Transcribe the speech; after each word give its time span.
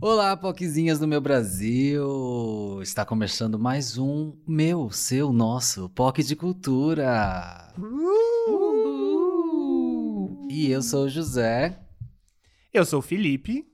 Olá, 0.00 0.36
poquezinhas 0.36 1.00
do 1.00 1.08
meu 1.08 1.20
Brasil! 1.20 2.80
Está 2.80 3.04
começando 3.04 3.58
mais 3.58 3.98
um 3.98 4.32
meu, 4.46 4.92
seu, 4.92 5.32
nosso 5.32 5.88
POC 5.88 6.22
de 6.22 6.36
Cultura. 6.36 7.74
Uh! 7.76 8.78
E 10.48 10.70
eu 10.70 10.82
sou 10.82 11.06
o 11.06 11.08
José. 11.08 11.80
Eu 12.72 12.84
sou 12.84 13.00
o 13.00 13.02
Felipe. 13.02 13.66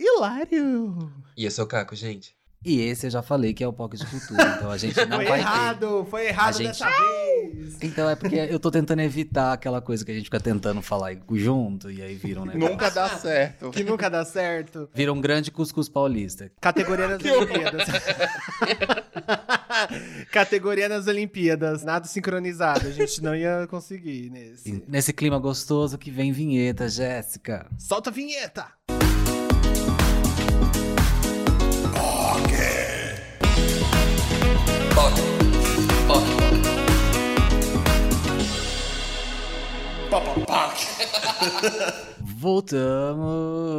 Hilário! 0.00 0.96
E 1.36 1.44
eu 1.44 1.50
sou 1.50 1.66
o 1.66 1.68
Caco, 1.68 1.94
gente. 1.94 2.34
E 2.62 2.78
esse 2.82 3.06
eu 3.06 3.10
já 3.10 3.22
falei 3.22 3.54
que 3.54 3.64
é 3.64 3.66
o 3.66 3.72
POC 3.72 3.96
de 3.96 4.06
Cultura, 4.06 4.54
então 4.56 4.70
a 4.70 4.76
gente 4.76 4.94
não 5.06 5.16
foi 5.16 5.26
vai 5.26 5.38
errado, 5.38 6.04
ter. 6.04 6.10
Foi 6.10 6.26
errado 6.26 6.58
gente... 6.58 6.66
dessa 6.66 6.90
vez! 6.90 7.78
Então 7.82 8.10
é 8.10 8.14
porque 8.14 8.36
eu 8.36 8.60
tô 8.60 8.70
tentando 8.70 9.00
evitar 9.00 9.54
aquela 9.54 9.80
coisa 9.80 10.04
que 10.04 10.10
a 10.10 10.14
gente 10.14 10.24
fica 10.24 10.38
tentando 10.38 10.82
falar 10.82 11.16
junto 11.32 11.90
e 11.90 12.02
aí 12.02 12.14
vira 12.14 12.42
um 12.42 12.44
negócio. 12.44 12.68
Nunca 12.68 12.90
dá 12.90 13.08
certo. 13.08 13.70
Que 13.70 13.82
nunca 13.82 14.10
dá 14.10 14.26
certo. 14.26 14.90
Vira 14.92 15.10
um 15.10 15.22
grande 15.22 15.50
cuscuz 15.50 15.88
paulista. 15.88 16.52
Categoria 16.60 17.08
das 17.08 17.24
Olimpíadas. 17.32 17.88
Categoria 20.30 20.88
nas 20.88 21.06
Olimpíadas. 21.06 21.82
Nada 21.82 22.06
sincronizado. 22.06 22.88
A 22.88 22.90
gente 22.90 23.22
não 23.22 23.34
ia 23.34 23.66
conseguir 23.70 24.28
nesse. 24.28 24.84
Nesse 24.86 25.14
clima 25.14 25.38
gostoso 25.38 25.96
que 25.96 26.10
vem 26.10 26.30
vinheta, 26.30 26.90
Jéssica. 26.90 27.66
Solta 27.78 28.10
a 28.10 28.12
vinheta! 28.12 28.66
Voltamos! 42.20 43.70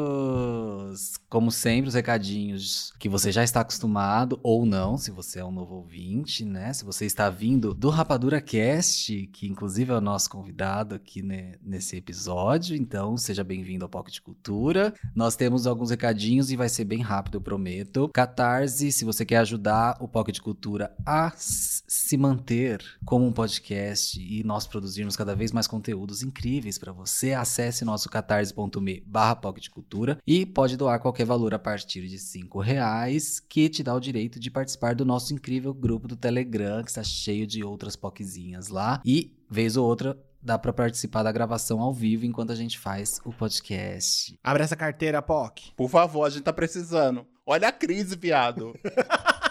Como 1.31 1.49
sempre, 1.49 1.87
os 1.87 1.93
recadinhos 1.93 2.91
que 2.99 3.07
você 3.07 3.31
já 3.31 3.41
está 3.41 3.61
acostumado, 3.61 4.37
ou 4.43 4.65
não, 4.65 4.97
se 4.97 5.11
você 5.11 5.39
é 5.39 5.45
um 5.45 5.51
novo 5.51 5.75
ouvinte, 5.75 6.43
né? 6.43 6.73
Se 6.73 6.83
você 6.83 7.05
está 7.05 7.29
vindo 7.29 7.73
do 7.73 7.89
Rapadura 7.89 8.41
Cast, 8.41 9.27
que 9.27 9.47
inclusive 9.47 9.93
é 9.93 9.95
o 9.95 10.01
nosso 10.01 10.29
convidado 10.29 10.93
aqui 10.93 11.21
né, 11.21 11.53
nesse 11.63 11.95
episódio, 11.95 12.75
então 12.75 13.15
seja 13.15 13.45
bem-vindo 13.45 13.85
ao 13.85 13.89
Pocket 13.89 14.19
Cultura. 14.19 14.93
Nós 15.15 15.37
temos 15.37 15.65
alguns 15.65 15.89
recadinhos 15.89 16.51
e 16.51 16.57
vai 16.57 16.67
ser 16.67 16.83
bem 16.83 16.99
rápido, 16.99 17.35
eu 17.35 17.41
prometo. 17.41 18.09
Catarse, 18.13 18.91
se 18.91 19.05
você 19.05 19.23
quer 19.23 19.37
ajudar 19.37 19.95
o 20.01 20.09
Pocket 20.09 20.37
Cultura 20.41 20.93
a 21.05 21.31
se 21.37 22.17
manter 22.17 22.83
como 23.05 23.25
um 23.25 23.31
podcast 23.31 24.19
e 24.19 24.43
nós 24.43 24.67
produzirmos 24.67 25.15
cada 25.15 25.33
vez 25.33 25.53
mais 25.53 25.65
conteúdos 25.65 26.23
incríveis 26.23 26.77
para 26.77 26.91
você, 26.91 27.31
acesse 27.31 27.85
nosso 27.85 28.09
catarse.me 28.09 29.01
barra 29.07 29.37
pocketcultura 29.37 30.19
e 30.27 30.45
pode 30.45 30.75
doar 30.75 30.99
qualquer 30.99 31.20
valor 31.25 31.53
a 31.53 31.59
partir 31.59 32.07
de 32.07 32.17
cinco 32.17 32.59
reais, 32.59 33.39
que 33.39 33.69
te 33.69 33.83
dá 33.83 33.93
o 33.93 33.99
direito 33.99 34.39
de 34.39 34.51
participar 34.51 34.95
do 34.95 35.05
nosso 35.05 35.33
incrível 35.33 35.73
grupo 35.73 36.07
do 36.07 36.15
Telegram, 36.15 36.83
que 36.83 36.89
está 36.89 37.03
cheio 37.03 37.45
de 37.47 37.63
outras 37.63 37.95
poquezinhas 37.95 38.69
lá. 38.69 39.01
E, 39.05 39.35
vez 39.49 39.77
ou 39.77 39.85
outra, 39.85 40.17
dá 40.41 40.57
para 40.57 40.73
participar 40.73 41.23
da 41.23 41.31
gravação 41.31 41.79
ao 41.79 41.93
vivo 41.93 42.25
enquanto 42.25 42.51
a 42.51 42.55
gente 42.55 42.79
faz 42.79 43.19
o 43.23 43.31
podcast. 43.31 44.37
Abre 44.43 44.63
essa 44.63 44.75
carteira, 44.75 45.21
POC. 45.21 45.73
Por 45.75 45.89
favor, 45.89 46.25
a 46.25 46.29
gente 46.29 46.43
tá 46.43 46.53
precisando. 46.53 47.25
Olha 47.45 47.67
a 47.67 47.71
crise, 47.71 48.15
viado. 48.15 48.73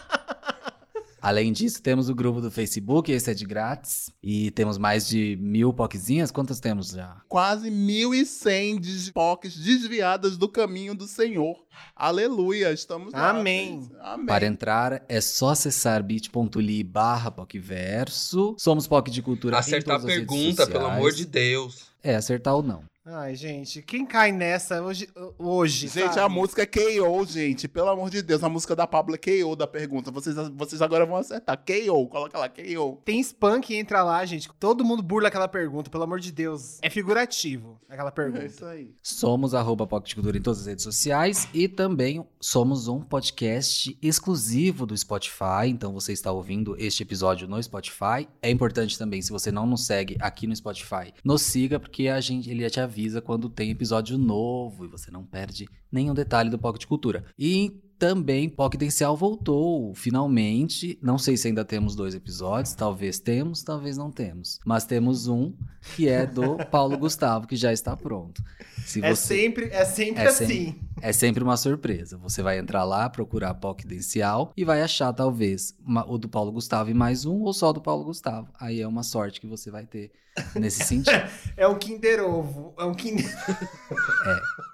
Além 1.20 1.52
disso, 1.52 1.82
temos 1.82 2.08
o 2.08 2.14
grupo 2.14 2.40
do 2.40 2.50
Facebook, 2.50 3.10
esse 3.12 3.30
é 3.30 3.34
de 3.34 3.44
grátis. 3.44 4.10
E 4.22 4.50
temos 4.50 4.78
mais 4.78 5.06
de 5.06 5.36
mil 5.40 5.72
poquezinhas. 5.72 6.30
Quantas 6.30 6.60
temos 6.60 6.88
já? 6.88 7.20
Quase 7.28 7.70
1.100 7.70 9.12
POCs 9.12 9.56
desviadas 9.56 10.36
do 10.36 10.48
caminho 10.48 10.94
do 10.94 11.06
Senhor. 11.06 11.56
Aleluia, 11.94 12.72
estamos 12.72 13.12
lá. 13.12 13.30
Amém. 13.30 13.91
Amém. 14.00 14.26
Para 14.26 14.46
entrar, 14.46 15.02
é 15.08 15.20
só 15.20 15.50
acessar 15.50 16.02
bit.ly 16.02 16.82
barra 16.84 17.30
PocVerso. 17.30 18.54
Somos 18.58 18.86
POC 18.86 19.10
de 19.10 19.22
Cultura 19.22 19.58
Acertar 19.58 19.96
em 19.96 19.96
a 19.96 20.00
todas 20.00 20.04
as 20.04 20.18
redes 20.18 20.37
pergunta, 20.37 20.66
pelo 20.66 20.87
amor 20.87 21.12
de 21.12 21.26
Deus. 21.26 21.91
É, 22.02 22.16
acertar 22.16 22.54
ou 22.54 22.62
não. 22.62 22.84
Ai, 23.03 23.34
gente, 23.34 23.81
quem 23.81 24.05
cai 24.05 24.31
nessa 24.31 24.83
hoje? 24.83 25.09
hoje 25.38 25.88
Gente, 25.88 26.12
sabe? 26.15 26.21
a 26.21 26.28
música 26.28 26.62
é 26.62 26.66
KO, 26.66 27.25
gente. 27.25 27.66
Pelo 27.66 27.88
amor 27.88 28.11
de 28.11 28.21
Deus, 28.21 28.44
a 28.44 28.49
música 28.49 28.77
da 28.77 28.87
Pablo 28.87 29.15
é 29.15 29.19
KO 29.19 29.56
da 29.56 29.66
pergunta. 29.66 30.11
Vocês, 30.11 30.37
vocês 30.55 30.83
agora 30.83 31.06
vão 31.06 31.16
acertar. 31.16 31.56
KO, 31.56 32.06
coloca 32.09 32.38
lá, 32.38 32.47
KO. 32.47 33.00
Tem 33.03 33.19
spam 33.21 33.62
que 33.62 33.75
entra 33.75 34.03
lá, 34.03 34.22
gente. 34.27 34.50
Todo 34.61 34.84
mundo 34.84 35.03
burla 35.03 35.28
aquela 35.28 35.49
pergunta, 35.49 35.88
pelo 35.88 36.05
amor 36.05 36.21
de 36.21 36.31
Deus. 36.31 36.78
É 36.83 36.91
figurativo 36.91 37.81
aquela 37.88 38.11
É 38.11 38.12
pergunta. 38.12 38.44
isso 38.44 38.65
aí. 38.66 38.94
Somos 39.03 39.55
arroba 39.55 39.87
Pocket 39.87 40.15
Cultura 40.15 40.37
em 40.37 40.43
todas 40.43 40.61
as 40.61 40.67
redes 40.67 40.84
sociais 40.84 41.49
e 41.55 41.69
também 41.69 42.22
somos 42.38 42.87
um 42.87 43.00
podcast 43.00 43.97
exclusivo 44.03 44.84
do 44.84 44.97
Spotify. 44.97 45.69
Então 45.69 45.94
você 45.94 46.12
está 46.12 46.31
ouvindo 46.31 46.77
este 46.78 47.03
episódio 47.03 47.49
no 47.49 47.61
Spotify. 47.62 48.28
É 48.43 48.50
importante 48.50 48.99
também, 48.99 49.22
se 49.22 49.32
você 49.32 49.50
não 49.50 49.67
nos 49.67 49.87
segue 49.87 50.19
aqui 50.21 50.47
no 50.47 50.55
Spotify, 50.55 51.15
nos 51.25 51.41
siga, 51.41 51.81
porque 51.81 52.06
a 52.06 52.21
gente, 52.21 52.50
ele 52.50 52.69
te 52.69 52.78
avisa 52.78 53.00
quando 53.22 53.49
tem 53.49 53.71
episódio 53.71 54.19
novo 54.19 54.84
e 54.84 54.88
você 54.88 55.11
não 55.11 55.25
perde 55.25 55.69
nenhum 55.91 56.15
detalhe 56.15 56.50
do 56.50 56.59
Pocket 56.59 56.84
Cultura. 56.87 57.25
E 57.38 57.81
também 58.00 58.49
Poquidencial 58.49 59.15
voltou, 59.15 59.94
finalmente. 59.94 60.99
Não 61.03 61.19
sei 61.19 61.37
se 61.37 61.49
ainda 61.49 61.65
temos 61.66 61.94
dois 61.94 62.15
episódios, 62.15 62.75
talvez 62.75 63.21
temos, 63.21 63.62
talvez 63.62 63.99
não 63.99 64.11
temos. 64.11 64.59
Mas 64.65 64.84
temos 64.84 65.28
um 65.28 65.53
que 65.94 66.09
é 66.09 66.25
do 66.27 66.56
Paulo 66.72 66.97
Gustavo, 66.97 67.47
que 67.47 67.55
já 67.56 67.72
está 67.72 67.94
pronto. 67.94 68.43
Se 68.87 69.05
É 69.05 69.15
você... 69.15 69.34
sempre, 69.34 69.66
é 69.66 69.84
sempre 69.84 70.22
É 70.22 70.27
assim. 70.28 70.47
sempre- 70.47 70.81
É 71.03 71.12
sempre 71.12 71.44
uma 71.44 71.56
surpresa. 71.59 72.16
Você 72.19 72.43
vai 72.43 72.59
entrar 72.59 72.84
lá, 72.84 73.09
procurar 73.11 73.53
Poquidencial 73.55 74.53
e 74.56 74.65
vai 74.65 74.81
achar, 74.82 75.12
talvez, 75.12 75.75
uma- 75.84 76.11
o 76.11 76.17
do 76.17 76.28
Paulo 76.28 76.50
Gustavo 76.50 76.91
e 76.91 76.94
mais 76.94 77.27
um, 77.27 77.43
ou 77.43 77.53
só 77.53 77.71
do 77.72 77.81
Paulo 77.82 78.05
Gustavo. 78.05 78.49
Aí 78.59 78.81
é 78.81 78.88
uma 78.88 79.03
sorte 79.03 79.41
que 79.41 79.47
você 79.47 79.71
vai 79.71 79.84
ter 79.84 80.11
nesse 80.55 80.82
sentido. 80.84 81.22
É 81.56 81.69
um 81.69 81.78
Kinder 81.78 82.25
Ovo. 82.25 82.75
É 82.78 82.84
um 82.84 82.94
Kinder. 82.94 83.27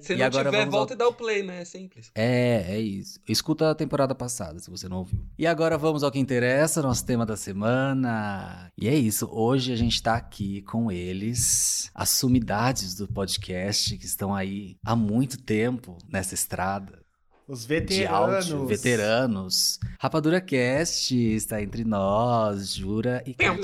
Se 0.00 0.12
E 0.12 0.16
não 0.16 0.26
agora 0.26 0.50
tiver, 0.50 0.66
volta 0.66 0.92
ao- 0.92 0.96
e 0.96 0.98
dá 0.98 1.08
o 1.08 1.12
play, 1.12 1.42
né? 1.42 1.62
É 1.62 1.64
simples. 1.64 2.10
É, 2.14 2.66
é 2.68 2.78
isso. 2.80 3.18
Escuta 3.28 3.70
a 3.70 3.74
temporada 3.74 4.14
passada, 4.14 4.58
se 4.58 4.70
você 4.70 4.88
não 4.88 4.98
ouviu. 4.98 5.24
E 5.38 5.46
agora 5.46 5.78
vamos 5.78 6.02
ao 6.04 6.10
que 6.10 6.18
interessa, 6.18 6.82
nosso 6.82 7.04
tema 7.06 7.24
da 7.24 7.36
semana. 7.36 8.70
E 8.76 8.88
é 8.88 8.94
isso, 8.94 9.26
hoje 9.32 9.72
a 9.72 9.76
gente 9.76 10.02
tá 10.02 10.14
aqui 10.16 10.62
com 10.62 10.92
eles, 10.92 11.90
as 11.94 12.10
sumidades 12.10 12.94
do 12.94 13.08
podcast, 13.08 13.96
que 13.96 14.04
estão 14.06 14.34
aí 14.34 14.76
há 14.84 14.94
muito 14.94 15.42
tempo 15.42 15.96
nessa 16.08 16.34
estrada. 16.34 17.00
Os 17.48 17.62
De 17.62 17.66
veteranos. 17.68 18.50
áudio, 18.52 18.66
veteranos. 18.66 19.78
Rapadura 19.98 20.40
Cast 20.40 21.12
está 21.16 21.60
entre 21.60 21.84
nós, 21.84 22.74
Jura 22.74 23.24
e 23.26 23.34
pião. 23.34 23.56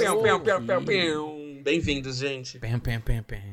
Bem-vindos, 1.63 2.17
gente. 2.17 2.59
Pem, 2.59 2.79
pem, 2.81 2.99
pem, 3.01 3.23
pem. 3.23 3.53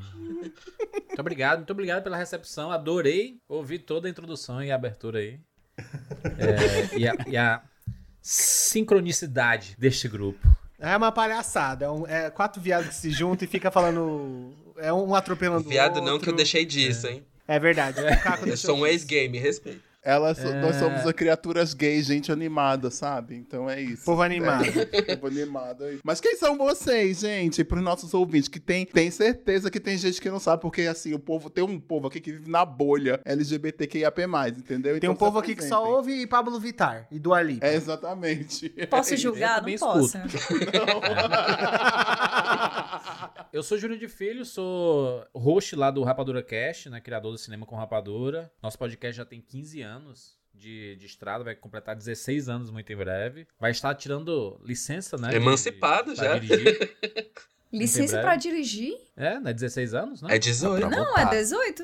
Muito 1.14 1.20
obrigado, 1.22 1.58
muito 1.60 1.72
obrigado 1.72 2.04
pela 2.04 2.18
recepção. 2.18 2.72
Adorei 2.72 3.38
ouvir 3.48 3.80
toda 3.80 4.08
a 4.08 4.10
introdução 4.10 4.64
e 4.64 4.72
a 4.72 4.76
abertura 4.76 5.20
aí. 5.20 5.40
É, 6.40 6.98
e, 6.98 7.08
a, 7.08 7.16
e 7.28 7.38
a 7.38 7.62
sincronicidade 8.22 9.76
deste 9.78 10.08
grupo. 10.08 10.40
É 10.80 10.98
uma 10.98 11.12
palhaçada. 11.12 11.86
É, 11.86 11.90
um- 11.90 12.08
é 12.08 12.30
quatro 12.30 12.60
viados 12.62 12.88
que 12.90 12.96
se 12.96 13.12
juntam 13.12 13.46
e 13.46 13.48
fica 13.48 13.70
falando. 13.70 14.54
É 14.78 14.92
um 14.92 15.14
atropelando 15.14 15.68
o 15.68 15.70
Viado 15.70 16.02
não, 16.02 16.14
outro. 16.14 16.24
que 16.26 16.30
eu 16.32 16.36
deixei 16.36 16.66
disso, 16.66 17.08
hein? 17.08 17.24
É 17.48 17.60
verdade. 17.60 18.00
O 18.02 18.04
Caco 18.22 18.48
Eu 18.48 18.58
sou 18.58 18.78
um 18.78 18.86
ex-game, 18.88 19.38
respeito. 19.38 19.82
Elas, 20.04 20.38
É. 20.44 20.60
Nós 20.62 20.76
somos 20.76 21.08
a 21.08 21.14
criaturas 21.14 21.74
gays, 21.74 22.06
gente 22.06 22.30
animada, 22.32 22.92
sabe? 22.92 23.36
Então 23.36 23.70
é 23.70 23.82
isso. 23.82 24.04
Povo 24.04 24.22
animado. 24.24 24.66
É, 24.92 25.16
povo 25.16 25.28
animado 25.28 25.86
aí. 25.86 26.00
Mas 26.04 26.20
quem 26.20 26.36
são 26.36 26.58
vocês, 26.58 27.22
gente? 27.22 27.64
Para 27.64 27.78
os 27.78 27.84
nossos 27.84 28.14
ouvintes, 28.14 28.50
que 28.50 28.60
tem, 28.60 28.86
tem 28.86 29.10
certeza 29.10 29.72
que 29.72 29.80
tem 29.80 29.98
gente 29.98 30.20
que 30.20 30.30
não 30.30 30.40
sabe, 30.40 30.62
porque 30.62 30.82
assim, 30.82 31.14
o 31.14 31.20
povo 31.20 31.50
tem 31.50 31.64
um 31.64 31.80
povo 31.80 32.08
aqui 32.08 32.20
que 32.20 32.32
vive 32.34 32.50
na 32.52 32.66
bolha 32.66 33.22
LGBTQIAP+, 33.24 34.22
entendeu? 34.58 35.00
Tem 35.00 35.10
um 35.10 35.14
Então, 35.14 35.16
povo 35.16 35.40
aqui 35.40 35.56
que 35.56 35.64
só 35.64 35.90
ouve 35.90 36.28
Pablo 36.28 36.60
Vittar 36.60 37.08
e 37.10 37.18
Dua 37.18 37.42
Lipa. 37.42 37.66
É, 37.66 37.76
exatamente. 37.76 38.70
Posso 38.90 39.16
julgar? 39.18 39.62
Não 39.66 39.74
posso. 39.78 40.18
Eu 43.54 43.64
sou 43.64 43.78
Júnior 43.78 44.00
de 44.00 44.08
Filho, 44.08 44.46
sou 44.46 45.26
host 45.34 45.76
lá 45.76 45.90
do 45.92 46.04
Rapadura 46.04 46.42
Cast, 46.44 46.90
né? 46.90 47.00
Criador 47.02 47.32
do 47.32 47.38
Cinema 47.38 47.66
com 47.66 47.76
Rapadura. 47.76 48.52
Nosso 48.62 48.78
podcast 48.78 49.16
já 49.18 49.26
tem 49.26 49.42
15 49.42 49.82
anos 49.82 50.36
de, 50.54 50.96
de 50.98 51.06
estrada, 51.06 51.44
vai 51.44 51.56
completar 51.56 51.96
16 51.96 52.50
anos 52.50 52.70
muito 52.70 52.92
em 52.92 52.96
breve. 52.96 53.48
Vai 53.60 53.72
estar 53.72 53.94
tirando 53.96 54.60
licença, 54.64 55.18
né? 55.18 55.30
de- 55.30 55.36
Emancipado 55.38 56.14
pra 56.16 56.26
já. 56.26 56.38
dirigir. 56.38 56.96
Licença 57.74 58.22
pra 58.22 58.36
dirigir? 58.36 58.94
É, 59.18 59.40
não 59.40 59.50
é 59.50 59.54
16 59.54 59.96
anos, 59.96 60.22
né? 60.22 60.36
É 60.36 60.38
18. 60.38 60.88
Pra 60.88 60.96
Não, 60.96 61.06
votar. 61.06 61.34
é 61.34 61.38
18. 61.40 61.84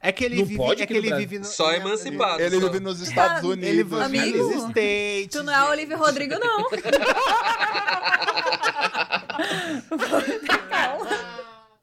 É 0.00 0.12
que 0.12 0.24
ele 0.24 0.36
Não 0.36 0.44
vive, 0.44 0.56
pode 0.58 0.80
é 0.82 0.86
que 0.86 0.92
ele 0.92 1.08
Brasil. 1.08 1.26
vive 1.28 1.38
no, 1.40 1.44
Só 1.44 1.72
ele- 1.72 1.80
emancipado. 1.80 2.40
Ele 2.40 2.60
só. 2.60 2.66
vive 2.68 2.78
nos 2.84 3.00
Estados 3.00 3.42
Unidos. 3.42 3.68
Ele 3.68 3.82
vive 3.82 4.00
Amigo, 4.00 4.38
nos 4.38 4.68
States. 4.68 5.28
Tu 5.36 5.42
não 5.42 5.52
é 5.52 5.70
Olivia 5.70 5.96
Rodrigo, 5.96 6.34
não. 6.38 6.68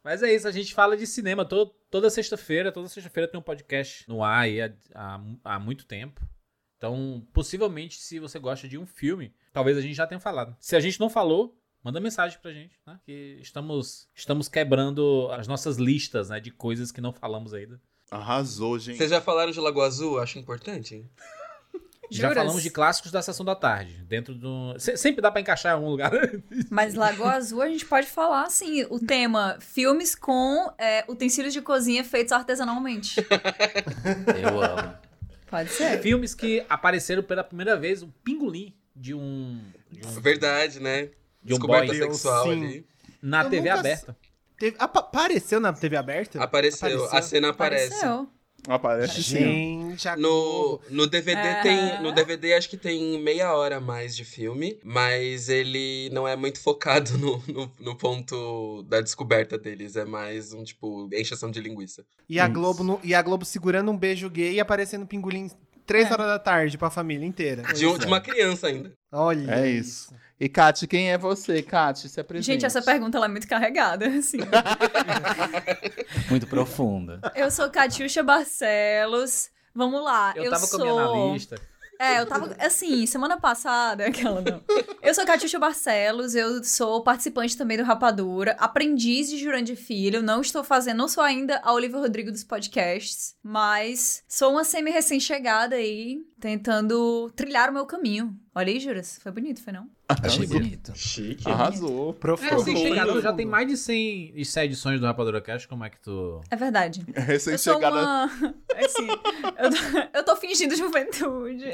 Mas 0.04 0.24
é 0.24 0.34
isso, 0.34 0.48
a 0.48 0.52
gente 0.52 0.74
fala 0.74 0.98
de 0.98 1.06
cinema 1.06 1.46
to- 1.46 1.68
toda 1.90 2.10
sexta-feira. 2.10 2.72
Toda 2.72 2.88
sexta-feira 2.88 3.28
tem 3.30 3.40
um 3.40 3.44
podcast 3.44 4.08
no 4.10 4.24
ar 4.24 4.42
aí 4.44 4.62
há, 4.62 4.72
há, 4.96 5.22
há 5.44 5.60
muito 5.60 5.86
tempo. 5.86 6.22
Então, 6.78 7.26
possivelmente, 7.32 8.00
se 8.00 8.20
você 8.20 8.40
gosta 8.40 8.68
de 8.68 8.78
um 8.78 8.86
filme, 8.88 9.32
talvez 9.54 9.78
a 9.78 9.82
gente 9.82 9.94
já 9.94 10.08
tenha 10.08 10.20
falado. 10.20 10.56
Se 10.60 10.76
a 10.76 10.80
gente 10.80 11.00
não 11.00 11.08
falou, 11.12 11.56
manda 11.84 12.00
mensagem 12.00 12.40
pra 12.42 12.52
gente, 12.52 12.76
né? 12.88 13.00
Que 13.06 13.38
estamos, 13.40 14.08
estamos 14.16 14.50
quebrando 14.50 15.30
as 15.32 15.48
nossas 15.48 15.78
listas, 15.78 16.30
né? 16.30 16.40
De 16.40 16.50
coisas 16.50 16.92
que 16.92 17.00
não 17.00 17.14
falamos 17.14 17.54
ainda. 17.54 17.80
Arrasou, 18.10 18.80
gente. 18.80 18.98
Vocês 18.98 19.12
já 19.12 19.22
falaram 19.22 19.52
de 19.52 19.60
Lagoa 19.60 19.86
Azul? 19.86 20.20
Acho 20.20 20.40
importante. 20.40 20.96
hein? 20.96 21.10
Já 22.12 22.28
Juras? 22.28 22.44
falamos 22.44 22.62
de 22.64 22.70
clássicos 22.70 23.12
da 23.12 23.22
sessão 23.22 23.46
da 23.46 23.56
tarde. 23.56 23.94
Dentro 24.08 24.36
do. 24.36 24.78
Se- 24.78 24.98
Sempre 24.98 25.22
dá 25.22 25.32
pra 25.32 25.40
encaixar 25.40 25.72
em 25.72 25.76
algum 25.76 25.90
lugar. 25.90 26.12
Mas 26.70 26.94
Lagoa 26.94 27.32
Azul 27.32 27.62
a 27.62 27.68
gente 27.70 27.86
pode 27.86 28.08
falar, 28.08 28.44
assim, 28.44 28.86
o 28.90 29.00
tema 29.00 29.58
filmes 29.62 30.14
com 30.14 30.72
é, 30.78 31.06
utensílios 31.08 31.54
de 31.54 31.62
cozinha 31.62 32.04
feitos 32.04 32.34
artesanalmente. 32.34 33.16
Eu 34.42 34.62
amo. 34.62 34.94
Pode 35.50 35.70
ser. 35.72 36.02
Filmes 36.02 36.34
que 36.36 36.66
apareceram 36.70 37.24
pela 37.24 37.44
primeira 37.44 37.76
vez, 37.78 38.04
um 38.04 38.10
pingolim 38.24 38.74
de 38.96 39.14
um. 39.14 39.62
De 39.90 40.06
um 40.06 40.12
Verdade, 40.22 40.80
né? 40.80 41.04
de 41.44 41.54
um 41.54 41.58
Descoberta 41.58 41.88
boy 41.88 41.96
sexual 41.98 42.44
sim. 42.46 42.52
ali. 42.52 42.86
na 43.22 43.44
Eu 43.44 43.50
TV 43.50 43.70
nunca 43.70 43.80
aberta. 43.80 44.18
Teve- 44.60 44.76
apa- 44.80 45.00
apareceu 45.00 45.60
na 45.60 45.74
TV 45.74 45.98
aberta? 45.98 46.42
Apareceu. 46.44 47.06
A 47.12 47.22
cena 47.22 47.50
aparece. 47.50 47.94
Apareceu. 47.96 48.30
Aparece 48.68 49.24
sim. 49.24 49.96
Gente, 49.98 50.08
No, 50.20 50.80
no 50.90 51.08
DVD 51.08 51.40
É. 51.40 51.62
tem. 51.62 52.02
No 52.04 52.12
DVD 52.12 52.54
acho 52.54 52.70
que 52.70 52.78
tem 52.78 53.20
meia 53.22 53.54
hora 53.54 53.78
a 53.78 53.82
mais 53.82 54.16
de 54.16 54.24
filme, 54.24 54.80
mas 54.84 55.50
ele 55.50 56.10
não 56.14 56.28
é 56.28 56.36
muito 56.36 56.60
focado 56.62 57.12
no, 57.18 57.42
no, 57.48 57.72
no 57.80 57.96
ponto 57.96 58.84
da 58.84 59.02
descoberta 59.02 59.58
deles. 59.58 59.96
É 59.96 60.06
mais 60.06 60.54
um 60.54 60.64
tipo 60.64 61.10
encheção 61.14 61.50
de 61.50 61.60
linguiça. 61.60 62.06
E 62.30 62.40
a, 62.40 62.46
Isso. 62.46 62.54
Globo 62.54 62.84
no- 62.84 63.00
e 63.04 63.14
a 63.16 63.22
Globo 63.22 63.44
segurando 63.46 63.92
um 63.92 63.98
beijo 63.98 64.30
gay 64.30 64.54
e 64.54 64.60
aparecendo 64.60 65.06
pingolim 65.06 65.50
três 65.86 66.10
É. 66.10 66.14
horas 66.14 66.28
da 66.28 66.40
tarde 66.40 66.78
pra 66.78 66.90
família 66.90 67.26
inteira. 67.26 67.64
De, 67.64 67.80
de 67.80 67.86
é. 68.04 68.08
uma 68.08 68.22
criança 68.22 68.68
ainda. 68.68 68.94
Olha 69.12 69.52
É 69.56 69.70
isso. 69.70 70.14
E, 70.42 70.50
Kati, 70.50 70.88
quem 70.88 71.12
é 71.12 71.20
você? 71.20 71.62
Kati, 71.62 72.10
se 72.10 72.20
apresente. 72.20 72.48
Gente, 72.48 72.66
essa 72.66 72.82
pergunta 72.82 73.16
ela 73.16 73.28
é 73.28 73.30
muito 73.30 73.48
carregada, 73.48 74.08
assim. 74.18 74.40
Muito 76.32 76.48
profunda. 76.48 77.22
Eu 77.36 77.52
sou 77.52 77.70
Catiuxa 77.70 78.24
Barcelos. 78.24 79.52
Vamos 79.76 80.04
lá. 80.04 80.34
Eu, 80.36 80.46
Eu, 80.46 80.52
tava 80.52 80.66
sou... 80.66 80.80
com 80.80 80.86
a 80.86 80.92
minha 80.94 81.28
na 81.28 81.34
lista. 81.34 81.62
É, 82.00 82.20
eu 82.20 82.26
tava. 82.26 82.56
Assim, 82.60 83.06
semana 83.06 83.40
passada, 83.40 84.08
aquela 84.10 84.42
não. 84.42 84.64
Eu 85.04 85.14
sou 85.14 85.24
Catiuxa 85.24 85.60
Barcelos, 85.60 86.34
eu 86.34 86.64
sou 86.64 87.04
participante 87.04 87.56
também 87.56 87.78
do 87.78 87.84
Rapadura, 87.84 88.54
aprendiz 88.60 89.30
de 89.30 89.38
Jurandir 89.38 89.78
Filho. 89.78 90.24
Não 90.24 90.42
estou 90.42 90.64
fazendo, 90.64 90.98
não 90.98 91.08
sou 91.08 91.24
ainda 91.24 91.62
a 91.64 91.72
Olivia 91.72 92.00
Rodrigo 92.00 92.32
dos 92.32 92.44
podcasts, 92.44 93.36
mas 93.44 94.24
sou 94.28 94.54
uma 94.54 94.64
semi-recém-chegada 94.64 95.76
aí, 95.76 96.26
tentando 96.40 97.32
trilhar 97.36 97.70
o 97.70 97.74
meu 97.74 97.86
caminho. 97.86 98.36
Olha 98.56 98.74
aí, 98.74 98.80
Juras, 98.80 99.20
foi 99.22 99.32
bonito, 99.32 99.64
foi 99.64 99.72
não? 99.72 99.88
Achei 100.24 100.48
bonito. 100.48 100.92
Chique. 100.96 101.50
Arrasou. 101.50 102.12
É, 102.12 102.14
Profundo. 102.20 102.62
assim, 102.62 102.76
chegado, 102.76 103.22
já 103.22 103.34
tem 103.34 103.46
mais 103.46 103.68
de 103.68 103.78
100, 103.78 104.34
de 104.34 104.46
100 104.46 104.64
edições 104.66 105.00
do 105.00 105.06
Rapadura 105.06 105.42
Cash, 105.42 105.66
como 105.66 105.84
é 105.84 105.90
que 105.90 106.00
tu... 106.00 106.42
É 106.50 106.56
verdade. 106.56 107.04
Eu 107.08 107.40
sou 107.40 107.52
Recém-chegada. 107.54 107.96
uma. 107.96 108.26
Assim, 108.76 109.08
eu, 109.08 109.70
tô, 109.70 110.18
eu 110.20 110.24
tô 110.26 110.36
fingindo 110.36 110.76
juventude. 110.76 111.66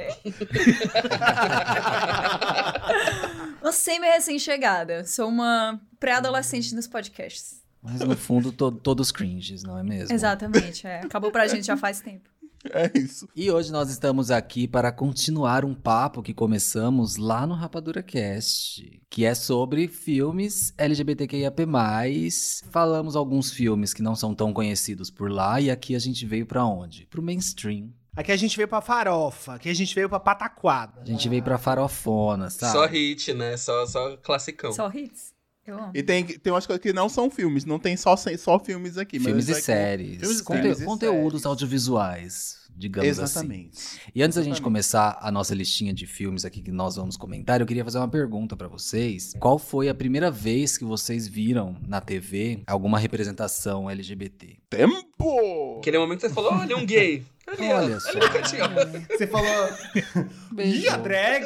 uma 3.61 3.71
semi-recém-chegada. 3.71 5.05
Sou 5.05 5.27
uma 5.29 5.79
pré-adolescente 5.99 6.73
nos 6.75 6.87
podcasts. 6.87 7.61
Mas 7.81 8.01
no 8.01 8.17
fundo, 8.17 8.51
to- 8.51 8.71
todos 8.71 9.11
cringes, 9.11 9.63
não 9.63 9.77
é 9.77 9.83
mesmo? 9.83 10.13
Exatamente, 10.13 10.85
é. 10.85 10.99
Acabou 11.01 11.31
pra 11.31 11.47
gente 11.47 11.65
já 11.65 11.77
faz 11.77 12.01
tempo. 12.01 12.29
É 12.73 12.91
isso. 12.97 13.27
E 13.35 13.49
hoje 13.51 13.71
nós 13.71 13.89
estamos 13.89 14.29
aqui 14.31 14.67
para 14.67 14.91
continuar 14.91 15.63
um 15.65 15.73
papo 15.73 16.21
que 16.21 16.33
começamos 16.33 17.15
lá 17.17 17.45
no 17.47 17.53
Rapadura 17.53 18.01
Cast, 18.03 19.01
que 19.09 19.25
é 19.25 19.33
sobre 19.35 19.87
filmes 19.87 20.73
LGBTQIAP+. 20.77 21.65
Falamos 22.71 23.15
alguns 23.15 23.51
filmes 23.51 23.93
que 23.93 24.01
não 24.01 24.15
são 24.15 24.33
tão 24.33 24.53
conhecidos 24.53 25.09
por 25.09 25.31
lá 25.31 25.59
e 25.61 25.69
aqui 25.71 25.95
a 25.95 25.99
gente 25.99 26.25
veio 26.25 26.45
pra 26.45 26.65
onde? 26.65 27.05
Pro 27.07 27.21
mainstream. 27.21 27.89
Aqui 28.15 28.31
a 28.31 28.35
gente 28.37 28.57
veio 28.57 28.67
pra 28.67 28.81
farofa, 28.81 29.53
aqui 29.55 29.69
a 29.69 29.75
gente 29.75 29.93
veio 29.93 30.09
pra 30.09 30.19
pataquada. 30.19 31.01
A 31.01 31.05
gente 31.05 31.29
veio 31.29 31.43
pra 31.43 31.57
farofona, 31.59 32.49
sabe? 32.49 32.71
Só 32.71 32.85
hit, 32.87 33.31
né? 33.33 33.55
Só, 33.57 33.85
só 33.85 34.17
classicão. 34.17 34.73
Só 34.73 34.89
hits. 34.91 35.35
Eu 35.65 35.77
amo. 35.77 35.91
E 35.93 36.01
tem, 36.01 36.23
tem 36.25 36.51
umas 36.53 36.65
coisas 36.65 36.81
que 36.81 36.93
não 36.93 37.09
são 37.09 37.29
filmes, 37.29 37.65
não 37.65 37.77
tem 37.77 37.95
só, 37.97 38.15
só 38.15 38.57
filmes 38.57 38.97
aqui. 38.97 39.19
mas 39.19 39.27
Filmes 39.27 39.49
e 39.49 39.51
aqui- 39.51 39.61
séries. 39.61 40.19
Filmes 40.21 40.39
e 40.39 40.43
Conte- 40.43 40.61
séries 40.61 40.81
e 40.81 40.85
conteúdos 40.85 41.41
séries. 41.41 41.45
audiovisuais, 41.45 42.56
digamos 42.77 43.09
assim. 43.19 43.21
Exatamente. 43.39 43.99
E 44.13 44.21
antes 44.21 44.35
da 44.35 44.41
gente 44.41 44.51
Exatamente. 44.53 44.61
começar 44.61 45.17
a 45.21 45.31
nossa 45.31 45.55
listinha 45.55 45.93
de 45.93 46.05
filmes 46.05 46.45
aqui 46.45 46.61
que 46.61 46.71
nós 46.71 46.95
vamos 46.95 47.17
comentar, 47.17 47.59
eu 47.59 47.65
queria 47.67 47.83
fazer 47.83 47.97
uma 47.97 48.07
pergunta 48.07 48.55
pra 48.55 48.67
vocês. 48.67 49.33
Qual 49.39 49.57
foi 49.57 49.89
a 49.89 49.95
primeira 49.95 50.29
vez 50.29 50.77
que 50.77 50.83
vocês 50.85 51.27
viram 51.27 51.75
na 51.87 51.99
TV 52.01 52.61
alguma 52.67 52.99
representação 52.99 53.89
LGBT? 53.89 54.57
Tempo! 54.69 55.77
Aquele 55.79 55.97
momento 55.97 56.19
que 56.21 56.27
você 56.27 56.33
falou, 56.33 56.53
olha 56.53 56.77
um 56.77 56.85
gay. 56.85 57.23
Ali. 57.47 57.67
Olha 57.71 57.99
só. 57.99 58.11
Você 59.09 59.25
falou. 59.25 59.69
Beijo. 60.51 60.81
Ih, 60.83 60.89
a 60.89 60.97
drag! 60.97 61.45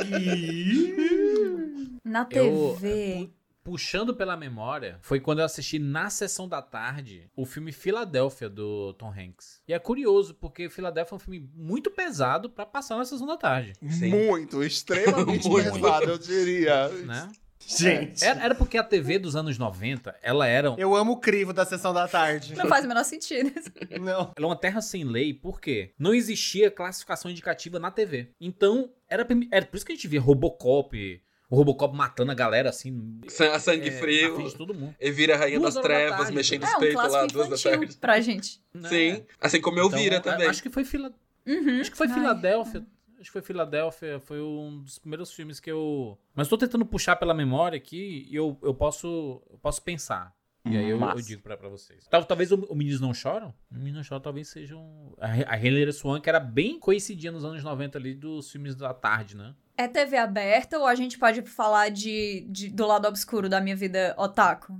Na 2.03 2.27
Eu- 2.31 2.75
TV. 2.79 3.29
pu- 3.29 3.40
Puxando 3.63 4.15
pela 4.15 4.35
memória, 4.35 4.97
foi 5.01 5.19
quando 5.19 5.39
eu 5.39 5.45
assisti 5.45 5.77
na 5.77 6.09
sessão 6.09 6.47
da 6.47 6.61
tarde 6.61 7.29
o 7.35 7.45
filme 7.45 7.71
Filadélfia 7.71 8.49
do 8.49 8.93
Tom 8.93 9.11
Hanks. 9.11 9.61
E 9.67 9.73
é 9.73 9.77
curioso, 9.79 10.33
porque 10.33 10.67
Filadélfia 10.69 11.13
é 11.13 11.17
um 11.17 11.19
filme 11.19 11.49
muito 11.55 11.91
pesado 11.91 12.49
pra 12.49 12.65
passar 12.65 12.97
na 12.97 13.05
sessão 13.05 13.27
da 13.27 13.37
tarde, 13.37 13.73
Sim. 13.89 14.09
Muito, 14.09 14.63
extremamente 14.63 15.47
Muito. 15.49 15.71
pesado, 15.73 16.05
eu 16.05 16.17
diria. 16.17 16.87
né? 16.89 17.31
Gente. 17.65 18.23
Era, 18.23 18.43
era 18.45 18.55
porque 18.55 18.77
a 18.77 18.83
TV 18.83 19.19
dos 19.19 19.35
anos 19.35 19.57
90, 19.57 20.15
ela 20.21 20.47
era, 20.47 20.73
Eu 20.77 20.95
amo 20.95 21.13
o 21.13 21.17
crivo 21.19 21.53
da 21.53 21.63
sessão 21.63 21.93
da 21.93 22.07
tarde. 22.07 22.55
Não 22.55 22.67
faz 22.67 22.83
o 22.83 22.87
menor 22.87 23.03
sentido. 23.03 23.51
Não. 24.01 24.31
ela 24.35 24.35
é 24.35 24.45
uma 24.45 24.55
terra 24.55 24.81
sem 24.81 25.03
lei, 25.03 25.33
por 25.33 25.61
quê? 25.61 25.93
Não 25.97 26.13
existia 26.13 26.71
classificação 26.71 27.29
indicativa 27.29 27.79
na 27.79 27.91
TV. 27.91 28.31
Então, 28.41 28.89
era, 29.07 29.25
era 29.51 29.65
por 29.65 29.77
isso 29.77 29.85
que 29.85 29.91
a 29.91 29.95
gente 29.95 30.07
via 30.07 30.19
Robocop, 30.19 31.21
o 31.51 31.55
Robocop 31.57 31.95
matando 31.95 32.31
a 32.31 32.35
galera 32.35 32.69
assim, 32.69 33.19
A 33.53 33.59
sangue 33.59 33.89
é, 33.89 33.91
frio. 33.91 34.41
de 34.49 34.55
todo 34.55 34.73
mundo. 34.73 34.95
Evira 34.99 35.35
a 35.35 35.37
rainha 35.37 35.59
Duas 35.59 35.75
das 35.75 35.83
da 35.83 35.87
trevas, 35.87 36.17
tarde. 36.17 36.33
mexendo 36.33 36.63
os 36.63 36.69
É 36.71 36.75
um 36.77 36.79
peitos 36.79 36.95
lá, 37.03 37.09
clássico 37.09 37.33
duas 37.33 37.49
da 37.63 37.69
tarde. 37.71 37.97
pra 37.97 38.19
gente. 38.21 38.61
Sim. 38.89 39.23
Assim 39.39 39.61
como 39.61 39.77
eu 39.77 39.87
Então, 39.87 39.99
vira 39.99 40.17
a- 40.17 40.21
também. 40.21 40.47
Acho 40.47 40.63
que 40.63 40.69
foi 40.69 40.83
Fila... 40.83 41.13
Uhum. 41.45 41.81
Acho 41.81 41.91
que 41.91 41.97
foi 41.97 42.07
Ai. 42.07 42.13
Filadélfia. 42.13 42.85
Acho 43.19 43.29
que 43.29 43.33
foi 43.33 43.41
Filadélfia. 43.41 44.19
Foi 44.19 44.41
um 44.41 44.81
dos 44.81 44.97
primeiros 44.97 45.31
filmes 45.33 45.59
que 45.59 45.71
eu. 45.71 46.17
Mas 46.33 46.47
tô 46.47 46.57
tentando 46.57 46.85
puxar 46.85 47.15
pela 47.17 47.33
memória 47.35 47.77
aqui 47.77 48.27
e 48.29 48.35
eu, 48.35 48.57
eu 48.63 48.73
posso. 48.73 49.41
Eu 49.51 49.57
posso 49.59 49.81
pensar. 49.83 50.33
E 50.63 50.77
aí 50.77 50.89
eu, 50.89 50.99
eu 51.01 51.21
digo 51.21 51.41
pra, 51.41 51.57
pra 51.57 51.67
vocês. 51.69 52.05
Tal- 52.07 52.23
Talvez 52.23 52.51
o, 52.51 52.55
o 52.69 52.75
Meninos 52.75 53.01
Não 53.01 53.13
Choram. 53.13 53.49
O 53.71 53.73
Meninos 53.75 53.95
Não 53.97 54.03
Choram 54.03 54.21
talvez 54.21 54.47
seja 54.47 54.75
um. 54.77 55.13
A, 55.19 55.53
a 55.53 55.57
Hilary 55.57 55.91
Swan, 55.91 56.21
que 56.21 56.29
era 56.29 56.39
bem 56.39 56.79
coincidinha 56.79 57.31
nos 57.31 57.43
anos 57.43 57.63
90 57.63 57.97
ali 57.97 58.13
dos 58.13 58.51
filmes 58.51 58.75
da 58.75 58.93
tarde, 58.93 59.35
né? 59.35 59.55
É 59.77 59.87
TV 59.87 60.17
aberta 60.17 60.77
ou 60.77 60.85
a 60.85 60.93
gente 60.93 61.17
pode 61.17 61.41
falar 61.43 61.89
de, 61.89 62.45
de- 62.49 62.69
do 62.69 62.85
lado 62.85 63.07
obscuro 63.07 63.49
da 63.49 63.59
minha 63.59 63.75
vida 63.75 64.13
otaku? 64.17 64.79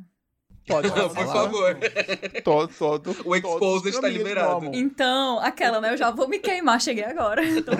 Pode 0.68 0.92
Por 0.92 1.10
favor. 1.26 1.80
Todo, 2.44 2.72
todo, 2.78 3.16
O 3.26 3.36
Exposed 3.36 3.90
os 3.90 3.96
está 3.96 4.08
liberado. 4.08 4.70
Então, 4.76 5.40
aquela, 5.40 5.82
né? 5.82 5.92
Eu 5.94 5.98
já 5.98 6.12
vou 6.12 6.28
me 6.28 6.38
queimar, 6.38 6.80
cheguei 6.80 7.04
agora. 7.06 7.42
Então, 7.50 7.74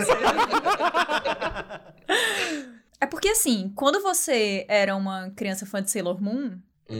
é 3.00 3.06
porque 3.06 3.30
assim, 3.30 3.72
quando 3.76 4.02
você 4.02 4.66
era 4.68 4.96
uma 4.96 5.30
criança 5.32 5.66
fã 5.66 5.82
de 5.82 5.90
Sailor 5.90 6.22
Moon, 6.22 6.60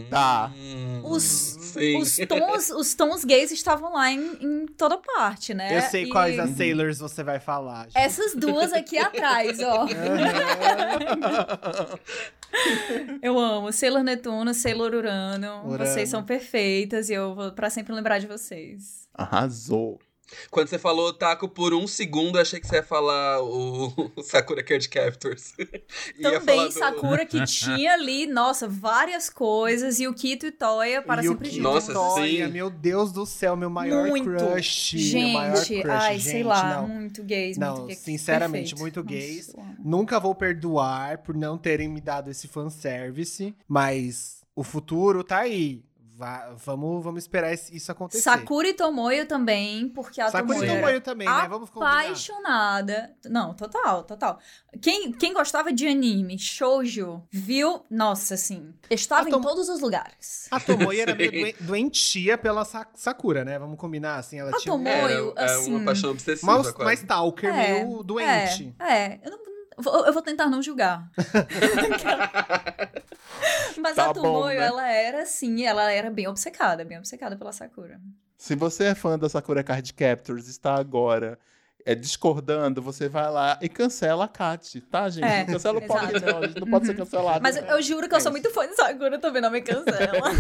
Tá. 0.10 0.52
Hum, 0.56 1.02
os, 1.04 1.24
sim. 1.24 1.98
os, 1.98 2.18
tons, 2.28 2.70
os 2.70 2.94
tons 2.96 3.24
gays 3.26 3.52
estavam 3.52 3.94
lá 3.94 4.12
em, 4.12 4.20
em 4.42 4.66
toda 4.78 4.98
parte, 4.98 5.54
né? 5.54 5.78
Eu 5.78 5.82
sei 5.84 6.04
E 6.04 6.10
quais 6.10 6.38
as 6.40 6.52
Sailors 6.52 7.00
você 7.00 7.24
vai 7.24 7.40
falar. 7.40 7.84
gente. 7.86 7.98
Essas 7.98 8.36
duas 8.36 8.72
aqui 8.74 8.98
atrás, 8.98 9.60
ó. 9.62 9.88
Eu 13.22 13.40
amo 13.40 13.72
Sailor 13.72 14.04
Netuno, 14.04 14.54
Sailor 14.54 14.94
Urano. 14.94 15.68
Urano. 15.68 15.86
Vocês 15.86 16.10
são 16.10 16.24
perfeitas 16.24 17.10
e 17.10 17.14
eu 17.14 17.34
vou 17.34 17.52
pra 17.52 17.70
sempre 17.70 17.94
lembrar 17.94 18.20
de 18.20 18.28
vocês. 18.28 19.08
Arrasou. 19.14 20.00
Quando 20.50 20.68
você 20.68 20.78
falou 20.80 21.10
otaku 21.10 21.48
por 21.48 21.74
um 21.74 21.88
segundo, 21.88 22.38
eu 22.38 22.42
achei 22.42 22.60
que 22.60 22.68
você 22.68 22.76
ia 22.78 22.84
falar 22.84 23.42
o, 23.42 24.12
Sakura 24.24 24.64
Card 24.64 24.88
Captors. 24.90 25.54
Também 26.22 26.66
do- 26.66 26.72
Sakura 26.72 27.26
que 27.26 27.44
tinha 27.46 27.94
ali, 27.94 28.28
nossa, 28.28 28.68
várias 28.68 29.30
coisas. 29.30 30.00
E 30.00 30.08
o 30.08 30.14
Kito 30.14 30.46
e 30.46 30.52
Toya 30.52 31.02
para 31.02 31.24
E 31.24 31.28
o 31.28 31.32
sempre 31.34 31.50
juntos. 31.50 31.64
Nossa, 31.64 31.94
Toya, 31.94 32.46
sim. 32.48 32.52
meu 32.52 32.70
Deus 32.70 33.12
do 33.12 33.26
céu, 33.26 33.56
meu 33.56 33.70
maior 33.70 34.08
Muito. 34.08 34.26
crush. 34.26 34.94
meu 35.14 35.30
maior 35.30 35.58
Gente, 35.58 35.82
crush, 35.82 35.96
ai, 35.96 36.18
gente, 36.20 36.32
sei 36.32 36.44
lá, 36.44 36.82
não. 36.82 36.88
muito 36.88 37.24
gays, 37.24 37.58
Não, 37.58 37.76
muito 37.76 37.88
gays. 37.88 38.00
sinceramente, 38.00 38.76
Perfeito. 38.76 38.80
muito 38.82 38.98
Nossa, 39.04 39.10
gays. 39.10 39.56
amo. 39.56 39.76
Nunca 39.84 40.20
vou 40.20 40.34
perdoar 40.36 41.20
por 41.20 41.36
não 41.36 41.58
terem 41.58 41.88
me 41.90 42.00
dado 42.02 42.30
esse 42.30 42.48
fanservice, 42.48 43.56
mas 43.68 44.42
o 44.56 44.64
futuro 44.64 45.24
tá 45.24 45.40
aí. 45.40 45.84
Va- 46.14 46.54
vamos, 46.64 47.04
vamos 47.04 47.24
esperar 47.24 47.52
isso 47.54 47.92
acontecer. 47.92 48.22
Sakura 48.22 48.68
e 48.68 48.74
Tomoyo 48.74 49.26
também, 49.26 49.90
porque 49.90 50.22
a 50.22 50.30
Sakura 50.30 50.56
e 50.58 50.60
Tomoyo 50.60 50.72
era 50.72 50.80
Tomoyo 50.82 51.02
também, 51.02 51.28
né? 51.28 51.48
Vamos 51.50 51.70
combinar. 51.70 52.02
apaixonada. 52.04 53.16
Não, 53.26 53.54
total, 53.54 54.04
total. 54.04 54.40
Quem, 54.82 55.12
quem 55.14 55.34
gostava 55.34 55.74
de 55.74 55.88
anime, 55.88 56.38
shoujo, 56.38 57.24
viu? 57.32 57.84
Nossa, 57.90 58.36
assim, 58.36 58.74
estava 58.90 59.30
em 59.30 59.42
todos 59.42 59.68
os 59.70 59.82
lugares. 59.82 60.48
A 60.52 60.60
Tomoyo 60.60 61.02
era 61.02 61.16
meio 61.16 61.32
doen- 61.58 61.66
doentia 61.66 62.38
pela 62.38 62.66
Sa- 62.66 62.88
Sakura, 62.94 63.44
né? 63.44 63.58
Vamos 63.58 63.78
combinar, 63.80 64.18
assim, 64.18 64.40
ela 64.40 64.52
A 64.52 64.58
tinha... 64.60 64.74
um- 64.74 64.84
Tomoyo, 64.84 65.34
É, 65.38 65.42
é 65.42 65.46
assim, 65.46 65.74
uma 65.76 65.86
paixão 65.86 66.12
obsessiva, 66.12 66.52
Uma, 66.52 66.62
uma 66.62 66.74
quase. 66.74 67.02
stalker 67.02 67.50
É, 67.54 67.84
meio 67.84 68.04
doente. 68.04 68.76
É, 68.80 68.94
é. 68.94 69.20
Eu, 69.24 69.32
não- 69.32 69.51
eu 69.86 70.14
vou 70.14 70.22
tentar 70.22 70.48
não 70.48 70.62
julgar. 70.62 71.10
Mas 73.78 73.96
Tá 73.96 74.10
a 74.10 74.14
Tomoyo, 74.14 74.60
né? 74.60 74.66
ela 74.66 74.88
era 74.88 75.24
assim, 75.24 75.66
ela 75.66 75.92
era 75.92 76.10
bem 76.10 76.28
obcecada, 76.28 76.86
bem 76.86 76.98
obcecada 76.98 77.36
pela 77.36 77.52
Sakura. 77.52 78.00
Se 78.38 78.56
você 78.56 78.86
é 78.86 78.96
fã 78.96 79.18
da 79.18 79.30
Sakura 79.30 79.64
Card 79.64 79.94
Captors, 79.94 80.48
está 80.48 80.76
agora 80.76 81.38
é, 81.86 81.96
discordando, 81.96 82.82
você 82.82 83.08
vai 83.10 83.30
lá 83.32 83.58
e 83.62 83.70
cancela 83.70 84.26
a 84.26 84.28
Kat, 84.28 84.82
tá, 84.82 85.10
gente? 85.10 85.26
É, 85.26 85.46
cancela 85.46 85.80
o 85.80 85.82
pobre 85.86 86.20
dela, 86.20 86.46
a 86.46 86.48
gente 86.48 86.60
não 86.60 86.68
pode 86.68 86.86
ser 86.86 86.96
cancelado. 86.96 87.42
Mas 87.42 87.56
eu, 87.58 87.64
eu 87.64 87.82
juro 87.82 88.08
que 88.08 88.16
eu 88.16 88.22
sou 88.22 88.32
muito 88.32 88.50
fã 88.52 88.68
de 88.68 88.76
Sakura 88.76 89.20
também, 89.20 89.42
não 89.42 89.52
me 89.52 89.62
cancela. 89.62 90.32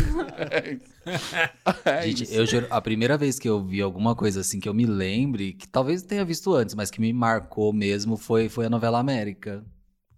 É 0.49 0.73
isso. 0.73 1.81
É 1.85 2.01
Gente, 2.03 2.33
eu 2.33 2.45
juro, 2.45 2.67
a 2.69 2.81
primeira 2.81 3.17
vez 3.17 3.39
que 3.39 3.47
eu 3.47 3.63
vi 3.63 3.81
alguma 3.81 4.15
coisa 4.15 4.41
assim 4.41 4.59
que 4.59 4.67
eu 4.67 4.73
me 4.73 4.85
lembre, 4.85 5.53
que 5.53 5.67
talvez 5.67 6.01
tenha 6.03 6.25
visto 6.25 6.53
antes, 6.53 6.75
mas 6.75 6.91
que 6.91 7.01
me 7.01 7.11
marcou 7.13 7.73
mesmo, 7.73 8.17
foi, 8.17 8.49
foi 8.49 8.65
a 8.65 8.69
novela 8.69 8.99
América. 8.99 9.63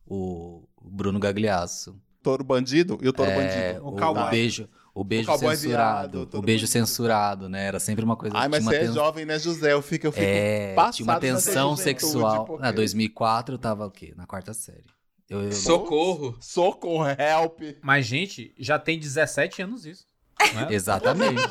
O 0.06 0.68
Bruno 0.82 1.20
Gagliasso. 1.20 1.96
Touro 2.22 2.44
bandido 2.44 2.98
e 3.01 3.08
o 3.08 3.13
touro 3.13 3.32
É, 3.32 3.36
bandido. 3.74 3.86
O 3.88 3.96
o, 3.96 4.30
beijo, 4.30 4.70
o 4.93 5.03
beijo 5.03 5.25
cowboy 5.27 5.55
censurado. 5.55 6.17
viado, 6.19 6.38
o 6.38 6.41
beijo 6.41 6.67
censurado, 6.67 7.50
né? 7.50 7.65
Era 7.65 7.79
sempre 7.79 8.03
uma 8.05 8.15
coisa 8.15 8.38
Ai, 8.38 8.47
mas 8.47 8.63
você 8.63 8.69
uma 8.69 8.75
é 8.75 8.79
ten- 8.85 8.93
jovem, 8.93 9.25
né, 9.25 9.39
José? 9.39 9.73
Eu 9.73 9.81
fico, 9.81 10.07
eu 10.07 10.12
fico 10.12 10.23
É, 10.25 10.73
passado 10.75 10.93
tinha 10.95 11.05
uma 11.07 11.19
tensão 11.19 11.75
sexual. 11.75 12.45
porque- 12.45 12.62
Na 12.62 12.71
2004 12.71 13.55
eu 13.55 13.59
tava 13.59 13.85
o 13.88 13.91
quê? 13.91 14.13
Na 14.15 14.25
quarta 14.27 14.53
série. 14.53 14.85
Eu, 15.29 15.41
eu- 15.43 15.51
Socorro. 15.51 16.38
Socorro, 16.39 17.05
help. 17.09 17.59
Mas, 17.81 18.05
gente, 18.05 18.53
já 18.59 18.77
tem 18.77 19.00
17 19.00 19.62
anos 19.63 19.85
isso. 19.85 20.05
é? 20.39 20.73
Exatamente. 20.73 21.41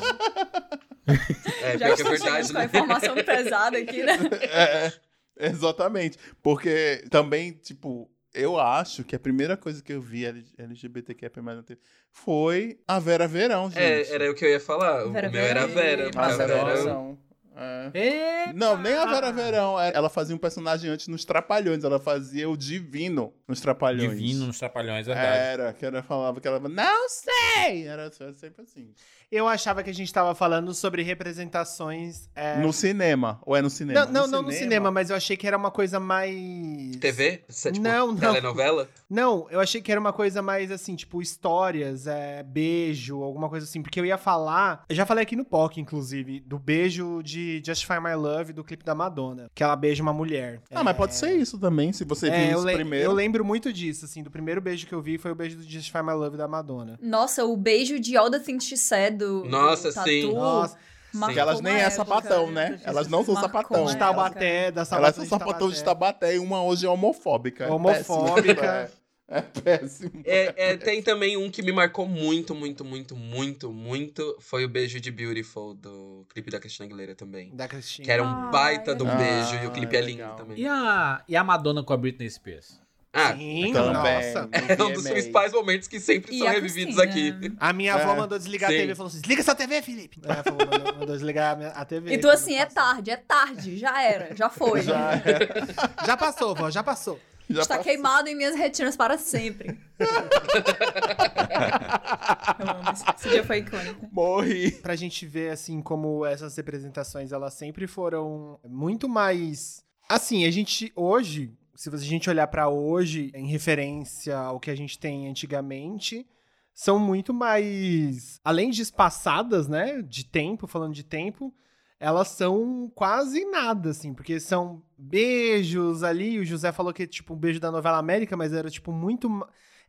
É, 1.61 1.77
Já 1.77 1.77
que 1.77 1.83
é 1.83 1.93
estamos 1.95 2.19
verdade, 2.21 2.51
com 2.53 2.57
a 2.57 2.59
né? 2.61 2.65
informação 2.65 3.15
pesada 3.15 3.77
aqui, 3.77 4.03
né? 4.03 4.13
É, 4.43 4.93
é, 5.37 5.47
exatamente. 5.49 6.17
Porque 6.41 7.03
também, 7.09 7.51
tipo, 7.51 8.09
eu 8.33 8.59
acho 8.59 9.03
que 9.03 9.15
a 9.15 9.19
primeira 9.19 9.55
coisa 9.55 9.81
que 9.83 9.93
eu 9.93 10.01
vi 10.01 10.25
L- 10.25 10.43
LGBTQ 10.57 11.29
mais 11.41 11.57
na 11.57 11.63
TV 11.63 11.79
foi 12.11 12.79
a 12.87 12.99
Vera 12.99 13.27
Verão, 13.27 13.69
gente. 13.69 13.79
É, 13.79 14.13
era 14.13 14.31
o 14.31 14.35
que 14.35 14.43
eu 14.45 14.49
ia 14.49 14.59
falar. 14.59 15.05
O 15.07 15.11
Vera 15.11 15.29
meu 15.29 15.41
era 15.41 15.63
a 15.63 15.67
Vera. 15.67 16.09
A 16.15 16.27
Vera 16.29 16.65
Verão. 16.75 17.17
É. 17.55 18.51
Não, 18.53 18.75
nem 18.77 18.93
a 18.93 19.05
Vera 19.05 19.31
Verão. 19.31 19.79
é- 19.79 19.91
Ela 19.93 20.09
fazia 20.09 20.35
um 20.35 20.39
personagem 20.39 20.89
antes 20.89 21.07
nos 21.07 21.23
Trapalhões. 21.23 21.83
Ela 21.83 21.99
fazia 21.99 22.49
o 22.49 22.57
Divino 22.57 23.31
nos 23.47 23.61
Trapalhões. 23.61 24.19
Divino 24.19 24.47
nos 24.47 24.57
Trapalhões, 24.57 25.07
é 25.07 25.13
verdade. 25.13 25.37
Era, 25.37 25.73
que 25.73 25.85
ela 25.85 26.01
falava 26.01 26.41
que 26.41 26.47
ela 26.47 26.59
não 26.67 27.07
sei. 27.09 27.87
Era 27.87 28.11
sempre 28.11 28.63
assim. 28.63 28.91
Eu 29.35 29.47
achava 29.47 29.81
que 29.81 29.89
a 29.89 29.93
gente 29.93 30.13
tava 30.13 30.35
falando 30.35 30.73
sobre 30.75 31.01
representações. 31.01 32.29
é, 32.35 32.57
No 32.57 32.71
cinema. 32.71 33.39
Ou 33.45 33.55
é 33.55 33.61
no 33.61 33.69
cinema? 33.69 34.05
Não, 34.05 34.11
não, 34.11 34.27
não 34.27 34.41
no 34.43 34.51
cinema, 34.51 34.91
mas 34.91 35.09
eu 35.09 35.15
achei 35.15 35.35
que 35.35 35.47
era 35.47 35.57
uma 35.57 35.71
coisa 35.71 35.99
mais. 35.99 36.95
TV? 36.97 37.43
Cê, 37.49 37.71
Tipo, 37.71 37.83
Não, 37.83 38.07
não. 38.11 38.15
telenovela? 38.17 38.87
Não, 39.09 39.47
eu 39.49 39.59
achei 39.59 39.81
que 39.81 39.91
era 39.91 39.99
uma 39.99 40.13
coisa 40.13 40.41
mais 40.41 40.71
assim, 40.71 40.95
tipo, 40.95 41.21
histórias, 41.21 42.07
é, 42.07 42.43
beijo, 42.43 43.21
alguma 43.21 43.49
coisa 43.49 43.65
assim. 43.65 43.81
Porque 43.81 43.99
eu 43.99 44.05
ia 44.05 44.17
falar. 44.17 44.83
Eu 44.89 44.95
já 44.95 45.05
falei 45.05 45.23
aqui 45.23 45.35
no 45.35 45.45
POC, 45.45 45.79
inclusive, 45.81 46.39
do 46.39 46.57
beijo 46.59 47.21
de 47.23 47.61
Justify 47.65 47.99
My 48.01 48.15
Love 48.15 48.53
do 48.53 48.63
clipe 48.63 48.83
da 48.85 48.95
Madonna. 48.95 49.49
Que 49.53 49.63
ela 49.63 49.75
beija 49.75 50.01
uma 50.01 50.13
mulher. 50.13 50.61
Ah, 50.71 50.83
mas 50.83 50.95
pode 50.95 51.15
ser 51.15 51.35
isso 51.35 51.57
também, 51.59 51.91
se 51.93 52.03
você 52.03 52.27
É, 52.29 52.47
viu 52.47 52.57
isso 52.57 52.65
le- 52.67 52.73
primeiro. 52.75 53.05
eu 53.05 53.11
lembro 53.11 53.43
muito 53.45 53.71
disso, 53.73 54.05
assim, 54.05 54.21
do 54.23 54.31
primeiro 54.31 54.61
beijo 54.61 54.85
que 54.87 54.93
eu 54.93 55.01
vi 55.01 55.17
foi 55.17 55.31
o 55.31 55.35
beijo 55.35 55.57
do 55.57 55.63
Justify 55.63 56.03
My 56.03 56.13
Love 56.13 56.37
da 56.37 56.47
Madonna. 56.47 56.97
Nossa, 57.01 57.45
o 57.45 57.55
beijo 57.57 57.99
de 57.99 58.15
All 58.17 58.29
the 58.29 58.39
Things 58.39 58.63
She 58.65 58.77
Said 58.77 59.22
do, 59.23 59.45
Nossa, 59.49 59.89
do 59.89 59.93
Tatu, 59.95 60.09
sim. 60.09 60.33
Nossa, 60.33 60.77
Porque 61.19 61.39
elas 61.39 61.61
nem 61.61 61.73
é 61.73 61.79
época. 61.81 61.91
sapatão, 61.95 62.51
né? 62.51 62.79
Elas 62.83 63.07
não 63.07 63.23
são 63.23 63.33
Marcou 63.35 63.49
sapatão. 63.51 63.85
de 63.85 63.91
época. 63.91 63.99
Taubaté, 64.05 64.71
da 64.71 64.79
Elas 64.81 64.87
Salvatore 64.87 65.13
são 65.15 65.23
de 65.23 65.29
sapatão 65.29 65.69
de. 65.69 65.83
Tabaté 65.83 66.35
e 66.35 66.39
uma 66.39 66.63
hoje 66.63 66.85
é 66.85 66.89
homofóbica. 66.89 67.65
É 67.65 67.71
Homofóbica. 67.71 68.61
péssimo. 68.61 69.03
É, 69.29 69.37
é 69.37 69.41
péssimo. 69.41 70.11
É, 70.25 70.53
é, 70.71 70.77
tem 70.77 71.01
também 71.01 71.37
um 71.37 71.49
que 71.49 71.61
me 71.61 71.71
marcou 71.71 72.07
muito, 72.07 72.53
muito, 72.53 72.83
muito, 72.83 73.15
muito, 73.15 73.71
muito. 73.71 74.37
Foi 74.39 74.65
o 74.65 74.69
beijo 74.69 74.99
de 74.99 75.09
Beautiful 75.11 75.73
do 75.75 76.25
clipe 76.29 76.51
da 76.51 76.59
Cristina 76.59 76.85
Aguilera 76.87 77.15
também. 77.15 77.49
Da 77.55 77.67
Cristina. 77.67 78.05
Que 78.05 78.11
era 78.11 78.21
um 78.23 78.27
Ai, 78.27 78.51
baita 78.51 78.93
de 78.95 79.01
um 79.03 79.09
Ah, 79.09 79.15
beijo 79.15 79.63
e 79.63 79.67
o 79.67 79.71
clipe 79.71 79.95
é 79.95 80.01
lindo 80.01 80.17
legal. 80.23 80.35
também. 80.35 80.59
E 80.59 80.67
a, 80.67 81.23
e 81.27 81.35
a 81.37 81.43
Madonna 81.43 81.83
com 81.83 81.93
a 81.93 81.97
Britney 81.97 82.29
Spears? 82.29 82.81
Ah, 83.15 83.35
Sim, 83.37 83.71
Também. 83.71 83.93
nossa. 83.93 84.49
é 84.75 84.83
um 84.83 84.91
dos 84.91 85.07
principais 85.07 85.53
momentos 85.53 85.87
que 85.87 85.99
sempre 85.99 86.33
E 86.35 86.39
são 86.39 86.47
a 86.47 86.49
revividos 86.49 86.97
aqui. 86.97 87.31
A 87.59 87.71
minha 87.71 87.93
avó 87.93 88.13
É, 88.13 88.17
mandou 88.17 88.39
desligar 88.39 88.71
a 88.71 88.73
sim. 88.73 88.79
TV 88.79 88.93
e 88.93 88.95
falou 88.95 89.07
assim: 89.09 89.19
desliga 89.21 89.41
essa 89.41 89.53
TV, 89.53 89.81
Felipe. 89.83 90.19
Ela 90.23 90.41
falou, 90.43 90.57
mandou, 90.65 90.93
mandou 90.95 91.15
desligar 91.15 91.53
a, 91.53 91.55
minha- 91.55 91.69
a 91.69 91.85
TV. 91.85 92.15
E 92.15 92.17
tu 92.17 92.27
assim, 92.27 92.55
é 92.55 92.65
tarde, 92.65 93.11
é 93.11 93.17
tarde, 93.17 93.77
já 93.77 94.01
era, 94.01 94.35
já 94.35 94.49
foi. 94.49 94.81
Já, 94.81 95.11
é, 95.13 96.05
Já 96.07 96.17
passou, 96.17 96.55
vó, 96.55 96.71
já 96.71 96.81
passou. 96.81 97.19
já 97.47 97.61
Está 97.61 97.77
passou. 97.77 97.91
queimado 97.91 98.27
em 98.29 98.35
minhas 98.35 98.55
retinas 98.55 98.97
para 98.97 99.15
sempre. 99.19 99.77
Esse 103.17 103.29
dia 103.29 103.43
foi 103.43 103.59
icônico. 103.59 104.07
Morri. 104.11 104.71
Pra 104.71 104.95
gente 104.95 105.25
ver, 105.25 105.51
assim, 105.51 105.81
como 105.81 106.25
essas 106.25 106.55
representações, 106.55 107.31
elas 107.31 107.53
sempre 107.53 107.87
foram 107.87 108.59
muito 108.67 109.07
mais... 109.07 109.83
Assim, 110.09 110.45
a 110.45 110.51
gente, 110.51 110.91
hoje, 110.95 111.51
se 111.75 111.89
a 111.89 111.97
gente 111.97 112.29
olhar 112.29 112.47
pra 112.47 112.69
hoje, 112.69 113.31
em 113.33 113.47
referência 113.47 114.37
ao 114.37 114.59
que 114.59 114.69
a 114.71 114.75
gente 114.75 114.97
tem 114.99 115.27
antigamente, 115.27 116.25
são 116.73 116.97
muito 116.99 117.33
mais... 117.33 118.39
Além 118.43 118.69
de 118.69 118.81
espaçadas, 118.81 119.67
né, 119.67 120.01
de 120.01 120.25
tempo, 120.25 120.67
falando 120.67 120.93
de 120.93 121.03
tempo, 121.03 121.53
elas 121.99 122.29
são 122.29 122.91
quase 122.95 123.45
nada, 123.45 123.91
assim, 123.91 124.13
porque 124.13 124.39
são 124.39 124.81
beijos 124.97 126.03
ali, 126.03 126.39
o 126.39 126.45
José 126.45 126.71
falou 126.71 126.93
que 126.93 127.03
é 127.03 127.07
tipo 127.07 127.33
um 127.33 127.37
beijo 127.37 127.59
da 127.59 127.71
novela 127.71 127.97
América, 127.97 128.35
mas 128.35 128.53
era 128.53 128.69
tipo 128.69 128.91
muito... 128.91 129.29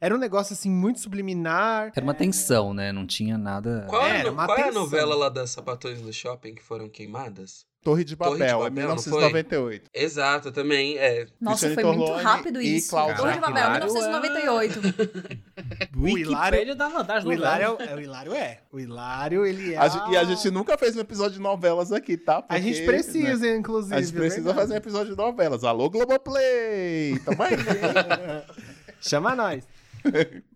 Era 0.01 0.15
um 0.15 0.19
negócio, 0.19 0.53
assim, 0.53 0.69
muito 0.69 1.01
subliminar, 1.01 1.93
Era 1.95 2.05
uma 2.05 2.13
tensão, 2.13 2.75
né? 2.75 2.93
Não 2.93 3.07
tinha 3.07 3.39
nada. 3.39 3.87
Qual, 3.89 4.03
é, 4.03 4.19
Era 4.19 4.21
a 4.21 4.25
no- 4.25 4.33
uma 4.33 4.47
qual 4.47 4.59
é 4.59 4.69
a 4.69 4.73
novela 4.73 5.15
lá 5.15 5.29
das 5.29 5.51
sapatões 5.51 6.03
do 6.03 6.13
shopping 6.13 6.55
que 6.55 6.63
foram 6.63 6.89
queimadas? 6.91 7.65
Torre 7.85 8.03
de 8.03 8.17
Torre 8.17 8.33
de 8.33 8.39
Babel, 8.39 8.61
é 8.67 8.71
Babel, 8.71 8.89
não 8.89 8.97
foi? 8.99 9.13
1998. 9.13 9.91
Exato, 9.93 10.51
também. 10.51 10.97
É. 10.99 11.27
Nossa, 11.41 11.67
Cristiane 11.67 11.75
foi 11.75 11.85
muito 11.97 12.07
Torlone 12.09 12.23
rápido 12.25 12.63
e 12.63 12.77
isso. 12.77 12.91
Torre 12.91 13.13
de 13.13 13.41
Babel, 13.41 13.51
Hilário 13.51 13.87
1998. 13.93 14.81
O 15.97 16.09
Hilário- 16.09 16.59
Wikipédia 16.59 16.75
da, 16.75 17.03
das 17.03 17.25
O 17.25 17.33
Hilário, 17.33 17.69
novelas. 17.69 17.89
é, 17.89 17.93
é, 17.93 17.97
o 17.97 18.01
Hilário 18.01 18.35
é. 18.35 18.61
O 18.73 18.81
Hilário, 18.81 19.47
ele 19.47 19.75
é. 19.75 19.79
A 19.79 19.89
gente- 19.89 20.11
e 20.11 20.17
a 20.17 20.25
gente 20.25 20.51
nunca 20.51 20.77
fez 20.77 20.97
um 20.97 21.01
episódio 21.01 21.35
de 21.35 21.41
novelas 21.41 21.93
aqui, 21.93 22.17
tá? 22.17 22.39
A 22.39 22.43
Porque, 22.43 22.63
gente 22.63 22.81
né, 22.81 22.87
precisa, 22.87 23.49
inclusive. 23.55 23.95
a 23.95 24.01
gente 24.01 24.15
é 24.15 24.19
precisa 24.19 24.43
verdade. 24.43 24.59
fazer 24.59 24.75
um 24.75 24.77
episódio 24.77 25.11
de 25.15 25.17
novelas. 25.17 25.63
Alô, 25.65 25.89
Globoplay! 25.91 27.19
Tamo 27.25 27.43
aí. 27.43 27.57
Chama 29.01 29.37
nós. 29.37 29.65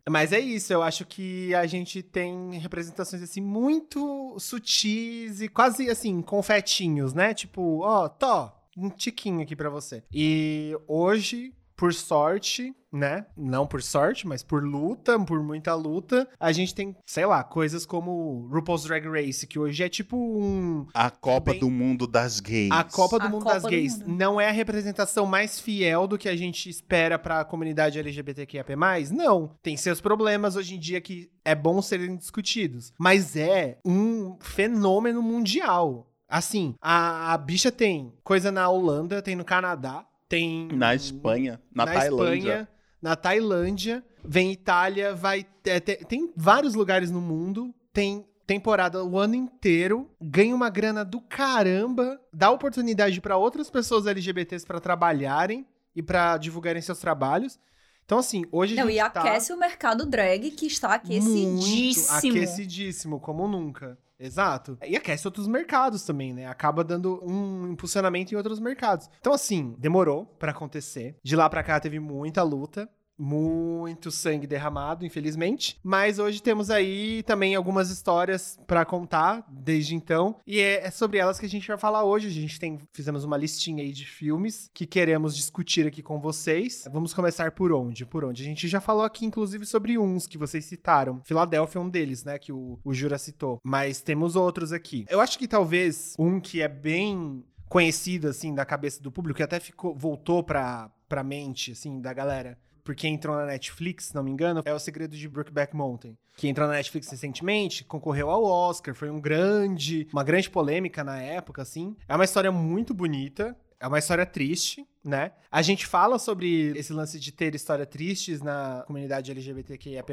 Mas 0.08 0.32
é 0.32 0.40
isso, 0.40 0.72
eu 0.72 0.82
acho 0.82 1.04
que 1.04 1.54
a 1.54 1.66
gente 1.66 2.02
tem 2.02 2.58
representações 2.58 3.22
assim 3.22 3.40
muito 3.40 4.36
sutis 4.38 5.40
e 5.40 5.48
quase 5.48 5.90
assim, 5.90 6.22
confetinhos, 6.22 7.12
né? 7.12 7.34
Tipo, 7.34 7.80
ó, 7.82 8.08
tó, 8.08 8.58
um 8.76 8.88
tiquinho 8.88 9.42
aqui 9.42 9.56
pra 9.56 9.68
você. 9.68 10.02
E 10.12 10.76
hoje, 10.86 11.52
por 11.78 11.94
sorte, 11.94 12.74
né? 12.92 13.24
Não 13.36 13.64
por 13.66 13.80
sorte, 13.80 14.26
mas 14.26 14.42
por 14.42 14.64
luta, 14.64 15.16
por 15.20 15.40
muita 15.44 15.74
luta, 15.76 16.28
a 16.40 16.50
gente 16.50 16.74
tem, 16.74 16.96
sei 17.06 17.24
lá, 17.24 17.44
coisas 17.44 17.86
como 17.86 18.48
RuPaul's 18.52 18.82
Drag 18.82 19.06
Race, 19.06 19.46
que 19.46 19.58
hoje 19.60 19.84
é 19.84 19.88
tipo 19.88 20.16
um 20.16 20.86
A 20.92 21.08
Copa 21.08 21.52
Bem- 21.52 21.60
do 21.60 21.70
Mundo 21.70 22.06
das 22.08 22.40
Gays. 22.40 22.72
A 22.72 22.82
Copa 22.82 23.18
do 23.20 23.26
A 23.26 23.28
Mundo 23.28 23.42
Copa 23.44 23.54
das 23.54 23.62
do 23.62 23.68
Gays 23.68 23.98
Mundo. 24.00 24.08
não 24.18 24.40
é 24.40 24.48
a 24.48 24.52
representação 24.52 25.24
mais 25.24 25.60
fiel 25.60 26.08
do 26.08 26.18
que 26.18 26.28
a 26.28 26.36
gente 26.36 26.68
espera 26.68 27.16
pra 27.16 27.44
comunidade 27.44 27.96
LGBTQIA+. 27.98 28.64
Não. 29.12 29.54
Tem 29.62 29.76
seus 29.76 30.00
problemas 30.00 30.56
hoje 30.56 30.74
em 30.74 30.80
dia 30.80 31.00
que 31.00 31.30
é 31.44 31.54
bom 31.54 31.80
serem 31.80 32.16
discutidos. 32.16 32.92
Mas 32.98 33.36
é 33.36 33.78
um 33.84 34.36
fenômeno 34.40 35.22
mundial. 35.22 36.10
Assim, 36.28 36.74
a, 36.82 37.32
a 37.32 37.38
bicha 37.38 37.70
tem 37.72 38.12
coisa 38.22 38.50
na 38.52 38.68
Holanda, 38.68 39.22
tem 39.22 39.34
no 39.36 39.44
Canadá, 39.46 40.04
tem... 40.28 40.68
Na 40.72 40.94
Espanha, 40.94 41.60
na, 41.74 41.84
Tailândia. 41.86 42.36
Espanha, 42.36 42.68
na 43.00 43.16
Tailândia, 43.16 44.04
vem 44.24 44.52
Itália, 44.52 45.14
vai 45.14 45.46
é, 45.64 45.80
te- 45.80 46.04
tem 46.04 46.32
vários 46.36 46.74
lugares 46.74 47.10
no 47.10 47.20
mundo, 47.20 47.74
tem 47.92 48.26
temporada 48.46 49.04
o 49.04 49.18
ano 49.18 49.34
inteiro, 49.34 50.10
ganha 50.20 50.54
uma 50.54 50.70
grana 50.70 51.04
do 51.04 51.20
caramba, 51.20 52.18
dá 52.32 52.50
oportunidade 52.50 53.20
pra 53.20 53.36
outras 53.36 53.68
pessoas 53.70 54.06
LGBTs 54.06 54.66
pra 54.66 54.80
trabalharem 54.80 55.66
e 55.94 56.02
pra 56.02 56.36
divulgarem 56.38 56.80
seus 56.80 56.98
trabalhos. 56.98 57.58
Então, 58.04 58.18
assim, 58.18 58.46
hoje 58.50 58.72
a 58.72 58.82
Não, 58.82 58.90
gente 58.90 59.00
e 59.00 59.10
tá 59.10 59.20
aquece 59.20 59.52
o 59.52 59.58
mercado 59.58 60.06
drag 60.06 60.50
que 60.52 60.66
está 60.66 60.94
aquecidíssimo. 60.94 61.52
Muito 61.52 62.10
aquecidíssimo, 62.10 63.20
como 63.20 63.46
nunca. 63.46 63.98
Exato. 64.18 64.76
E 64.84 64.96
aquece 64.96 65.26
outros 65.26 65.46
mercados 65.46 66.02
também, 66.04 66.32
né? 66.32 66.46
Acaba 66.46 66.82
dando 66.82 67.20
um 67.24 67.70
impulsionamento 67.70 68.34
em 68.34 68.36
outros 68.36 68.58
mercados. 68.58 69.08
Então, 69.20 69.32
assim, 69.32 69.76
demorou 69.78 70.26
pra 70.26 70.50
acontecer. 70.50 71.16
De 71.22 71.36
lá 71.36 71.48
pra 71.48 71.62
cá 71.62 71.78
teve 71.78 72.00
muita 72.00 72.42
luta. 72.42 72.88
Muito 73.18 74.10
sangue 74.10 74.46
derramado, 74.46 75.04
infelizmente. 75.04 75.78
Mas 75.82 76.18
hoje 76.18 76.40
temos 76.40 76.70
aí 76.70 77.22
também 77.24 77.54
algumas 77.54 77.90
histórias 77.90 78.58
pra 78.66 78.84
contar 78.84 79.44
desde 79.50 79.94
então. 79.94 80.36
E 80.46 80.60
é, 80.60 80.86
é 80.86 80.90
sobre 80.90 81.18
elas 81.18 81.38
que 81.38 81.46
a 81.46 81.48
gente 81.48 81.66
vai 81.66 81.76
falar 81.76 82.04
hoje. 82.04 82.28
A 82.28 82.30
gente 82.30 82.60
tem, 82.60 82.78
fizemos 82.92 83.24
uma 83.24 83.36
listinha 83.36 83.82
aí 83.82 83.92
de 83.92 84.06
filmes 84.06 84.70
que 84.72 84.86
queremos 84.86 85.36
discutir 85.36 85.86
aqui 85.86 86.02
com 86.02 86.20
vocês. 86.20 86.84
Vamos 86.92 87.12
começar 87.12 87.50
por 87.52 87.72
onde? 87.72 88.06
Por 88.06 88.24
onde? 88.24 88.42
A 88.42 88.46
gente 88.46 88.68
já 88.68 88.80
falou 88.80 89.04
aqui, 89.04 89.26
inclusive, 89.26 89.66
sobre 89.66 89.98
uns 89.98 90.26
que 90.26 90.38
vocês 90.38 90.64
citaram. 90.64 91.20
Filadélfia 91.24 91.78
é 91.78 91.82
um 91.82 91.88
deles, 91.88 92.22
né? 92.24 92.38
Que 92.38 92.52
o, 92.52 92.78
o 92.84 92.94
Jura 92.94 93.18
citou. 93.18 93.60
Mas 93.64 94.00
temos 94.00 94.36
outros 94.36 94.72
aqui. 94.72 95.04
Eu 95.08 95.20
acho 95.20 95.38
que 95.38 95.48
talvez 95.48 96.14
um 96.18 96.40
que 96.40 96.62
é 96.62 96.68
bem 96.68 97.44
conhecido, 97.68 98.28
assim, 98.28 98.54
da 98.54 98.64
cabeça 98.64 99.02
do 99.02 99.12
público, 99.12 99.36
que 99.36 99.42
até 99.42 99.60
ficou, 99.60 99.94
voltou 99.94 100.42
pra, 100.42 100.90
pra 101.08 101.22
mente, 101.22 101.72
assim, 101.72 102.00
da 102.00 102.12
galera 102.12 102.58
porque 102.88 103.06
entrou 103.06 103.36
na 103.36 103.44
Netflix, 103.44 104.06
se 104.06 104.14
não 104.14 104.22
me 104.22 104.30
engano, 104.30 104.62
é 104.64 104.72
O 104.72 104.78
Segredo 104.78 105.14
de 105.14 105.28
Brookback 105.28 105.76
Mountain, 105.76 106.16
que 106.38 106.48
entrou 106.48 106.66
na 106.66 106.72
Netflix 106.72 107.10
recentemente, 107.10 107.84
concorreu 107.84 108.30
ao 108.30 108.42
Oscar, 108.42 108.94
foi 108.94 109.10
um 109.10 109.20
grande, 109.20 110.08
uma 110.10 110.24
grande 110.24 110.48
polêmica 110.48 111.04
na 111.04 111.20
época, 111.20 111.60
assim. 111.60 111.94
É 112.08 112.14
uma 112.14 112.24
história 112.24 112.50
muito 112.50 112.94
bonita, 112.94 113.54
é 113.80 113.86
uma 113.86 113.98
história 113.98 114.26
triste, 114.26 114.86
né? 115.04 115.32
A 115.50 115.62
gente 115.62 115.86
fala 115.86 116.18
sobre 116.18 116.76
esse 116.76 116.92
lance 116.92 117.18
de 117.18 117.32
ter 117.32 117.54
histórias 117.54 117.86
tristes 117.88 118.42
na 118.42 118.82
comunidade 118.86 119.30
LGBTQIAP+, 119.30 120.12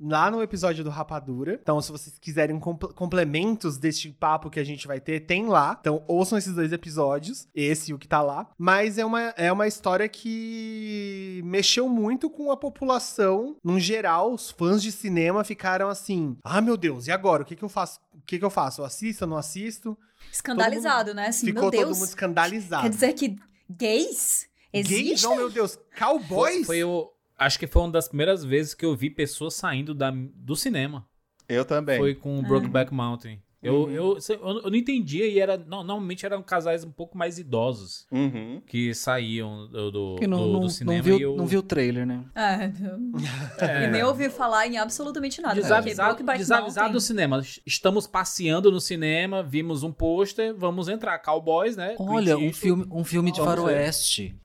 lá 0.00 0.30
no 0.30 0.42
episódio 0.42 0.84
do 0.84 0.90
Rapadura. 0.90 1.58
Então, 1.60 1.80
se 1.80 1.90
vocês 1.90 2.18
quiserem 2.18 2.58
compl- 2.60 2.88
complementos 2.88 3.76
deste 3.78 4.10
papo 4.10 4.50
que 4.50 4.60
a 4.60 4.64
gente 4.64 4.86
vai 4.86 5.00
ter, 5.00 5.20
tem 5.20 5.46
lá. 5.46 5.76
Então, 5.80 6.04
ouçam 6.06 6.38
esses 6.38 6.54
dois 6.54 6.72
episódios, 6.72 7.48
esse 7.54 7.90
e 7.90 7.94
o 7.94 7.98
que 7.98 8.06
tá 8.06 8.22
lá. 8.22 8.48
Mas 8.56 8.98
é 8.98 9.04
uma, 9.04 9.20
é 9.36 9.50
uma 9.50 9.66
história 9.66 10.08
que 10.08 11.40
mexeu 11.44 11.88
muito 11.88 12.30
com 12.30 12.52
a 12.52 12.56
população. 12.56 13.56
No 13.64 13.80
geral, 13.80 14.32
os 14.32 14.50
fãs 14.50 14.82
de 14.82 14.92
cinema 14.92 15.42
ficaram 15.44 15.88
assim, 15.88 16.36
ah, 16.44 16.60
meu 16.60 16.76
Deus, 16.76 17.06
e 17.06 17.10
agora? 17.10 17.42
O 17.42 17.46
que 17.46 17.56
que 17.56 17.64
eu 17.64 17.68
faço? 17.68 17.98
O 18.14 18.20
que 18.26 18.38
que 18.38 18.44
eu 18.44 18.50
faço? 18.50 18.80
Eu 18.82 18.84
assisto, 18.84 19.24
eu 19.24 19.28
não 19.28 19.36
assisto? 19.36 19.98
Escandalizado, 20.32 21.14
né? 21.14 21.28
Assim, 21.28 21.46
Ficou 21.46 21.62
meu 21.62 21.70
todo 21.70 21.80
Deus. 21.80 21.98
mundo 21.98 22.08
escandalizado. 22.08 22.82
Quer 22.82 22.90
dizer 22.90 23.12
que 23.14 23.36
gays 23.70 24.48
Gays? 24.72 24.90
existem? 24.90 25.30
Oh, 25.30 25.36
meu 25.36 25.50
Deus, 25.50 25.74
Foi, 25.74 25.98
cowboys? 25.98 26.66
foi 26.66 26.84
o, 26.84 27.10
acho 27.38 27.58
que 27.58 27.66
foi 27.66 27.82
uma 27.82 27.90
das 27.90 28.08
primeiras 28.08 28.44
vezes 28.44 28.74
que 28.74 28.84
eu 28.84 28.94
vi 28.96 29.10
pessoas 29.10 29.54
saindo 29.54 29.94
da, 29.94 30.12
do 30.12 30.54
cinema. 30.56 31.08
Eu 31.48 31.64
também. 31.64 31.98
Foi 31.98 32.14
com 32.14 32.38
o 32.38 32.42
Brokeback 32.42 32.92
Mountain. 32.92 33.42
Eu, 33.60 33.90
eu, 33.90 34.18
eu, 34.28 34.38
eu 34.64 34.70
não 34.70 34.76
entendia 34.76 35.26
e 35.26 35.40
era. 35.40 35.56
não, 35.56 35.82
normalmente 35.82 36.24
eram 36.24 36.40
casais 36.42 36.84
um 36.84 36.92
pouco 36.92 37.18
mais 37.18 37.38
idosos 37.40 38.06
Uhum. 38.12 38.62
que 38.66 38.94
saíam 38.94 39.66
do, 39.68 39.90
do, 39.90 40.16
não, 40.28 40.38
do- 40.46 40.52
não, 40.52 40.60
do 40.60 40.70
cinema 40.70 40.96
não, 40.96 41.02
viu, 41.02 41.18
e 41.18 41.22
eu. 41.22 41.36
não 41.36 41.44
viu 41.46 41.58
o 41.58 41.62
trailer, 41.62 42.06
né? 42.06 42.24
É, 42.36 42.68
não- 42.68 43.12
É. 43.60 43.84
E 43.84 43.90
nem 43.90 44.04
ouvi 44.04 44.30
falar 44.30 44.66
em 44.68 44.78
absolutamente 44.78 45.40
nada. 45.40 45.56
Desavisado, 45.56 46.08
Brokeback 46.10 46.38
desavisado 46.38 46.92
do 46.92 47.00
cinema. 47.00 47.42
Estamos 47.66 48.06
passeando 48.06 48.70
no 48.70 48.80
cinema, 48.80 49.42
vimos 49.42 49.82
um 49.82 49.90
pôster, 49.92 50.54
vamos 50.56 50.88
entrar. 50.88 51.18
Cowboys, 51.18 51.76
né? 51.76 51.96
Olha, 51.98 52.36
Clint 52.36 52.50
um 52.50 52.54
filme, 52.54 52.86
um 52.92 53.04
filme 53.04 53.32
de 53.32 53.40
faroeste. 53.40 54.36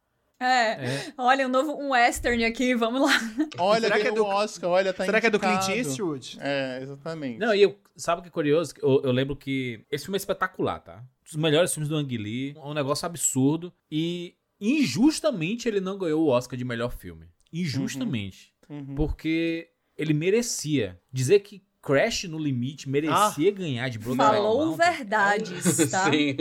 É. 0.45 0.85
É. 0.85 1.13
Olha, 1.17 1.45
um 1.47 1.49
novo 1.49 1.73
um 1.73 1.91
western 1.91 2.43
aqui, 2.45 2.75
vamos 2.75 3.01
lá. 3.01 3.19
Olha, 3.57 3.81
Será 3.87 3.99
que 3.99 4.07
é 4.07 4.11
do- 4.11 4.23
o 4.23 4.27
Oscar, 4.27 4.69
olha, 4.69 4.93
tá 4.93 5.05
Será 5.05 5.19
que 5.21 5.27
é 5.27 5.29
do 5.29 5.37
indicado. 5.37 5.65
Clint 5.65 5.77
Eastwood? 5.77 6.37
É, 6.41 6.79
exatamente. 6.81 7.39
Não, 7.39 7.53
e 7.55 7.61
eu, 7.61 7.77
sabe 7.95 8.19
o 8.19 8.21
que 8.23 8.29
é 8.29 8.31
curioso? 8.31 8.73
Eu, 8.81 9.01
eu 9.03 9.11
lembro 9.11 9.35
que 9.35 9.83
esse 9.91 10.05
filme 10.05 10.15
é 10.15 10.19
espetacular, 10.19 10.79
tá? 10.79 10.97
Um 10.97 11.23
dos 11.25 11.35
melhores 11.35 11.73
filmes 11.73 11.89
do 11.89 11.95
Ang 11.95 12.17
Lee, 12.17 12.55
um 12.63 12.73
negócio 12.73 13.05
absurdo. 13.05 13.73
E 13.91 14.35
injustamente 14.59 15.67
ele 15.67 15.79
não 15.79 15.97
ganhou 15.97 16.23
o 16.23 16.27
Oscar 16.27 16.57
de 16.57 16.65
melhor 16.65 16.91
filme. 16.91 17.27
Injustamente. 17.51 18.53
Uhum. 18.69 18.95
Porque 18.95 19.69
ele 19.97 20.13
merecia. 20.13 20.99
Dizer 21.11 21.39
que 21.39 21.63
Crash 21.81 22.23
no 22.25 22.37
Limite 22.37 22.89
merecia 22.89 23.51
ganhar 23.51 23.89
de 23.89 23.99
Brokeback 23.99 24.35
Falou 24.35 24.65
Mountain 24.67 24.89
verdades, 24.95 25.77
tá? 25.91 26.09
Sim. 26.09 26.35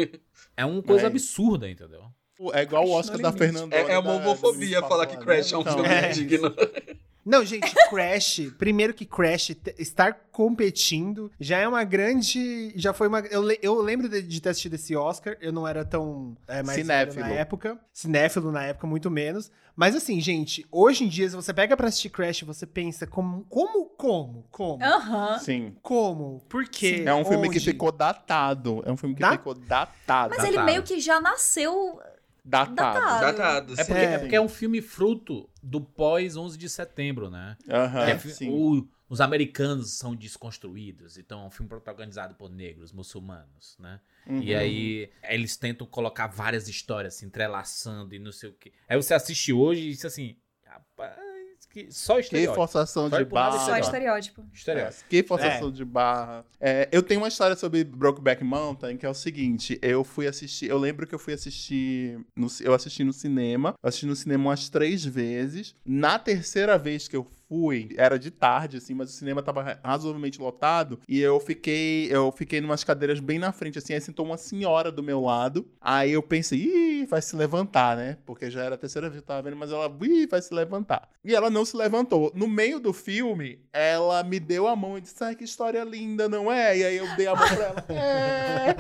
é 0.57 0.65
uma 0.65 0.83
coisa 0.83 1.05
É. 1.05 1.07
absurda, 1.07 1.69
entendeu? 1.69 2.05
É 2.55 2.63
igual 2.63 2.83
o 2.85 2.87
Crash 2.87 2.99
Oscar 3.01 3.17
no 3.19 3.23
da. 3.23 3.33
Fernanda. 3.33 3.77
É, 3.77 3.93
é 3.93 3.99
uma 3.99 4.13
homofobia 4.15 4.81
falar 4.83 5.07
que 5.07 5.17
Crash 5.17 5.53
é 5.53 5.57
um 5.57 5.61
Então, 5.61 5.75
filme 5.75 5.89
é. 5.89 6.09
digno. 6.09 6.55
Não, 7.25 7.45
gente, 7.45 7.73
Crash, 7.89 8.41
primeiro 8.59 8.93
que 8.93 9.05
Crash 9.07 9.51
estar 9.79 10.13
competindo 10.33 11.31
já 11.39 11.59
é 11.59 11.69
uma 11.69 11.85
grande. 11.85 12.73
Já 12.75 12.93
foi 12.93 13.07
uma. 13.07 13.21
Eu, 13.21 13.43
le- 13.43 13.61
eu 13.63 13.81
lembro 13.81 14.09
de, 14.09 14.21
de 14.23 14.41
ter 14.41 14.49
assistido 14.49 14.75
esse 14.75 14.97
Oscar, 14.97 15.37
eu 15.41 15.53
não 15.53 15.67
era 15.69 15.85
tão 15.85 16.37
é, 16.49 16.65
mais 16.65 16.79
Cinéfilo. 16.81 17.21
na 17.21 17.29
época. 17.31 17.79
Cinéfilo 17.93 18.51
na 18.51 18.65
época, 18.65 18.89
muito 18.89 19.09
menos. 19.09 19.53
Mas 19.77 19.95
assim, 19.95 20.21
gente, 20.21 20.67
hoje 20.71 21.05
em 21.05 21.09
dia, 21.09 21.31
se 21.31 21.37
você 21.37 21.55
pega 21.55 21.77
pra 21.77 21.87
assistir 21.87 22.11
Crash, 22.11 22.43
você 22.43 22.67
pensa 22.67 23.07
como. 23.07 23.47
Como? 23.49 23.85
Como? 23.97 24.45
Como? 24.51 24.83
Aham. 24.85 25.39
Sim. 25.39 25.77
Como? 25.81 26.41
Por 26.49 26.65
quê? 26.69 27.05
É 27.07 27.15
um 27.15 27.25
filme 27.25 27.49
que 27.51 27.57
Onde? 27.59 27.65
ficou 27.71 27.93
datado. 27.93 28.83
É 28.85 28.91
um 28.91 28.97
filme 28.97 29.15
que 29.15 29.21
Da- 29.21 29.31
ficou 29.31 29.55
datado. 29.55 30.35
Mas 30.37 30.43
ele 30.43 30.55
Datado. 30.57 30.67
meio 30.73 30.83
que 30.83 30.99
já 30.99 31.21
nasceu. 31.21 32.01
Datado. 32.45 32.75
datado. 33.01 33.21
Datado, 33.21 33.81
É 33.81 33.85
porque 33.85 34.01
É. 34.01 34.13
é, 34.15 34.19
porque 34.19 34.37
é 34.37 34.41
um 34.41 34.49
filme 34.49 34.81
fruto 34.83 35.49
do 35.63 35.81
pós 35.81 36.37
11 36.37 36.59
de 36.59 36.69
setembro, 36.69 37.31
né? 37.31 37.57
Aham, 37.69 38.01
É, 38.09 38.19
fi- 38.19 38.31
sim. 38.31 38.51
o- 38.51 38.89
os 39.09 39.21
americanos 39.21 39.93
são 39.93 40.15
desconstruídos, 40.17 41.19
então 41.19 41.43
é 41.43 41.47
um 41.47 41.51
filme 41.51 41.69
protagonizado 41.69 42.35
por 42.35 42.51
negros, 42.51 42.93
muçulmanos, 42.93 43.77
né? 43.79 44.01
Uhum. 44.27 44.41
E 44.43 44.55
aí 44.55 45.11
eles 45.25 45.57
tentam 45.57 45.87
colocar 45.87 46.27
várias 46.29 46.67
histórias 46.69 47.15
se 47.15 47.25
entrelaçando 47.25 48.15
e 48.15 48.19
não 48.19 48.33
sei 48.33 48.49
o 48.51 48.53
quê. 48.55 48.73
Aí 48.89 48.97
você 48.97 49.15
assiste 49.15 49.53
hoje 49.53 49.89
e 49.89 49.91
diz 49.91 50.05
assim, 50.05 50.37
rapaz, 50.65 51.17
que 51.73 51.89
só 51.91 52.15
Que 52.17 52.21
estereótipo. 52.21 52.55
forçação 52.55 53.09
Só 53.09 53.19
de 53.19 53.25
barra. 53.25 53.59
Só 53.59 53.77
estereótipo. 53.79 54.45
estereótipo. 54.53 55.05
É, 55.05 55.09
que 55.09 55.23
forçação 55.23 55.71
de 55.73 55.85
barra. 55.85 56.45
É, 56.61 56.89
eu 56.93 57.03
tenho 57.03 57.21
uma 57.21 57.29
história 57.29 57.57
sobre 57.57 57.83
Brokeback 57.83 58.45
Mountain 58.45 58.97
que 58.97 59.07
é 59.07 59.09
o 59.09 59.15
seguinte: 59.15 59.79
eu 59.81 60.05
fui 60.05 60.27
assistir. 60.27 60.69
Eu 60.69 60.79
lembro 60.79 61.07
que 61.07 61.15
eu 61.15 61.19
fui 61.19 61.33
assistir. 61.33 62.21
No, 62.37 62.47
eu 62.61 62.75
assisti 62.75 63.03
no 63.03 63.13
cinema. 63.13 63.75
Eu 63.83 63.89
assisti 63.89 64.07
no 64.07 64.15
cinema 64.15 64.51
umas 64.51 64.69
três 64.69 65.05
vezes. 65.05 65.75
Na 65.85 66.19
terceira 66.19 66.77
vez 66.77 67.09
que 67.09 67.17
eu 67.17 67.27
fui, 67.53 67.91
era 67.99 68.19
de 68.19 68.31
tarde, 68.31 68.79
assim, 68.79 68.95
mas 68.95 69.11
o 69.11 69.12
cinema 69.12 69.43
tava 69.43 69.62
ra- 69.62 69.79
razoavelmente 69.85 70.41
lotado. 70.41 70.99
E 71.07 71.21
eu 71.21 71.38
fiquei. 71.38 72.09
Eu 72.11 72.33
fiquei 72.33 72.62
numas 72.62 72.83
cadeiras 72.83 73.21
bem 73.21 73.38
na 73.38 73.53
frente, 73.53 73.77
assim. 73.79 73.93
Aí 73.93 74.01
sentou 74.01 74.25
uma 74.25 74.38
senhora 74.38 74.91
do 74.91 75.03
meu 75.03 75.21
lado. 75.21 75.67
Aí 75.79 76.12
eu 76.12 76.23
pensei, 76.23 76.59
ih, 76.61 77.07
vai 77.07 77.21
se 77.21 77.37
levantar, 77.37 77.95
né? 77.97 78.17
Porque 78.25 78.51
já 78.51 78.62
era 78.65 78.75
a 78.75 78.79
terceira 78.79 79.11
vez 79.11 79.21
que 79.21 79.25
eu 79.25 79.27
tava 79.27 79.43
vendo, 79.43 79.57
mas 79.57 79.71
ela, 79.71 79.95
ih, 80.03 80.27
vai 80.27 80.41
se 80.41 80.55
levantar. 80.55 81.11
E 81.23 81.35
ela 81.35 81.51
não 81.51 81.65
se 81.67 81.77
levantou. 81.77 82.33
No 82.35 82.49
meio 82.49 82.81
do 82.81 82.93
filme, 82.95 83.61
ela 83.71 84.23
me 84.23 84.41
deu 84.41 84.67
a 84.67 84.75
mão 84.75 84.97
e 84.97 85.03
disse, 85.03 85.23
ai, 85.23 85.35
que 85.37 85.45
história 85.45 85.85
linda, 85.85 86.29
não 86.31 86.51
é? 86.51 86.79
E 86.79 86.85
aí 86.85 86.97
eu 86.97 87.17
dei 87.17 87.27
a 87.27 87.35
mão 87.37 87.47
pra 87.49 87.65
ela. 87.65 87.85
É. 87.93 88.75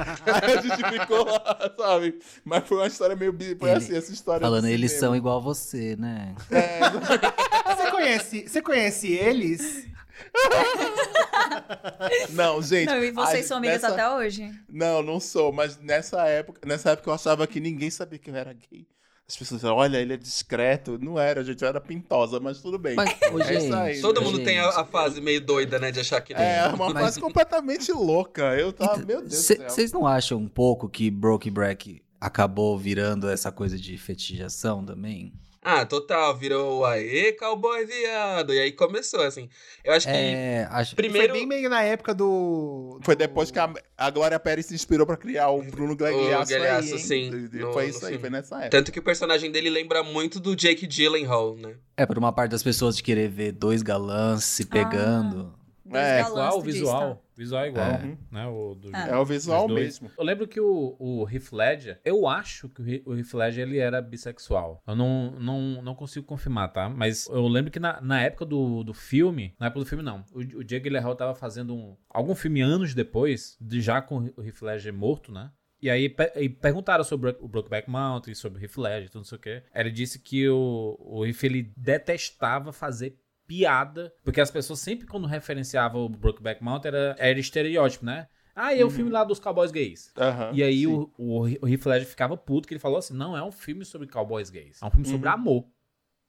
Aí 0.46 0.58
a 0.58 0.60
gente 0.62 1.00
ficou 1.00 1.24
lá, 1.24 1.72
sabe? 1.76 2.18
Mas 2.44 2.66
foi 2.66 2.78
uma 2.78 2.86
história 2.86 3.14
meio. 3.16 3.36
Foi 3.58 3.68
Ele- 3.68 3.78
assim, 3.78 3.94
essa 3.96 4.12
história. 4.12 4.40
Falando, 4.40 4.62
do 4.62 4.68
eles 4.68 4.92
cinema. 4.92 5.08
são 5.08 5.16
igual 5.16 5.40
você, 5.42 5.96
né? 5.96 6.34
É, 6.50 6.80
conhece, 8.02 8.48
você 8.48 8.62
conhece 8.62 9.12
eles? 9.12 9.86
não, 12.30 12.62
gente. 12.62 12.86
Não, 12.86 13.02
e 13.02 13.10
vocês 13.10 13.44
a- 13.44 13.48
são 13.48 13.56
amigas 13.58 13.82
nessa- 13.82 13.94
até 13.94 14.08
hoje? 14.10 14.50
Não, 14.68 15.02
não 15.02 15.20
sou, 15.20 15.52
mas 15.52 15.78
nessa 15.78 16.24
época, 16.26 16.60
nessa 16.66 16.90
época 16.90 17.10
eu 17.10 17.14
achava 17.14 17.46
que 17.46 17.60
ninguém 17.60 17.90
sabia 17.90 18.18
que 18.18 18.30
eu 18.30 18.36
era 18.36 18.52
gay. 18.52 18.86
As 19.28 19.36
pessoas 19.36 19.60
diziam, 19.62 19.76
olha, 19.76 19.96
ele 19.98 20.12
é 20.12 20.16
discreto. 20.16 20.98
Não 21.00 21.18
era, 21.18 21.42
gente, 21.42 21.62
eu 21.62 21.68
era 21.68 21.80
pintosa, 21.80 22.38
mas 22.38 22.60
tudo 22.60 22.78
bem. 22.78 22.94
Mas, 22.96 23.10
ô, 23.32 23.40
É 23.40 23.54
isso 23.56 23.74
aí. 23.74 23.92
gente, 23.94 24.02
Todo 24.02 24.20
mundo 24.20 24.42
tem 24.44 24.58
a, 24.58 24.64
gente, 24.66 24.78
a 24.80 24.84
fase 24.84 25.20
meio 25.22 25.40
doida, 25.40 25.78
né? 25.78 25.90
De 25.90 26.00
achar 26.00 26.20
que 26.20 26.34
É, 26.34 26.66
uma 26.66 26.90
Mas- 26.92 27.04
fase 27.04 27.20
completamente 27.20 27.90
louca. 27.92 28.54
Eu 28.58 28.72
tava, 28.72 28.98
meu 28.98 29.20
Deus 29.20 29.28
do 29.30 29.34
céu. 29.34 29.70
Vocês 29.70 29.90
não 29.92 30.06
acham 30.06 30.38
um 30.38 30.48
pouco 30.48 30.88
que 30.88 31.10
Broke 31.10 31.50
Break 31.50 32.02
acabou 32.20 32.76
virando 32.78 33.28
essa 33.30 33.50
coisa 33.50 33.78
de 33.78 33.96
fetichização 33.96 34.84
também? 34.84 35.32
Ah, 35.64 35.86
total, 35.86 36.36
virou 36.36 36.84
aê, 36.84 37.32
cowboy 37.34 37.86
viado. 37.86 38.52
E 38.52 38.58
aí 38.58 38.72
começou, 38.72 39.20
assim. 39.22 39.48
Eu 39.84 39.92
acho 39.92 40.08
que 40.08 40.12
É, 40.12 40.66
acho... 40.68 40.96
primeiro. 40.96 41.28
Foi 41.28 41.38
bem 41.38 41.46
meio 41.46 41.70
na 41.70 41.82
época 41.84 42.12
do. 42.12 42.98
Foi 43.02 43.14
depois 43.14 43.52
que 43.52 43.60
a, 43.60 43.72
a 43.96 44.10
Glória 44.10 44.40
Pérez 44.40 44.66
se 44.66 44.74
inspirou 44.74 45.06
pra 45.06 45.16
criar 45.16 45.50
o 45.50 45.62
Bruno 45.70 45.94
Gagliasso 45.94 46.50
Gagliasso, 46.50 46.94
aí, 46.94 46.98
sim, 46.98 47.30
no- 47.30 47.72
foi 47.72 47.86
isso 47.90 48.04
aí, 48.04 48.18
foi 48.18 48.28
nessa 48.28 48.56
época. 48.56 48.70
Tanto 48.70 48.90
que 48.90 48.98
o 48.98 49.02
personagem 49.02 49.52
dele 49.52 49.70
lembra 49.70 50.02
muito 50.02 50.40
do 50.40 50.56
Jake 50.56 50.84
Gyllenhaal, 50.84 51.54
né? 51.56 51.74
É, 51.96 52.04
por 52.04 52.18
uma 52.18 52.32
parte 52.32 52.50
das 52.50 52.62
pessoas 52.64 52.96
de 52.96 53.02
querer 53.04 53.28
ver 53.28 53.52
dois 53.52 53.82
galãs 53.82 54.42
se 54.42 54.64
pegando. 54.64 55.54
Dois 55.84 56.04
É, 56.04 56.18
galãs, 56.22 56.48
Qual 56.50 56.58
o 56.58 56.62
visual? 56.62 57.21
Visual 57.36 57.64
é 57.64 57.68
igual, 57.68 57.86
É. 57.86 58.16
né? 58.30 58.46
O 58.46 58.74
do 58.74 58.90
Ah. 58.92 59.08
É 59.08 59.16
o 59.16 59.24
visual 59.24 59.68
mesmo. 59.68 60.10
Eu 60.18 60.24
lembro 60.24 60.46
que 60.46 60.60
o, 60.60 60.96
o 60.98 61.28
Heath 61.28 61.52
Ledger, 61.52 62.00
eu 62.04 62.26
acho 62.28 62.68
que 62.68 62.82
o, 62.82 62.88
He- 62.88 63.02
o 63.06 63.14
Heath 63.16 63.32
Ledger 63.34 63.66
ele 63.66 63.78
era 63.78 64.00
bissexual. 64.02 64.82
Eu 64.86 64.94
não, 64.94 65.30
não, 65.32 65.82
não 65.82 65.94
consigo 65.94 66.26
confirmar, 66.26 66.72
tá? 66.72 66.88
Mas 66.88 67.26
eu 67.28 67.46
lembro 67.48 67.70
que 67.70 67.80
na, 67.80 68.00
na 68.00 68.20
época 68.22 68.44
do, 68.44 68.84
do 68.84 68.92
filme, 68.94 69.54
na 69.58 69.66
época 69.66 69.80
do 69.80 69.86
filme 69.86 70.04
não, 70.04 70.24
o, 70.32 70.38
o 70.40 70.64
Jake 70.64 70.84
Gyllenhaal 70.84 71.14
tava 71.16 71.34
fazendo 71.34 71.74
um, 71.74 71.96
algum 72.10 72.34
filme 72.34 72.60
anos 72.60 72.94
depois, 72.94 73.56
de, 73.60 73.80
já 73.80 74.00
com 74.02 74.30
o 74.36 74.42
Heath 74.44 74.62
Ledger 74.62 74.92
morto, 74.92 75.32
né? 75.32 75.50
E 75.80 75.90
aí 75.90 76.14
e 76.36 76.48
perguntaram 76.48 77.02
sobre 77.02 77.34
o 77.40 77.48
Brokeback 77.48 77.90
Mountain, 77.90 78.34
sobre 78.34 78.60
o 78.60 78.62
Heath 78.62 78.76
Ledger, 78.76 79.08
tudo 79.10 79.22
não 79.22 79.24
sei 79.24 79.36
o 79.36 79.40
quê. 79.40 79.62
Ele 79.74 79.90
disse 79.90 80.20
que 80.20 80.48
o, 80.48 80.96
o 81.00 81.26
Heath, 81.26 81.42
ele 81.42 81.72
detestava 81.76 82.72
fazer 82.72 83.18
piada, 83.56 84.12
porque 84.24 84.40
as 84.40 84.50
pessoas 84.50 84.80
sempre 84.80 85.06
quando 85.06 85.26
referenciavam 85.26 86.04
o 86.04 86.08
Brokeback 86.08 86.62
Mountain 86.64 86.88
era, 86.88 87.16
era 87.18 87.38
estereótipo, 87.38 88.04
né? 88.04 88.26
Ah, 88.54 88.74
e 88.74 88.80
é 88.80 88.84
o 88.84 88.90
filme 88.90 89.10
lá 89.10 89.24
dos 89.24 89.38
cowboys 89.38 89.70
gays. 89.70 90.12
Aham, 90.16 90.50
E 90.54 90.62
aí 90.62 90.80
sim. 90.80 90.86
o, 90.86 91.10
o, 91.16 91.40
o 91.42 91.68
Heath 91.68 91.86
Ledger 91.86 92.06
ficava 92.08 92.36
puto, 92.36 92.68
que 92.68 92.74
ele 92.74 92.78
falou 92.80 92.98
assim, 92.98 93.14
não, 93.14 93.36
é 93.36 93.42
um 93.42 93.52
filme 93.52 93.84
sobre 93.84 94.06
cowboys 94.06 94.50
gays. 94.50 94.80
É 94.82 94.86
um 94.86 94.90
filme 94.90 95.06
sobre 95.06 95.28
Uhum. 95.28 95.34
amor. 95.34 95.66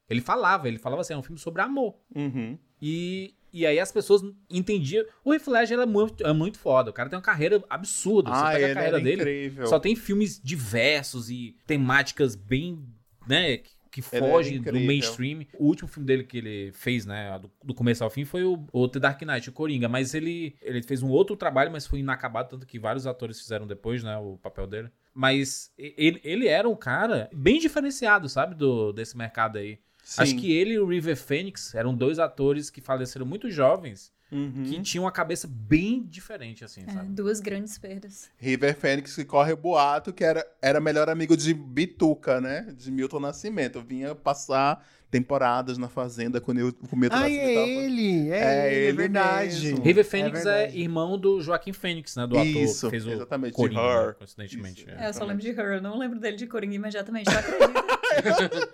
Ele 0.09 0.21
falava, 0.21 0.67
ele 0.67 0.77
falava 0.77 1.01
assim, 1.01 1.13
é 1.13 1.17
um 1.17 1.23
filme 1.23 1.39
sobre 1.39 1.61
amor. 1.61 1.95
Uhum. 2.15 2.57
E, 2.81 3.33
e 3.51 3.65
aí 3.65 3.77
as 3.79 3.91
pessoas 3.91 4.21
entendiam. 4.49 5.05
O 5.23 5.33
Heath 5.33 5.47
Ledger 5.47 5.79
é, 5.79 5.85
muito, 5.85 6.25
é 6.25 6.31
muito 6.33 6.57
foda. 6.59 6.91
O 6.91 6.93
cara 6.93 7.09
tem 7.09 7.17
uma 7.17 7.23
carreira 7.23 7.61
absurda. 7.69 8.29
Você 8.33 8.41
Ah, 8.41 8.51
pega 8.51 8.57
ele 8.63 8.71
a 8.71 8.75
carreira 8.75 8.99
dele, 9.01 9.21
incrível. 9.21 9.67
só 9.67 9.79
tem 9.79 9.95
filmes 9.95 10.39
diversos 10.41 11.29
e 11.29 11.57
temáticas 11.67 12.35
bem, 12.35 12.85
né, 13.27 13.57
que, 13.93 13.99
Ele 14.11 14.25
era 14.25 14.27
fogem 14.27 14.59
do 14.59 14.79
mainstream. 14.79 15.45
O 15.59 15.67
último 15.67 15.87
filme 15.87 16.07
dele 16.07 16.23
que 16.23 16.39
ele 16.39 16.71
fez, 16.73 17.05
né, 17.05 17.37
do, 17.37 17.51
do 17.63 17.73
começo 17.75 18.03
ao 18.03 18.09
fim, 18.09 18.25
foi 18.25 18.43
o, 18.43 18.65
o 18.71 18.87
The 18.87 18.99
Dark 18.99 19.21
Knight, 19.21 19.49
o 19.49 19.53
Coringa. 19.53 19.87
Mas 19.87 20.15
ele, 20.15 20.55
ele 20.61 20.81
fez 20.81 21.03
um 21.03 21.09
outro 21.09 21.35
trabalho, 21.35 21.71
mas 21.71 21.85
foi 21.85 21.99
inacabado, 21.99 22.49
tanto 22.49 22.65
que 22.65 22.79
vários 22.79 23.05
atores 23.05 23.39
fizeram 23.39 23.67
depois, 23.67 24.03
né, 24.03 24.17
o 24.17 24.37
papel 24.37 24.65
dele. 24.65 24.89
Mas 25.13 25.71
ele, 25.77 26.19
ele 26.23 26.47
era 26.47 26.67
um 26.67 26.75
cara 26.75 27.29
bem 27.31 27.59
diferenciado, 27.59 28.27
sabe, 28.27 28.55
do, 28.55 28.91
desse 28.91 29.15
mercado 29.15 29.59
aí. 29.59 29.77
Acho 30.17 30.31
Sim. 30.31 30.37
que 30.37 30.51
ele 30.51 30.73
e 30.73 30.79
o 30.79 30.87
River 30.87 31.15
Phoenix 31.15 31.75
eram 31.75 31.95
dois 31.95 32.17
atores 32.19 32.69
que 32.69 32.81
faleceram 32.81 33.25
muito 33.25 33.49
jovens, 33.49 34.11
Uhum. 34.33 34.63
que 34.65 34.81
tinham 34.81 35.03
uma 35.05 35.11
cabeça 35.11 35.47
bem 35.47 36.03
diferente, 36.03 36.63
assim, 36.65 36.83
É, 36.87 36.91
sabe? 36.91 37.09
duas 37.13 37.39
grandes 37.39 37.77
perdas. 37.77 38.29
River 38.37 38.75
Phoenix 38.77 39.15
que 39.15 39.25
corre 39.25 39.53
o 39.53 39.57
boato 39.57 40.11
que 40.11 40.23
era, 40.23 40.45
era 40.61 40.79
melhor 40.79 41.09
amigo 41.09 41.35
de 41.37 41.53
Bituca, 41.53 42.41
né? 42.41 42.73
De 42.77 42.91
Milton 42.91 43.19
Nascimento. 43.19 43.81
Vinha 43.81 44.13
passar 44.15 44.85
temporadas 45.11 45.77
na 45.77 45.87
fazenda 45.87 46.41
com 46.41 46.51
o 46.53 46.73
com 46.73 46.95
o 46.95 46.99
Milton 46.99 47.15
Ai, 47.15 47.31
Nascimento. 47.37 47.59
é 47.59 47.69
ele, 47.85 48.29
é, 48.31 48.33
É 48.33 48.67
ele, 48.67 48.75
é 48.75 48.87
ele 48.87 48.97
verdade. 48.97 49.65
mesmo. 49.67 49.83
River 49.83 50.05
Phoenix 50.05 50.39
é, 50.39 50.43
verdade. 50.43 50.79
irmão 50.81 51.17
do 51.19 51.39
Joaquim 51.39 51.71
Phoenix, 51.71 52.15
né? 52.15 52.25
Do 52.25 52.35
ator 52.35 52.47
Isso, 52.47 52.87
que 52.87 52.91
fez 52.91 53.05
o 53.05 53.11
exatamente, 53.11 53.51
de 53.51 53.55
Coringa, 53.57 53.79
Her. 53.81 54.07
né, 54.07 54.13
coincidentemente. 54.17 54.81
Isso. 54.81 54.89
é. 54.89 55.05
É, 55.05 55.09
eu 55.09 55.13
só 55.13 55.23
lembro 55.25 55.43
de 55.43 55.49
Her, 55.49 55.73
eu 55.75 55.81
não 55.81 55.99
lembro 55.99 56.19
dele 56.19 56.35
de 56.37 56.47
Coringa 56.47 56.73
imediatamente, 56.75 57.29
não 57.29 57.37
acredito. 57.37 58.69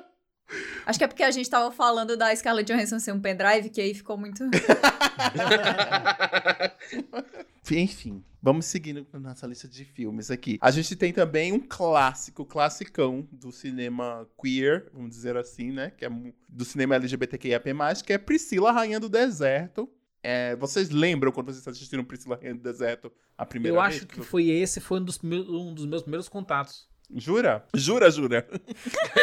Acho 0.85 0.99
que 0.99 1.05
é 1.05 1.07
porque 1.07 1.23
a 1.23 1.31
gente 1.31 1.49
tava 1.49 1.71
falando 1.71 2.17
da 2.17 2.35
Scarlett 2.35 2.71
Johansson 2.71 2.99
ser 2.99 3.11
um 3.11 3.19
pendrive, 3.19 3.69
que 3.69 3.81
aí 3.81 3.93
ficou 3.93 4.17
muito... 4.17 4.43
Enfim, 7.71 8.23
vamos 8.41 8.65
seguindo 8.65 9.05
com 9.05 9.19
nossa 9.19 9.47
lista 9.47 9.67
de 9.67 9.85
filmes 9.85 10.29
aqui. 10.29 10.57
A 10.61 10.71
gente 10.71 10.95
tem 10.95 11.13
também 11.13 11.53
um 11.53 11.59
clássico, 11.59 12.45
classicão 12.45 13.27
do 13.31 13.51
cinema 13.51 14.27
queer, 14.41 14.89
vamos 14.93 15.11
dizer 15.11 15.37
assim, 15.37 15.71
né? 15.71 15.91
Que 15.91 16.05
é 16.05 16.09
do 16.49 16.65
cinema 16.65 16.95
LGBTQIAP+, 16.95 17.69
que 18.05 18.13
é 18.13 18.17
Priscila, 18.17 18.71
Rainha 18.71 18.99
do 18.99 19.07
Deserto. 19.07 19.89
É, 20.23 20.55
vocês 20.57 20.89
lembram 20.89 21.31
quando 21.31 21.47
vocês 21.47 21.65
assistiram 21.67 22.03
Priscila, 22.03 22.35
Rainha 22.35 22.55
do 22.55 22.61
Deserto 22.61 23.11
a 23.37 23.45
primeira 23.45 23.77
Eu 23.77 23.81
vez? 23.81 23.95
acho 23.95 24.07
que 24.07 24.21
foi 24.21 24.49
esse, 24.49 24.81
foi 24.81 24.99
um 24.99 25.03
dos, 25.03 25.19
meus, 25.19 25.47
um 25.47 25.73
dos 25.73 25.85
meus 25.85 26.01
primeiros 26.01 26.27
contatos. 26.27 26.89
Jura? 27.15 27.63
Jura, 27.75 28.09
jura? 28.09 28.47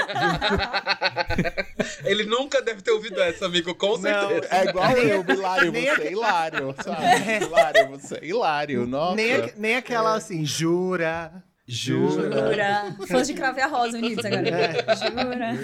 Ele 2.04 2.24
nunca 2.24 2.60
deve 2.62 2.82
ter 2.82 2.90
ouvido 2.90 3.20
essa, 3.20 3.46
amigo, 3.46 3.74
com 3.74 3.96
certeza. 3.96 4.46
É 4.50 4.64
igual 4.68 4.90
eu, 4.92 5.24
Hilário, 5.28 5.72
nem 5.72 5.84
você 5.86 6.02
é 6.02 6.12
hilário, 6.12 6.74
sabe? 6.82 7.44
Hilário, 7.44 7.88
você 7.88 8.14
é 8.16 8.24
hilário, 8.26 8.86
nossa. 8.86 9.16
Nem, 9.16 9.34
a- 9.34 9.50
nem 9.56 9.76
aquela 9.76 10.14
assim, 10.14 10.44
jura, 10.44 11.32
jura. 11.66 12.50
Jura. 12.50 12.96
Fãs 13.06 13.26
de 13.26 13.34
Crave 13.34 13.60
a 13.60 13.66
Rosa 13.66 13.98
unidos 13.98 14.24
agora. 14.24 14.96
Jura. 14.96 15.58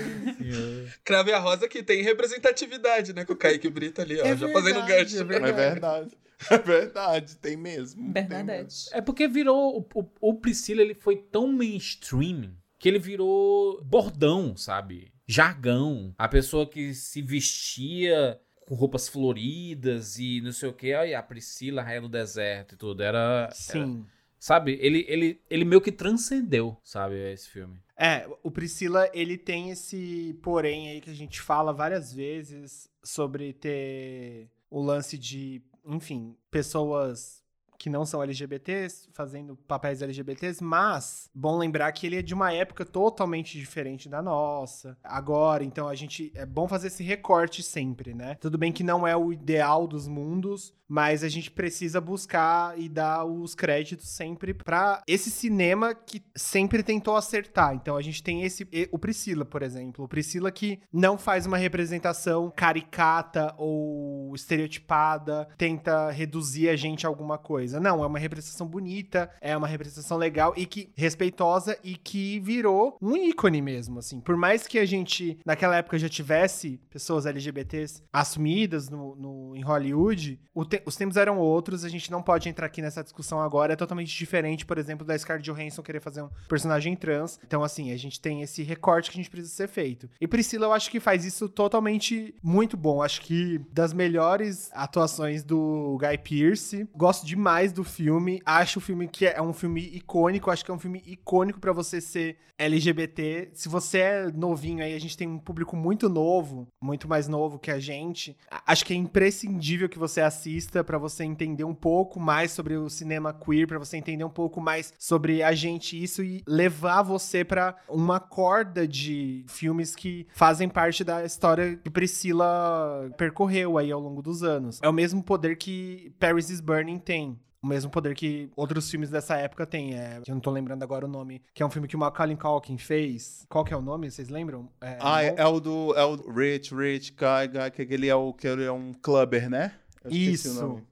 Crave 1.04 1.32
a 1.32 1.38
Rosa 1.38 1.68
que 1.68 1.82
tem 1.82 2.02
representatividade, 2.02 3.12
né? 3.12 3.24
Com 3.24 3.32
o 3.32 3.36
Kaique 3.36 3.68
Brito 3.68 4.00
ali, 4.02 4.20
ó. 4.20 4.24
É 4.24 4.36
já 4.36 4.48
fazendo 4.48 4.84
verdade, 4.84 5.16
gancho. 5.18 5.32
é 5.32 5.36
É 5.48 5.52
verdade. 5.52 6.10
É 6.50 6.58
verdade, 6.58 7.36
tem 7.36 7.56
mesmo. 7.56 8.12
tem 8.12 8.22
mesmo. 8.24 8.28
Verdade. 8.46 8.74
É 8.92 9.00
porque 9.00 9.26
virou. 9.28 9.78
O, 9.94 10.00
o, 10.00 10.30
o 10.30 10.34
Priscila 10.34 10.82
ele 10.82 10.94
foi 10.94 11.16
tão 11.16 11.46
mainstream 11.52 12.52
que 12.78 12.88
ele 12.88 12.98
virou 12.98 13.82
bordão, 13.84 14.56
sabe? 14.56 15.12
Jargão. 15.26 16.14
A 16.18 16.28
pessoa 16.28 16.68
que 16.68 16.92
se 16.94 17.22
vestia 17.22 18.38
com 18.66 18.74
roupas 18.74 19.08
floridas 19.08 20.18
e 20.18 20.40
não 20.40 20.52
sei 20.52 20.68
o 20.68 20.72
que. 20.72 20.92
Olha, 20.94 21.18
a 21.18 21.22
Priscila, 21.22 21.80
a 21.82 21.84
Rainha 21.84 22.02
do 22.02 22.08
Deserto 22.08 22.74
e 22.74 22.78
tudo. 22.78 23.02
Era. 23.02 23.18
era- 23.46 23.50
Sim. 23.54 24.04
sabe? 24.38 24.78
Ele, 24.80 25.04
ele, 25.08 25.40
ele 25.48 25.64
meio 25.64 25.80
que 25.80 25.92
transcendeu, 25.92 26.76
sabe? 26.82 27.14
Esse 27.32 27.48
filme. 27.48 27.78
É, 27.96 28.26
o 28.42 28.50
Priscila, 28.50 29.08
ele 29.14 29.38
tem 29.38 29.70
esse 29.70 30.36
porém 30.42 30.90
aí 30.90 31.00
que 31.00 31.10
a 31.10 31.14
gente 31.14 31.40
fala 31.40 31.72
várias 31.72 32.12
vezes 32.12 32.88
sobre 33.02 33.52
ter 33.52 34.48
o 34.68 34.82
lance 34.82 35.16
de, 35.16 35.62
enfim, 35.84 36.36
pessoas 36.50 37.43
que 37.78 37.90
não 37.90 38.04
são 38.04 38.22
LGBTs 38.22 39.08
fazendo 39.12 39.56
papéis 39.68 40.02
LGBTs, 40.02 40.62
mas 40.62 41.30
bom 41.34 41.58
lembrar 41.58 41.90
que 41.92 42.06
ele 42.06 42.18
é 42.18 42.22
de 42.22 42.34
uma 42.34 42.52
época 42.52 42.84
totalmente 42.84 43.58
diferente 43.58 44.08
da 44.08 44.22
nossa. 44.22 44.96
Agora, 45.02 45.64
então 45.64 45.88
a 45.88 45.94
gente 45.94 46.32
é 46.34 46.46
bom 46.46 46.68
fazer 46.68 46.88
esse 46.88 47.02
recorte 47.02 47.62
sempre, 47.62 48.14
né? 48.14 48.36
Tudo 48.40 48.58
bem 48.58 48.72
que 48.72 48.82
não 48.82 49.06
é 49.06 49.16
o 49.16 49.32
ideal 49.32 49.86
dos 49.86 50.06
mundos, 50.06 50.74
mas 50.88 51.24
a 51.24 51.28
gente 51.28 51.50
precisa 51.50 52.00
buscar 52.00 52.78
e 52.78 52.88
dar 52.88 53.24
os 53.24 53.54
créditos 53.54 54.08
sempre 54.08 54.52
pra 54.52 55.02
esse 55.06 55.30
cinema 55.30 55.94
que 55.94 56.22
sempre 56.36 56.82
tentou 56.82 57.16
acertar. 57.16 57.74
Então 57.74 57.96
a 57.96 58.02
gente 58.02 58.22
tem 58.22 58.42
esse 58.42 58.68
o 58.90 58.98
Priscila, 58.98 59.44
por 59.44 59.62
exemplo, 59.62 60.04
o 60.04 60.08
Priscila 60.08 60.50
que 60.50 60.80
não 60.92 61.16
faz 61.16 61.46
uma 61.46 61.56
representação 61.56 62.52
caricata 62.54 63.54
ou 63.56 64.34
estereotipada, 64.34 65.48
tenta 65.56 66.10
reduzir 66.10 66.68
a 66.68 66.76
gente 66.76 67.06
a 67.06 67.08
alguma 67.08 67.38
coisa. 67.38 67.63
Não, 67.72 68.02
é 68.02 68.06
uma 68.06 68.18
representação 68.18 68.66
bonita, 68.66 69.30
é 69.40 69.56
uma 69.56 69.66
representação 69.66 70.16
legal 70.18 70.52
e 70.56 70.66
que 70.66 70.90
respeitosa 70.96 71.76
e 71.82 71.96
que 71.96 72.38
virou 72.40 72.96
um 73.00 73.16
ícone 73.16 73.60
mesmo, 73.62 73.98
assim. 73.98 74.20
Por 74.20 74.36
mais 74.36 74.66
que 74.66 74.78
a 74.78 74.84
gente 74.86 75.38
naquela 75.44 75.76
época 75.76 75.98
já 75.98 76.08
tivesse 76.08 76.80
pessoas 76.90 77.26
LGBTs 77.26 78.02
assumidas 78.12 78.88
no, 78.88 79.14
no- 79.16 79.56
em 79.56 79.62
Hollywood, 79.62 80.40
te- 80.68 80.82
os 80.84 80.96
tempos 80.96 81.16
eram 81.16 81.38
outros, 81.38 81.84
a 81.84 81.88
gente 81.88 82.10
não 82.10 82.22
pode 82.22 82.48
entrar 82.48 82.66
aqui 82.66 82.80
nessa 82.82 83.02
discussão 83.02 83.40
agora, 83.40 83.72
é 83.72 83.76
totalmente 83.76 84.16
diferente, 84.16 84.64
por 84.66 84.78
exemplo, 84.78 85.06
da 85.06 85.16
Scarlett 85.18 85.48
Johansson 85.50 85.82
querer 85.82 86.00
fazer 86.00 86.22
um 86.22 86.28
personagem 86.48 86.94
trans. 86.96 87.38
Então, 87.46 87.62
assim, 87.62 87.92
a 87.92 87.96
gente 87.96 88.20
tem 88.20 88.42
esse 88.42 88.62
recorte 88.62 89.10
que 89.10 89.16
a 89.18 89.20
gente 89.22 89.30
precisa 89.30 89.52
ser 89.54 89.68
feito. 89.68 90.08
E 90.20 90.26
Priscila, 90.26 90.66
eu 90.66 90.72
acho 90.72 90.90
que 90.90 91.00
faz 91.00 91.24
isso 91.24 91.48
totalmente 91.48 92.34
muito 92.42 92.76
bom. 92.76 93.02
Acho 93.02 93.20
que 93.20 93.60
das 93.72 93.92
melhores 93.92 94.70
atuações 94.72 95.42
do 95.44 95.98
Guy 96.00 96.18
Pearce. 96.18 96.88
Gosto 96.94 97.26
demais 97.26 97.53
do 97.72 97.84
filme. 97.84 98.40
Acho 98.44 98.78
o 98.78 98.82
filme 98.82 99.08
que 99.08 99.26
é 99.26 99.40
um 99.40 99.52
filme 99.52 99.80
icônico. 99.80 100.50
Acho 100.50 100.64
que 100.64 100.70
é 100.70 100.74
um 100.74 100.78
filme 100.78 101.02
icônico 101.06 101.60
pra 101.60 101.72
você 101.72 102.00
ser 102.00 102.36
LGBT. 102.58 103.50
Se 103.52 103.68
você 103.68 103.98
é 103.98 104.32
novinho 104.32 104.82
aí, 104.82 104.94
a 104.94 105.00
gente 105.00 105.16
tem 105.16 105.28
um 105.28 105.38
público 105.38 105.76
muito 105.76 106.08
novo, 106.08 106.68
muito 106.80 107.08
mais 107.08 107.26
novo 107.26 107.58
que 107.58 107.70
a 107.70 107.78
gente. 107.78 108.36
Acho 108.66 108.84
que 108.84 108.92
é 108.92 108.96
imprescindível 108.96 109.88
que 109.88 109.98
você 109.98 110.20
assista 110.20 110.84
pra 110.84 110.98
você 110.98 111.24
entender 111.24 111.64
um 111.64 111.74
pouco 111.74 112.20
mais 112.20 112.52
sobre 112.52 112.76
o 112.76 112.88
cinema 112.88 113.32
queer, 113.32 113.66
pra 113.66 113.78
você 113.78 113.96
entender 113.96 114.24
um 114.24 114.30
pouco 114.30 114.60
mais 114.60 114.92
sobre 114.98 115.42
a 115.42 115.52
gente 115.52 116.00
isso 116.00 116.22
e 116.22 116.42
levar 116.46 117.02
você 117.02 117.44
pra 117.44 117.76
uma 117.88 118.20
corda 118.20 118.86
de 118.86 119.44
filmes 119.48 119.96
que 119.96 120.26
fazem 120.32 120.68
parte 120.68 121.02
da 121.02 121.24
história 121.24 121.76
que 121.76 121.90
Priscila 121.90 123.10
percorreu 123.16 123.78
aí 123.78 123.90
ao 123.90 124.00
longo 124.00 124.22
dos 124.22 124.42
anos. 124.42 124.80
É 124.82 124.88
o 124.88 124.92
mesmo 124.92 125.22
poder 125.22 125.56
que 125.56 126.12
Paris 126.18 126.50
is 126.50 126.60
Burning 126.60 126.98
tem. 126.98 127.38
O 127.64 127.66
mesmo 127.66 127.90
poder 127.90 128.14
que 128.14 128.50
outros 128.54 128.90
filmes 128.90 129.08
dessa 129.08 129.36
época 129.38 129.64
têm. 129.66 129.98
É, 129.98 130.20
eu 130.26 130.34
não 130.34 130.40
tô 130.40 130.50
lembrando 130.50 130.82
agora 130.82 131.06
o 131.06 131.08
nome. 131.08 131.40
Que 131.54 131.62
é 131.62 131.66
um 131.66 131.70
filme 131.70 131.88
que 131.88 131.96
o 131.96 131.98
Macaulay 131.98 132.36
Culkin 132.36 132.76
fez. 132.76 133.46
Qual 133.48 133.64
que 133.64 133.72
é 133.72 133.76
o 133.76 133.80
nome? 133.80 134.10
Vocês 134.10 134.28
lembram? 134.28 134.68
É, 134.82 134.98
Ah, 135.00 135.24
é, 135.24 135.34
é 135.38 135.46
o 135.46 135.58
do 135.58 135.94
é 135.96 136.04
o 136.04 136.14
Rich, 136.30 136.74
Rich 136.74 137.12
Guy, 137.12 137.48
Guy, 137.48 137.86
que 137.86 137.94
ele 137.94 138.06
é, 138.06 138.14
o, 138.14 138.34
que 138.34 138.46
ele 138.46 138.64
é 138.64 138.70
um 138.70 138.92
clubber, 138.92 139.48
né? 139.48 139.72
Eu 140.04 140.10
Isso. 140.10 140.52
nome. 140.62 140.84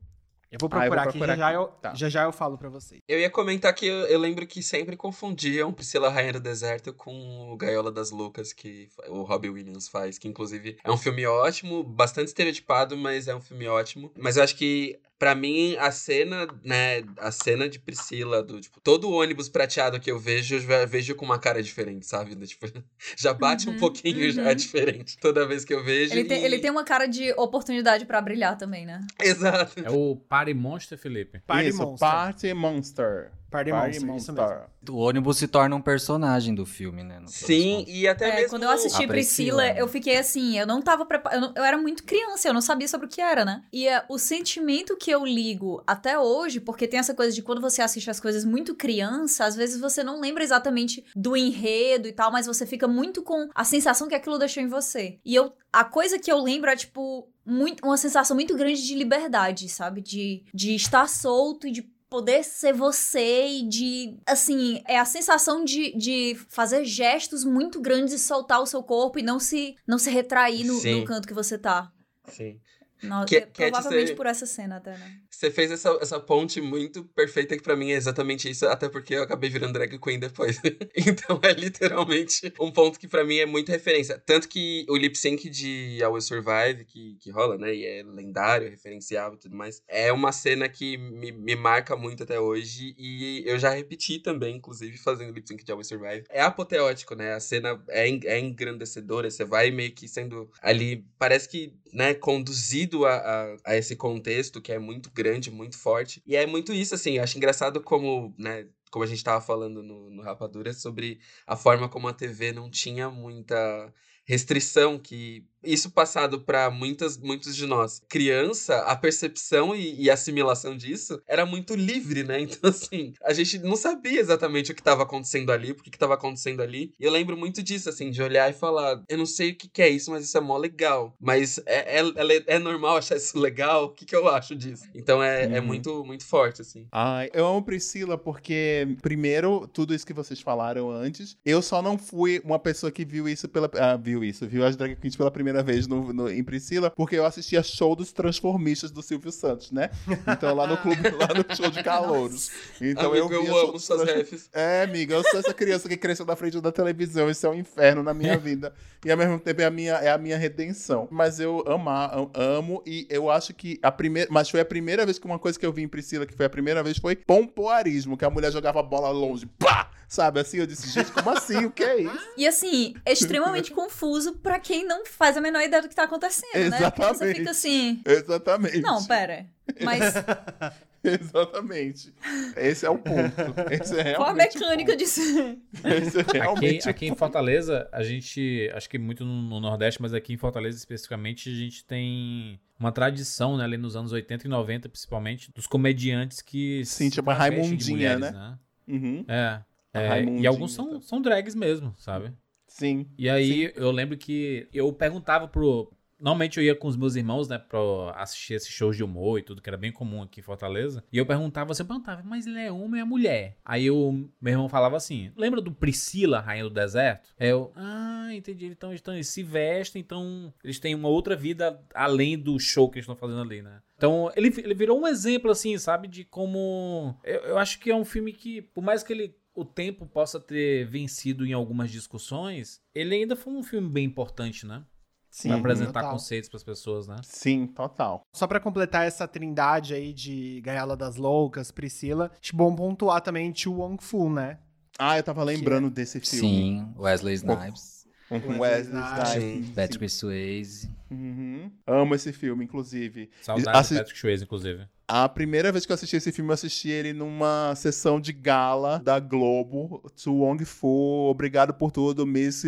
Eu 0.51 0.59
vou 0.59 0.69
Ah, 0.73 0.87
eu 0.87 0.91
vou 0.91 0.97
procurar, 0.97 1.03
procurar 1.05 1.05
aqui. 1.09 1.19
Já 1.19 1.37
já, 1.37 1.47
aqui. 1.49 1.57
eu, 1.57 1.67
Tá. 1.81 1.95
já 1.95 2.09
já 2.09 2.23
eu 2.25 2.33
falo 2.33 2.57
pra 2.57 2.71
vocês. 2.71 3.01
Eu 3.07 3.19
ia 3.21 3.29
comentar 3.31 3.75
que 3.75 3.87
eu, 3.87 4.07
eu 4.07 4.19
lembro 4.19 4.47
que 4.47 4.63
sempre 4.63 4.97
confundiam 4.97 5.73
Priscila 5.75 6.09
Rainha 6.11 6.33
do 6.35 6.41
Deserto 6.41 6.93
com 6.95 7.51
o 7.53 7.57
Gaiola 7.57 7.93
das 7.93 8.11
Loucas, 8.11 8.53
que 8.55 8.89
o 9.09 9.23
Robbie 9.23 9.49
Williams 9.51 9.89
faz, 9.89 10.17
que 10.19 10.27
inclusive 10.29 10.79
é 10.83 10.91
um 10.91 10.97
filme 10.97 11.27
ótimo, 11.27 11.83
bastante 11.83 12.29
estereotipado, 12.29 12.97
mas 12.97 13.29
é 13.29 13.35
um 13.35 13.41
filme 13.43 13.67
ótimo. 13.67 14.11
Mas 14.19 14.37
eu 14.39 14.43
acho 14.43 14.57
que 14.57 14.99
pra 15.23 15.37
mim, 15.37 15.77
a 15.79 15.93
cena, 15.93 16.49
né, 16.65 17.05
a 17.17 17.31
cena 17.31 17.69
de 17.69 17.79
Priscila, 17.79 18.43
do, 18.43 18.61
tipo, 18.61 18.81
todo 18.81 19.09
o 19.09 19.13
ônibus 19.13 19.49
prateado 19.49 20.01
que 20.01 20.11
eu 20.11 20.19
vejo, 20.19 20.57
eu 20.57 20.61
já 20.61 20.85
vejo 20.85 21.15
com 21.15 21.25
uma 21.25 21.39
cara 21.39 21.63
diferente, 21.63 22.05
sabe? 22.07 22.35
Tipo, 22.45 22.67
já 23.17 23.33
bate 23.33 23.69
um 23.69 23.73
Uhum, 23.73 23.79
pouquinho 23.79 24.33
já 24.33 24.49
uhum. 24.49 24.55
diferente 24.57 25.17
toda 25.19 25.47
vez 25.47 25.65
que 25.65 25.73
eu 25.73 25.85
vejo. 25.85 26.13
Ele 26.13 26.25
tem, 26.25 26.43
e- 26.43 26.45
ele 26.45 26.59
tem 26.59 26.73
uma 26.73 26.83
cara 26.83 27.07
de 27.07 27.31
oportunidade 27.35 28.05
pra 28.05 28.21
brilhar 28.21 28.57
também, 28.59 28.85
né? 28.85 29.01
Exato. 29.21 29.79
É 29.79 29.91
o 29.91 30.17
Party 30.17 30.55
Monster, 30.55 30.99
Felipe. 30.99 31.39
Party 31.47 31.69
isso, 31.69 31.79
Monster. 31.79 32.09
Party 32.09 32.53
Monster. 32.55 33.31
Party 33.53 33.71
Monster, 33.71 34.17
isso 34.17 34.33
mesmo. 34.33 34.61
O 34.91 34.97
ônibus 34.97 35.39
se 35.39 35.47
torna 35.47 35.77
um 35.77 35.81
personagem 35.81 36.55
do 36.55 36.67
filme, 36.67 37.05
né? 37.05 37.21
Sim, 37.27 37.85
e 37.87 38.09
até 38.09 38.29
É, 38.31 38.35
mesmo... 38.35 38.51
quando 38.51 38.65
eu 38.65 38.71
assisti 38.71 39.05
A 39.05 39.09
Priscila, 39.09 39.63
Priscila. 39.63 39.79
eu 39.79 39.87
fiquei 39.87 40.17
assim, 40.17 40.59
eu 40.59 40.67
não 40.67 40.83
tava 40.83 41.07
preparada. 41.07 41.47
Eu, 41.47 41.53
eu 41.55 41.65
era 41.65 41.79
muito 41.79 42.03
criança, 42.03 42.49
eu 42.49 42.55
não 42.55 42.61
sabia 42.61 42.89
sobre 42.89 43.07
o 43.07 43.09
que 43.09 43.21
era, 43.21 43.45
né? 43.45 43.63
E 43.73 43.87
é, 43.87 44.05
o 44.09 44.19
sentimento 44.19 44.97
que 44.97 45.11
eu 45.11 45.25
ligo 45.25 45.83
até 45.87 46.19
hoje, 46.19 46.59
porque 46.59 46.89
tem 46.89 46.99
essa 46.99 47.15
coisa 47.15 47.33
de 47.33 47.43
quando 47.43 47.61
você 47.61 47.81
assiste 47.83 48.11
as 48.11 48.19
coisas 48.19 48.45
muito 48.45 48.75
criança, 48.75 49.45
às 49.45 49.55
vezes 49.55 49.81
você 49.81 50.03
não 50.03 50.21
lembra 50.21 50.43
exatamente 50.43 51.05
do 51.15 51.37
enredo 51.37 52.09
e 52.09 52.13
tal, 52.13 52.33
mas 52.33 52.47
você 52.47 52.67
fica 52.67 52.89
muito 52.89 53.23
com 53.23 53.49
a 53.55 53.65
sensação 53.65 54.09
que 54.09 54.15
aquilo 54.15 54.39
deixou 54.39 54.63
em 54.63 54.69
você. 54.69 55.19
E 55.25 55.35
eu. 55.35 55.53
A 55.73 55.85
coisa 55.85 56.19
que 56.19 56.31
eu 56.31 56.39
lembro 56.43 56.69
é, 56.69 56.77
tipo, 56.77 57.29
muito, 57.47 57.83
uma 57.85 57.97
sensação 57.97 58.35
muito 58.35 58.55
grande 58.55 58.87
de 58.87 58.95
liberdade, 58.95 59.69
sabe? 59.69 60.01
De, 60.03 60.45
de 60.53 60.75
estar 60.75 61.09
solto 61.09 61.67
e 61.67 61.71
de 61.71 61.91
poder 62.13 62.45
ser 62.45 62.75
você 62.75 63.47
e 63.47 63.67
de. 63.67 64.19
Assim, 64.27 64.83
é 64.87 64.99
a 64.99 65.05
sensação 65.07 65.65
de, 65.65 65.97
de 65.97 66.37
fazer 66.51 66.85
gestos 66.85 67.43
muito 67.43 67.81
grandes 67.81 68.13
e 68.13 68.19
soltar 68.19 68.61
o 68.61 68.67
seu 68.67 68.83
corpo 68.83 69.19
e 69.19 69.23
não 69.23 69.41
se, 69.41 69.77
não 69.89 69.97
se 69.97 70.11
retrair 70.11 70.63
no, 70.63 70.75
no 70.75 71.05
canto 71.07 71.27
que 71.27 71.33
você 71.33 71.57
tá. 71.57 71.91
Sim. 72.29 72.61
No- 73.03 73.25
Que- 73.27 73.37
é, 73.37 73.41
quer 73.43 73.71
provavelmente 73.71 74.03
dizer- 74.05 74.15
por 74.17 74.27
essa 74.27 74.47
cena 74.47 74.77
até, 74.77 74.97
né? 74.97 75.17
Você 75.31 75.51
fez 75.51 75.71
essa, 75.71 75.99
essa 76.01 76.21
ponte 76.21 76.61
muito 76.61 77.03
perfeita 77.05 77.57
que 77.57 77.63
pra 77.63 77.75
mim 77.75 77.91
é 77.91 77.97
exatamente 77.97 78.49
isso, 78.49 78.67
até 78.67 78.89
porque 78.89 79.15
eu 79.15 79.23
acabei 79.23 79.51
virando 79.51 79.73
drag 79.73 79.99
queen 79.99 80.19
depois. 80.21 80.61
então 80.97 81.41
é 81.43 81.53
literalmente 81.53 82.53
um 82.61 82.71
ponto 82.71 82.99
que 82.99 83.09
pra 83.09 83.25
mim 83.25 83.39
é 83.39 83.47
muita 83.47 83.73
referência. 83.73 84.19
Tanto 84.25 84.49
que 84.49 84.87
o 84.89 84.97
lip 84.97 85.17
sync 85.17 85.49
de 85.51 85.99
I 86.01 86.05
Will 86.07 86.21
Survive, 86.21 86.85
que, 86.85 87.17
que 87.21 87.31
rola, 87.31 87.59
né? 87.59 87.75
E 87.75 87.85
é 87.85 88.03
lendário, 88.05 88.71
referencial 88.71 89.35
e 89.35 89.39
tudo 89.39 89.57
mais, 89.57 89.83
é 89.89 90.13
uma 90.13 90.31
cena 90.33 90.69
que 90.69 90.97
me, 90.97 91.33
me 91.33 91.57
marca 91.57 91.97
muito 91.97 92.23
até 92.23 92.39
hoje. 92.39 92.95
E 92.97 93.43
eu 93.47 93.59
já 93.59 93.71
repeti 93.71 94.19
também, 94.21 94.57
inclusive, 94.57 94.97
fazendo 94.99 95.33
lip 95.33 95.47
sync 95.49 95.65
de 95.65 95.73
I 95.73 95.75
Will 95.75 95.85
Survive. 95.85 96.25
É 96.31 96.41
apoteótico, 96.43 97.15
né? 97.15 97.33
A 97.35 97.41
cena 97.41 97.83
é, 97.89 98.09
é 98.27 98.39
engrandecedora, 98.39 99.31
você 99.31 99.45
vai 99.45 99.71
meio 99.71 99.93
que 99.93 100.07
sendo 100.07 100.51
ali, 100.61 101.05
parece 101.19 101.49
que, 101.49 101.75
né, 101.93 102.15
conduzido 102.15 103.05
a, 103.05 103.17
a, 103.17 103.57
a 103.67 103.77
esse 103.77 103.95
contexto 103.97 104.61
que 104.61 104.73
é 104.73 104.79
muito 104.79 105.11
grande, 105.11 105.51
muito 105.51 105.79
forte. 105.79 106.23
E 106.27 106.35
é 106.35 106.47
muito 106.47 106.73
isso, 106.73 106.95
assim, 106.95 107.19
acho 107.19 107.37
engraçado 107.37 107.83
como, 107.83 108.35
né, 108.39 108.67
como 108.91 109.05
a 109.05 109.09
gente 109.09 109.23
tava 109.23 109.41
falando 109.45 109.83
no, 109.83 110.11
no 110.11 110.23
Rapadura, 110.23 110.73
sobre 110.73 111.21
a 111.47 111.57
forma 111.57 111.89
como 111.89 112.09
a 112.09 112.15
TV 112.15 112.53
não 112.53 112.71
tinha 112.71 113.11
muita 113.11 113.93
restrição 114.25 114.99
que 114.99 115.47
isso 115.65 115.91
passado 115.91 116.41
para 116.41 116.71
muitas 116.71 117.17
muitos 117.19 117.55
de 117.57 117.67
nós 117.67 118.03
criança 118.09 118.79
a 118.81 118.97
percepção 118.97 119.75
e, 119.75 120.03
e 120.03 120.11
assimilação 120.11 120.77
disso 120.77 121.21
era 121.27 121.45
muito 121.47 121.75
livre 121.75 122.25
né? 122.25 122.41
Então 122.53 122.71
assim 122.71 123.13
a 123.23 123.33
gente 123.33 123.59
não 123.59 123.77
sabia 123.77 124.21
exatamente 124.21 124.73
o 124.73 124.75
que 124.75 124.81
estava 124.81 125.03
acontecendo 125.03 125.51
ali 125.51 125.75
por 125.75 125.83
que 125.85 125.91
estava 125.91 126.15
acontecendo 126.15 126.61
ali. 126.63 126.93
E 126.99 127.05
eu 127.05 127.11
lembro 127.13 127.37
muito 127.37 127.63
disso 127.63 127.89
assim 127.89 128.11
de 128.11 128.23
olhar 128.23 128.51
e 128.51 128.53
falar 128.53 129.03
eu 129.09 129.19
não 129.19 129.27
sei 129.27 129.51
o 129.51 129.57
que, 129.57 129.69
que 129.69 129.83
é 129.83 129.89
isso 129.89 130.11
mas 130.11 130.25
isso 130.25 130.37
é 130.37 130.41
mó 130.41 130.57
legal. 130.57 131.15
Mas 131.21 131.59
é, 131.67 132.01
é, 132.01 132.01
é, 132.01 132.45
é 132.55 132.59
normal 132.59 132.97
achar 132.97 133.17
isso 133.17 133.39
legal? 133.39 133.85
O 133.85 133.91
que, 133.91 134.05
que 134.05 134.17
eu 134.17 134.29
acho 134.29 134.55
disso? 134.55 134.85
Então 134.95 135.23
é, 135.23 135.45
é 135.57 135.61
Uhum. 135.61 135.67
muito 135.67 136.05
muito 136.05 136.25
forte 136.27 136.63
assim. 136.63 136.87
Ai, 136.91 137.31
eu 137.33 137.47
amo 137.47 137.63
Priscila 137.63 138.17
porque, 138.19 138.97
primeiro, 139.01 139.67
tudo 139.73 139.95
isso 139.95 140.07
que 140.07 140.13
vocês 140.13 140.41
falaram 140.41 140.91
antes, 140.91 141.37
eu 141.45 141.61
só 141.63 141.81
não 141.83 141.97
fui 141.99 142.41
uma 142.45 142.59
pessoa 142.59 142.91
que 142.91 143.05
viu 143.05 143.29
isso 143.29 143.49
pela. 143.49 143.71
Ah, 143.75 143.97
viu 143.97 144.25
isso, 144.25 144.47
viu 144.49 144.65
as 144.65 144.77
drag 144.77 144.97
queens 144.97 145.17
pela 145.17 145.31
primeira 145.31 145.52
vez 145.61 145.89
no, 145.89 146.13
no- 146.13 146.31
em 146.31 146.45
Priscila, 146.45 146.89
porque 146.89 147.17
eu 147.17 147.27
assistia 147.27 147.61
show 147.65 147.97
dos 147.97 148.13
transformistas 148.13 148.93
do 148.93 149.03
Silvio 149.03 149.33
Santos, 149.33 149.73
né? 149.73 149.91
Então 150.29 150.55
lá 150.55 150.69
no 150.69 150.77
clube, 150.77 151.03
lá 151.11 151.27
no 151.35 151.57
show 151.57 151.69
de 151.69 151.83
calouros. 151.83 152.53
Então 152.81 153.11
Amigo, 153.11 153.33
eu 153.35 153.45
eu, 153.45 153.57
amo 153.71 153.79
suas 153.81 154.03
trans- 154.03 154.17
refs 154.17 154.49
É, 154.53 154.83
amiga, 154.85 155.15
eu 155.17 155.25
sou 155.25 155.41
essa 155.41 155.53
criança 155.53 155.89
que 155.89 155.97
cresceu 155.97 156.25
na 156.25 156.37
frente 156.37 156.61
da 156.61 156.71
televisão, 156.71 157.29
isso 157.29 157.45
é 157.45 157.51
um 157.51 157.55
inferno 157.55 158.05
na 158.05 158.15
minha 158.15 158.39
vida. 158.39 158.73
E 159.05 159.11
ao 159.11 159.19
mesmo 159.19 159.37
tempo 159.41 159.61
é 159.61 159.65
a 159.65 159.71
minha, 159.71 159.95
é 159.95 160.13
a 160.13 160.17
minha 160.19 160.39
redenção. 160.39 161.09
Mas 161.11 161.41
eu 161.41 161.65
amar, 161.67 162.17
am- 162.17 162.31
amo, 162.35 162.81
e 162.87 163.05
eu 163.11 163.29
acho 163.29 163.53
que 163.53 163.77
a 163.83 163.91
primeira. 163.91 164.29
Mas 164.31 164.49
foi 164.49 164.61
a 164.61 164.65
primeira 164.65 165.05
vez 165.05 165.19
que 165.19 165.27
uma 165.27 165.41
coisa 165.41 165.59
que 165.59 165.67
eu 165.67 165.73
vi 165.73 165.83
em 165.83 165.89
Priscila, 165.89 166.25
que 166.25 166.35
foi 166.35 166.47
a 166.47 166.51
primeira 166.51 166.85
vez, 166.85 166.99
foi 166.99 167.17
pompoarismo, 167.17 168.17
que 168.17 168.25
a 168.25 168.31
mulher 168.31 168.53
jogava 168.53 168.79
a 168.79 168.83
bola 168.83 169.11
longe. 169.11 169.47
Pá! 169.59 169.91
Sabe 170.09 170.41
assim? 170.41 170.59
Eu 170.59 170.67
disse, 170.67 170.91
gente, 170.91 171.11
como 171.11 171.31
assim? 171.31 171.65
O 171.65 171.71
que 171.71 171.83
é 171.83 172.03
isso? 172.03 172.19
E 172.37 172.47
assim, 172.47 172.95
é 173.03 173.13
extremamente 173.13 173.71
confuso 173.73 174.35
pra 174.35 174.61
quem 174.61 174.87
não 174.87 175.07
faz 175.07 175.39
a 175.39 175.41
menor 175.43 175.63
ideia 175.63 175.83
do 175.83 175.89
que 175.89 175.95
tá 175.95 176.05
acontecendo, 176.05 176.71
né? 176.71 176.91
Porque 176.91 177.03
você 177.03 177.25
Exatamente. 177.25 177.39
fica 177.39 177.51
assim. 177.51 178.03
Exatamente. 178.07 178.81
Não, 178.81 179.05
pera. 179.05 179.47
Mas 179.81 180.15
Exatamente. 181.05 182.15
Esse 182.57 182.87
é 182.87 182.91
o 182.91 182.97
ponto. 182.97 183.35
Esse 183.71 183.99
é 183.99 184.15
qual 184.15 184.31
a 184.31 184.35
mecânica 184.35 184.97
disso? 184.97 185.21
Esse 185.85 186.19
é 186.19 186.21
Aqui, 186.21 186.39
realmente 186.39 186.87
o 186.87 186.91
aqui 186.91 187.07
em 187.07 187.15
Fortaleza, 187.15 187.89
a 187.91 188.03
gente, 188.05 188.71
acho 188.73 188.89
que 188.89 188.99
muito 188.99 189.25
no, 189.25 189.43
no 189.43 189.61
Nordeste, 189.61 190.01
mas 190.01 190.15
aqui 190.15 190.33
em 190.33 190.37
Fortaleza 190.37 190.79
especificamente, 190.79 191.51
a 191.51 191.55
gente 191.55 191.85
tem 191.85 192.61
uma 192.79 192.93
tradição, 192.93 193.57
né, 193.57 193.65
ali 193.65 193.77
nos 193.77 193.97
anos 193.97 194.13
80 194.13 194.47
e 194.47 194.51
90, 194.51 194.89
principalmente, 194.89 195.51
dos 195.53 195.67
comediantes 195.67 196.41
que 196.41 196.85
Sim, 196.85 197.11
se 197.11 197.17
tipo 197.17 197.31
a 197.31 197.35
Raimundinha, 197.35 198.17
mulheres, 198.17 198.33
né? 198.33 198.59
Uhum. 198.87 199.25
É. 199.29 199.63
É, 199.95 200.25
e 200.25 200.47
alguns 200.47 200.73
são, 200.73 200.95
tá. 200.95 201.01
são 201.03 201.21
drags 201.21 201.55
mesmo, 201.55 201.95
sabe? 201.99 202.33
Sim. 202.73 203.07
E 203.19 203.29
aí 203.29 203.71
eu 203.77 203.91
lembro 203.91 204.17
que 204.17 204.67
eu 204.73 204.91
perguntava 204.93 205.47
pro. 205.47 205.93
Normalmente 206.19 206.59
eu 206.59 206.65
ia 206.65 206.75
com 206.75 206.87
os 206.87 206.97
meus 206.97 207.17
irmãos, 207.17 207.49
né, 207.49 207.59
pra 207.59 207.79
assistir 208.17 208.55
esses 208.55 208.71
shows 208.71 208.97
de 208.97 209.03
humor 209.03 209.41
e 209.41 209.43
tudo, 209.43 209.61
que 209.61 209.69
era 209.69 209.77
bem 209.77 209.91
comum 209.91 210.23
aqui 210.23 210.39
em 210.39 210.43
Fortaleza. 210.43 211.03
E 211.13 211.19
eu 211.19 211.27
perguntava, 211.27 211.75
você 211.75 211.83
perguntava, 211.83 212.23
mas 212.25 212.47
ele 212.47 212.61
é 212.61 212.71
homem 212.71 213.01
ou 213.01 213.07
é 213.07 213.09
mulher? 213.09 213.57
Aí 213.65 213.87
eu, 213.87 214.31
meu 214.41 214.53
irmão 214.53 214.69
falava 214.69 214.97
assim: 214.97 215.33
lembra 215.37 215.61
do 215.61 215.73
Priscila, 215.73 216.41
Rainha 216.41 216.65
do 216.65 216.71
Deserto? 216.71 217.29
Aí 217.39 217.49
eu, 217.49 217.73
ah, 217.75 218.29
entendi. 218.33 218.67
Então, 218.67 218.95
então 218.95 219.13
eles 219.13 219.29
se 219.29 219.43
vestem, 219.43 220.01
então 220.01 220.55
eles 220.65 220.79
têm 220.79 220.95
uma 220.95 221.09
outra 221.09 221.37
vida 221.37 221.79
além 221.93 222.39
do 222.39 222.59
show 222.59 222.89
que 222.89 222.99
eles 222.99 223.05
estão 223.05 223.17
fazendo 223.17 223.43
ali, 223.43 223.61
né? 223.61 223.83
Então, 223.97 224.33
ele, 224.35 224.49
ele 224.59 224.75
virou 224.75 224.99
um 224.99 225.07
exemplo, 225.07 225.51
assim, 225.51 225.77
sabe, 225.77 226.09
de 226.09 226.25
como. 226.25 227.17
Eu, 227.23 227.41
eu 227.41 227.59
acho 227.59 227.79
que 227.79 227.91
é 227.91 227.95
um 227.95 228.05
filme 228.05 228.33
que, 228.33 228.63
por 228.63 228.83
mais 228.83 229.03
que 229.03 229.13
ele 229.13 229.37
o 229.55 229.65
tempo 229.65 230.07
possa 230.07 230.41
ter 230.41 230.87
vencido 230.89 231.45
em 231.47 231.53
algumas 231.53 231.91
discussões, 231.91 232.81
ele 232.95 233.15
ainda 233.15 233.37
foi 233.37 233.53
um 233.53 233.63
filme 233.63 233.89
bem 233.89 234.05
importante, 234.05 234.67
né? 234.67 234.85
Sim, 235.31 235.49
Pra 235.49 235.59
apresentar 235.59 236.01
total. 236.01 236.11
conceitos 236.13 236.51
pras 236.51 236.63
pessoas, 236.63 237.07
né? 237.09 237.17
Sim, 237.23 237.67
total. 237.67 238.21
Só 238.35 238.47
pra 238.47 238.61
completar 238.61 239.07
essa 239.07 239.27
trindade 239.27 239.95
aí 239.95 240.13
de 240.13 240.61
Gaiola 240.61 240.95
das 240.97 241.17
Loucas, 241.17 241.71
Priscila, 241.71 242.31
acho 242.41 242.55
bom 242.55 242.75
pontuar 242.77 243.23
também 243.23 243.55
Chu 243.55 243.73
Wong 243.73 243.97
Fu, 244.03 244.29
né? 244.29 244.59
Ah, 244.99 245.17
eu 245.17 245.23
tava 245.23 245.43
lembrando 245.43 245.89
desse 245.91 246.21
filme. 246.21 246.49
Sim, 246.49 246.95
Wesley 246.99 247.35
Snipes, 247.35 248.07
Wesley 248.31 248.59
Wesley 248.61 249.01
Snipes. 249.03 249.33
Snipes. 249.35 249.71
Patrick 249.75 250.09
Swayze. 250.11 250.91
Uhum. 251.13 251.71
Amo 251.87 252.15
esse 252.15 252.33
filme, 252.33 252.65
inclusive. 252.65 253.31
Saudade 253.43 253.77
Assi- 253.79 253.95
do 253.95 253.99
Patrick 253.99 254.19
Swayze, 254.19 254.45
inclusive. 254.45 254.87
A 255.09 255.29
primeira 255.29 255.71
vez 255.71 255.85
que 255.85 255.93
eu 255.93 255.95
assisti 255.95 256.17
esse 256.17 256.33
filme, 256.33 256.51
eu 256.51 256.55
assisti 256.55 256.89
ele 256.89 257.13
numa 257.13 257.75
sessão 257.77 258.19
de 258.19 258.33
gala 258.33 258.99
da 258.99 259.21
Globo. 259.21 260.03
Tsu 260.15 260.33
Wong 260.33 260.65
Fu, 260.65 261.29
obrigado 261.29 261.75
por 261.75 261.91
tudo, 261.91 262.25
Miss. 262.27 262.65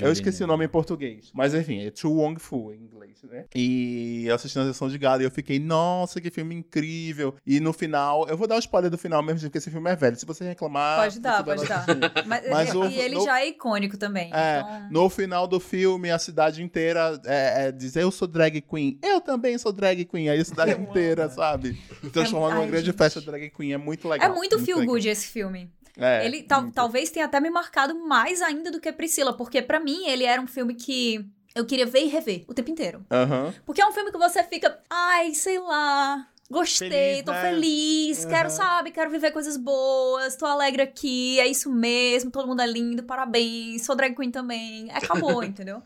Eu 0.00 0.10
esqueci 0.12 0.42
o 0.42 0.46
nome 0.46 0.64
em 0.64 0.68
português. 0.68 1.30
Mas 1.34 1.52
enfim, 1.52 1.80
é 1.84 1.90
Tsu 1.90 2.10
Wong 2.12 2.40
Fu 2.40 2.72
em 2.72 2.78
inglês, 2.82 3.18
né? 3.24 3.44
E 3.54 4.24
eu 4.26 4.34
assisti 4.36 4.56
na 4.56 4.64
sessão 4.64 4.88
de 4.88 4.96
gala 4.96 5.20
e 5.22 5.26
eu 5.26 5.30
fiquei, 5.30 5.58
nossa, 5.58 6.18
que 6.20 6.30
filme 6.30 6.54
incrível. 6.54 7.34
E 7.46 7.60
no 7.60 7.74
final, 7.74 8.26
eu 8.28 8.38
vou 8.38 8.46
dar 8.46 8.56
o 8.56 8.58
spoiler 8.60 8.90
do 8.90 8.96
final 8.96 9.22
mesmo, 9.22 9.40
porque 9.42 9.58
esse 9.58 9.70
filme 9.70 9.90
é 9.90 9.96
velho. 9.96 10.16
Se 10.16 10.24
você 10.24 10.44
reclamar. 10.44 11.00
Pode 11.02 11.20
dar, 11.20 11.44
pode 11.44 11.66
dar. 11.66 11.84
Mas, 12.26 12.48
Mas 12.48 12.74
o- 12.74 12.84
e 12.86 12.98
ele 12.98 13.16
no- 13.16 13.24
já 13.24 13.40
é 13.40 13.48
icônico 13.48 13.98
também. 13.98 14.30
É, 14.32 14.60
então- 14.60 14.88
no 14.90 15.10
final 15.10 15.46
do 15.46 15.60
filme, 15.60 16.10
a 16.10 16.18
cidade 16.18 16.62
inteira 16.62 17.20
é, 17.26 17.49
é, 17.58 17.72
diz: 17.72 17.96
Eu 17.96 18.10
sou 18.10 18.26
drag 18.28 18.60
queen. 18.60 18.98
Eu 19.02 19.20
também 19.20 19.56
sou 19.58 19.72
drag 19.72 20.04
queen. 20.04 20.28
Aí 20.28 20.40
a 20.40 20.44
cidade 20.44 20.72
Eu 20.72 20.80
inteira, 20.80 21.24
amo. 21.26 21.34
sabe? 21.34 21.80
Transformando 22.12 22.52
numa 22.54 22.62
ai, 22.64 22.70
grande 22.70 22.86
gente. 22.86 22.96
festa 22.96 23.20
drag 23.20 23.50
queen. 23.50 23.72
É 23.72 23.78
muito 23.78 24.06
É 24.08 24.10
legal. 24.12 24.34
muito 24.34 24.58
feel 24.58 24.78
legal. 24.78 24.94
good 24.94 25.08
esse 25.08 25.26
filme. 25.28 25.70
É, 25.98 26.24
ele 26.24 26.42
tal- 26.44 26.62
muito. 26.62 26.74
talvez 26.74 27.10
tenha 27.10 27.26
até 27.26 27.40
me 27.40 27.50
marcado 27.50 27.94
mais 28.06 28.40
ainda 28.40 28.70
do 28.70 28.80
que 28.80 28.90
Priscila, 28.92 29.32
porque 29.36 29.60
pra 29.60 29.80
mim 29.80 30.06
ele 30.06 30.24
era 30.24 30.40
um 30.40 30.46
filme 30.46 30.74
que 30.74 31.24
eu 31.54 31.66
queria 31.66 31.84
ver 31.84 32.04
e 32.04 32.06
rever 32.06 32.44
o 32.48 32.54
tempo 32.54 32.70
inteiro. 32.70 33.04
Aham. 33.10 33.52
Porque 33.66 33.82
é 33.82 33.86
um 33.86 33.92
filme 33.92 34.10
que 34.12 34.16
você 34.18 34.42
fica, 34.44 34.78
ai, 34.88 35.34
sei 35.34 35.58
lá. 35.58 36.26
Gostei, 36.50 36.90
Feliz, 36.90 37.22
tô 37.24 37.32
né? 37.32 37.40
feliz, 37.42 38.24
quero, 38.24 38.48
Aham. 38.48 38.56
sabe, 38.56 38.90
quero 38.90 39.10
viver 39.10 39.30
coisas 39.30 39.56
boas, 39.56 40.34
tô 40.36 40.44
alegre 40.46 40.82
aqui, 40.82 41.38
é 41.38 41.46
isso 41.46 41.70
mesmo, 41.72 42.30
todo 42.30 42.48
mundo 42.48 42.60
é 42.60 42.66
lindo, 42.66 43.04
parabéns, 43.04 43.84
sou 43.84 43.94
drag 43.94 44.14
queen 44.16 44.30
também. 44.30 44.90
Acabou, 44.90 45.42
entendeu? 45.44 45.82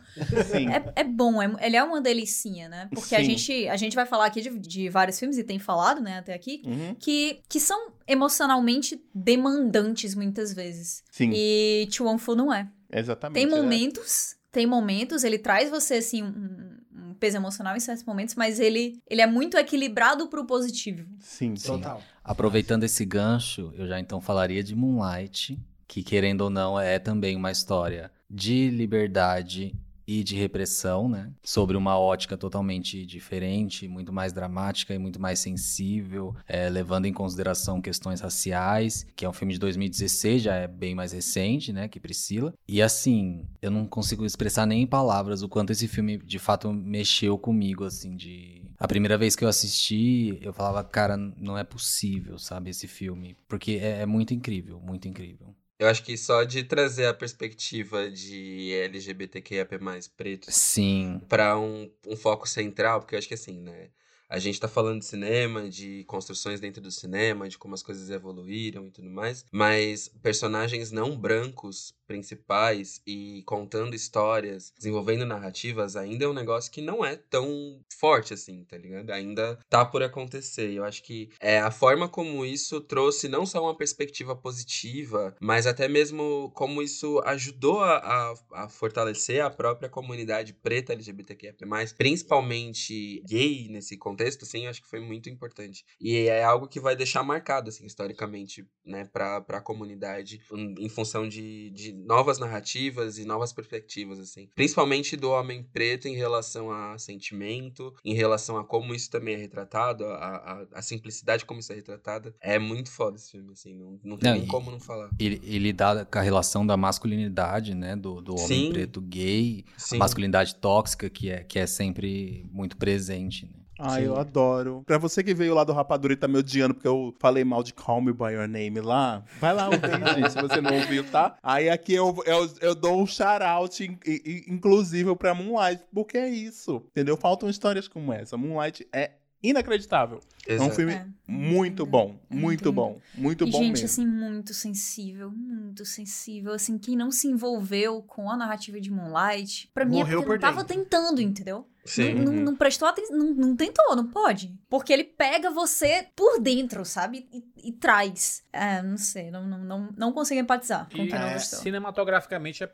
Sim. 0.50 0.68
É, 0.70 0.92
é 0.96 1.04
bom, 1.04 1.42
é- 1.42 1.54
ele 1.66 1.76
é 1.76 1.82
uma 1.84 2.00
delicinha, 2.00 2.68
né? 2.68 2.88
Porque 2.94 3.14
a 3.14 3.22
gente, 3.22 3.68
a 3.68 3.76
gente 3.76 3.94
vai 3.94 4.06
falar 4.06 4.26
aqui 4.26 4.40
de, 4.40 4.50
de 4.58 4.88
vários 4.88 5.18
filmes, 5.18 5.36
e 5.36 5.44
tem 5.44 5.58
falado, 5.58 6.00
né, 6.00 6.18
até 6.18 6.32
aqui, 6.34 6.62
Uhum. 6.64 6.94
que, 6.98 7.40
que 7.48 7.60
são 7.60 7.92
emocionalmente 8.06 9.02
demandantes 9.14 10.14
muitas 10.14 10.52
vezes. 10.54 11.02
Sim, 11.10 11.30
E 11.34 11.86
Chuan 11.90 12.18
Fu 12.18 12.34
não 12.34 12.52
é. 12.52 12.68
exatamente. 12.92 13.34
Tem 13.34 13.46
né? 13.46 13.54
momentos, 13.56 14.36
tem 14.50 14.66
momentos, 14.66 15.24
ele 15.24 15.38
traz 15.38 15.68
você, 15.68 15.94
assim, 15.94 16.22
um, 16.22 16.73
um 17.14 17.18
peso 17.18 17.36
emocional 17.36 17.76
em 17.76 17.80
certos 17.80 18.04
momentos, 18.04 18.34
mas 18.34 18.58
ele, 18.58 19.00
ele 19.08 19.22
é 19.22 19.26
muito 19.26 19.56
equilibrado 19.56 20.28
pro 20.28 20.44
positivo. 20.44 21.06
Sim, 21.20 21.54
sim. 21.56 21.68
Total. 21.68 22.02
Aproveitando 22.22 22.84
esse 22.84 23.04
gancho, 23.04 23.72
eu 23.76 23.86
já 23.86 24.00
então 24.00 24.20
falaria 24.20 24.62
de 24.62 24.74
Moonlight, 24.74 25.58
que 25.86 26.02
querendo 26.02 26.42
ou 26.42 26.50
não 26.50 26.78
é 26.78 26.98
também 26.98 27.36
uma 27.36 27.50
história 27.50 28.10
de 28.28 28.68
liberdade 28.70 29.74
e 30.06 30.22
de 30.22 30.36
repressão, 30.36 31.08
né? 31.08 31.30
Sobre 31.42 31.76
uma 31.76 31.98
ótica 31.98 32.36
totalmente 32.36 33.04
diferente, 33.06 33.88
muito 33.88 34.12
mais 34.12 34.32
dramática 34.32 34.94
e 34.94 34.98
muito 34.98 35.20
mais 35.20 35.38
sensível, 35.38 36.34
é, 36.46 36.68
levando 36.68 37.06
em 37.06 37.12
consideração 37.12 37.80
questões 37.80 38.20
raciais, 38.20 39.06
que 39.16 39.24
é 39.24 39.28
um 39.28 39.32
filme 39.32 39.54
de 39.54 39.60
2016, 39.60 40.42
já 40.42 40.54
é 40.54 40.68
bem 40.68 40.94
mais 40.94 41.12
recente, 41.12 41.72
né? 41.72 41.88
Que 41.88 42.00
Priscila. 42.00 42.52
E 42.66 42.82
assim, 42.82 43.46
eu 43.62 43.70
não 43.70 43.86
consigo 43.86 44.24
expressar 44.24 44.66
nem 44.66 44.82
em 44.82 44.86
palavras 44.86 45.42
o 45.42 45.48
quanto 45.48 45.70
esse 45.70 45.88
filme 45.88 46.18
de 46.18 46.38
fato 46.38 46.72
mexeu 46.72 47.38
comigo, 47.38 47.84
assim, 47.84 48.16
de. 48.16 48.62
A 48.78 48.88
primeira 48.88 49.16
vez 49.16 49.36
que 49.36 49.44
eu 49.44 49.48
assisti, 49.48 50.38
eu 50.42 50.52
falava, 50.52 50.82
cara, 50.84 51.16
não 51.16 51.56
é 51.56 51.64
possível, 51.64 52.38
sabe, 52.38 52.70
esse 52.70 52.86
filme. 52.86 53.36
Porque 53.48 53.78
é, 53.80 54.02
é 54.02 54.06
muito 54.06 54.34
incrível, 54.34 54.80
muito 54.80 55.08
incrível. 55.08 55.54
Eu 55.78 55.88
acho 55.88 56.02
que 56.02 56.16
só 56.16 56.44
de 56.44 56.62
trazer 56.62 57.06
a 57.06 57.14
perspectiva 57.14 58.08
de 58.10 58.72
LGBTQIAP+, 58.72 59.78
pretos 60.16 60.54
Sim. 60.54 61.20
para 61.28 61.58
um, 61.58 61.90
um 62.06 62.16
foco 62.16 62.48
central, 62.48 63.00
porque 63.00 63.14
eu 63.14 63.18
acho 63.18 63.28
que 63.28 63.34
assim, 63.34 63.60
né? 63.60 63.88
A 64.28 64.38
gente 64.38 64.58
tá 64.58 64.66
falando 64.66 65.00
de 65.00 65.04
cinema, 65.04 65.68
de 65.68 66.02
construções 66.04 66.58
dentro 66.58 66.80
do 66.80 66.90
cinema, 66.90 67.48
de 67.48 67.58
como 67.58 67.74
as 67.74 67.82
coisas 67.82 68.10
evoluíram 68.10 68.86
e 68.86 68.90
tudo 68.90 69.10
mais, 69.10 69.44
mas 69.52 70.08
personagens 70.22 70.90
não 70.90 71.16
brancos 71.16 71.94
principais 72.06 73.00
e 73.06 73.42
contando 73.46 73.94
histórias, 73.94 74.72
desenvolvendo 74.76 75.26
narrativas, 75.26 75.96
ainda 75.96 76.24
é 76.24 76.28
um 76.28 76.34
negócio 76.34 76.70
que 76.70 76.80
não 76.80 77.04
é 77.04 77.16
tão 77.16 77.80
forte 77.98 78.34
assim, 78.34 78.64
tá 78.64 78.76
ligado? 78.76 79.10
Ainda 79.10 79.58
tá 79.68 79.84
por 79.84 80.02
acontecer. 80.02 80.72
Eu 80.72 80.84
acho 80.84 81.02
que 81.02 81.30
é 81.40 81.58
a 81.60 81.70
forma 81.70 82.08
como 82.08 82.44
isso 82.44 82.80
trouxe 82.80 83.28
não 83.28 83.46
só 83.46 83.62
uma 83.62 83.76
perspectiva 83.76 84.36
positiva, 84.36 85.34
mas 85.40 85.66
até 85.66 85.88
mesmo 85.88 86.50
como 86.54 86.82
isso 86.82 87.20
ajudou 87.24 87.80
a, 87.80 87.96
a, 87.96 88.34
a 88.64 88.68
fortalecer 88.68 89.44
a 89.44 89.50
própria 89.50 89.88
comunidade 89.88 90.52
preta 90.52 90.92
LGBTQIA+, 90.92 91.54
principalmente 91.96 93.22
gay 93.26 93.68
nesse 93.68 93.96
contexto, 93.96 94.44
assim, 94.44 94.64
eu 94.64 94.70
acho 94.70 94.82
que 94.82 94.88
foi 94.88 95.00
muito 95.00 95.28
importante. 95.28 95.84
E 96.00 96.16
é 96.28 96.42
algo 96.42 96.68
que 96.68 96.80
vai 96.80 96.96
deixar 96.96 97.22
marcado, 97.22 97.68
assim, 97.68 97.86
historicamente, 97.86 98.66
né, 98.84 99.04
pra, 99.06 99.40
pra 99.40 99.60
comunidade, 99.60 100.40
em, 100.52 100.88
função 100.88 101.28
de, 101.28 101.70
de 101.70 101.93
novas 102.06 102.38
narrativas 102.38 103.18
e 103.18 103.24
novas 103.24 103.52
perspectivas, 103.52 104.18
assim. 104.18 104.48
Principalmente 104.54 105.16
do 105.16 105.30
homem 105.30 105.62
preto 105.62 106.08
em 106.08 106.14
relação 106.16 106.70
a 106.70 106.98
sentimento, 106.98 107.94
em 108.04 108.14
relação 108.14 108.56
a 108.56 108.64
como 108.64 108.94
isso 108.94 109.10
também 109.10 109.34
é 109.34 109.38
retratado, 109.38 110.04
a, 110.06 110.16
a, 110.16 110.66
a 110.74 110.82
simplicidade 110.82 111.44
como 111.44 111.60
isso 111.60 111.72
é 111.72 111.76
retratado. 111.76 112.34
É 112.40 112.58
muito 112.58 112.90
foda 112.90 113.16
esse 113.16 113.30
filme, 113.32 113.52
assim, 113.52 113.74
não, 113.74 113.98
não 114.02 114.16
tem 114.16 114.30
Não, 114.30 114.36
nem 114.38 114.44
e- 114.44 114.48
como 114.48 114.70
não 114.70 114.80
falar. 114.80 115.10
Ele, 115.18 115.40
ele 115.44 115.72
dá 115.72 116.04
com 116.04 116.18
a 116.18 116.22
relação 116.22 116.66
da 116.66 116.76
masculinidade, 116.76 117.74
né? 117.74 117.94
Do, 117.96 118.20
do 118.20 118.34
homem 118.34 118.46
Sim. 118.46 118.68
preto 118.70 119.00
gay, 119.00 119.64
Sim. 119.76 119.96
a 119.96 119.98
masculinidade 120.00 120.54
tóxica, 120.56 121.08
que 121.08 121.30
é, 121.30 121.44
que 121.44 121.58
é 121.58 121.66
sempre 121.66 122.46
muito 122.50 122.76
presente, 122.76 123.46
né? 123.46 123.63
Ai, 123.78 124.02
Sim. 124.02 124.06
eu 124.06 124.16
adoro. 124.16 124.82
Pra 124.86 124.98
você 124.98 125.22
que 125.22 125.34
veio 125.34 125.54
lá 125.54 125.64
do 125.64 125.72
Rapadura 125.72 126.12
e 126.12 126.16
tá 126.16 126.28
me 126.28 126.38
odiando 126.38 126.74
porque 126.74 126.86
eu 126.86 127.12
falei 127.18 127.42
mal 127.44 127.62
de 127.62 127.72
Call 127.74 128.00
Me 128.00 128.12
By 128.12 128.32
Your 128.32 128.46
Name 128.48 128.80
lá, 128.80 129.24
vai 129.40 129.52
lá 129.52 129.66
ouvir, 129.66 129.80
gente, 130.14 130.30
se 130.30 130.40
você 130.40 130.60
não 130.60 130.74
ouviu, 130.74 131.02
tá? 131.10 131.36
Aí 131.42 131.68
aqui 131.68 131.92
eu, 131.94 132.14
eu, 132.24 132.50
eu 132.60 132.74
dou 132.74 133.02
um 133.02 133.06
shout-out, 133.06 133.82
in- 133.84 133.98
in- 134.06 134.44
inclusive, 134.54 135.14
pra 135.16 135.34
Moonlight, 135.34 135.82
porque 135.92 136.16
é 136.18 136.28
isso, 136.28 136.84
entendeu? 136.90 137.16
Faltam 137.16 137.48
histórias 137.50 137.88
como 137.88 138.12
essa. 138.12 138.36
Moonlight 138.36 138.86
é 138.92 139.10
inacreditável. 139.48 140.20
É 140.46 140.52
um 140.54 140.56
Exato. 140.56 140.74
filme 140.76 140.92
É. 140.92 141.06
muito 141.26 141.86
bom, 141.86 142.16
muito 142.28 142.72
bom, 142.72 143.00
muito 143.14 143.46
e, 143.46 143.50
bom 143.50 143.58
gente, 143.58 143.72
mesmo. 143.72 143.86
assim, 143.86 144.06
muito 144.06 144.52
sensível, 144.52 145.30
muito 145.30 145.84
sensível. 145.84 146.52
Assim, 146.52 146.76
quem 146.78 146.96
não 146.96 147.10
se 147.10 147.28
envolveu 147.28 148.02
com 148.02 148.30
a 148.30 148.36
narrativa 148.36 148.80
de 148.80 148.90
Moonlight, 148.90 149.70
pra 149.72 149.84
mim 149.84 149.96
Morreu 149.98 150.20
é 150.20 150.22
porque 150.22 150.26
por 150.26 150.32
não 150.34 150.40
tava 150.40 150.64
dentro. 150.64 150.82
tentando, 150.84 151.20
entendeu? 151.20 151.66
Sim. 151.84 152.14
Não, 152.14 152.24
não- 152.24 152.32
Uhum. 152.32 152.44
não 152.44 152.56
prestou 152.56 152.88
atenção, 152.88 153.16
não, 153.16 153.26
não 153.34 153.56
tentou, 153.56 153.94
não 153.94 154.06
pode. 154.08 154.54
Porque 154.70 154.90
ele 154.92 155.04
pega 155.04 155.50
você 155.50 156.06
por 156.16 156.40
dentro, 156.40 156.84
sabe? 156.84 157.26
E, 157.32 157.44
e 157.68 157.72
traz. 157.72 158.42
É, 158.52 158.80
não 158.82 158.96
sei, 158.96 159.30
não, 159.30 159.46
não, 159.46 159.58
não, 159.58 159.88
não 159.96 160.12
consigo 160.12 160.40
empatizar 160.40 160.88
com 160.90 161.02
E 161.02 161.08
quem 161.08 161.18
não 161.18 161.26
é, 161.28 161.34
gostou. 161.34 161.58
cinematograficamente 161.60 162.64
é 162.64 162.72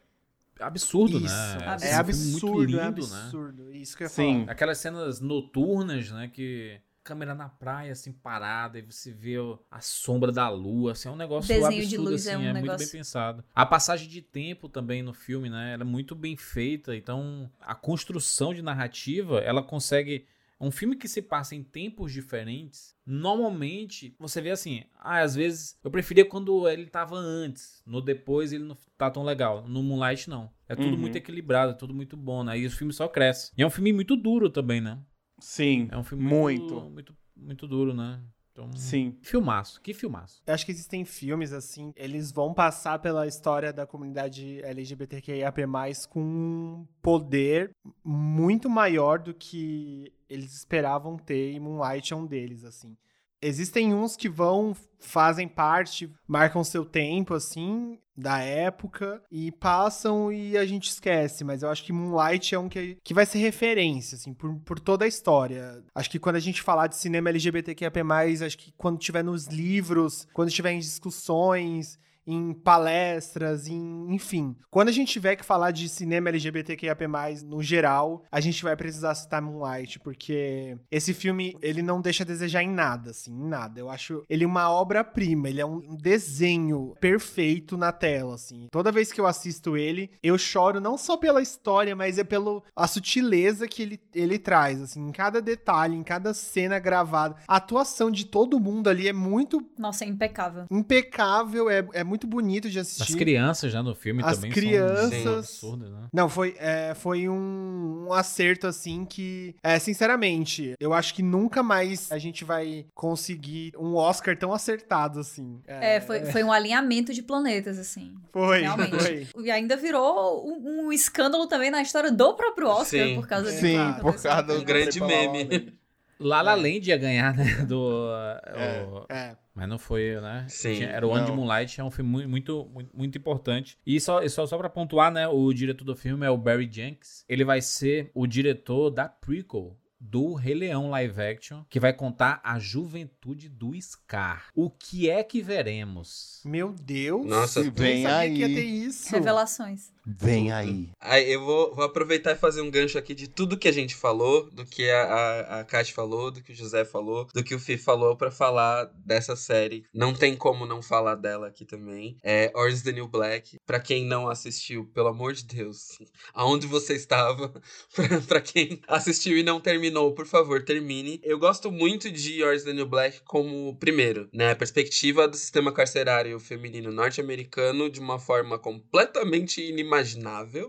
absurdo, 0.60 1.16
Isso, 1.18 1.26
né? 1.26 1.66
absurdo. 1.66 1.70
É 1.70 1.74
um 1.74 1.78
filme 1.78 1.98
absurdo, 1.98 2.56
muito 2.56 2.80
é 2.80 2.84
lindo, 2.86 3.06
né? 3.08 3.16
absurdo. 3.22 3.72
Isso 3.72 3.96
que 3.96 4.02
eu 4.02 4.06
ia 4.06 4.08
Sim. 4.10 4.40
falar. 4.40 4.52
Aquelas 4.52 4.78
cenas 4.78 5.20
noturnas, 5.20 6.10
né? 6.10 6.28
Que 6.32 6.80
câmera 7.02 7.34
na 7.34 7.48
praia, 7.48 7.92
assim, 7.92 8.12
parada, 8.12 8.78
e 8.78 8.82
você 8.82 9.10
vê 9.10 9.34
a 9.70 9.80
sombra 9.80 10.30
da 10.30 10.48
lua, 10.50 10.92
assim, 10.92 11.08
é 11.08 11.10
um 11.10 11.16
negócio 11.16 11.48
Desenho 11.48 11.70
de 11.70 11.96
absurdo, 11.96 12.10
luz 12.10 12.26
assim, 12.26 12.34
é 12.34 12.38
um 12.38 12.42
muito 12.42 12.52
bem 12.54 12.62
negócio- 12.62 12.92
pensado. 12.92 13.44
A 13.54 13.64
passagem 13.66 14.06
de 14.08 14.20
tempo 14.22 14.68
também 14.68 15.02
no 15.02 15.12
filme, 15.14 15.48
né? 15.48 15.72
Ela 15.72 15.82
é 15.82 15.84
muito 15.84 16.14
bem 16.14 16.36
feita, 16.36 16.94
então 16.94 17.50
a 17.60 17.74
construção 17.74 18.52
de 18.54 18.62
narrativa, 18.62 19.38
ela 19.40 19.62
consegue... 19.62 20.26
Um 20.60 20.70
filme 20.70 20.94
que 20.94 21.08
se 21.08 21.22
passa 21.22 21.54
em 21.54 21.62
tempos 21.62 22.12
diferentes, 22.12 22.94
normalmente 23.06 24.14
você 24.18 24.42
vê 24.42 24.50
assim, 24.50 24.84
ah, 24.94 25.20
às 25.20 25.34
vezes 25.34 25.78
eu 25.82 25.90
preferia 25.90 26.24
quando 26.24 26.68
ele 26.68 26.86
tava 26.86 27.16
antes, 27.16 27.82
no 27.86 28.00
depois 28.02 28.52
ele 28.52 28.64
não 28.64 28.76
tá 28.98 29.10
tão 29.10 29.22
legal. 29.22 29.66
No 29.66 29.82
Moonlight 29.82 30.28
não. 30.28 30.50
É 30.68 30.76
tudo 30.76 30.88
Uhum. 30.90 30.98
muito 30.98 31.16
equilibrado, 31.16 31.72
é 31.72 31.74
tudo 31.74 31.94
muito 31.94 32.16
bom, 32.16 32.44
né? 32.44 32.58
E 32.58 32.66
o 32.66 32.70
filme 32.70 32.92
só 32.92 33.08
cresce. 33.08 33.50
E 33.56 33.62
é 33.62 33.66
um 33.66 33.70
filme 33.70 33.92
muito 33.92 34.14
duro 34.16 34.50
também, 34.50 34.80
né? 34.80 34.98
Sim, 35.40 35.88
É 35.90 35.96
um 35.96 36.04
filme 36.04 36.22
muito. 36.24 36.74
muito, 36.74 36.90
muito, 36.90 37.16
muito 37.34 37.66
duro, 37.66 37.94
né? 37.94 38.22
Então, 38.60 38.76
Sim. 38.76 39.16
Filmaço, 39.22 39.80
que 39.80 39.94
filmaço. 39.94 40.42
Eu 40.46 40.54
acho 40.54 40.66
que 40.66 40.72
existem 40.72 41.04
filmes, 41.04 41.52
assim, 41.52 41.92
eles 41.96 42.30
vão 42.30 42.52
passar 42.52 42.98
pela 42.98 43.26
história 43.26 43.72
da 43.72 43.86
comunidade 43.86 44.60
LGBTQIAP+, 44.62 45.62
com 46.08 46.20
um 46.20 46.86
poder 47.00 47.70
muito 48.04 48.68
maior 48.68 49.18
do 49.18 49.32
que 49.32 50.12
eles 50.28 50.54
esperavam 50.54 51.16
ter, 51.16 51.52
e 51.52 51.60
Moonlight 51.60 52.12
é 52.12 52.16
um 52.16 52.26
deles, 52.26 52.64
assim. 52.64 52.96
Existem 53.42 53.94
uns 53.94 54.16
que 54.16 54.28
vão, 54.28 54.76
fazem 54.98 55.48
parte, 55.48 56.12
marcam 56.28 56.62
seu 56.62 56.84
tempo, 56.84 57.32
assim, 57.32 57.98
da 58.14 58.38
época, 58.38 59.22
e 59.30 59.50
passam 59.50 60.30
e 60.30 60.58
a 60.58 60.66
gente 60.66 60.90
esquece, 60.90 61.42
mas 61.42 61.62
eu 61.62 61.70
acho 61.70 61.82
que 61.82 61.92
Moonlight 61.92 62.54
é 62.54 62.58
um 62.58 62.68
que, 62.68 62.98
que 63.02 63.14
vai 63.14 63.24
ser 63.24 63.38
referência, 63.38 64.16
assim, 64.16 64.34
por, 64.34 64.54
por 64.60 64.78
toda 64.78 65.06
a 65.06 65.08
história. 65.08 65.82
Acho 65.94 66.10
que 66.10 66.18
quando 66.18 66.36
a 66.36 66.40
gente 66.40 66.60
falar 66.60 66.86
de 66.86 66.96
cinema 66.96 67.30
LGBTQIAP+, 67.30 68.00
acho 68.44 68.58
que 68.58 68.72
quando 68.76 68.98
tiver 68.98 69.24
nos 69.24 69.46
livros, 69.46 70.28
quando 70.34 70.50
tiver 70.50 70.72
em 70.72 70.78
discussões, 70.78 71.98
em 72.32 72.52
palestras, 72.52 73.66
em, 73.66 74.06
enfim. 74.14 74.56
Quando 74.70 74.88
a 74.88 74.92
gente 74.92 75.12
tiver 75.12 75.36
que 75.36 75.44
falar 75.44 75.70
de 75.70 75.88
cinema 75.88 76.28
LGBTQIAP+, 76.28 77.06
no 77.44 77.62
geral, 77.62 78.24
a 78.30 78.40
gente 78.40 78.62
vai 78.62 78.76
precisar 78.76 79.14
citar 79.14 79.40
Moonlight, 79.42 79.98
porque 80.00 80.76
esse 80.90 81.12
filme, 81.14 81.56
ele 81.62 81.82
não 81.82 82.00
deixa 82.00 82.22
a 82.22 82.26
desejar 82.26 82.62
em 82.62 82.70
nada, 82.70 83.10
assim, 83.10 83.32
em 83.32 83.48
nada. 83.48 83.80
Eu 83.80 83.90
acho 83.90 84.24
ele 84.28 84.44
uma 84.46 84.70
obra-prima, 84.70 85.48
ele 85.48 85.60
é 85.60 85.66
um 85.66 85.96
desenho 85.96 86.94
perfeito 87.00 87.76
na 87.76 87.92
tela, 87.92 88.34
assim. 88.34 88.68
Toda 88.70 88.92
vez 88.92 89.12
que 89.12 89.20
eu 89.20 89.26
assisto 89.26 89.76
ele, 89.76 90.10
eu 90.22 90.36
choro 90.38 90.80
não 90.80 90.96
só 90.96 91.16
pela 91.16 91.42
história, 91.42 91.94
mas 91.94 92.18
é 92.18 92.24
pela 92.24 92.62
a 92.74 92.86
sutileza 92.86 93.68
que 93.68 93.82
ele, 93.82 94.00
ele 94.14 94.38
traz, 94.38 94.80
assim, 94.80 95.00
em 95.00 95.12
cada 95.12 95.40
detalhe, 95.40 95.94
em 95.96 96.02
cada 96.02 96.32
cena 96.34 96.78
gravada. 96.78 97.36
A 97.46 97.56
atuação 97.56 98.10
de 98.10 98.24
todo 98.26 98.58
mundo 98.58 98.88
ali 98.88 99.06
é 99.08 99.12
muito 99.12 99.64
Nossa, 99.78 100.04
é 100.04 100.08
impecável. 100.08 100.66
impecável, 100.70 101.70
é, 101.70 101.86
é 101.92 102.04
muito 102.04 102.19
bonito 102.26 102.68
de 102.70 102.78
As 102.78 102.86
assistir. 102.88 103.16
crianças 103.16 103.72
já 103.72 103.82
no 103.82 103.94
filme 103.94 104.22
As 104.24 104.36
também 104.36 104.50
crianças- 104.50 105.22
são 105.22 105.38
absurdas, 105.38 105.90
né? 105.90 106.00
Não, 106.12 106.28
foi, 106.28 106.54
é, 106.58 106.94
foi 106.94 107.28
um, 107.28 108.06
um 108.08 108.12
acerto, 108.12 108.66
assim, 108.66 109.04
que, 109.04 109.54
é, 109.62 109.78
sinceramente, 109.78 110.74
eu 110.80 110.92
acho 110.92 111.14
que 111.14 111.22
nunca 111.22 111.62
mais 111.62 112.10
a 112.10 112.18
gente 112.18 112.44
vai 112.44 112.86
conseguir 112.94 113.72
um 113.78 113.94
Oscar 113.94 114.36
tão 114.36 114.52
acertado, 114.52 115.20
assim. 115.20 115.60
É, 115.66 116.00
foi, 116.00 116.24
foi 116.26 116.42
um 116.42 116.52
alinhamento 116.52 117.12
de 117.12 117.22
planetas, 117.22 117.78
assim. 117.78 118.14
Foi, 118.32 118.60
Realmente. 118.62 119.26
foi. 119.32 119.44
E 119.44 119.50
ainda 119.50 119.76
virou 119.76 120.46
um, 120.46 120.86
um 120.86 120.92
escândalo 120.92 121.46
também 121.46 121.70
na 121.70 121.82
história 121.82 122.10
do 122.10 122.34
próprio 122.34 122.68
Oscar, 122.68 123.06
Sim. 123.06 123.14
por 123.16 123.26
causa 123.26 123.50
Sim, 123.50 123.76
disso. 123.88 124.00
por 124.00 124.20
causa 124.22 124.54
Um 124.54 124.58
do- 124.58 124.64
grande 124.64 125.00
meme. 125.00 125.72
Ordem. 126.20 126.28
La 126.28 126.42
La 126.42 126.52
É. 126.52 126.56
Land 126.56 126.88
ia 126.90 126.96
ganhar, 126.96 127.34
né? 127.36 127.64
Do, 127.64 128.08
É. 128.46 128.82
o- 128.84 129.06
É. 129.08 129.36
Mas 129.54 129.68
não 129.68 129.78
foi, 129.78 130.18
né? 130.20 130.46
Sim, 130.48 130.74
Tinha- 130.76 130.88
era 130.88 131.06
o 131.06 131.14
não. 131.16 131.36
Moonlight, 131.36 131.80
é 131.80 131.84
um 131.84 131.90
filme 131.90 132.10
mu- 132.22 132.28
muito, 132.28 132.68
muito, 132.72 132.96
muito 132.96 133.18
importante. 133.18 133.76
E 133.84 134.00
só, 134.00 134.26
só, 134.28 134.46
só 134.46 134.56
pra 134.56 134.70
pontuar, 134.70 135.10
né? 135.12 135.26
O 135.28 135.52
diretor 135.52 135.84
do 135.84 135.94
filme 135.96 136.24
é 136.24 136.30
o 136.30 136.36
Barry 136.38 136.68
Jenkins. 136.70 137.24
Ele 137.28 137.44
vai 137.44 137.60
ser 137.60 138.10
o 138.14 138.26
diretor 138.26 138.90
da 138.90 139.08
prequel 139.08 139.76
do 140.02 140.32
Rei 140.32 140.54
Leão 140.54 140.88
live 140.88 141.20
action, 141.20 141.62
que 141.68 141.78
vai 141.78 141.92
contar 141.92 142.40
a 142.42 142.58
juventude 142.58 143.50
do 143.50 143.74
Scar. 143.78 144.46
O 144.54 144.70
que 144.70 145.10
é 145.10 145.22
que 145.22 145.42
veremos? 145.42 146.40
Meu 146.42 146.72
Deus. 146.72 147.26
Nossa, 147.26 147.62
vem 147.70 148.06
aí. 148.06 148.32
que 148.32 148.40
ia 148.40 148.48
ter 148.48 148.64
isso. 148.64 149.10
Revelações. 149.14 149.92
Vem 150.06 150.52
aí. 150.52 150.88
Aí 151.00 151.32
eu 151.32 151.44
vou, 151.44 151.74
vou 151.74 151.84
aproveitar 151.84 152.32
e 152.32 152.36
fazer 152.36 152.60
um 152.60 152.70
gancho 152.70 152.98
aqui 152.98 153.14
de 153.14 153.28
tudo 153.28 153.56
que 153.56 153.68
a 153.68 153.72
gente 153.72 153.94
falou, 153.94 154.50
do 154.50 154.64
que 154.64 154.88
a, 154.90 155.02
a, 155.02 155.60
a 155.60 155.64
Kat 155.64 155.92
falou, 155.92 156.30
do 156.30 156.42
que 156.42 156.52
o 156.52 156.54
José 156.54 156.84
falou, 156.84 157.26
do 157.32 157.44
que 157.44 157.54
o 157.54 157.58
Fih 157.58 157.76
falou, 157.76 158.16
pra 158.16 158.30
falar 158.30 158.90
dessa 159.04 159.36
série. 159.36 159.84
Não 159.92 160.14
tem 160.14 160.36
como 160.36 160.66
não 160.66 160.82
falar 160.82 161.14
dela 161.14 161.48
aqui 161.48 161.64
também. 161.64 162.16
É 162.22 162.50
Orange 162.54 162.76
is 162.76 162.82
the 162.82 162.92
New 162.92 163.08
Black. 163.08 163.58
Pra 163.66 163.80
quem 163.80 164.04
não 164.04 164.28
assistiu, 164.28 164.86
pelo 164.94 165.08
amor 165.08 165.32
de 165.32 165.44
Deus, 165.44 165.98
aonde 166.32 166.66
você 166.66 166.94
estava? 166.94 167.52
pra, 167.94 168.20
pra 168.22 168.40
quem 168.40 168.80
assistiu 168.88 169.36
e 169.36 169.42
não 169.42 169.60
terminou, 169.60 170.14
por 170.14 170.26
favor, 170.26 170.62
termine. 170.64 171.20
Eu 171.22 171.38
gosto 171.38 171.70
muito 171.70 172.10
de 172.10 172.42
Orange 172.42 172.58
is 172.58 172.64
the 172.64 172.72
New 172.72 172.86
Black 172.86 173.20
como, 173.24 173.76
primeiro, 173.76 174.28
né, 174.32 174.52
a 174.52 174.56
perspectiva 174.56 175.28
do 175.28 175.36
sistema 175.36 175.72
carcerário 175.72 176.38
feminino 176.40 176.90
norte-americano 176.90 177.90
de 177.90 178.00
uma 178.00 178.18
forma 178.18 178.58
completamente 178.58 179.60
inimaginável, 179.62 179.99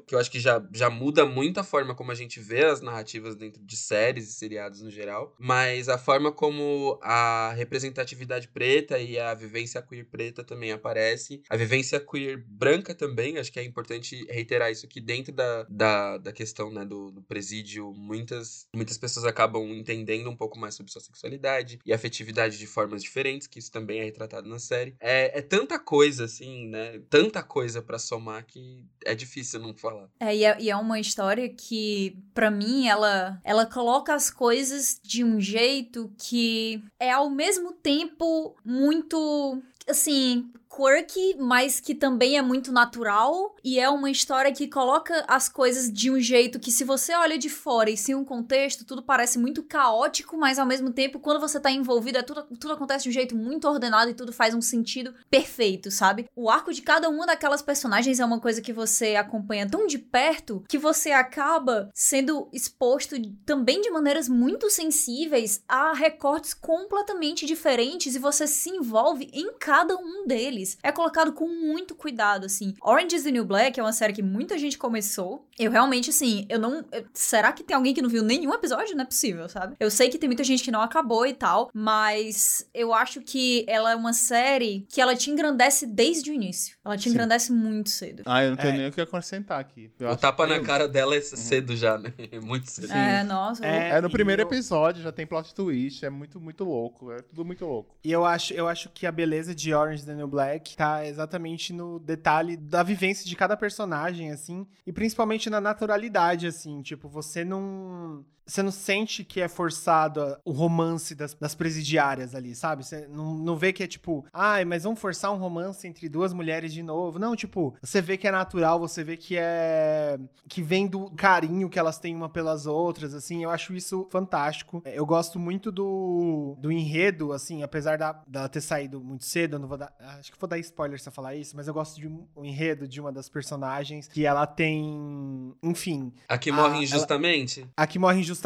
que 0.01 0.15
eu 0.15 0.19
acho 0.19 0.31
que 0.31 0.39
já, 0.39 0.63
já 0.73 0.89
muda 0.89 1.25
muito 1.25 1.59
a 1.59 1.63
forma 1.63 1.95
como 1.95 2.11
a 2.11 2.15
gente 2.15 2.39
vê 2.39 2.65
as 2.65 2.81
narrativas 2.81 3.35
dentro 3.35 3.61
de 3.63 3.75
séries 3.75 4.29
e 4.29 4.33
seriados 4.33 4.81
no 4.81 4.89
geral, 4.89 5.35
mas 5.39 5.89
a 5.89 5.97
forma 5.97 6.31
como 6.31 6.99
a 7.01 7.53
representatividade 7.53 8.47
preta 8.47 8.97
e 8.99 9.19
a 9.19 9.33
vivência 9.33 9.81
queer 9.81 10.05
preta 10.05 10.43
também 10.43 10.71
aparece, 10.71 11.41
a 11.49 11.57
vivência 11.57 11.99
queer 11.99 12.43
branca 12.47 12.93
também, 12.93 13.37
acho 13.37 13.51
que 13.51 13.59
é 13.59 13.63
importante 13.63 14.25
reiterar 14.29 14.71
isso 14.71 14.87
que 14.87 15.01
dentro 15.01 15.33
da, 15.33 15.65
da, 15.69 16.17
da 16.17 16.31
questão 16.31 16.71
né, 16.71 16.85
do, 16.85 17.11
do 17.11 17.21
presídio, 17.21 17.93
muitas, 17.93 18.67
muitas 18.73 18.97
pessoas 18.97 19.25
acabam 19.25 19.63
entendendo 19.73 20.29
um 20.29 20.35
pouco 20.35 20.59
mais 20.59 20.75
sobre 20.75 20.91
sua 20.91 21.01
sexualidade 21.01 21.79
e 21.85 21.93
afetividade 21.93 22.57
de 22.57 22.67
formas 22.67 23.01
diferentes, 23.01 23.47
que 23.47 23.59
isso 23.59 23.71
também 23.71 23.99
é 23.99 24.03
retratado 24.03 24.47
na 24.47 24.59
série. 24.59 24.95
É, 24.99 25.39
é 25.39 25.41
tanta 25.41 25.79
coisa, 25.79 26.25
assim, 26.25 26.67
né? 26.67 27.01
Tanta 27.09 27.43
coisa 27.43 27.81
pra 27.81 27.99
somar 27.99 28.45
que 28.45 28.85
difícil 29.15 29.59
não 29.59 29.73
falar. 29.73 30.07
É, 30.19 30.35
e 30.35 30.43
é, 30.43 30.57
e 30.59 30.69
é 30.69 30.75
uma 30.75 30.99
história 30.99 31.49
que, 31.49 32.17
pra 32.33 32.51
mim, 32.51 32.87
ela, 32.87 33.39
ela 33.43 33.65
coloca 33.65 34.13
as 34.13 34.29
coisas 34.29 34.99
de 35.03 35.23
um 35.23 35.39
jeito 35.39 36.13
que 36.17 36.83
é 36.99 37.11
ao 37.11 37.29
mesmo 37.29 37.73
tempo 37.73 38.55
muito, 38.63 39.61
assim, 39.87 40.51
quirky, 40.75 41.35
mas 41.37 41.79
que 41.79 41.93
também 41.93 42.37
é 42.37 42.41
muito 42.41 42.71
natural. 42.71 43.55
E 43.63 43.79
é 43.79 43.89
uma 43.89 44.09
história 44.09 44.51
que 44.51 44.67
coloca 44.67 45.23
as 45.27 45.49
coisas 45.49 45.91
de 45.91 46.09
um 46.09 46.19
jeito 46.19 46.59
que, 46.59 46.71
se 46.71 46.83
você 46.83 47.13
olha 47.13 47.37
de 47.37 47.49
fora 47.49 47.89
e 47.89 47.97
sem 47.97 48.15
um 48.15 48.23
contexto, 48.23 48.85
tudo 48.85 49.03
parece 49.03 49.37
muito 49.37 49.63
caótico, 49.63 50.37
mas 50.37 50.57
ao 50.57 50.65
mesmo 50.65 50.91
tempo, 50.91 51.19
quando 51.19 51.39
você 51.39 51.59
tá 51.59 51.69
envolvido, 51.69 52.17
é 52.17 52.23
tudo, 52.23 52.43
tudo 52.59 52.73
acontece 52.73 53.03
de 53.03 53.09
um 53.09 53.13
jeito 53.13 53.35
muito 53.35 53.67
ordenado 53.67 54.09
e 54.09 54.13
tudo 54.13 54.31
faz 54.31 54.55
um 54.55 54.61
sentido 54.61 55.13
perfeito, 55.29 55.91
sabe? 55.91 56.27
O 56.35 56.49
arco 56.49 56.73
de 56.73 56.81
cada 56.81 57.09
uma 57.09 57.25
daquelas 57.25 57.61
personagens 57.61 58.19
é 58.19 58.25
uma 58.25 58.39
coisa 58.39 58.61
que 58.61 58.73
você 58.73 59.15
acompanha 59.15 59.69
tão 59.69 59.85
de 59.85 59.97
perto 59.97 60.63
que 60.67 60.77
você 60.77 61.11
acaba 61.11 61.89
sendo 61.93 62.47
exposto 62.53 63.15
também 63.45 63.81
de 63.81 63.89
maneiras 63.89 64.29
muito 64.29 64.69
sensíveis 64.69 65.63
a 65.67 65.93
recortes 65.93 66.53
completamente 66.53 67.45
diferentes 67.45 68.15
e 68.15 68.19
você 68.19 68.47
se 68.47 68.69
envolve 68.69 69.29
em 69.33 69.53
cada 69.59 69.97
um 69.97 70.25
deles. 70.25 70.60
É 70.83 70.91
colocado 70.91 71.33
com 71.33 71.47
muito 71.47 71.95
cuidado, 71.95 72.45
assim. 72.45 72.73
Orange 72.81 73.15
is 73.15 73.23
the 73.23 73.31
New 73.31 73.45
Black 73.45 73.79
é 73.79 73.83
uma 73.83 73.93
série 73.93 74.13
que 74.13 74.21
muita 74.23 74.57
gente 74.57 74.77
começou. 74.77 75.45
Eu 75.59 75.71
realmente, 75.71 76.09
assim, 76.09 76.45
eu 76.49 76.59
não. 76.59 76.83
eu- 76.91 77.05
será 77.13 77.51
que 77.51 77.63
tem 77.63 77.75
alguém 77.75 77.93
que 77.93 78.01
não 78.01 78.09
viu 78.09 78.23
nenhum 78.23 78.53
episódio? 78.53 78.95
Não 78.95 79.03
é 79.03 79.05
possível, 79.05 79.47
sabe? 79.49 79.75
Eu 79.79 79.91
sei 79.91 80.09
que 80.09 80.17
tem 80.17 80.27
muita 80.29 80.43
gente 80.43 80.63
que 80.63 80.71
não 80.71 80.81
acabou 80.81 81.25
e 81.25 81.33
tal, 81.33 81.69
mas 81.73 82.67
eu 82.73 82.93
acho 82.93 83.21
que 83.21 83.65
ela 83.67 83.91
é 83.91 83.95
uma 83.95 84.13
série 84.13 84.85
que 84.89 85.01
ela 85.01 85.15
te 85.15 85.29
engrandece 85.29 85.85
desde 85.85 86.31
o 86.31 86.33
início. 86.33 86.77
Ela 86.83 86.97
te 86.97 87.03
Sim. 87.03 87.09
engrandece 87.11 87.51
muito 87.51 87.89
cedo. 87.89 88.23
Ah, 88.25 88.43
eu 88.43 88.51
não 88.51 88.57
tenho 88.57 88.73
É. 88.73 88.77
nem 88.77 88.87
o 88.87 88.91
que 88.91 89.01
acrescentar 89.01 89.59
aqui. 89.59 89.91
Eu 89.99 90.09
o 90.09 90.15
tapa 90.15 90.47
que- 90.47 90.53
na 90.53 90.59
cara 90.61 90.87
dela 90.87 91.15
é 91.15 91.21
cedo 91.21 91.75
já, 91.75 91.97
né? 91.97 92.13
É 92.31 92.39
muito 92.39 92.69
cedo. 92.69 92.91
É, 92.93 93.23
nossa. 93.23 93.65
É, 93.65 93.89
É 93.97 94.01
no 94.01 94.09
primeiro 94.09 94.41
eu- 94.41 94.47
episódio, 94.47 95.01
já 95.03 95.11
tem 95.11 95.25
plot 95.27 95.53
twist, 95.53 96.05
é 96.05 96.09
muito, 96.09 96.39
muito 96.39 96.63
louco. 96.63 97.11
É 97.11 97.21
tudo 97.21 97.43
muito 97.43 97.65
louco. 97.65 97.95
E 98.03 98.11
eu 98.11 98.25
acho, 98.25 98.53
eu 98.53 98.67
acho 98.67 98.89
que 98.89 99.05
a 99.05 99.11
beleza 99.11 99.53
de 99.53 99.73
Orange 99.73 99.99
is 100.01 100.05
the 100.05 100.13
New 100.15 100.27
Black 100.27 100.50
tá 100.75 101.05
exatamente 101.05 101.73
no 101.73 101.99
detalhe 101.99 102.57
da 102.57 102.83
vivência 102.83 103.25
de 103.25 103.35
cada 103.35 103.55
personagem, 103.57 104.31
assim, 104.31 104.67
e 104.85 104.91
principalmente 104.91 105.49
na 105.49 105.61
naturalidade, 105.61 106.47
assim, 106.47 106.81
tipo, 106.81 107.07
você 107.07 107.43
não. 107.43 108.25
Você 108.51 108.61
não 108.61 108.71
sente 108.71 109.23
que 109.23 109.39
é 109.39 109.47
forçado 109.47 110.21
a- 110.21 110.37
o 110.43 110.51
romance 110.51 111.15
das, 111.15 111.33
das 111.33 111.55
presidiárias 111.55 112.35
ali, 112.35 112.53
sabe? 112.53 112.85
Você 112.85 113.07
não, 113.07 113.33
não 113.35 113.55
vê 113.55 113.71
que 113.71 113.81
é 113.81 113.87
tipo, 113.87 114.25
ai, 114.33 114.65
mas 114.65 114.83
vamos 114.83 114.99
forçar 114.99 115.31
um 115.31 115.37
romance 115.37 115.87
entre 115.87 116.09
duas 116.09 116.33
mulheres 116.33 116.73
de 116.73 116.83
novo. 116.83 117.17
Não, 117.17 117.33
tipo, 117.33 117.73
você 117.81 118.01
vê 118.01 118.17
que 118.17 118.27
é 118.27 118.31
natural, 118.31 118.77
você 118.77 119.05
vê 119.05 119.15
que 119.15 119.37
é. 119.37 120.19
que 120.49 120.61
vem 120.61 120.85
do 120.85 121.09
carinho 121.11 121.69
que 121.69 121.79
elas 121.79 121.97
têm 121.97 122.13
uma 122.13 122.27
pelas 122.27 122.65
outras, 122.65 123.13
assim. 123.13 123.41
Eu 123.41 123.49
acho 123.49 123.73
isso 123.73 124.05
fantástico. 124.11 124.81
Eu 124.85 125.05
gosto 125.05 125.39
muito 125.39 125.71
do, 125.71 126.57
do 126.59 126.69
enredo, 126.69 127.31
assim, 127.31 127.63
apesar 127.63 127.97
da, 127.97 128.21
dela 128.27 128.49
ter 128.49 128.59
saído 128.59 128.99
muito 128.99 129.23
cedo, 129.23 129.55
eu 129.55 129.59
não 129.59 129.67
vou 129.69 129.77
dar. 129.77 129.93
Acho 130.19 130.29
que 130.29 130.37
vou 130.37 130.49
dar 130.49 130.57
spoiler 130.59 130.99
se 130.99 131.07
eu 131.07 131.13
falar 131.13 131.35
isso, 131.35 131.55
mas 131.55 131.69
eu 131.69 131.73
gosto 131.73 132.01
de 132.01 132.05
um, 132.05 132.27
enredo 132.43 132.85
de 132.85 132.99
uma 132.99 133.13
das 133.13 133.29
personagens 133.29 134.09
que 134.09 134.25
ela 134.25 134.45
tem. 134.45 135.53
Enfim, 135.63 136.11
Aqui 136.27 136.49
Ah, 136.49 136.53
morre 136.53 136.73
ela- 136.75 136.83
injustamente? 136.83 137.65
a 137.77 137.87
que 137.87 137.97
morre 137.97 138.19
injustamente, 138.19 138.40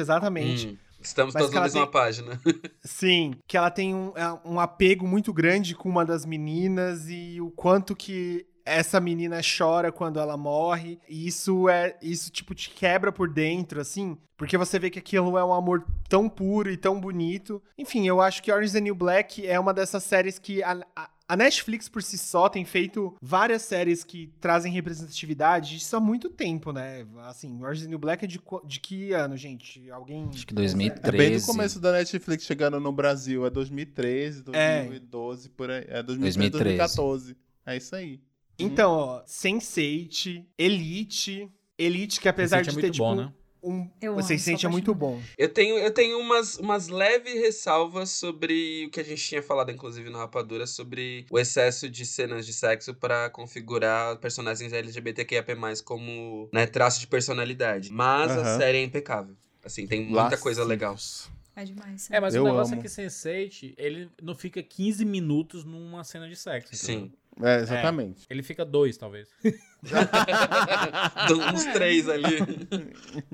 exatamente. 0.00 0.68
Hum, 0.68 0.76
estamos 1.00 1.34
Mas 1.34 1.42
todos 1.42 1.54
na 1.54 1.62
mesma 1.62 1.82
tem- 1.82 1.90
página. 1.90 2.40
Sim, 2.82 3.34
que 3.46 3.56
ela 3.56 3.70
tem 3.70 3.94
um, 3.94 4.12
é, 4.16 4.38
um 4.44 4.58
apego 4.60 5.06
muito 5.06 5.32
grande 5.32 5.74
com 5.74 5.88
uma 5.88 6.04
das 6.04 6.24
meninas 6.24 7.08
e 7.08 7.40
o 7.40 7.50
quanto 7.50 7.94
que 7.94 8.46
essa 8.66 8.98
menina 8.98 9.40
chora 9.42 9.92
quando 9.92 10.18
ela 10.18 10.36
morre. 10.36 10.98
E 11.08 11.26
isso 11.26 11.68
é. 11.68 11.96
Isso, 12.00 12.30
tipo, 12.30 12.54
te 12.54 12.70
quebra 12.70 13.12
por 13.12 13.28
dentro, 13.28 13.80
assim. 13.80 14.16
Porque 14.36 14.56
você 14.56 14.78
vê 14.78 14.88
que 14.90 14.98
aquilo 14.98 15.36
é 15.38 15.44
um 15.44 15.52
amor 15.52 15.84
tão 16.08 16.28
puro 16.28 16.70
e 16.70 16.76
tão 16.76 16.98
bonito. 17.00 17.62
Enfim, 17.78 18.06
eu 18.08 18.20
acho 18.20 18.42
que 18.42 18.50
Orange 18.50 18.66
is 18.68 18.72
the 18.72 18.80
New 18.80 18.94
Black 18.94 19.46
é 19.46 19.60
uma 19.60 19.72
dessas 19.74 20.02
séries 20.02 20.38
que. 20.38 20.62
A, 20.62 20.78
a- 20.96 21.10
a 21.26 21.36
Netflix 21.36 21.88
por 21.88 22.02
si 22.02 22.18
só 22.18 22.48
tem 22.48 22.64
feito 22.64 23.14
várias 23.20 23.62
séries 23.62 24.04
que 24.04 24.30
trazem 24.40 24.72
representatividade 24.72 25.76
isso 25.76 25.96
há 25.96 26.00
muito 26.00 26.28
tempo, 26.28 26.72
né? 26.72 27.06
Assim, 27.22 27.60
Orange 27.62 27.82
is 27.82 27.86
New 27.88 27.98
Black 27.98 28.24
é 28.24 28.28
de, 28.28 28.40
de 28.66 28.80
que 28.80 29.12
ano, 29.12 29.36
gente? 29.36 29.90
Alguém. 29.90 30.28
Acho 30.32 30.46
que 30.46 30.52
É 30.52 30.56
2013. 30.56 31.16
bem 31.16 31.38
no 31.38 31.46
começo 31.46 31.80
da 31.80 31.92
Netflix 31.92 32.44
chegando 32.44 32.78
no 32.78 32.92
Brasil. 32.92 33.46
É 33.46 33.50
2013, 33.50 34.44
É. 34.52 34.78
2012, 34.82 35.48
por 35.50 35.70
aí. 35.70 35.84
É 35.88 36.02
2013, 36.02 36.38
2013. 36.38 36.64
2014. 36.96 37.36
É 37.66 37.76
isso 37.76 37.96
aí. 37.96 38.20
Então, 38.58 38.90
ó, 38.92 39.22
Sense8, 39.24 40.44
Elite. 40.58 41.48
Elite, 41.76 42.20
que 42.20 42.28
apesar 42.28 42.62
Sense8 42.62 42.62
de 42.64 42.68
é 42.70 42.72
ter, 42.74 42.80
muito 42.82 42.92
tipo, 42.92 43.04
bom, 43.04 43.14
né? 43.16 43.32
Um... 43.64 43.90
Eu 44.00 44.12
o 44.12 44.14
amo, 44.14 44.22
Sense8 44.22 44.60
sou 44.60 44.68
é 44.68 44.72
muito 44.72 44.94
bom. 44.94 45.20
Eu 45.38 45.48
tenho, 45.48 45.78
eu 45.78 45.90
tenho 45.90 46.18
umas, 46.18 46.56
umas 46.58 46.88
leves 46.88 47.34
ressalvas 47.34 48.10
sobre 48.10 48.84
o 48.86 48.90
que 48.90 49.00
a 49.00 49.04
gente 49.04 49.22
tinha 49.22 49.42
falado, 49.42 49.70
inclusive, 49.70 50.10
no 50.10 50.18
Rapadura, 50.18 50.66
sobre 50.66 51.26
o 51.30 51.38
excesso 51.38 51.88
de 51.88 52.04
cenas 52.04 52.44
de 52.46 52.52
sexo 52.52 52.94
pra 52.94 53.30
configurar 53.30 54.16
personagens 54.18 54.72
LGBTQIAP+, 54.72 55.52
como 55.84 56.48
né, 56.52 56.66
traço 56.66 57.00
de 57.00 57.06
personalidade. 57.06 57.90
Mas 57.90 58.30
a 58.32 58.40
Aham. 58.40 58.58
série 58.58 58.78
é 58.78 58.82
impecável. 58.82 59.34
Assim, 59.64 59.86
tem 59.86 60.04
muita 60.04 60.36
coisa 60.36 60.62
legal. 60.62 60.96
É 61.56 61.64
demais. 61.64 62.10
É, 62.10 62.20
mas 62.20 62.34
Eu 62.34 62.42
o 62.42 62.46
negócio 62.46 62.72
amo. 62.74 62.80
é 62.80 62.82
que 62.82 62.88
Sense8, 62.88 63.74
ele 63.78 64.10
não 64.20 64.34
fica 64.34 64.62
15 64.62 65.04
minutos 65.04 65.64
numa 65.64 66.02
cena 66.02 66.28
de 66.28 66.36
sexo. 66.36 66.74
Sim. 66.76 67.12
É, 67.42 67.60
exatamente. 67.60 68.26
Ele 68.28 68.42
fica 68.42 68.64
dois, 68.64 68.96
talvez. 68.96 69.28
Uns 71.54 71.64
três 71.72 72.08
ali. 72.08 72.24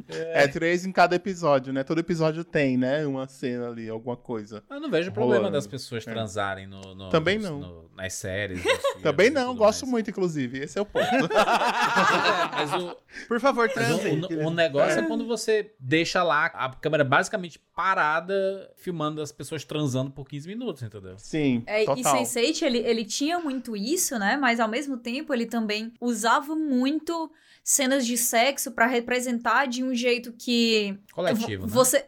É. 0.08 0.46
três 0.48 0.84
em 0.84 0.92
cada 0.92 1.14
episódio, 1.16 1.72
né? 1.72 1.82
Todo 1.84 1.98
episódio 2.00 2.44
tem, 2.44 2.76
né? 2.76 3.06
Uma 3.06 3.26
cena 3.28 3.68
ali, 3.68 3.88
alguma 3.88 4.16
coisa. 4.16 4.62
Eu 4.70 4.80
não 4.80 4.90
vejo 4.90 5.12
problema 5.12 5.36
Rolando. 5.44 5.56
das 5.56 5.66
pessoas 5.66 6.06
É. 6.06 6.10
transarem 6.10 6.66
no, 6.66 6.80
no- 6.94 7.08
Também 7.10 7.38
nos- 7.38 7.50
não. 7.50 7.58
no- 7.60 7.90
nas 7.96 8.12
séries. 8.14 8.60
filmes 8.62 9.02
Também 9.02 9.26
e 9.28 9.30
não, 9.30 9.54
gosto 9.54 9.82
mais. 9.82 9.90
muito, 9.92 10.10
inclusive. 10.10 10.58
Esse 10.58 10.78
é 10.78 10.82
o 10.82 10.86
ponto. 10.86 11.04
É, 11.04 11.28
mas 12.52 12.72
o, 12.74 12.96
Por 13.28 13.40
favor, 13.40 13.70
mas 13.74 13.90
o- 13.90 13.98
transem. 13.98 14.20
o- 14.38 14.46
o 14.48 14.50
negócio 14.50 15.00
é. 15.00 15.02
quando 15.06 15.26
você 15.26 15.72
deixa 15.78 16.22
lá 16.22 16.46
a 16.46 16.70
câmera 16.74 17.04
basicamente 17.04 17.58
parada, 17.74 18.70
filmando 18.76 19.22
as 19.22 19.32
pessoas 19.32 19.64
transando 19.64 20.10
por 20.10 20.28
15 20.28 20.46
minutos, 20.48 20.82
entendeu? 20.82 21.14
Sim, 21.18 21.62
É, 21.66 21.82
e 21.82 21.86
total. 21.86 22.22
Sense8, 22.22 22.62
ele, 22.62 22.78
ele 22.78 23.04
tinha 23.04 23.38
muito 23.38 23.76
isso, 23.76 24.18
né? 24.18 24.36
Mas 24.36 24.60
ao 24.60 24.68
mesmo 24.68 24.96
tempo 24.98 25.32
ele 25.32 25.46
também 25.46 25.92
usava 26.00 26.39
muito 26.56 27.30
cenas 27.62 28.06
de 28.06 28.16
sexo 28.16 28.72
pra 28.72 28.86
representar 28.86 29.66
de 29.66 29.84
um 29.84 29.94
jeito 29.94 30.32
que 30.32 30.98
Coletivo, 31.12 31.66
né? 31.66 31.72
você 31.72 32.06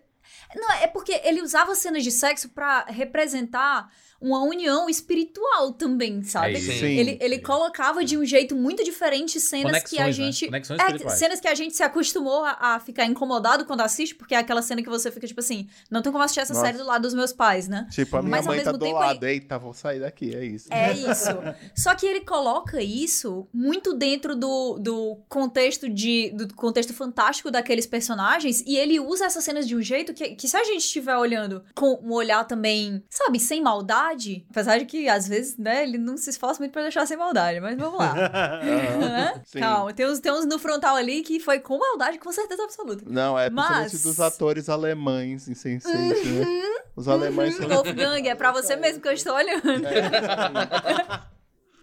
Não, 0.54 0.70
é 0.72 0.86
porque 0.86 1.20
ele 1.24 1.42
usava 1.42 1.74
cenas 1.74 2.02
de 2.02 2.10
sexo 2.10 2.48
pra 2.50 2.84
representar 2.84 3.90
uma 4.22 4.42
união 4.42 4.88
espiritual 4.88 5.72
também, 5.72 6.22
sabe? 6.22 6.54
É. 6.56 6.84
Ele, 6.84 7.18
ele 7.20 7.38
colocava 7.38 8.04
de 8.04 8.16
um 8.16 8.24
jeito 8.24 8.54
muito 8.54 8.84
diferente 8.84 9.40
cenas 9.40 9.82
que 9.82 9.96
a 9.98 10.02
Conexões, 10.02 10.18
né? 10.18 10.32
gente. 10.32 10.46
Conexões 10.46 10.80
É, 10.80 11.08
cenas 11.10 11.40
que 11.40 11.48
a 11.48 11.54
gente 11.54 11.74
se 11.74 11.82
acostumou 11.82 12.44
a, 12.44 12.56
a 12.60 12.80
ficar 12.80 13.04
incomodado 13.04 13.64
quando 13.64 13.80
assiste, 13.80 14.14
porque 14.14 14.34
é 14.34 14.38
aquela 14.38 14.62
cena 14.62 14.82
que 14.82 14.88
você 14.88 15.10
fica 15.10 15.26
tipo 15.26 15.40
assim, 15.40 15.68
não 15.90 16.02
tem 16.02 16.12
como 16.12 16.22
assistir 16.24 16.40
essa 16.40 16.54
Nossa. 16.54 16.66
série 16.66 16.78
do 16.78 16.84
lado 16.84 17.02
dos 17.02 17.14
meus 17.14 17.32
pais, 17.32 17.68
né? 17.68 17.86
Tipo, 17.90 18.16
a 18.18 18.22
minha 18.22 18.30
Mas, 18.30 18.46
ao 18.46 18.54
mãe 18.54 18.62
tá 18.62 18.72
do 18.72 18.90
lado. 18.92 19.24
Eita, 19.24 19.58
vou 19.58 19.74
sair 19.74 20.00
daqui, 20.00 20.34
é 20.34 20.44
isso. 20.44 20.68
É 20.70 20.92
isso. 20.92 21.28
Só 21.76 21.94
que 21.94 22.06
ele 22.06 22.20
coloca 22.20 22.80
isso 22.82 23.48
muito 23.52 23.92
dentro 23.94 24.36
do, 24.36 24.78
do 24.78 25.18
contexto 25.28 25.88
de 25.88 26.30
do 26.32 26.54
contexto 26.54 26.94
fantástico 26.94 27.50
daqueles 27.50 27.86
personagens 27.86 28.62
e 28.66 28.76
ele 28.76 29.00
usa 29.00 29.26
essas 29.26 29.42
cenas 29.44 29.66
de 29.66 29.74
um 29.76 29.82
jeito 29.82 30.14
que, 30.14 30.34
que 30.34 30.48
se 30.48 30.56
a 30.56 30.64
gente 30.64 30.78
estiver 30.82 31.16
olhando 31.16 31.64
com 31.74 32.00
um 32.02 32.12
olhar 32.12 32.44
também, 32.44 33.02
sabe, 33.10 33.40
sem 33.40 33.60
maldade, 33.62 34.11
apesar 34.50 34.78
de 34.78 34.84
que 34.84 35.08
às 35.08 35.28
vezes, 35.28 35.56
né, 35.56 35.82
ele 35.82 35.98
não 35.98 36.16
se 36.16 36.30
esforça 36.30 36.60
muito 36.60 36.72
pra 36.72 36.82
deixar 36.82 37.06
sem 37.06 37.16
maldade, 37.16 37.60
mas 37.60 37.76
vamos 37.78 37.98
lá. 37.98 38.14
né? 38.62 39.42
Calma, 39.58 39.92
tem 39.92 40.06
uns, 40.06 40.18
tem 40.20 40.32
uns 40.32 40.44
no 40.46 40.58
frontal 40.58 40.96
ali 40.96 41.22
que 41.22 41.40
foi 41.40 41.60
com 41.60 41.78
maldade, 41.78 42.18
com 42.18 42.32
certeza 42.32 42.64
absoluta. 42.64 43.04
Não, 43.06 43.38
é 43.38 43.50
Mas- 43.50 44.02
dos 44.02 44.20
atores 44.20 44.68
alemães 44.68 45.48
em 45.48 45.52
Sense8, 45.52 46.24
né? 46.24 46.62
Os 46.94 47.08
alemães 47.08 47.56
são... 47.56 47.68
Wolfgang, 47.68 48.28
é 48.28 48.34
pra 48.34 48.52
você 48.52 48.76
mesmo 48.76 49.00
que 49.00 49.08
eu 49.08 49.12
estou 49.12 49.34
olhando. 49.34 49.62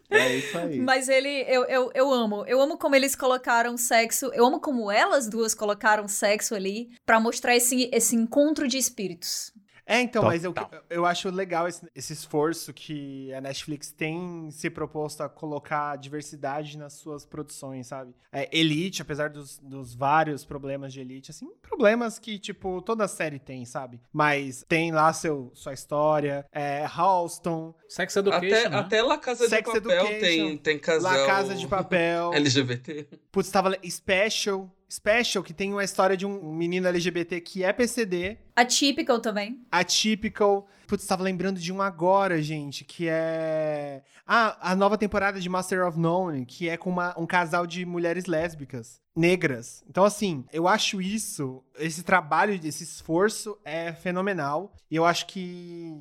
É 0.09 0.35
isso 0.35 0.57
aí. 0.57 0.79
Mas 0.79 1.07
ele, 1.07 1.45
eu, 1.47 1.63
eu, 1.65 1.91
eu 1.93 2.11
amo. 2.11 2.43
Eu 2.47 2.59
amo 2.59 2.77
como 2.77 2.95
eles 2.95 3.15
colocaram 3.15 3.77
sexo. 3.77 4.31
Eu 4.33 4.45
amo 4.45 4.59
como 4.59 4.89
elas 4.91 5.27
duas 5.27 5.53
colocaram 5.53 6.07
sexo 6.07 6.55
ali 6.55 6.89
pra 7.05 7.19
mostrar 7.19 7.55
esse, 7.55 7.89
esse 7.93 8.15
encontro 8.15 8.67
de 8.67 8.77
espíritos. 8.77 9.51
É, 9.89 9.99
então, 10.01 10.21
mas 10.21 10.43
eu, 10.43 10.53
Total. 10.53 10.83
eu 10.87 11.03
acho 11.03 11.31
legal 11.31 11.67
esse, 11.67 11.83
esse 11.95 12.13
esforço 12.13 12.71
que 12.71 13.33
a 13.33 13.41
Netflix 13.41 13.91
tem 13.91 14.47
se 14.51 14.69
proposto 14.69 15.21
a 15.21 15.27
colocar 15.27 15.95
diversidade 15.97 16.77
nas 16.77 16.93
suas 16.93 17.25
produções, 17.25 17.87
sabe? 17.87 18.13
É, 18.31 18.47
Elite, 18.55 19.01
apesar 19.01 19.31
dos, 19.31 19.57
dos 19.57 19.95
vários 19.95 20.45
problemas 20.45 20.93
de 20.93 21.01
Elite, 21.01 21.31
assim, 21.31 21.49
problemas 21.59 22.19
que, 22.19 22.37
tipo, 22.37 22.83
toda 22.83 23.07
série 23.07 23.39
tem, 23.39 23.65
sabe? 23.65 23.99
Mas 24.13 24.63
tem 24.69 24.91
lá 24.91 25.11
seu, 25.11 25.49
sua 25.55 25.73
história, 25.73 26.45
é, 26.51 26.85
Halston, 26.85 27.73
Sex 27.87 28.15
Education, 28.15 28.45
Até, 28.45 28.69
né? 28.69 28.77
até 28.77 29.01
La 29.01 29.17
Casa 29.17 29.45
de 29.45 29.49
Sex 29.49 29.71
Papel 29.73 29.91
Education, 29.91 30.19
tem, 30.19 30.57
tem 30.57 30.77
casal 30.77 31.17
La 31.19 31.25
Casa 31.25 31.55
de 31.55 31.67
Papel, 31.67 32.31
LGBT. 32.35 33.07
putz, 33.31 33.49
tava 33.49 33.75
Special, 33.89 34.69
Special, 34.91 35.43
que 35.43 35.53
tem 35.53 35.71
uma 35.71 35.83
história 35.83 36.17
de 36.17 36.25
um 36.25 36.51
menino 36.53 36.87
LGBT 36.87 37.39
que 37.41 37.63
é 37.63 37.71
PCD, 37.71 38.37
Atypical 38.55 39.19
também. 39.19 39.61
Atypical. 39.71 40.67
Putz, 40.87 41.05
tava 41.05 41.21
lembrando 41.23 41.59
de 41.59 41.71
um 41.71 41.81
agora, 41.81 42.41
gente, 42.41 42.83
que 42.83 43.07
é. 43.07 44.01
Ah, 44.25 44.57
a 44.71 44.75
nova 44.75 44.97
temporada 44.97 45.39
de 45.39 45.47
Master 45.47 45.85
of 45.87 45.99
None, 45.99 46.45
que 46.45 46.67
é 46.67 46.75
com 46.75 46.89
uma- 46.89 47.17
um 47.17 47.25
casal 47.27 47.67
de 47.67 47.85
mulheres 47.85 48.25
lésbicas, 48.25 48.99
negras. 49.15 49.83
Então, 49.87 50.03
assim, 50.03 50.43
eu 50.51 50.67
acho 50.67 50.99
isso, 51.01 51.63
esse 51.77 52.01
trabalho, 52.03 52.53
esse 52.63 52.83
esforço 52.83 53.57
é 53.63 53.93
fenomenal. 53.93 54.73
E 54.89 54.95
eu 54.95 55.05
acho 55.05 55.27
que 55.27 55.93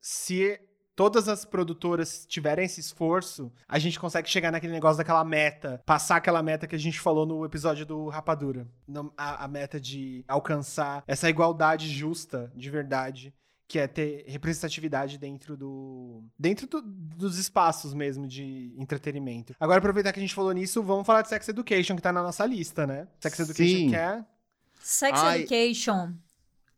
se 0.00 0.60
todas 0.98 1.28
as 1.28 1.44
produtoras 1.44 2.26
tiverem 2.26 2.64
esse 2.64 2.80
esforço, 2.80 3.52
a 3.68 3.78
gente 3.78 4.00
consegue 4.00 4.28
chegar 4.28 4.50
naquele 4.50 4.72
negócio 4.72 4.98
daquela 4.98 5.24
meta, 5.24 5.80
passar 5.86 6.16
aquela 6.16 6.42
meta 6.42 6.66
que 6.66 6.74
a 6.74 6.78
gente 6.78 6.98
falou 6.98 7.24
no 7.24 7.44
episódio 7.44 7.86
do 7.86 8.08
Rapadura. 8.08 8.66
A, 9.16 9.44
a 9.44 9.48
meta 9.48 9.78
de 9.80 10.24
alcançar 10.26 11.04
essa 11.06 11.30
igualdade 11.30 11.88
justa, 11.88 12.50
de 12.52 12.68
verdade, 12.68 13.32
que 13.68 13.78
é 13.78 13.86
ter 13.86 14.24
representatividade 14.26 15.18
dentro 15.18 15.56
do 15.56 16.24
dentro 16.36 16.66
do- 16.66 16.82
dos 16.82 17.38
espaços 17.38 17.94
mesmo 17.94 18.26
de 18.26 18.74
entretenimento. 18.76 19.54
Agora 19.60 19.78
aproveitar 19.78 20.12
que 20.12 20.18
a 20.18 20.22
gente 20.22 20.34
falou 20.34 20.50
nisso, 20.50 20.82
vamos 20.82 21.06
falar 21.06 21.22
de 21.22 21.28
Sex 21.28 21.46
Education 21.48 21.94
que 21.94 22.02
tá 22.02 22.12
na 22.12 22.24
nossa 22.24 22.44
lista, 22.44 22.88
né? 22.88 23.06
Sex 23.20 23.38
Education 23.38 23.78
Sim. 23.78 23.90
que 23.90 23.94
é 23.96 24.24
Sex 24.80 25.16
Ai. 25.20 25.38
Education. 25.42 26.12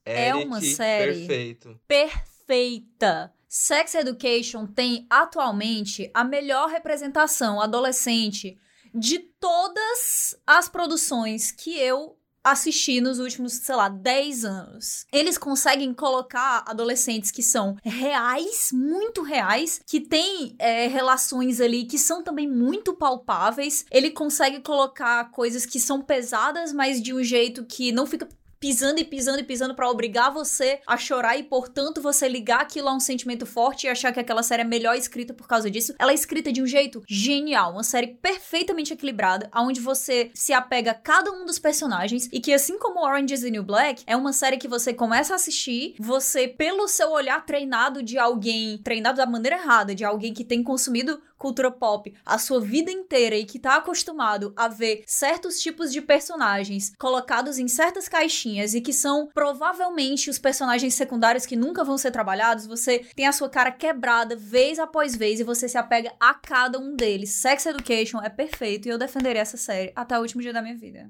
É 0.04 0.34
uma 0.34 0.58
Eric, 0.58 0.74
série. 0.74 1.14
Perfeito. 1.26 1.80
perfeita. 1.88 3.32
Sex 3.52 3.96
Education 3.96 4.64
tem 4.64 5.08
atualmente 5.10 6.08
a 6.14 6.22
melhor 6.22 6.68
representação 6.68 7.60
adolescente 7.60 8.56
de 8.94 9.18
todas 9.18 10.36
as 10.46 10.68
produções 10.68 11.50
que 11.50 11.76
eu 11.76 12.16
assisti 12.44 13.00
nos 13.00 13.18
últimos, 13.18 13.54
sei 13.54 13.74
lá, 13.74 13.88
10 13.88 14.44
anos. 14.44 15.04
Eles 15.12 15.36
conseguem 15.36 15.92
colocar 15.92 16.62
adolescentes 16.64 17.32
que 17.32 17.42
são 17.42 17.76
reais, 17.82 18.70
muito 18.72 19.20
reais, 19.22 19.80
que 19.84 20.00
têm 20.00 20.54
é, 20.58 20.86
relações 20.86 21.60
ali 21.60 21.84
que 21.84 21.98
são 21.98 22.22
também 22.22 22.48
muito 22.48 22.94
palpáveis. 22.94 23.84
Ele 23.90 24.12
consegue 24.12 24.60
colocar 24.60 25.30
coisas 25.32 25.66
que 25.66 25.80
são 25.80 26.00
pesadas, 26.00 26.72
mas 26.72 27.02
de 27.02 27.12
um 27.12 27.22
jeito 27.22 27.64
que 27.64 27.90
não 27.90 28.06
fica 28.06 28.28
pisando 28.60 29.00
e 29.00 29.04
pisando 29.04 29.40
e 29.40 29.42
pisando 29.42 29.74
pra 29.74 29.88
obrigar 29.88 30.30
você 30.30 30.80
a 30.86 30.98
chorar 30.98 31.36
e, 31.38 31.42
portanto, 31.42 32.02
você 32.02 32.28
ligar 32.28 32.60
aquilo 32.60 32.88
a 32.88 32.94
um 32.94 33.00
sentimento 33.00 33.46
forte 33.46 33.86
e 33.86 33.88
achar 33.88 34.12
que 34.12 34.20
aquela 34.20 34.42
série 34.42 34.60
é 34.60 34.64
melhor 34.66 34.94
escrita 34.94 35.32
por 35.32 35.48
causa 35.48 35.70
disso. 35.70 35.94
Ela 35.98 36.12
é 36.12 36.14
escrita 36.14 36.52
de 36.52 36.62
um 36.62 36.66
jeito 36.66 37.02
genial, 37.08 37.72
uma 37.72 37.82
série 37.82 38.08
perfeitamente 38.08 38.92
equilibrada, 38.92 39.50
onde 39.56 39.80
você 39.80 40.30
se 40.34 40.52
apega 40.52 40.90
a 40.90 40.94
cada 40.94 41.32
um 41.32 41.46
dos 41.46 41.58
personagens 41.58 42.28
e 42.30 42.38
que, 42.38 42.52
assim 42.52 42.78
como 42.78 43.00
Orange 43.00 43.32
is 43.32 43.40
the 43.40 43.50
New 43.50 43.62
Black, 43.62 44.02
é 44.06 44.14
uma 44.14 44.32
série 44.32 44.58
que 44.58 44.68
você 44.68 44.92
começa 44.92 45.32
a 45.32 45.36
assistir, 45.36 45.94
você, 45.98 46.46
pelo 46.46 46.86
seu 46.86 47.10
olhar 47.10 47.46
treinado 47.46 48.02
de 48.02 48.18
alguém, 48.18 48.76
treinado 48.78 49.16
da 49.16 49.26
maneira 49.26 49.56
errada, 49.56 49.94
de 49.94 50.04
alguém 50.04 50.34
que 50.34 50.44
tem 50.44 50.62
consumido 50.62 51.18
cultura 51.40 51.70
pop 51.70 52.14
a 52.24 52.38
sua 52.38 52.60
vida 52.60 52.92
inteira 52.92 53.34
e 53.34 53.46
que 53.46 53.58
tá 53.58 53.76
acostumado 53.76 54.52
a 54.54 54.68
ver 54.68 55.02
certos 55.06 55.58
tipos 55.58 55.90
de 55.90 56.02
personagens 56.02 56.92
colocados 56.98 57.58
em 57.58 57.66
certas 57.66 58.06
caixinhas 58.08 58.74
e 58.74 58.80
que 58.82 58.92
são 58.92 59.28
provavelmente 59.32 60.28
os 60.28 60.38
personagens 60.38 60.94
secundários 60.94 61.46
que 61.46 61.56
nunca 61.56 61.82
vão 61.82 61.96
ser 61.96 62.10
trabalhados, 62.10 62.66
você 62.66 62.98
tem 63.16 63.26
a 63.26 63.32
sua 63.32 63.48
cara 63.48 63.72
quebrada 63.72 64.36
vez 64.36 64.78
após 64.78 65.16
vez 65.16 65.40
e 65.40 65.44
você 65.44 65.66
se 65.66 65.78
apega 65.78 66.12
a 66.20 66.34
cada 66.34 66.78
um 66.78 66.94
deles. 66.94 67.30
Sex 67.30 67.64
Education 67.64 68.20
é 68.20 68.28
perfeito 68.28 68.86
e 68.86 68.90
eu 68.90 68.98
defenderei 68.98 69.40
essa 69.40 69.56
série 69.56 69.92
até 69.96 70.18
o 70.18 70.20
último 70.20 70.42
dia 70.42 70.52
da 70.52 70.60
minha 70.60 70.76
vida. 70.76 71.08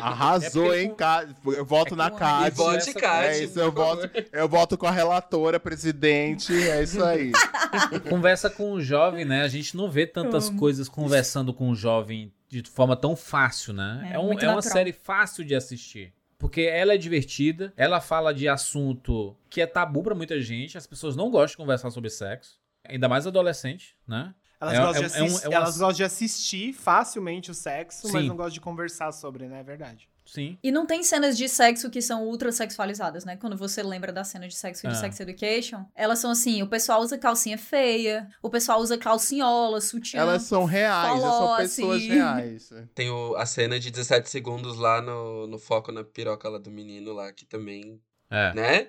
Arrasou, 0.00 0.74
É 0.74 0.82
hein, 0.82 0.88
com- 0.90 0.96
Ca- 0.96 1.26
Eu 1.46 1.64
voto 1.64 1.94
é 1.94 1.96
na. 1.96 2.08
E 2.46 2.50
vote 2.50 2.92
Cade, 2.94 3.26
É 3.28 3.44
isso, 3.44 3.58
eu 3.60 3.72
por 3.72 3.84
favor. 3.84 4.08
voto, 4.08 4.24
eu 4.32 4.48
voto 4.48 4.78
com 4.78 4.86
a 4.86 4.90
relatora, 4.90 5.58
presidente, 5.60 6.52
é 6.52 6.82
isso 6.82 7.02
aí. 7.04 7.32
Conversa 8.08 8.50
com 8.50 8.72
o 8.72 8.80
jovem, 8.80 9.24
né? 9.24 9.42
A 9.42 9.48
gente 9.48 9.76
não 9.76 9.90
vê 9.90 10.06
tantas 10.06 10.46
Como? 10.48 10.58
coisas 10.58 10.88
conversando 10.88 11.52
com 11.54 11.70
o 11.70 11.74
jovem 11.74 12.32
de 12.48 12.62
forma 12.62 12.96
tão 12.96 13.16
fácil, 13.16 13.72
né? 13.72 14.08
É, 14.12 14.14
É, 14.14 14.18
um- 14.18 14.32
é 14.38 14.48
uma 14.48 14.62
série 14.62 14.92
fácil 14.92 15.44
de 15.44 15.54
assistir. 15.54 16.12
Porque 16.38 16.60
ela 16.62 16.92
é 16.92 16.98
divertida, 16.98 17.72
ela 17.76 17.98
fala 18.00 18.32
de 18.34 18.46
assunto 18.46 19.34
que 19.48 19.60
é 19.62 19.66
tabu 19.66 20.02
pra 20.02 20.14
muita 20.14 20.38
gente, 20.40 20.76
as 20.76 20.86
pessoas 20.86 21.16
não 21.16 21.30
gostam 21.30 21.52
de 21.52 21.56
conversar 21.56 21.90
sobre 21.90 22.10
sexo, 22.10 22.58
ainda 22.86 23.08
mais 23.08 23.26
adolescente, 23.26 23.96
né? 24.06 24.34
Elas, 24.60 24.74
É- 24.74 24.80
gostam, 24.80 25.02
é- 25.04 25.08
de 25.08 25.16
é 25.18 25.22
um- 25.22 25.38
é 25.40 25.48
um 25.48 25.52
elas 25.52 25.76
gostam 25.78 25.92
de 25.92 26.04
assistir 26.04 26.72
facilmente 26.72 27.50
o 27.50 27.54
sexo, 27.54 28.08
mas 28.12 28.22
Sim. 28.22 28.28
não 28.28 28.36
gostam 28.36 28.52
de 28.54 28.60
conversar 28.60 29.12
sobre, 29.12 29.46
né? 29.48 29.60
É 29.60 29.62
verdade. 29.62 30.08
Sim. 30.24 30.58
E 30.60 30.72
não 30.72 30.84
tem 30.86 31.04
cenas 31.04 31.36
de 31.36 31.48
sexo 31.48 31.88
que 31.88 32.02
são 32.02 32.24
ultra 32.26 32.50
sexualizadas, 32.50 33.24
né? 33.24 33.36
Quando 33.36 33.56
você 33.56 33.80
lembra 33.80 34.12
da 34.12 34.24
cena 34.24 34.48
de 34.48 34.56
sexo 34.56 34.82
de 34.88 34.92
Ah. 34.92 34.96
Sex 34.96 35.20
Education, 35.20 35.84
elas 35.94 36.18
são 36.18 36.32
assim, 36.32 36.62
o 36.62 36.66
pessoal 36.66 37.00
usa 37.00 37.16
calcinha 37.16 37.56
feia, 37.56 38.28
o 38.42 38.50
pessoal 38.50 38.80
usa 38.80 38.98
calcinhola, 38.98 39.80
sutiã. 39.80 40.22
Elas 40.22 40.42
são 40.42 40.64
reais, 40.64 41.20
Falou 41.20 41.48
são 41.48 41.56
pessoas 41.58 41.96
assim. 42.02 42.08
reais. 42.08 42.70
Tem 42.92 43.08
o- 43.08 43.36
a 43.36 43.46
cena 43.46 43.78
de 43.78 43.88
17 43.88 44.28
segundos 44.28 44.76
lá 44.78 45.00
no, 45.00 45.46
no 45.46 45.58
foco 45.58 45.92
na 45.92 46.02
piroca 46.02 46.48
lá 46.48 46.58
do 46.58 46.72
menino 46.72 47.12
lá, 47.12 47.32
que 47.32 47.44
também, 47.44 48.00
É. 48.28 48.52
né? 48.52 48.88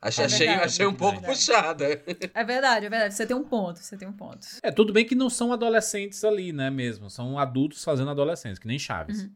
Achei, 0.00 0.22
É 0.22 0.26
achei, 0.26 0.46
verdade, 0.46 0.66
achei 0.66 0.86
um 0.86 0.94
pouco 0.94 1.20
verdade. 1.20 1.34
puxada. 1.38 1.84
É 2.34 2.44
verdade, 2.44 2.86
é 2.86 2.88
verdade. 2.88 3.14
Você 3.14 3.26
tem 3.26 3.36
um 3.36 3.42
ponto, 3.44 3.78
você 3.80 3.96
tem 3.96 4.06
um 4.06 4.12
ponto. 4.12 4.46
É, 4.62 4.70
tudo 4.70 4.92
bem 4.92 5.04
que 5.04 5.14
não 5.14 5.28
são 5.28 5.52
adolescentes 5.52 6.22
ali, 6.24 6.52
né, 6.52 6.70
mesmo. 6.70 7.10
São 7.10 7.38
adultos 7.38 7.82
fazendo 7.82 8.10
adolescentes, 8.10 8.58
que 8.58 8.66
nem 8.68 8.78
Chaves. 8.78 9.22
Uhum. 9.22 9.30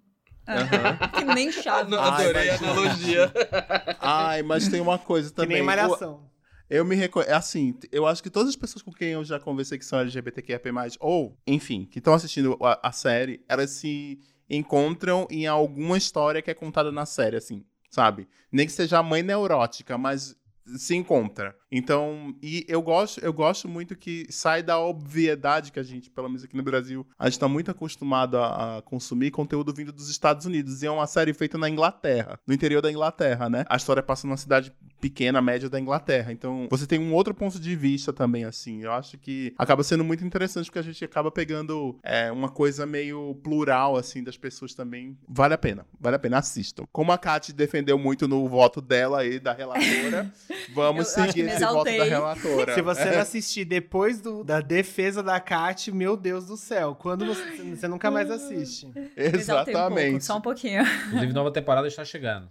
Aham. 0.49 0.99
Que 1.15 1.25
nem 1.25 1.51
chave. 1.53 1.91
não, 1.91 2.01
Ai, 2.01 2.25
adorei 2.25 2.51
a 2.51 2.57
analogia. 2.59 3.33
Ai, 4.01 4.43
mas 4.43 4.69
tem 4.69 4.81
uma 4.81 4.99
coisa 4.99 5.31
Que 5.31 5.37
também. 5.37 5.55
nem 5.55 5.63
o- 5.63 5.67
malhação. 5.67 6.31
Eu 6.71 6.85
me 6.85 6.95
reconheço. 6.97 7.35
Assim, 7.35 7.79
eu 7.93 8.07
acho 8.07 8.23
que 8.23 8.31
todas 8.31 8.49
as 8.49 8.57
pessoas 8.57 8.83
com 8.83 8.91
quem 8.93 9.11
eu 9.11 9.25
já 9.25 9.39
conversei 9.39 9.79
que 9.79 9.85
são 9.85 9.99
LGBTQIA, 10.01 10.61
ou, 11.01 11.37
enfim, 11.47 11.85
que 11.85 11.99
estão 11.99 12.15
assistindo 12.15 12.57
a, 12.63 12.89
a 12.89 12.93
série, 12.93 13.45
elas 13.49 13.71
se 13.71 14.19
encontram 14.49 15.27
em 15.31 15.47
alguma 15.47 15.97
história 15.99 16.41
que 16.43 16.51
é 16.51 16.55
contada 16.55 16.91
na 16.91 17.05
série, 17.07 17.37
assim, 17.37 17.65
sabe? 17.91 18.27
Nem 18.51 18.67
que 18.67 18.73
seja 18.73 18.99
a 18.99 19.03
mãe 19.03 19.23
neurótica, 19.23 19.97
mas 19.99 20.35
se 20.65 20.95
encontra. 20.95 21.57
Então, 21.75 22.35
e 22.43 22.67
eu 22.69 22.83
gosto, 22.83 23.19
eu 23.25 23.33
gosto 23.33 23.67
muito 23.67 23.97
que 23.97 24.27
sai 24.31 24.63
da 24.63 24.79
obviedade 24.79 25.73
que 25.73 25.81
a 25.81 25.83
gente, 25.83 26.11
pelo 26.11 26.29
menos 26.29 26.45
aqui 26.45 26.55
no 26.55 26.63
Brasil, 26.63 27.07
a 27.19 27.31
gente 27.31 27.39
tá 27.39 27.49
muito 27.49 27.71
acostumado 27.71 28.37
a, 28.37 28.77
a 28.77 28.83
consumir 28.83 29.31
conteúdo 29.31 29.73
vindo 29.73 29.91
dos 29.91 30.11
Estados 30.11 30.45
Unidos. 30.45 30.83
E 30.83 30.87
é 30.87 30.91
uma 30.91 31.07
série 31.07 31.33
feita 31.33 31.57
na 31.57 31.71
Inglaterra, 31.71 32.39
no 32.47 32.53
interior 32.53 32.83
da 32.83 32.91
Inglaterra, 32.91 33.49
né? 33.49 33.65
A 33.71 33.77
história 33.77 34.03
passa 34.03 34.27
numa 34.27 34.37
cidade 34.37 34.71
pequena, 35.01 35.41
média 35.41 35.71
da 35.71 35.81
Inglaterra. 35.81 36.31
Então, 36.31 36.69
você 36.71 36.87
tem 36.87 36.99
um 36.99 37.15
outro 37.15 37.35
ponto 37.35 37.59
de 37.59 37.75
vista 37.75 38.13
também, 38.13 38.45
assim. 38.45 38.83
Eu 38.83 38.93
acho 38.93 39.17
que 39.17 39.55
acaba 39.57 39.83
sendo 39.83 40.05
muito 40.05 40.25
interessante 40.25 40.67
porque 40.67 40.79
a 40.79 40.83
gente 40.83 41.03
acaba 41.03 41.31
pegando 41.31 41.99
é, 42.05 42.31
uma 42.31 42.51
coisa 42.51 42.85
meio 42.85 43.35
plural, 43.43 43.97
assim, 43.97 44.23
das 44.23 44.37
pessoas 44.37 44.75
também. 44.75 45.17
Vale 45.27 45.55
a 45.55 45.59
pena, 45.59 45.87
vale 45.99 46.17
a 46.17 46.19
pena, 46.19 46.39
assistam. 46.39 46.85
Como 46.93 47.11
a 47.11 47.19
Kat 47.19 47.51
defendeu 47.53 47.99
muito 47.99 48.29
no 48.29 48.47
voto 48.47 48.83
dela 48.83 49.21
aí, 49.21 49.41
da 49.41 49.55
relatora, 49.55 50.31
vamos 50.75 51.17
Eu 51.17 51.25
seguir 51.25 51.62
esse 51.65 51.73
voto 51.75 51.85
da 51.85 51.91
exaltei. 51.93 52.09
relatora. 52.11 52.75
Se 52.75 52.83
você 52.83 53.05
não 53.07 53.21
assistir 53.21 53.65
depois 53.65 54.21
do- 54.21 54.43
da 54.45 54.61
defesa 54.61 55.23
da 55.23 55.39
Kat, 55.41 55.91
meu 55.93 56.17
Deus 56.17 56.47
do 56.47 56.57
céu. 56.57 56.95
Quando 56.99 57.27
você, 57.27 57.43
você 57.77 57.89
nunca 57.89 58.11
mais 58.11 58.31
assiste. 58.31 58.91
Exaltei 59.17 59.75
um 59.75 59.79
pouco, 59.79 59.93
Exatamente. 59.99 60.25
só 60.25 60.37
um 60.37 60.41
pouquinho. 60.41 60.83
Inclusive, 61.09 61.33
nova 61.33 61.51
temporada 61.51 61.87
está 61.89 62.05
chegando. 62.05 62.49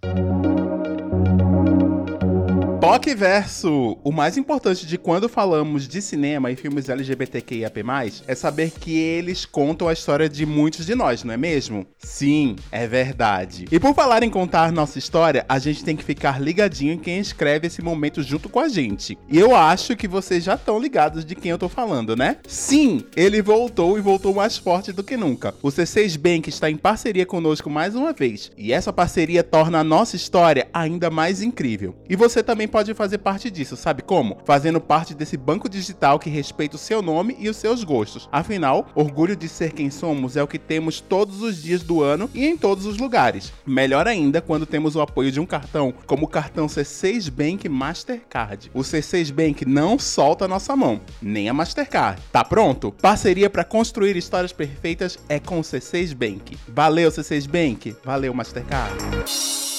POC 2.82 3.14
Verso! 3.14 3.96
O 4.02 4.10
mais 4.10 4.36
importante 4.36 4.84
de 4.84 4.98
quando 4.98 5.28
falamos 5.28 5.86
de 5.86 6.02
cinema 6.02 6.50
e 6.50 6.56
filmes 6.56 6.88
LGBTQIAP+, 6.88 7.80
é 8.26 8.34
saber 8.34 8.72
que 8.72 8.98
eles 8.98 9.46
contam 9.46 9.86
a 9.86 9.92
história 9.92 10.28
de 10.28 10.44
muitos 10.44 10.84
de 10.84 10.96
nós, 10.96 11.22
não 11.22 11.32
é 11.32 11.36
mesmo? 11.36 11.86
Sim, 11.96 12.56
é 12.72 12.88
verdade. 12.88 13.66
E 13.70 13.78
por 13.78 13.94
falar 13.94 14.24
em 14.24 14.30
contar 14.30 14.72
nossa 14.72 14.98
história, 14.98 15.46
a 15.48 15.60
gente 15.60 15.84
tem 15.84 15.94
que 15.94 16.02
ficar 16.02 16.40
ligadinho 16.40 16.94
em 16.94 16.98
quem 16.98 17.20
escreve 17.20 17.68
esse 17.68 17.80
momento 17.80 18.20
junto 18.20 18.48
com 18.48 18.58
a 18.58 18.68
gente. 18.68 19.16
E 19.28 19.38
eu 19.38 19.54
acho 19.54 19.94
que 19.94 20.08
vocês 20.08 20.42
já 20.42 20.54
estão 20.54 20.80
ligados 20.80 21.24
de 21.24 21.36
quem 21.36 21.52
eu 21.52 21.58
tô 21.58 21.68
falando, 21.68 22.16
né? 22.16 22.38
Sim, 22.48 23.04
ele 23.14 23.40
voltou 23.40 23.96
e 23.96 24.00
voltou 24.00 24.34
mais 24.34 24.58
forte 24.58 24.90
do 24.90 25.04
que 25.04 25.16
nunca. 25.16 25.54
O 25.62 25.68
C6 25.68 26.18
Bank 26.18 26.48
está 26.48 26.68
em 26.68 26.76
parceria 26.76 27.26
conosco 27.26 27.70
mais 27.70 27.94
uma 27.94 28.12
vez. 28.12 28.50
E 28.58 28.72
essa 28.72 28.92
parceria 28.92 29.44
torna 29.44 29.78
a 29.78 29.84
nossa 29.84 30.16
história 30.16 30.66
ainda 30.74 31.10
mais 31.10 31.42
incrível. 31.42 31.94
E 32.10 32.16
você 32.16 32.42
também 32.42 32.71
pode 32.72 32.94
fazer 32.94 33.18
parte 33.18 33.50
disso, 33.50 33.76
sabe 33.76 34.00
como? 34.02 34.38
Fazendo 34.46 34.80
parte 34.80 35.14
desse 35.14 35.36
banco 35.36 35.68
digital 35.68 36.18
que 36.18 36.30
respeita 36.30 36.76
o 36.76 36.78
seu 36.78 37.02
nome 37.02 37.36
e 37.38 37.50
os 37.50 37.58
seus 37.58 37.84
gostos. 37.84 38.28
Afinal, 38.32 38.88
orgulho 38.94 39.36
de 39.36 39.46
ser 39.46 39.72
quem 39.72 39.90
somos 39.90 40.38
é 40.38 40.42
o 40.42 40.48
que 40.48 40.58
temos 40.58 40.98
todos 40.98 41.42
os 41.42 41.62
dias 41.62 41.82
do 41.82 42.02
ano 42.02 42.30
e 42.32 42.46
em 42.46 42.56
todos 42.56 42.86
os 42.86 42.96
lugares. 42.96 43.52
Melhor 43.66 44.08
ainda 44.08 44.40
quando 44.40 44.64
temos 44.64 44.96
o 44.96 45.02
apoio 45.02 45.30
de 45.30 45.38
um 45.38 45.44
cartão, 45.44 45.92
como 46.06 46.24
o 46.24 46.28
cartão 46.28 46.66
C6 46.66 47.30
Bank 47.30 47.68
Mastercard. 47.68 48.70
O 48.72 48.80
C6 48.80 49.30
Bank 49.30 49.66
não 49.66 49.98
solta 49.98 50.46
a 50.46 50.48
nossa 50.48 50.74
mão, 50.74 50.98
nem 51.20 51.50
a 51.50 51.52
Mastercard. 51.52 52.22
Tá 52.32 52.42
pronto? 52.42 52.90
Parceria 53.02 53.50
para 53.50 53.64
construir 53.64 54.16
histórias 54.16 54.52
perfeitas 54.52 55.18
é 55.28 55.38
com 55.38 55.58
o 55.58 55.62
C6 55.62 56.14
Bank. 56.14 56.56
Valeu 56.66 57.10
C6 57.10 57.46
Bank, 57.46 57.94
valeu 58.02 58.32
Mastercard. 58.32 59.71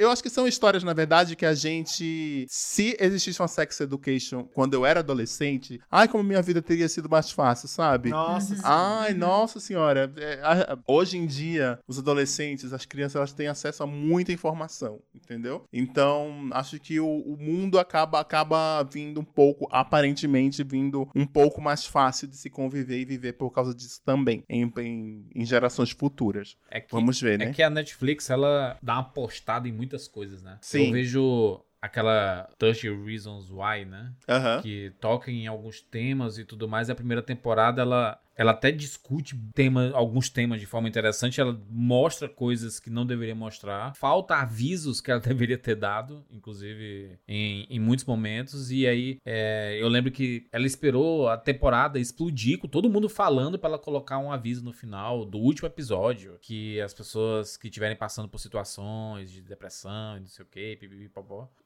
Eu 0.00 0.10
acho 0.10 0.22
que 0.22 0.30
são 0.30 0.48
histórias, 0.48 0.82
na 0.82 0.94
verdade, 0.94 1.36
que 1.36 1.44
a 1.44 1.52
gente. 1.52 2.46
Se 2.48 2.96
existisse 2.98 3.40
uma 3.40 3.46
sex 3.48 3.78
education 3.80 4.44
quando 4.54 4.72
eu 4.72 4.86
era 4.86 5.00
adolescente, 5.00 5.78
ai, 5.90 6.08
como 6.08 6.24
minha 6.24 6.40
vida 6.40 6.62
teria 6.62 6.88
sido 6.88 7.06
mais 7.06 7.30
fácil, 7.30 7.68
sabe? 7.68 8.08
Nossa, 8.08 8.54
sim. 8.56 8.62
Ai, 8.64 9.12
nossa 9.12 9.60
senhora. 9.60 10.10
É, 10.16 10.40
a- 10.42 10.72
a- 10.72 10.78
hoje 10.86 11.18
em 11.18 11.26
dia, 11.26 11.78
os 11.86 11.98
adolescentes, 11.98 12.72
as 12.72 12.86
crianças, 12.86 13.16
elas 13.16 13.32
têm 13.34 13.46
acesso 13.48 13.82
a 13.82 13.86
muita 13.86 14.32
informação, 14.32 15.00
entendeu? 15.14 15.64
Então, 15.70 16.48
acho 16.52 16.80
que 16.80 16.98
o, 16.98 17.06
o 17.06 17.36
mundo 17.36 17.78
acaba, 17.78 18.20
acaba 18.20 18.82
vindo 18.84 19.20
um 19.20 19.24
pouco, 19.24 19.68
aparentemente, 19.70 20.64
vindo 20.64 21.06
um 21.14 21.26
pouco 21.26 21.60
mais 21.60 21.84
fácil 21.84 22.26
de 22.26 22.36
se 22.38 22.48
conviver 22.48 23.00
e 23.00 23.04
viver 23.04 23.34
por 23.34 23.50
causa 23.50 23.74
disso 23.74 24.00
também, 24.02 24.42
em, 24.48 24.72
em, 24.78 25.26
em 25.34 25.44
gerações 25.44 25.90
futuras. 25.90 26.56
É 26.70 26.80
que, 26.80 26.90
Vamos 26.90 27.20
ver, 27.20 27.34
é 27.40 27.46
né? 27.46 27.52
que 27.52 27.62
a 27.62 27.68
Netflix, 27.68 28.30
ela 28.30 28.78
dá 28.82 28.94
uma 28.94 29.04
postada 29.04 29.68
em 29.68 29.72
muitas 29.90 30.06
coisas, 30.06 30.42
né? 30.42 30.58
Sim. 30.60 30.86
Eu 30.86 30.92
vejo 30.92 31.60
aquela 31.82 32.48
30 32.58 33.04
Reasons 33.04 33.50
Why, 33.50 33.84
né? 33.84 34.12
Aham. 34.28 34.62
que 34.62 34.92
toca 35.00 35.30
em 35.30 35.46
alguns 35.46 35.80
temas 35.80 36.38
e 36.38 36.44
tudo 36.44 36.68
mais. 36.68 36.88
A 36.88 36.94
primeira 36.94 37.22
temporada 37.22 37.82
ela, 37.82 38.20
ela 38.40 38.52
até 38.52 38.72
discute 38.72 39.38
tema, 39.54 39.90
alguns 39.92 40.30
temas 40.30 40.58
de 40.58 40.64
forma 40.64 40.88
interessante. 40.88 41.42
Ela 41.42 41.60
mostra 41.68 42.26
coisas 42.26 42.80
que 42.80 42.88
não 42.88 43.04
deveria 43.04 43.34
mostrar. 43.34 43.94
Falta 43.94 44.36
avisos 44.36 44.98
que 44.98 45.10
ela 45.10 45.20
deveria 45.20 45.58
ter 45.58 45.74
dado, 45.74 46.24
inclusive 46.30 47.18
em, 47.28 47.66
em 47.68 47.78
muitos 47.78 48.06
momentos. 48.06 48.70
E 48.70 48.86
aí 48.86 49.18
é, 49.26 49.76
eu 49.78 49.88
lembro 49.88 50.10
que 50.10 50.46
ela 50.50 50.66
esperou 50.66 51.28
a 51.28 51.36
temporada 51.36 51.98
explodir 51.98 52.58
com 52.58 52.66
todo 52.66 52.88
mundo 52.88 53.10
falando 53.10 53.58
para 53.58 53.68
ela 53.68 53.78
colocar 53.78 54.16
um 54.16 54.32
aviso 54.32 54.64
no 54.64 54.72
final 54.72 55.26
do 55.26 55.36
último 55.36 55.68
episódio 55.68 56.38
que 56.40 56.80
as 56.80 56.94
pessoas 56.94 57.58
que 57.58 57.68
estiverem 57.68 57.94
passando 57.94 58.26
por 58.26 58.38
situações 58.38 59.30
de 59.30 59.42
depressão 59.42 60.16
e 60.16 60.20
não 60.20 60.28
sei 60.28 60.46
o 60.46 60.48
que. 60.48 60.78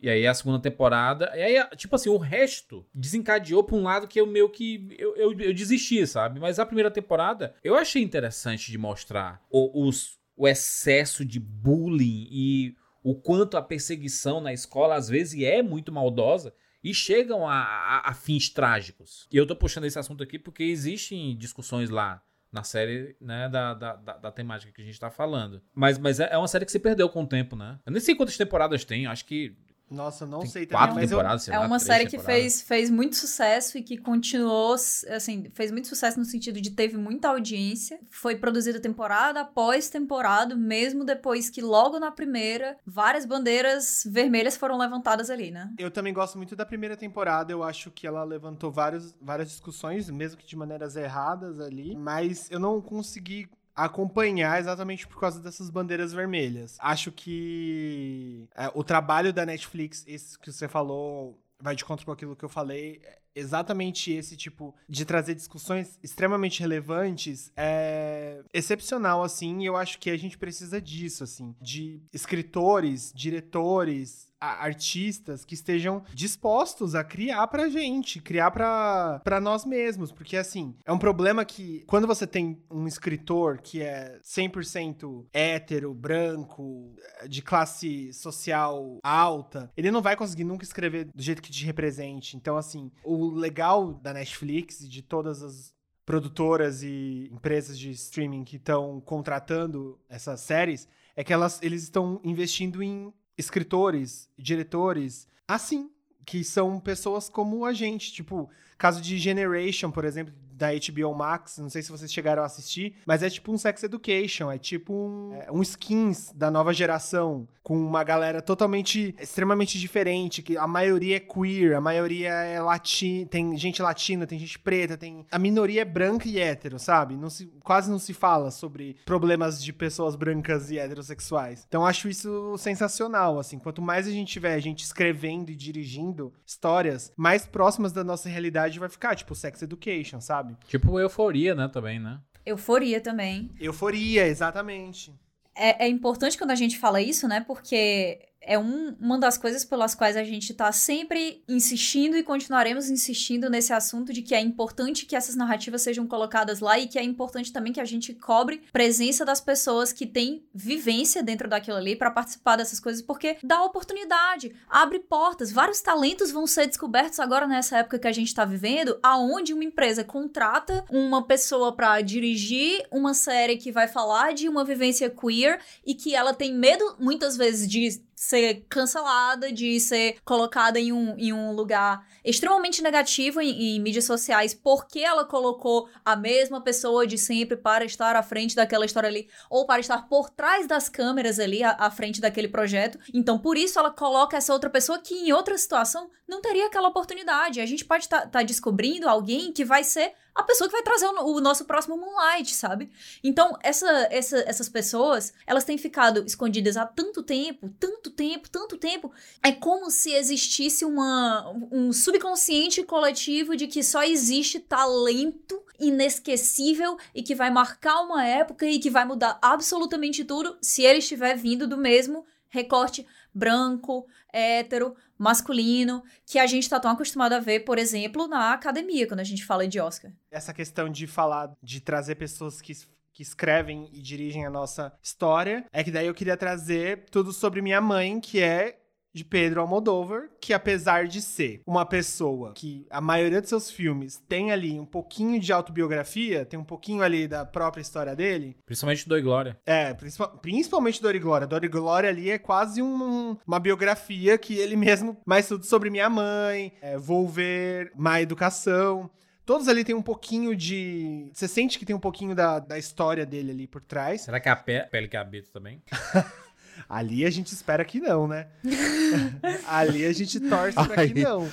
E 0.00 0.10
aí 0.10 0.26
a 0.26 0.34
segunda 0.34 0.58
temporada, 0.58 1.30
e 1.36 1.40
aí, 1.40 1.64
tipo 1.76 1.94
assim, 1.94 2.08
o 2.08 2.16
resto 2.16 2.84
desencadeou 2.92 3.62
pra 3.62 3.76
um 3.76 3.84
lado 3.84 4.08
que 4.08 4.20
eu 4.20 4.26
meio 4.26 4.48
que 4.48 4.88
eu, 4.98 5.14
eu, 5.14 5.32
eu 5.38 5.54
desisti, 5.54 6.04
sabe? 6.04 6.40
Mas 6.40 6.58
a 6.63 6.63
primeira 6.66 6.90
temporada 6.90 7.54
eu 7.62 7.74
achei 7.76 8.02
interessante 8.02 8.70
de 8.70 8.78
mostrar 8.78 9.42
o, 9.50 9.86
os, 9.86 10.18
o 10.36 10.46
excesso 10.48 11.24
de 11.24 11.38
bullying 11.40 12.26
e 12.30 12.74
o 13.02 13.14
quanto 13.14 13.56
a 13.56 13.62
perseguição 13.62 14.40
na 14.40 14.52
escola 14.52 14.94
às 14.94 15.08
vezes 15.08 15.40
é 15.42 15.62
muito 15.62 15.92
maldosa 15.92 16.54
e 16.82 16.92
chegam 16.94 17.48
a, 17.48 17.54
a- 17.62 18.10
a 18.10 18.14
fins 18.14 18.48
trágicos. 18.50 19.26
E 19.32 19.36
eu 19.36 19.46
tô 19.46 19.56
puxando 19.56 19.84
esse 19.84 19.98
assunto 19.98 20.22
aqui 20.22 20.38
porque 20.38 20.62
existem 20.64 21.36
discussões 21.36 21.88
lá 21.90 22.22
na 22.52 22.62
série, 22.62 23.16
né, 23.20 23.48
da, 23.48 23.74
da, 23.74 23.96
da, 23.96 24.16
da 24.16 24.30
temática 24.30 24.70
que 24.72 24.80
a 24.80 24.84
gente 24.84 25.00
tá 25.00 25.10
falando. 25.10 25.60
Mas, 25.74 25.98
mas 25.98 26.20
é 26.20 26.28
é 26.32 26.38
uma 26.38 26.46
série 26.46 26.64
que 26.64 26.70
se 26.70 26.78
perdeu 26.78 27.08
com 27.08 27.24
o 27.24 27.26
tempo, 27.26 27.56
né? 27.56 27.80
Eu 27.84 27.90
nem 27.90 28.00
sei 28.00 28.14
quantas 28.14 28.36
temporadas 28.36 28.84
tem, 28.84 29.06
acho 29.06 29.24
que 29.24 29.56
Nossa, 29.94 30.24
eu 30.24 30.28
não 30.28 30.40
tem 30.40 30.50
sei 30.50 30.66
também, 30.66 30.78
quatro 30.78 30.94
mas 30.96 31.10
eu, 31.10 31.18
temporadas, 31.18 31.42
sei 31.42 31.54
É 31.54 31.58
uma 31.58 31.78
série 31.78 32.06
que 32.06 32.18
fez, 32.18 32.60
fez 32.60 32.90
muito 32.90 33.16
sucesso 33.16 33.78
e 33.78 33.82
que 33.82 33.96
continuou, 33.96 34.74
assim, 34.74 35.50
fez 35.54 35.70
muito 35.70 35.88
sucesso 35.88 36.18
no 36.18 36.24
sentido 36.24 36.60
de 36.60 36.70
teve 36.70 36.96
muita 36.96 37.28
audiência. 37.28 37.98
Foi 38.10 38.36
produzida 38.36 38.80
temporada 38.80 39.40
após 39.40 39.88
temporada, 39.88 40.54
mesmo 40.54 41.04
depois 41.04 41.48
que 41.48 41.62
logo 41.62 41.98
na 41.98 42.10
primeira, 42.10 42.76
várias 42.86 43.24
bandeiras 43.24 44.02
vermelhas 44.06 44.56
foram 44.56 44.76
levantadas 44.76 45.30
ali, 45.30 45.50
né? 45.50 45.72
Eu 45.78 45.90
também 45.90 46.12
gosto 46.12 46.36
muito 46.36 46.56
da 46.56 46.66
primeira 46.66 46.96
temporada. 46.96 47.52
Eu 47.52 47.62
acho 47.62 47.90
que 47.90 48.06
ela 48.06 48.24
levantou 48.24 48.70
vários, 48.70 49.14
várias 49.20 49.48
discussões, 49.48 50.10
mesmo 50.10 50.38
que 50.38 50.46
de 50.46 50.56
maneiras 50.56 50.96
erradas 50.96 51.60
ali. 51.60 51.96
Mas 51.96 52.50
eu 52.50 52.58
não 52.58 52.80
consegui 52.80 53.48
acompanhar 53.74 54.58
exatamente 54.60 55.06
por 55.06 55.18
causa 55.18 55.40
dessas 55.40 55.70
bandeiras 55.70 56.12
vermelhas. 56.12 56.76
Acho 56.80 57.10
que 57.10 58.48
é, 58.54 58.70
o 58.74 58.84
trabalho 58.84 59.32
da 59.32 59.44
Netflix, 59.44 60.04
esse 60.06 60.38
que 60.38 60.52
você 60.52 60.68
falou, 60.68 61.38
vai 61.60 61.74
de 61.74 61.84
contra 61.84 62.04
com 62.04 62.12
aquilo 62.12 62.36
que 62.36 62.44
eu 62.44 62.48
falei. 62.48 63.00
é 63.04 63.18
Exatamente 63.36 64.12
esse 64.12 64.36
tipo 64.36 64.72
de 64.88 65.04
trazer 65.04 65.34
discussões 65.34 65.98
extremamente 66.00 66.60
relevantes 66.60 67.50
é 67.56 68.44
excepcional, 68.52 69.24
assim, 69.24 69.66
eu 69.66 69.76
acho 69.76 69.98
que 69.98 70.08
a 70.08 70.16
gente 70.16 70.38
precisa 70.38 70.80
disso, 70.80 71.24
assim, 71.24 71.52
de 71.60 72.00
escritores, 72.12 73.12
diretores, 73.12 74.28
artistas 74.52 75.44
que 75.44 75.54
estejam 75.54 76.02
dispostos 76.12 76.94
a 76.94 77.02
criar 77.02 77.46
pra 77.48 77.68
gente, 77.68 78.20
criar 78.20 78.50
pra, 78.50 79.20
pra 79.24 79.40
nós 79.40 79.64
mesmos, 79.64 80.12
porque 80.12 80.36
assim, 80.36 80.74
é 80.84 80.92
um 80.92 80.98
problema 80.98 81.44
que 81.44 81.84
quando 81.86 82.06
você 82.06 82.26
tem 82.26 82.62
um 82.70 82.86
escritor 82.86 83.58
que 83.60 83.82
é 83.82 84.18
100% 84.22 85.26
hétero, 85.32 85.94
branco, 85.94 86.94
de 87.28 87.42
classe 87.42 88.12
social 88.12 88.98
alta, 89.02 89.70
ele 89.76 89.90
não 89.90 90.02
vai 90.02 90.16
conseguir 90.16 90.44
nunca 90.44 90.64
escrever 90.64 91.06
do 91.06 91.22
jeito 91.22 91.42
que 91.42 91.50
te 91.50 91.64
represente. 91.64 92.36
Então 92.36 92.56
assim, 92.56 92.90
o 93.02 93.30
legal 93.30 93.94
da 93.94 94.12
Netflix 94.12 94.80
e 94.80 94.88
de 94.88 95.02
todas 95.02 95.42
as 95.42 95.74
produtoras 96.04 96.82
e 96.82 97.30
empresas 97.32 97.78
de 97.78 97.90
streaming 97.90 98.44
que 98.44 98.56
estão 98.56 99.00
contratando 99.00 99.98
essas 100.08 100.40
séries 100.40 100.86
é 101.16 101.24
que 101.24 101.32
elas, 101.32 101.62
eles 101.62 101.82
estão 101.82 102.20
investindo 102.24 102.82
em 102.82 103.12
escritores, 103.36 104.28
diretores, 104.38 105.28
assim, 105.46 105.90
que 106.24 106.42
são 106.42 106.80
pessoas 106.80 107.28
como 107.28 107.64
a 107.64 107.72
gente. 107.72 108.12
Tipo, 108.12 108.48
caso 108.78 109.00
de 109.00 109.18
Generation, 109.18 109.90
por 109.90 110.04
exemplo, 110.04 110.34
da 110.56 110.68
HBO 110.72 111.14
Max, 111.14 111.58
não 111.58 111.68
sei 111.68 111.82
se 111.82 111.90
vocês 111.90 112.12
chegaram 112.12 112.42
a 112.42 112.46
assistir, 112.46 112.94
mas 113.06 113.22
é 113.22 113.30
tipo 113.30 113.52
um 113.52 113.58
Sex 113.58 113.82
Education, 113.82 114.50
é 114.50 114.58
tipo 114.58 114.92
um, 114.92 115.34
é, 115.34 115.50
um 115.50 115.62
skins 115.62 116.32
da 116.34 116.50
nova 116.50 116.72
geração, 116.72 117.46
com 117.64 117.78
uma 117.78 118.04
galera 118.04 118.42
totalmente, 118.42 119.14
extremamente 119.18 119.80
diferente, 119.80 120.42
que 120.42 120.56
a 120.56 120.66
maioria 120.66 121.16
é 121.16 121.20
queer, 121.20 121.74
a 121.74 121.80
maioria 121.80 122.28
é 122.30 122.60
latina, 122.60 123.26
tem 123.26 123.56
gente 123.56 123.80
latina, 123.80 124.26
tem 124.26 124.38
gente 124.38 124.58
preta, 124.58 124.98
tem... 124.98 125.26
A 125.32 125.38
minoria 125.38 125.80
é 125.80 125.84
branca 125.84 126.28
e 126.28 126.38
hétero, 126.38 126.78
sabe? 126.78 127.16
Não 127.16 127.30
se, 127.30 127.46
quase 127.62 127.90
não 127.90 127.98
se 127.98 128.12
fala 128.12 128.50
sobre 128.50 128.96
problemas 129.06 129.64
de 129.64 129.72
pessoas 129.72 130.14
brancas 130.14 130.70
e 130.70 130.78
heterossexuais. 130.78 131.64
Então 131.66 131.86
acho 131.86 132.06
isso 132.06 132.54
sensacional, 132.58 133.38
assim. 133.38 133.58
Quanto 133.58 133.80
mais 133.80 134.06
a 134.06 134.10
gente 134.10 134.30
tiver 134.30 134.52
a 134.52 134.60
gente 134.60 134.84
escrevendo 134.84 135.50
e 135.50 135.56
dirigindo 135.56 136.34
histórias 136.46 137.12
mais 137.16 137.46
próximas 137.46 137.92
da 137.92 138.04
nossa 138.04 138.28
realidade 138.28 138.78
vai 138.78 138.90
ficar, 138.90 139.14
tipo 139.14 139.34
Sex 139.34 139.62
Education, 139.62 140.20
sabe? 140.44 140.56
Tipo 140.68 141.00
euforia, 141.00 141.54
né, 141.54 141.68
também, 141.68 141.98
né? 141.98 142.20
Euforia 142.44 143.00
também. 143.00 143.50
Euforia, 143.58 144.26
exatamente. 144.26 145.12
É, 145.56 145.86
é 145.86 145.88
importante 145.88 146.36
quando 146.36 146.50
a 146.50 146.56
gente 146.56 146.78
fala 146.78 147.00
isso, 147.00 147.26
né? 147.26 147.40
Porque 147.40 148.18
é 148.46 148.58
um, 148.58 148.94
uma 149.00 149.18
das 149.18 149.36
coisas 149.36 149.64
pelas 149.64 149.94
quais 149.94 150.16
a 150.16 150.24
gente 150.24 150.52
está 150.52 150.70
sempre 150.72 151.42
insistindo 151.48 152.16
e 152.16 152.22
continuaremos 152.22 152.88
insistindo 152.90 153.50
nesse 153.50 153.72
assunto 153.72 154.12
de 154.12 154.22
que 154.22 154.34
é 154.34 154.40
importante 154.40 155.06
que 155.06 155.16
essas 155.16 155.34
narrativas 155.34 155.82
sejam 155.82 156.06
colocadas 156.06 156.60
lá 156.60 156.78
e 156.78 156.86
que 156.86 156.98
é 156.98 157.02
importante 157.02 157.52
também 157.52 157.72
que 157.72 157.80
a 157.80 157.84
gente 157.84 158.14
cobre 158.14 158.62
presença 158.72 159.24
das 159.24 159.40
pessoas 159.40 159.92
que 159.92 160.06
têm 160.06 160.46
vivência 160.54 161.22
dentro 161.22 161.48
daquilo 161.48 161.76
ali 161.76 161.96
para 161.96 162.10
participar 162.10 162.56
dessas 162.56 162.80
coisas, 162.80 163.02
porque 163.02 163.36
dá 163.42 163.62
oportunidade, 163.62 164.54
abre 164.68 164.98
portas, 164.98 165.52
vários 165.52 165.80
talentos 165.80 166.30
vão 166.30 166.46
ser 166.46 166.66
descobertos 166.66 167.18
agora 167.18 167.46
nessa 167.46 167.78
época 167.78 167.98
que 167.98 168.08
a 168.08 168.12
gente 168.12 168.28
está 168.28 168.44
vivendo, 168.44 168.98
aonde 169.02 169.52
uma 169.52 169.64
empresa 169.64 170.04
contrata 170.04 170.84
uma 170.90 171.26
pessoa 171.26 171.74
para 171.74 172.00
dirigir 172.00 172.86
uma 172.90 173.14
série 173.14 173.56
que 173.56 173.72
vai 173.72 173.88
falar 173.88 174.32
de 174.32 174.48
uma 174.48 174.64
vivência 174.64 175.10
queer 175.10 175.60
e 175.84 175.94
que 175.94 176.14
ela 176.14 176.34
tem 176.34 176.54
medo 176.54 176.96
muitas 176.98 177.36
vezes 177.36 177.68
de 177.68 178.02
ser 178.16 178.64
cancelada, 178.68 179.52
de 179.52 179.78
ser 179.80 180.16
colocada 180.24 180.78
em 180.78 180.92
um, 180.92 181.16
em 181.18 181.32
um 181.32 181.52
lugar 181.52 182.06
extremamente 182.24 182.82
negativo 182.82 183.40
em, 183.40 183.76
em, 183.76 183.80
mídias 183.80 184.04
sociais, 184.04 184.54
porque 184.54 185.00
ela 185.00 185.24
colocou 185.24 185.88
a 186.04 186.16
mesma 186.16 186.60
pessoa 186.60 187.06
de 187.06 187.18
sempre 187.18 187.56
para 187.56 187.84
estar 187.84 188.16
à 188.16 188.22
frente 188.22 188.56
daquela 188.56 188.86
história 188.86 189.08
ali, 189.08 189.28
ou 189.50 189.66
para 189.66 189.80
estar 189.80 190.08
por 190.08 190.30
trás 190.30 190.66
das 190.66 190.88
câmeras 190.88 191.38
ali, 191.38 191.62
à, 191.62 191.76
à 191.78 191.90
frente 191.90 192.20
daquele 192.20 192.48
projeto. 192.48 192.98
Então, 193.12 193.38
por 193.38 193.56
isso, 193.56 193.78
ela 193.78 193.90
coloca 193.90 194.36
essa 194.36 194.52
outra 194.52 194.70
pessoa 194.70 194.98
que 194.98 195.14
em 195.14 195.32
outra 195.32 195.56
situação 195.58 196.10
não 196.26 196.40
teria 196.40 196.66
aquela 196.66 196.88
oportunidade. 196.88 197.60
A 197.60 197.66
gente 197.66 197.84
pode 197.84 198.04
estar 198.04 198.22
tá, 198.22 198.26
tá 198.26 198.42
descobrindo 198.42 199.08
alguém 199.08 199.52
que 199.52 199.64
vai 199.64 199.84
ser 199.84 200.12
a 200.34 200.42
pessoa 200.42 200.68
que 200.68 200.74
vai 200.74 200.82
trazer 200.82 201.06
o, 201.06 201.36
o 201.36 201.40
nosso 201.40 201.64
próximo 201.64 201.96
Moonlight, 201.96 202.54
sabe? 202.54 202.90
Então, 203.22 203.56
essa, 203.62 204.08
essa, 204.10 204.38
essas 204.46 204.68
pessoas, 204.68 205.32
elas 205.46 205.64
têm 205.64 205.78
ficado 205.78 206.24
escondidas 206.26 206.76
há 206.76 206.84
tanto 206.84 207.22
tempo, 207.22 207.68
tanto 207.78 208.10
tempo, 208.10 208.50
tanto 208.50 208.76
tempo. 208.76 209.12
É 209.42 209.52
como 209.52 209.90
se 209.90 210.12
existisse 210.12 210.84
uma, 210.84 211.48
um 211.70 211.92
subconsciente 211.92 212.82
coletivo 212.82 213.56
de 213.56 213.66
que 213.66 213.82
só 213.82 214.02
existe 214.02 214.58
talento 214.58 215.62
inesquecível 215.78 216.96
e 217.14 217.22
que 217.22 217.34
vai 217.34 217.50
marcar 217.50 218.00
uma 218.00 218.24
época 218.24 218.66
e 218.66 218.78
que 218.78 218.90
vai 218.90 219.04
mudar 219.04 219.38
absolutamente 219.42 220.24
tudo 220.24 220.56
se 220.60 220.82
ele 220.82 220.98
estiver 220.98 221.36
vindo 221.36 221.66
do 221.66 221.76
mesmo 221.76 222.24
recorte 222.48 223.04
branco, 223.34 224.06
hétero, 224.32 224.94
masculino, 225.18 226.02
que 226.26 226.38
a 226.38 226.46
gente 226.46 226.68
tá 226.68 226.78
tão 226.80 226.90
acostumado 226.90 227.32
a 227.32 227.40
ver, 227.40 227.60
por 227.60 227.78
exemplo, 227.78 228.26
na 228.26 228.52
academia, 228.52 229.06
quando 229.06 229.20
a 229.20 229.24
gente 229.24 229.44
fala 229.44 229.66
de 229.66 229.80
Oscar. 229.80 230.12
Essa 230.30 230.52
questão 230.52 230.88
de 230.88 231.06
falar, 231.06 231.52
de 231.62 231.80
trazer 231.80 232.16
pessoas 232.16 232.60
que 232.60 232.74
que 233.14 233.22
escrevem 233.22 233.88
e 233.92 234.02
dirigem 234.02 234.44
a 234.44 234.50
nossa 234.50 234.92
história, 235.00 235.64
é 235.72 235.84
que 235.84 235.90
daí 235.92 236.08
eu 236.08 236.14
queria 236.14 236.36
trazer 236.36 237.04
tudo 237.12 237.32
sobre 237.32 237.62
minha 237.62 237.80
mãe, 237.80 238.20
que 238.20 238.40
é 238.40 238.80
de 239.14 239.24
Pedro 239.24 239.60
Almodóvar, 239.60 240.28
que 240.40 240.52
apesar 240.52 241.06
de 241.06 241.22
ser 241.22 241.62
uma 241.64 241.86
pessoa 241.86 242.52
que 242.52 242.84
a 242.90 243.00
maioria 243.00 243.40
de 243.40 243.48
seus 243.48 243.70
filmes 243.70 244.22
tem 244.28 244.50
ali 244.50 244.78
um 244.78 244.84
pouquinho 244.84 245.40
de 245.40 245.52
autobiografia, 245.52 246.44
tem 246.44 246.58
um 246.58 246.64
pouquinho 246.64 247.02
ali 247.02 247.28
da 247.28 247.44
própria 247.44 247.80
história 247.80 248.16
dele. 248.16 248.56
Principalmente 248.66 249.08
Dor 249.08 249.18
e 249.18 249.22
Glória. 249.22 249.58
É, 249.64 249.94
principalmente 250.42 251.00
Dor 251.00 251.14
e 251.14 251.20
Glória. 251.20 251.46
Dor 251.46 251.64
e 251.64 251.68
Glória 251.68 252.08
ali 252.10 252.30
é 252.30 252.38
quase 252.38 252.82
um, 252.82 253.36
uma 253.46 253.60
biografia 253.60 254.36
que 254.36 254.58
ele 254.58 254.74
mesmo, 254.74 255.16
mais 255.24 255.46
tudo 255.46 255.64
sobre 255.64 255.90
minha 255.90 256.10
mãe, 256.10 256.72
é, 256.82 256.98
vou 256.98 257.28
ver 257.28 257.92
má 257.94 258.20
educação. 258.20 259.08
Todos 259.46 259.68
ali 259.68 259.84
tem 259.84 259.94
um 259.94 260.02
pouquinho 260.02 260.56
de. 260.56 261.30
Você 261.32 261.46
sente 261.46 261.78
que 261.78 261.84
tem 261.84 261.94
um 261.94 262.00
pouquinho 262.00 262.34
da, 262.34 262.58
da 262.58 262.78
história 262.78 263.26
dele 263.26 263.50
ali 263.50 263.66
por 263.66 263.82
trás. 263.82 264.22
Será 264.22 264.40
que 264.40 264.48
é 264.48 264.52
a 264.52 264.56
pele 264.56 265.06
que 265.06 265.16
habita 265.16 265.50
também? 265.52 265.82
Ali 266.88 267.24
a 267.24 267.30
gente 267.30 267.52
espera 267.52 267.84
que 267.84 268.00
não, 268.00 268.26
né? 268.28 268.46
Ali 269.66 270.04
a 270.04 270.12
gente 270.12 270.38
torce 270.40 270.74
pra 270.74 271.02
Aí- 271.02 271.12
que 271.12 271.22
não. 271.22 271.48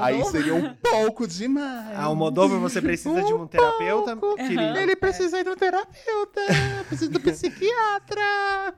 Aí 0.00 0.24
seria 0.26 0.54
um 0.54 0.74
pouco 0.74 1.26
demais. 1.26 1.96
A 1.96 2.04
Almodóvar, 2.04 2.58
você 2.60 2.80
precisa 2.80 3.22
de 3.22 3.32
um 3.32 3.46
terapeuta, 3.46 4.16
querido. 4.36 4.78
Ele 4.78 4.96
precisa 4.96 5.40
ir 5.40 5.44
do 5.44 5.56
terapeuta, 5.56 6.40
precisa 6.86 7.10
do 7.10 7.20
psiquiatra. 7.20 8.74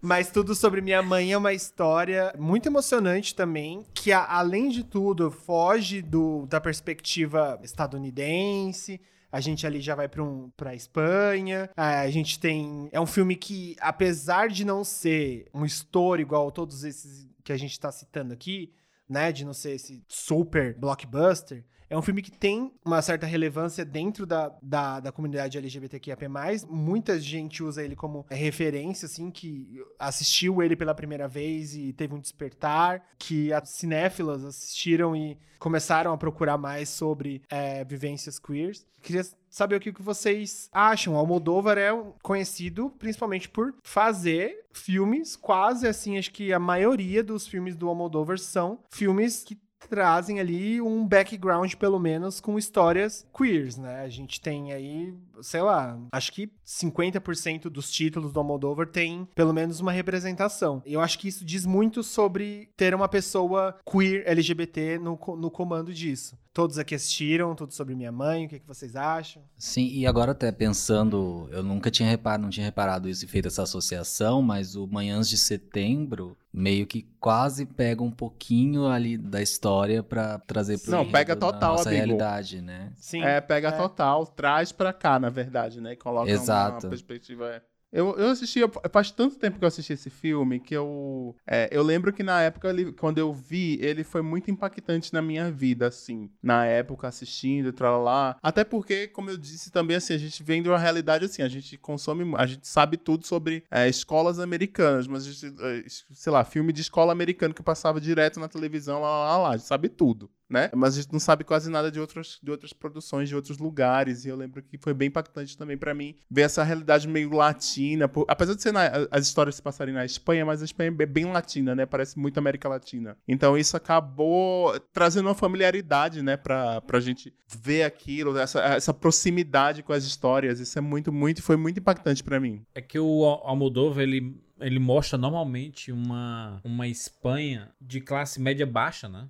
Mas 0.00 0.30
tudo 0.30 0.54
sobre 0.54 0.80
minha 0.80 1.02
mãe 1.02 1.32
é 1.32 1.38
uma 1.38 1.52
história 1.52 2.34
muito 2.38 2.66
emocionante 2.66 3.34
também, 3.34 3.84
que 3.94 4.12
além 4.12 4.68
de 4.68 4.84
tudo 4.84 5.30
foge 5.30 6.02
do, 6.02 6.46
da 6.46 6.60
perspectiva 6.60 7.58
estadunidense. 7.62 9.00
A 9.34 9.40
gente 9.40 9.66
ali 9.66 9.80
já 9.80 9.96
vai 9.96 10.08
para 10.08 10.22
um, 10.22 10.48
pra 10.56 10.76
Espanha. 10.76 11.68
Ah, 11.76 12.02
A 12.02 12.10
gente 12.10 12.38
tem. 12.38 12.88
É 12.92 13.00
um 13.00 13.06
filme 13.06 13.34
que, 13.34 13.74
apesar 13.80 14.48
de 14.48 14.64
não 14.64 14.84
ser 14.84 15.48
um 15.52 15.64
estouro 15.64 16.22
igual 16.22 16.46
a 16.46 16.52
todos 16.52 16.84
esses 16.84 17.28
que 17.42 17.52
a 17.52 17.56
gente 17.56 17.80
tá 17.80 17.90
citando 17.90 18.32
aqui, 18.32 18.72
né? 19.08 19.32
De 19.32 19.44
não 19.44 19.52
ser 19.52 19.72
esse 19.72 20.04
super 20.06 20.78
blockbuster. 20.78 21.64
É 21.88 21.96
um 21.96 22.02
filme 22.02 22.22
que 22.22 22.30
tem 22.30 22.72
uma 22.84 23.02
certa 23.02 23.26
relevância 23.26 23.84
dentro 23.84 24.26
da, 24.26 24.52
da, 24.62 25.00
da 25.00 25.12
comunidade 25.12 25.58
LGBTQIAP+. 25.58 26.28
Muita 26.68 27.18
gente 27.20 27.62
usa 27.62 27.82
ele 27.82 27.94
como 27.94 28.24
referência, 28.30 29.06
assim, 29.06 29.30
que 29.30 29.80
assistiu 29.98 30.62
ele 30.62 30.76
pela 30.76 30.94
primeira 30.94 31.28
vez 31.28 31.74
e 31.76 31.92
teve 31.92 32.14
um 32.14 32.20
despertar, 32.20 33.02
que 33.18 33.52
as 33.52 33.70
cinéfilas 33.70 34.44
assistiram 34.44 35.14
e 35.14 35.38
começaram 35.58 36.12
a 36.12 36.18
procurar 36.18 36.58
mais 36.58 36.88
sobre 36.88 37.42
é, 37.48 37.84
vivências 37.84 38.38
queers. 38.38 38.86
Queria 39.00 39.22
saber 39.48 39.76
o 39.76 39.80
que 39.80 39.92
vocês 40.02 40.68
acham. 40.72 41.14
O 41.14 41.16
Almodóvar 41.16 41.78
é 41.78 41.90
conhecido 42.22 42.90
principalmente 42.98 43.48
por 43.48 43.74
fazer 43.82 44.64
filmes, 44.72 45.36
quase 45.36 45.86
assim, 45.86 46.18
acho 46.18 46.32
que 46.32 46.52
a 46.52 46.58
maioria 46.58 47.22
dos 47.22 47.46
filmes 47.46 47.76
do 47.76 47.88
Almodóvar 47.88 48.38
são 48.38 48.80
filmes 48.90 49.44
que 49.44 49.56
trazem 49.88 50.40
ali 50.40 50.80
um 50.80 51.06
background, 51.06 51.74
pelo 51.74 51.98
menos, 51.98 52.40
com 52.40 52.58
histórias 52.58 53.26
queers, 53.36 53.76
né? 53.76 54.02
A 54.02 54.08
gente 54.08 54.40
tem 54.40 54.72
aí, 54.72 55.14
sei 55.42 55.62
lá, 55.62 55.98
acho 56.12 56.32
que 56.32 56.50
50% 56.66 57.64
dos 57.64 57.90
títulos 57.90 58.32
do 58.32 58.38
Almodóvar 58.38 58.86
tem 58.86 59.28
pelo 59.34 59.52
menos 59.52 59.80
uma 59.80 59.92
representação. 59.92 60.82
Eu 60.84 61.00
acho 61.00 61.18
que 61.18 61.28
isso 61.28 61.44
diz 61.44 61.66
muito 61.66 62.02
sobre 62.02 62.68
ter 62.76 62.94
uma 62.94 63.08
pessoa 63.08 63.76
queer 63.90 64.22
LGBT 64.26 64.98
no, 64.98 65.18
no 65.36 65.50
comando 65.50 65.92
disso. 65.92 66.36
Todos 66.54 66.78
aqui 66.78 66.94
assistiram, 66.94 67.52
tudo 67.56 67.74
sobre 67.74 67.96
minha 67.96 68.12
mãe, 68.12 68.46
o 68.46 68.48
que, 68.48 68.60
que 68.60 68.66
vocês 68.66 68.94
acham? 68.94 69.42
Sim, 69.58 69.88
e 69.88 70.06
agora 70.06 70.30
até 70.30 70.52
pensando, 70.52 71.48
eu 71.50 71.64
nunca 71.64 71.90
tinha 71.90 72.08
reparado, 72.08 72.44
não 72.44 72.48
tinha 72.48 72.64
reparado 72.64 73.08
isso 73.08 73.24
e 73.24 73.28
feito 73.28 73.48
essa 73.48 73.64
associação, 73.64 74.40
mas 74.40 74.76
o 74.76 74.86
Manhãs 74.86 75.28
de 75.28 75.36
Setembro 75.36 76.36
meio 76.52 76.86
que 76.86 77.08
quase 77.18 77.66
pega 77.66 78.04
um 78.04 78.10
pouquinho 78.10 78.86
ali 78.86 79.18
da 79.18 79.42
história 79.42 80.00
pra 80.00 80.38
trazer 80.38 80.78
pro 80.78 80.92
Não, 80.92 81.10
pega 81.10 81.34
da 81.34 81.40
total, 81.50 81.72
nossa 81.72 81.88
amigo. 81.88 82.04
realidade, 82.04 82.62
né? 82.62 82.92
Sim. 82.98 83.24
É, 83.24 83.40
pega 83.40 83.70
É. 83.70 83.72
total, 83.72 84.24
traz 84.24 84.70
pra 84.70 84.92
cá, 84.92 85.18
na 85.18 85.30
verdade, 85.30 85.80
né? 85.80 85.94
E 85.94 85.96
coloca 85.96 86.30
Exato. 86.30 86.86
uma 86.86 86.90
perspectiva. 86.90 87.60
Eu, 87.94 88.16
eu 88.18 88.30
assisti, 88.30 88.58
faz 88.90 89.12
tanto 89.12 89.36
tempo 89.38 89.56
que 89.56 89.64
eu 89.64 89.68
assisti 89.68 89.92
esse 89.92 90.10
filme 90.10 90.58
que 90.58 90.74
eu. 90.74 91.36
é, 91.46 91.68
eu 91.70 91.80
lembro 91.80 92.12
que 92.12 92.24
na 92.24 92.42
época, 92.42 92.68
ele- 92.68 92.92
quando 92.92 93.18
eu 93.18 93.32
vi, 93.32 93.78
ele 93.80 94.02
foi 94.02 94.20
muito 94.20 94.50
impactante 94.50 95.12
na 95.12 95.22
minha 95.22 95.48
vida, 95.48 95.86
assim. 95.86 96.28
Na 96.42 96.66
época, 96.66 97.06
assistindo, 97.06 97.72
lá. 98.02 98.36
Até 98.42 98.64
porque, 98.64 99.06
como 99.06 99.30
eu 99.30 99.36
disse 99.36 99.70
também, 99.70 99.96
assim, 99.96 100.12
a 100.12 100.18
gente 100.18 100.42
vem 100.42 100.60
de 100.60 100.68
uma 100.68 100.78
realidade 100.78 101.24
assim, 101.26 101.42
a 101.42 101.48
gente 101.48 101.78
consome, 101.78 102.34
a 102.36 102.46
gente 102.46 102.66
sabe 102.66 102.96
tudo 102.96 103.24
sobre 103.26 103.62
é, 103.70 103.88
escolas 103.88 104.40
americanas, 104.40 105.06
mas 105.06 105.24
a 105.24 105.30
gente, 105.30 105.54
é, 105.62 105.84
sei 105.88 106.32
lá, 106.32 106.44
filme 106.44 106.72
de 106.72 106.80
escola 106.80 107.12
americana 107.12 107.54
que 107.54 107.62
passava 107.62 108.00
direto 108.00 108.40
na 108.40 108.48
televisão, 108.48 109.00
lá, 109.02 109.08
lá, 109.24 109.38
lá, 109.38 109.48
a 109.50 109.56
gente 109.56 109.66
sabe 109.68 109.88
tudo. 109.88 110.28
Né? 110.54 110.70
Mas 110.72 110.94
a 110.94 111.02
gente 111.02 111.12
não 111.12 111.18
sabe 111.18 111.42
quase 111.42 111.68
nada 111.68 111.90
de 111.90 111.98
outras, 111.98 112.38
de 112.40 112.48
outras 112.48 112.72
produções, 112.72 113.28
de 113.28 113.34
outros 113.34 113.58
lugares. 113.58 114.24
E 114.24 114.28
eu 114.28 114.36
lembro 114.36 114.62
que 114.62 114.78
foi 114.78 114.94
bem 114.94 115.08
impactante 115.08 115.58
também 115.58 115.76
para 115.76 115.92
mim 115.92 116.14
ver 116.30 116.42
essa 116.42 116.62
realidade 116.62 117.08
meio 117.08 117.32
latina. 117.32 118.08
Por, 118.08 118.24
apesar 118.28 118.54
de 118.54 118.62
ser 118.62 118.72
na, 118.72 118.88
as 119.10 119.26
histórias 119.26 119.56
se 119.56 119.62
passarem 119.62 119.92
na 119.92 120.04
Espanha, 120.04 120.46
mas 120.46 120.62
a 120.62 120.64
Espanha 120.64 120.94
é 120.96 121.06
bem 121.06 121.24
latina, 121.24 121.74
né? 121.74 121.84
Parece 121.84 122.16
muito 122.16 122.38
América 122.38 122.68
Latina. 122.68 123.16
Então 123.26 123.58
isso 123.58 123.76
acabou 123.76 124.78
trazendo 124.92 125.26
uma 125.26 125.34
familiaridade, 125.34 126.22
né? 126.22 126.36
Pra, 126.36 126.80
pra 126.80 127.00
gente 127.00 127.34
ver 127.58 127.82
aquilo, 127.82 128.38
essa, 128.38 128.60
essa 128.60 128.94
proximidade 128.94 129.82
com 129.82 129.92
as 129.92 130.04
histórias. 130.04 130.60
Isso 130.60 130.78
é 130.78 130.80
muito, 130.80 131.12
muito, 131.12 131.42
foi 131.42 131.56
muito 131.56 131.80
impactante 131.80 132.22
para 132.22 132.38
mim. 132.38 132.64
É 132.74 132.80
que 132.80 132.98
o 132.98 133.24
Almodóvar, 133.24 134.04
ele 134.04 134.40
ele 134.60 134.78
mostra 134.78 135.18
normalmente 135.18 135.90
uma, 135.90 136.60
uma 136.64 136.86
Espanha 136.86 137.70
de 137.80 138.00
classe 138.00 138.40
média 138.40 138.64
baixa, 138.64 139.08
né? 139.08 139.28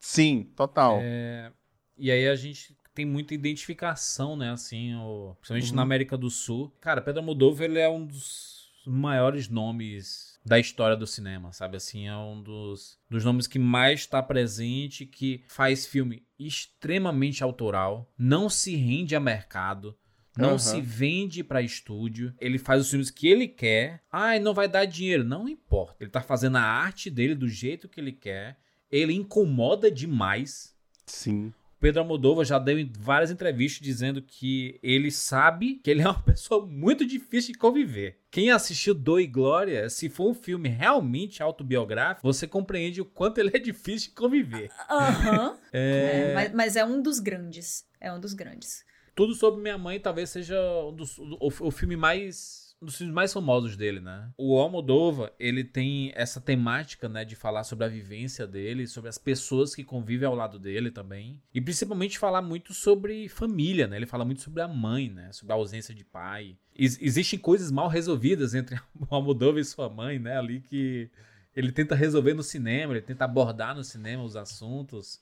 Sim, 0.00 0.50
total. 0.56 0.98
É, 1.02 1.52
e 1.96 2.10
aí 2.10 2.26
a 2.26 2.34
gente 2.34 2.76
tem 2.94 3.04
muita 3.04 3.34
identificação, 3.34 4.34
né? 4.34 4.50
Assim, 4.50 4.94
o, 4.96 5.36
principalmente 5.36 5.70
uhum. 5.70 5.76
na 5.76 5.82
América 5.82 6.16
do 6.16 6.30
Sul. 6.30 6.74
Cara, 6.80 7.02
Pedro 7.02 7.20
Almodóvar, 7.20 7.66
ele 7.66 7.78
é 7.78 7.88
um 7.88 8.04
dos 8.04 8.72
maiores 8.86 9.48
nomes 9.48 10.40
da 10.44 10.58
história 10.58 10.96
do 10.96 11.06
cinema, 11.06 11.52
sabe? 11.52 11.76
Assim, 11.76 12.08
é 12.08 12.16
um 12.16 12.42
dos, 12.42 12.98
dos 13.08 13.24
nomes 13.24 13.46
que 13.46 13.58
mais 13.58 14.00
está 14.00 14.22
presente, 14.22 15.04
que 15.04 15.44
faz 15.46 15.86
filme 15.86 16.26
extremamente 16.38 17.44
autoral, 17.44 18.10
não 18.16 18.48
se 18.48 18.74
rende 18.74 19.14
a 19.14 19.20
mercado, 19.20 19.96
não 20.36 20.52
uhum. 20.52 20.58
se 20.58 20.80
vende 20.80 21.44
para 21.44 21.60
estúdio. 21.60 22.34
Ele 22.40 22.58
faz 22.58 22.82
os 22.82 22.90
filmes 22.90 23.10
que 23.10 23.28
ele 23.28 23.46
quer. 23.46 24.02
Ai, 24.10 24.38
não 24.38 24.54
vai 24.54 24.68
dar 24.68 24.86
dinheiro. 24.86 25.24
Não 25.24 25.48
importa. 25.48 26.02
Ele 26.02 26.10
tá 26.10 26.22
fazendo 26.22 26.56
a 26.56 26.62
arte 26.62 27.10
dele 27.10 27.34
do 27.34 27.48
jeito 27.48 27.88
que 27.88 28.00
ele 28.00 28.12
quer. 28.12 28.58
Ele 28.90 29.12
incomoda 29.12 29.90
demais. 29.90 30.74
Sim. 31.06 31.52
Pedro 31.80 32.02
Almodóvar 32.02 32.44
já 32.44 32.58
deu 32.58 32.76
várias 32.98 33.30
entrevistas 33.30 33.82
dizendo 33.82 34.20
que 34.20 34.78
ele 34.82 35.10
sabe 35.10 35.80
que 35.82 35.90
ele 35.90 36.02
é 36.02 36.04
uma 36.04 36.20
pessoa 36.22 36.66
muito 36.66 37.06
difícil 37.06 37.52
de 37.52 37.58
conviver. 37.58 38.18
Quem 38.30 38.50
assistiu 38.50 38.94
Dor 38.94 39.20
e 39.20 39.26
Glória, 39.26 39.88
se 39.88 40.10
for 40.10 40.30
um 40.30 40.34
filme 40.34 40.68
realmente 40.68 41.42
autobiográfico, 41.42 42.26
você 42.26 42.46
compreende 42.46 43.00
o 43.00 43.04
quanto 43.06 43.38
ele 43.38 43.50
é 43.54 43.58
difícil 43.58 44.10
de 44.10 44.14
conviver. 44.14 44.70
Aham. 44.90 45.48
Uhum. 45.48 45.56
é... 45.72 46.30
é, 46.30 46.34
mas, 46.34 46.52
mas 46.52 46.76
é 46.76 46.84
um 46.84 47.00
dos 47.00 47.18
grandes. 47.18 47.86
É 47.98 48.12
um 48.12 48.20
dos 48.20 48.34
grandes. 48.34 48.84
Tudo 49.14 49.34
sobre 49.34 49.62
minha 49.62 49.78
mãe 49.78 49.98
talvez 49.98 50.30
seja 50.30 50.56
um 50.84 50.94
dos, 50.94 51.18
o, 51.18 51.50
o 51.60 51.70
filme 51.70 51.96
mais 51.96 52.59
dos 52.80 52.96
filmes 52.96 53.14
mais 53.14 53.32
famosos 53.32 53.76
dele, 53.76 54.00
né? 54.00 54.30
O 54.38 54.58
Almodóvar, 54.58 55.32
ele 55.38 55.62
tem 55.62 56.12
essa 56.14 56.40
temática, 56.40 57.08
né, 57.08 57.24
de 57.24 57.36
falar 57.36 57.62
sobre 57.64 57.84
a 57.84 57.88
vivência 57.88 58.46
dele, 58.46 58.86
sobre 58.86 59.10
as 59.10 59.18
pessoas 59.18 59.74
que 59.74 59.84
convivem 59.84 60.26
ao 60.26 60.34
lado 60.34 60.58
dele 60.58 60.90
também, 60.90 61.40
e 61.52 61.60
principalmente 61.60 62.18
falar 62.18 62.40
muito 62.40 62.72
sobre 62.72 63.28
família, 63.28 63.86
né? 63.86 63.96
Ele 63.96 64.06
fala 64.06 64.24
muito 64.24 64.40
sobre 64.40 64.62
a 64.62 64.68
mãe, 64.68 65.10
né, 65.10 65.30
sobre 65.32 65.52
a 65.52 65.56
ausência 65.56 65.94
de 65.94 66.04
pai. 66.04 66.56
Ex 66.74 66.98
existem 67.02 67.38
coisas 67.38 67.70
mal 67.70 67.88
resolvidas 67.88 68.54
entre 68.54 68.76
o 68.98 69.14
Almodóvar 69.14 69.60
e 69.60 69.64
sua 69.64 69.90
mãe, 69.90 70.18
né, 70.18 70.38
ali 70.38 70.60
que 70.60 71.10
ele 71.54 71.72
tenta 71.72 71.94
resolver 71.94 72.32
no 72.32 72.42
cinema, 72.42 72.94
ele 72.94 73.02
tenta 73.02 73.24
abordar 73.24 73.74
no 73.74 73.84
cinema 73.84 74.22
os 74.22 74.36
assuntos. 74.36 75.20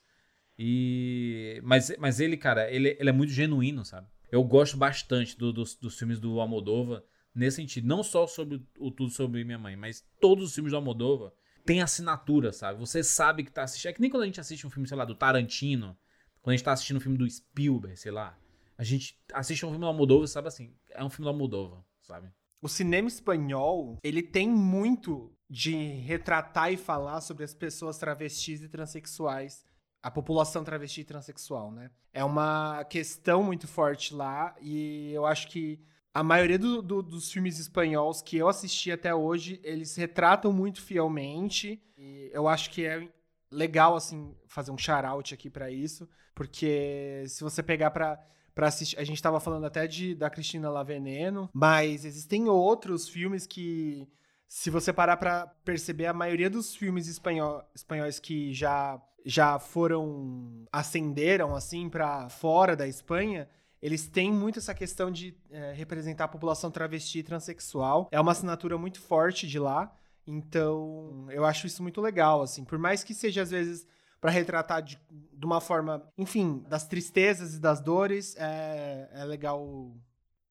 E 0.57 1.61
mas, 1.65 1.93
mas 1.99 2.21
ele, 2.21 2.37
cara, 2.37 2.71
ele, 2.71 2.97
ele 3.01 3.09
é 3.09 3.13
muito 3.13 3.33
genuíno, 3.33 3.85
sabe? 3.85 4.07
Eu 4.31 4.45
gosto 4.45 4.77
bastante 4.77 5.37
do, 5.37 5.53
dos, 5.53 5.75
dos 5.75 5.99
filmes 5.99 6.21
do 6.21 6.39
Almodóvar 6.39 7.03
nesse 7.39 7.57
sentido. 7.57 7.87
Não 7.87 8.03
só 8.03 8.27
sobre 8.27 8.63
o 8.79 8.91
Tudo 8.91 9.11
Sobre 9.11 9.45
Minha 9.45 9.59
Mãe, 9.59 9.77
mas 9.77 10.05
todos 10.21 10.49
os 10.49 10.55
filmes 10.55 10.73
do 10.73 10.77
Almodóvar 10.77 11.33
têm 11.65 11.81
assinatura, 11.81 12.53
sabe? 12.53 12.79
Você 12.81 13.05
sabe 13.05 13.45
que 13.45 13.53
tá 13.53 13.63
assistindo. 13.63 13.91
É 13.91 13.93
que 13.93 14.01
nem 14.01 14.11
quando 14.11 14.23
a 14.23 14.27
gente 14.27 14.41
assiste 14.41 14.67
um 14.67 14.71
filme, 14.71 14.89
sei 14.89 14.97
lá, 14.97 15.05
do 15.05 15.15
Tarantino, 15.15 15.97
quando 16.43 16.55
a 16.55 16.57
gente 16.57 16.65
tá 16.65 16.73
assistindo 16.73 16.97
um 16.97 17.01
filme 17.01 17.19
do 17.19 17.29
Spielberg, 17.29 17.97
sei 17.97 18.13
lá. 18.13 18.39
A 18.77 18.85
gente 18.85 19.19
assiste 19.33 19.65
um 19.65 19.71
filme 19.71 19.81
do 19.81 19.87
Almodóvar 19.87 20.25
e 20.25 20.29
sabe 20.29 20.49
assim, 20.49 20.75
é 20.91 21.03
um 21.05 21.11
filme 21.11 21.25
do 21.25 21.31
Almodóvar, 21.31 21.83
sabe? 22.03 22.31
O 22.61 22.69
cinema 22.69 23.09
espanhol, 23.09 23.99
ele 24.03 24.23
tem 24.23 24.49
muito 24.49 25.33
de 25.49 25.73
retratar 25.75 26.73
e 26.73 26.77
falar 26.77 27.21
sobre 27.21 27.45
as 27.45 27.55
pessoas 27.55 27.99
travestis 27.99 28.63
e 28.63 28.69
transexuais 28.69 29.65
a 30.03 30.11
população 30.11 30.65
travesti 30.65 31.01
e 31.01 31.05
transexual, 31.05 31.71
né? 31.71 31.91
É 32.13 32.25
uma 32.25 32.85
questão 32.85 33.43
muito 33.43 33.67
forte 33.67 34.15
lá 34.15 34.55
e 34.61 35.13
eu 35.13 35.27
acho 35.27 35.49
que 35.49 35.81
a 36.19 36.23
maioria 36.25 36.59
do, 36.59 36.83
do, 36.83 37.01
dos 37.01 37.31
filmes 37.31 37.61
espanhóis 37.61 38.21
que 38.21 38.37
eu 38.37 38.49
assisti 38.49 38.91
até 38.91 39.15
hoje, 39.15 39.61
eles 39.63 39.95
retratam 39.95 40.53
muito 40.53 40.83
fielmente 40.83 41.81
e 41.97 42.29
eu 42.33 42.49
acho 42.49 42.71
que 42.71 42.85
é 42.85 43.09
legal, 43.53 43.95
assim, 43.95 44.35
fazer 44.49 44.73
um 44.73 44.77
shout-out 44.77 45.33
aqui 45.33 45.49
para 45.49 45.71
isso, 45.71 46.09
porque 46.35 47.23
se 47.29 47.45
você 47.45 47.63
pegar 47.63 47.93
para 47.93 48.21
para 48.53 48.67
assistir. 48.67 48.99
A 48.99 49.05
gente 49.05 49.15
estava 49.15 49.39
falando 49.39 49.67
até 49.67 49.87
de 49.87 50.17
da 50.17 50.29
Cristina 50.29 50.69
Laveneno, 50.69 51.49
mas 51.55 52.05
existem 52.05 52.49
outros 52.49 53.09
filmes 53.09 53.47
que, 53.47 54.09
se 54.49 54.69
você 54.69 54.93
parar 54.93 55.17
para 55.17 55.47
perceber, 55.65 56.07
a 56.07 56.13
maioria 56.13 56.51
dos 56.51 56.75
filmes 56.75 57.07
espanhol, 57.07 57.63
espanhóis 57.73 58.19
que 58.19 58.53
já 58.53 59.01
já 59.25 59.61
foram 59.61 60.67
ascenderam 60.73 61.55
assim 61.55 61.89
para 61.89 62.29
fora 62.29 62.75
da 62.75 62.89
Espanha, 62.89 63.49
eles 63.81 64.07
têm 64.07 64.33
muito 64.33 64.59
essa 64.59 64.75
questão 64.75 65.11
de 65.11 65.37
é, 65.51 65.73
representar 65.73 66.25
a 66.25 66.29
população 66.29 66.71
travesti 66.71 67.21
e 67.21 67.23
transexual. 67.23 68.09
É 68.11 68.21
uma 68.21 68.33
assinatura 68.33 68.77
muito 68.77 69.01
forte 69.01 69.47
de 69.47 69.59
lá. 69.59 69.93
Então, 70.27 71.27
eu 71.31 71.45
acho 71.45 71.67
isso 71.67 71.83
muito 71.83 72.01
legal, 72.01 72.43
assim. 72.43 72.65
Por 72.65 72.79
mais 72.79 73.03
que 73.03 73.15
seja, 73.15 73.43
às 73.43 73.51
vezes, 73.51 73.87
para 74.21 74.31
retratar 74.31 74.83
de, 74.83 75.01
de, 75.11 75.47
uma 75.47 75.61
forma, 75.61 76.03
enfim, 76.19 76.65
das 76.69 76.87
tristezas 76.87 77.55
e 77.55 77.59
das 77.61 77.81
dores, 77.81 78.37
é, 78.37 79.09
é 79.13 79.25
legal 79.25 79.97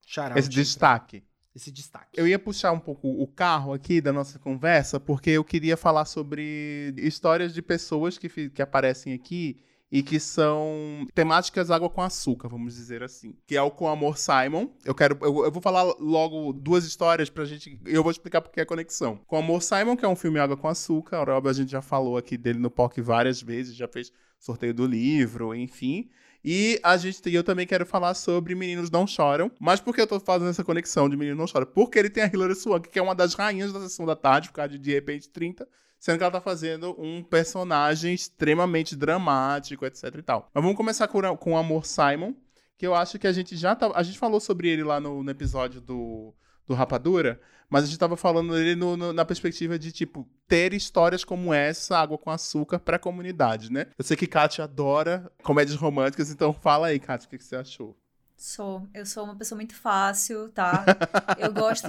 charar. 0.06 0.38
Esse 0.38 0.50
destaque 0.50 1.24
esse 1.58 1.72
destaque. 1.72 2.20
Eu 2.20 2.28
ia 2.28 2.38
puxar 2.40 2.72
um 2.72 2.80
pouco 2.80 3.10
o 3.10 3.28
carro 3.28 3.74
aqui 3.74 4.00
da 4.00 4.14
nossa 4.14 4.40
conversa, 4.40 5.00
porque 5.00 5.32
eu 5.32 5.44
queria 5.44 5.76
falar 5.76 6.06
sobre 6.06 6.94
histórias 6.98 7.54
de 7.54 7.62
pessoas 7.62 8.18
que, 8.18 8.50
que 8.50 8.62
aparecem 8.62 9.12
aqui 9.12 9.60
e 9.92 10.04
que 10.04 10.20
são 10.20 11.08
temáticas 11.14 11.72
água 11.72 11.90
com 11.90 12.02
açúcar, 12.02 12.50
vamos 12.50 12.76
dizer 12.76 13.04
assim. 13.04 13.34
Que 13.46 13.56
é 13.56 13.62
o 13.62 13.72
Com 13.72 13.88
Amor 13.88 14.18
Simon. 14.18 14.70
Eu 14.84 14.94
quero. 14.94 15.18
Eu, 15.22 15.46
eu 15.46 15.52
vou 15.52 15.62
falar 15.62 15.84
logo 16.00 16.52
duas 16.52 16.86
histórias 16.86 17.30
pra 17.30 17.46
gente. 17.46 17.80
Eu 17.86 18.04
vou 18.04 18.12
explicar 18.12 18.42
porque 18.42 18.60
é 18.60 18.64
a 18.64 18.66
conexão. 18.66 19.18
Com 19.26 19.38
Amor 19.38 19.62
Simon, 19.62 19.96
que 19.96 20.04
é 20.04 20.08
um 20.08 20.16
filme 20.16 20.40
água 20.40 20.58
com 20.58 20.68
açúcar. 20.68 21.26
A 21.30 21.54
gente 21.54 21.72
já 21.72 21.82
falou 21.82 22.18
aqui 22.18 22.38
dele 22.38 22.60
no 22.60 22.70
POC 22.70 23.02
várias 23.02 23.42
vezes, 23.42 23.76
já 23.76 23.88
fez 23.88 24.12
sorteio 24.40 24.74
do 24.74 24.86
livro, 24.86 25.56
enfim. 25.56 26.10
E 26.44 26.80
a 26.84 26.96
gente 26.98 27.22
eu 27.34 27.44
também 27.44 27.66
quero 27.66 27.86
falar 27.86 28.14
sobre 28.14 28.56
Meninos 28.56 28.92
Não 28.92 29.08
Choram. 29.08 29.50
Mas 29.60 29.80
por 29.80 29.96
que 29.96 30.02
eu 30.02 30.08
tô 30.08 30.20
fazendo 30.20 30.50
essa 30.50 30.64
conexão 30.64 31.10
de 31.10 31.16
Meninos 31.16 31.40
Não 31.40 31.48
Choram? 31.48 31.66
Porque 31.66 31.98
ele 31.98 32.10
tem 32.10 32.24
a 32.24 32.28
Hilary 32.28 32.56
Swank, 32.56 32.90
que 32.90 33.00
é 33.00 33.02
uma 33.02 33.16
das 33.16 33.34
rainhas 33.34 33.72
da 33.72 33.80
sessão 33.80 34.06
da 34.06 34.16
tarde, 34.16 34.50
por 34.50 34.56
causa 34.56 34.70
de 34.70 34.78
De 34.78 34.94
Repente 34.94 35.30
30 35.30 35.68
sendo 36.00 36.18
que 36.18 36.24
ela 36.24 36.32
tá 36.32 36.42
fazendo 36.42 36.96
um 37.00 37.24
personagem 37.24 38.14
extremamente 38.14 38.96
dramático, 38.96 39.86
etc 39.86 40.16
e 40.18 40.22
tal. 40.22 40.50
Mas 40.54 40.64
vamos 40.64 40.78
começar 40.78 41.08
com, 41.08 41.38
com 41.38 41.54
o 41.54 41.58
Amor 41.58 41.86
Simon, 41.86 42.34
que 42.78 42.86
eu 42.86 42.94
acho 42.94 43.18
que 43.18 43.28
a 43.28 43.32
gente 43.32 43.56
já 43.56 43.76
tá, 43.76 43.92
a 43.94 44.04
gente 44.04 44.20
falou 44.20 44.40
sobre 44.40 44.70
ele 44.70 44.84
lá 44.84 45.00
no, 45.00 45.24
no 45.24 45.32
episódio 45.32 45.82
do 45.82 46.34
do 46.68 46.74
Rapadura, 46.74 47.40
mas 47.70 47.86
a 47.86 47.88
gente 47.88 47.98
tava 47.98 48.18
falando 48.18 48.54
dele 48.54 48.76
no, 48.76 48.98
no, 48.98 49.14
na 49.14 49.26
perspectiva 49.26 49.80
de, 49.80 49.92
tipo, 49.92 50.28
ter 50.48 50.74
histórias 50.74 51.24
como 51.24 51.54
essa, 51.54 51.98
Água 51.98 52.18
com 52.18 52.30
Açúcar, 52.30 52.80
pra 52.80 53.00
comunidade, 53.00 53.72
né? 53.72 53.88
Eu 53.98 54.04
sei 54.04 54.18
que 54.18 54.28
Kátia 54.28 54.66
adora 54.66 55.32
comédias 55.42 55.78
românticas, 55.78 56.30
então 56.30 56.54
fala 56.54 56.88
aí, 56.88 57.00
Kátia, 57.00 57.28
o 57.28 57.30
que, 57.30 57.38
que 57.38 57.44
você 57.44 57.56
achou? 57.56 57.98
Sou. 58.38 58.88
Eu 58.94 59.04
sou 59.04 59.24
uma 59.24 59.36
pessoa 59.36 59.58
muito 59.58 59.76
fácil, 59.76 60.50
tá? 60.50 60.86
eu 61.40 61.52
gosto 61.52 61.88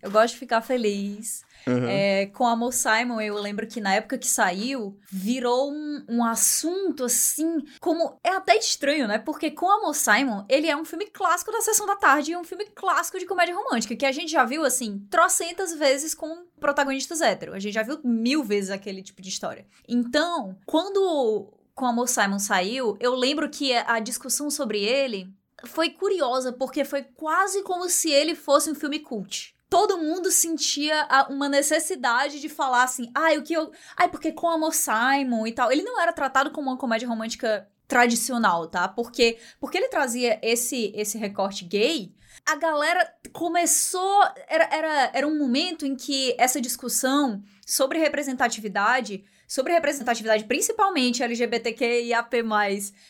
eu 0.00 0.10
gosto 0.10 0.34
de 0.34 0.38
ficar 0.38 0.62
feliz. 0.62 1.42
Uhum. 1.66 1.88
É, 1.88 2.26
com 2.26 2.46
Amor 2.46 2.72
Simon, 2.72 3.20
eu 3.20 3.34
lembro 3.34 3.66
que 3.66 3.80
na 3.80 3.94
época 3.94 4.16
que 4.16 4.28
saiu, 4.28 4.96
virou 5.10 5.70
um, 5.72 6.04
um 6.08 6.24
assunto 6.24 7.04
assim, 7.04 7.58
como. 7.80 8.18
É 8.22 8.30
até 8.30 8.56
estranho, 8.56 9.08
né? 9.08 9.18
Porque 9.18 9.50
com 9.50 9.68
Amor 9.68 9.94
Simon, 9.94 10.44
ele 10.48 10.68
é 10.68 10.76
um 10.76 10.84
filme 10.84 11.06
clássico 11.06 11.50
da 11.50 11.60
sessão 11.60 11.86
da 11.86 11.96
tarde 11.96 12.30
e 12.30 12.36
um 12.36 12.44
filme 12.44 12.66
clássico 12.66 13.18
de 13.18 13.26
comédia 13.26 13.54
romântica, 13.54 13.96
que 13.96 14.06
a 14.06 14.12
gente 14.12 14.30
já 14.30 14.44
viu, 14.44 14.64
assim, 14.64 15.04
trocentas 15.10 15.74
vezes 15.74 16.14
com 16.14 16.46
protagonistas 16.60 17.20
héteros. 17.20 17.56
A 17.56 17.58
gente 17.58 17.74
já 17.74 17.82
viu 17.82 17.98
mil 18.04 18.44
vezes 18.44 18.70
aquele 18.70 19.02
tipo 19.02 19.20
de 19.20 19.28
história. 19.28 19.66
Então, 19.88 20.56
quando 20.64 21.52
com 21.74 21.86
Amor 21.86 22.08
Simon 22.08 22.38
saiu, 22.38 22.96
eu 23.00 23.14
lembro 23.14 23.48
que 23.48 23.72
a 23.72 23.98
discussão 24.00 24.50
sobre 24.50 24.84
ele 24.84 25.32
foi 25.64 25.90
curiosa, 25.90 26.52
porque 26.52 26.84
foi 26.84 27.02
quase 27.02 27.62
como 27.62 27.88
se 27.88 28.10
ele 28.10 28.34
fosse 28.34 28.70
um 28.70 28.74
filme 28.74 29.00
cult. 29.00 29.54
Todo 29.68 29.98
mundo 29.98 30.30
sentia 30.30 31.06
uma 31.28 31.48
necessidade 31.48 32.40
de 32.40 32.48
falar 32.48 32.82
assim, 32.82 33.10
ai, 33.14 33.36
ah, 33.36 33.38
o 33.38 33.42
que 33.42 33.52
eu. 33.52 33.70
Ai, 33.96 34.08
porque 34.08 34.32
com 34.32 34.48
Amor 34.48 34.74
Simon 34.74 35.46
e 35.46 35.52
tal. 35.52 35.70
Ele 35.70 35.82
não 35.82 36.00
era 36.00 36.12
tratado 36.12 36.50
como 36.50 36.70
uma 36.70 36.76
comédia 36.76 37.08
romântica 37.08 37.68
tradicional, 37.86 38.66
tá? 38.66 38.88
Porque, 38.88 39.38
porque 39.60 39.78
ele 39.78 39.88
trazia 39.88 40.40
esse, 40.42 40.92
esse 40.94 41.18
recorte 41.18 41.64
gay, 41.64 42.12
a 42.44 42.56
galera 42.56 43.14
começou. 43.32 44.22
Era, 44.48 44.68
era, 44.72 45.10
era 45.14 45.26
um 45.28 45.38
momento 45.38 45.86
em 45.86 45.94
que 45.94 46.34
essa 46.36 46.60
discussão 46.60 47.42
sobre 47.64 47.98
representatividade 47.98 49.24
sobre 49.50 49.72
representatividade, 49.72 50.44
principalmente 50.44 51.24
LGBTQIAP+, 51.24 52.36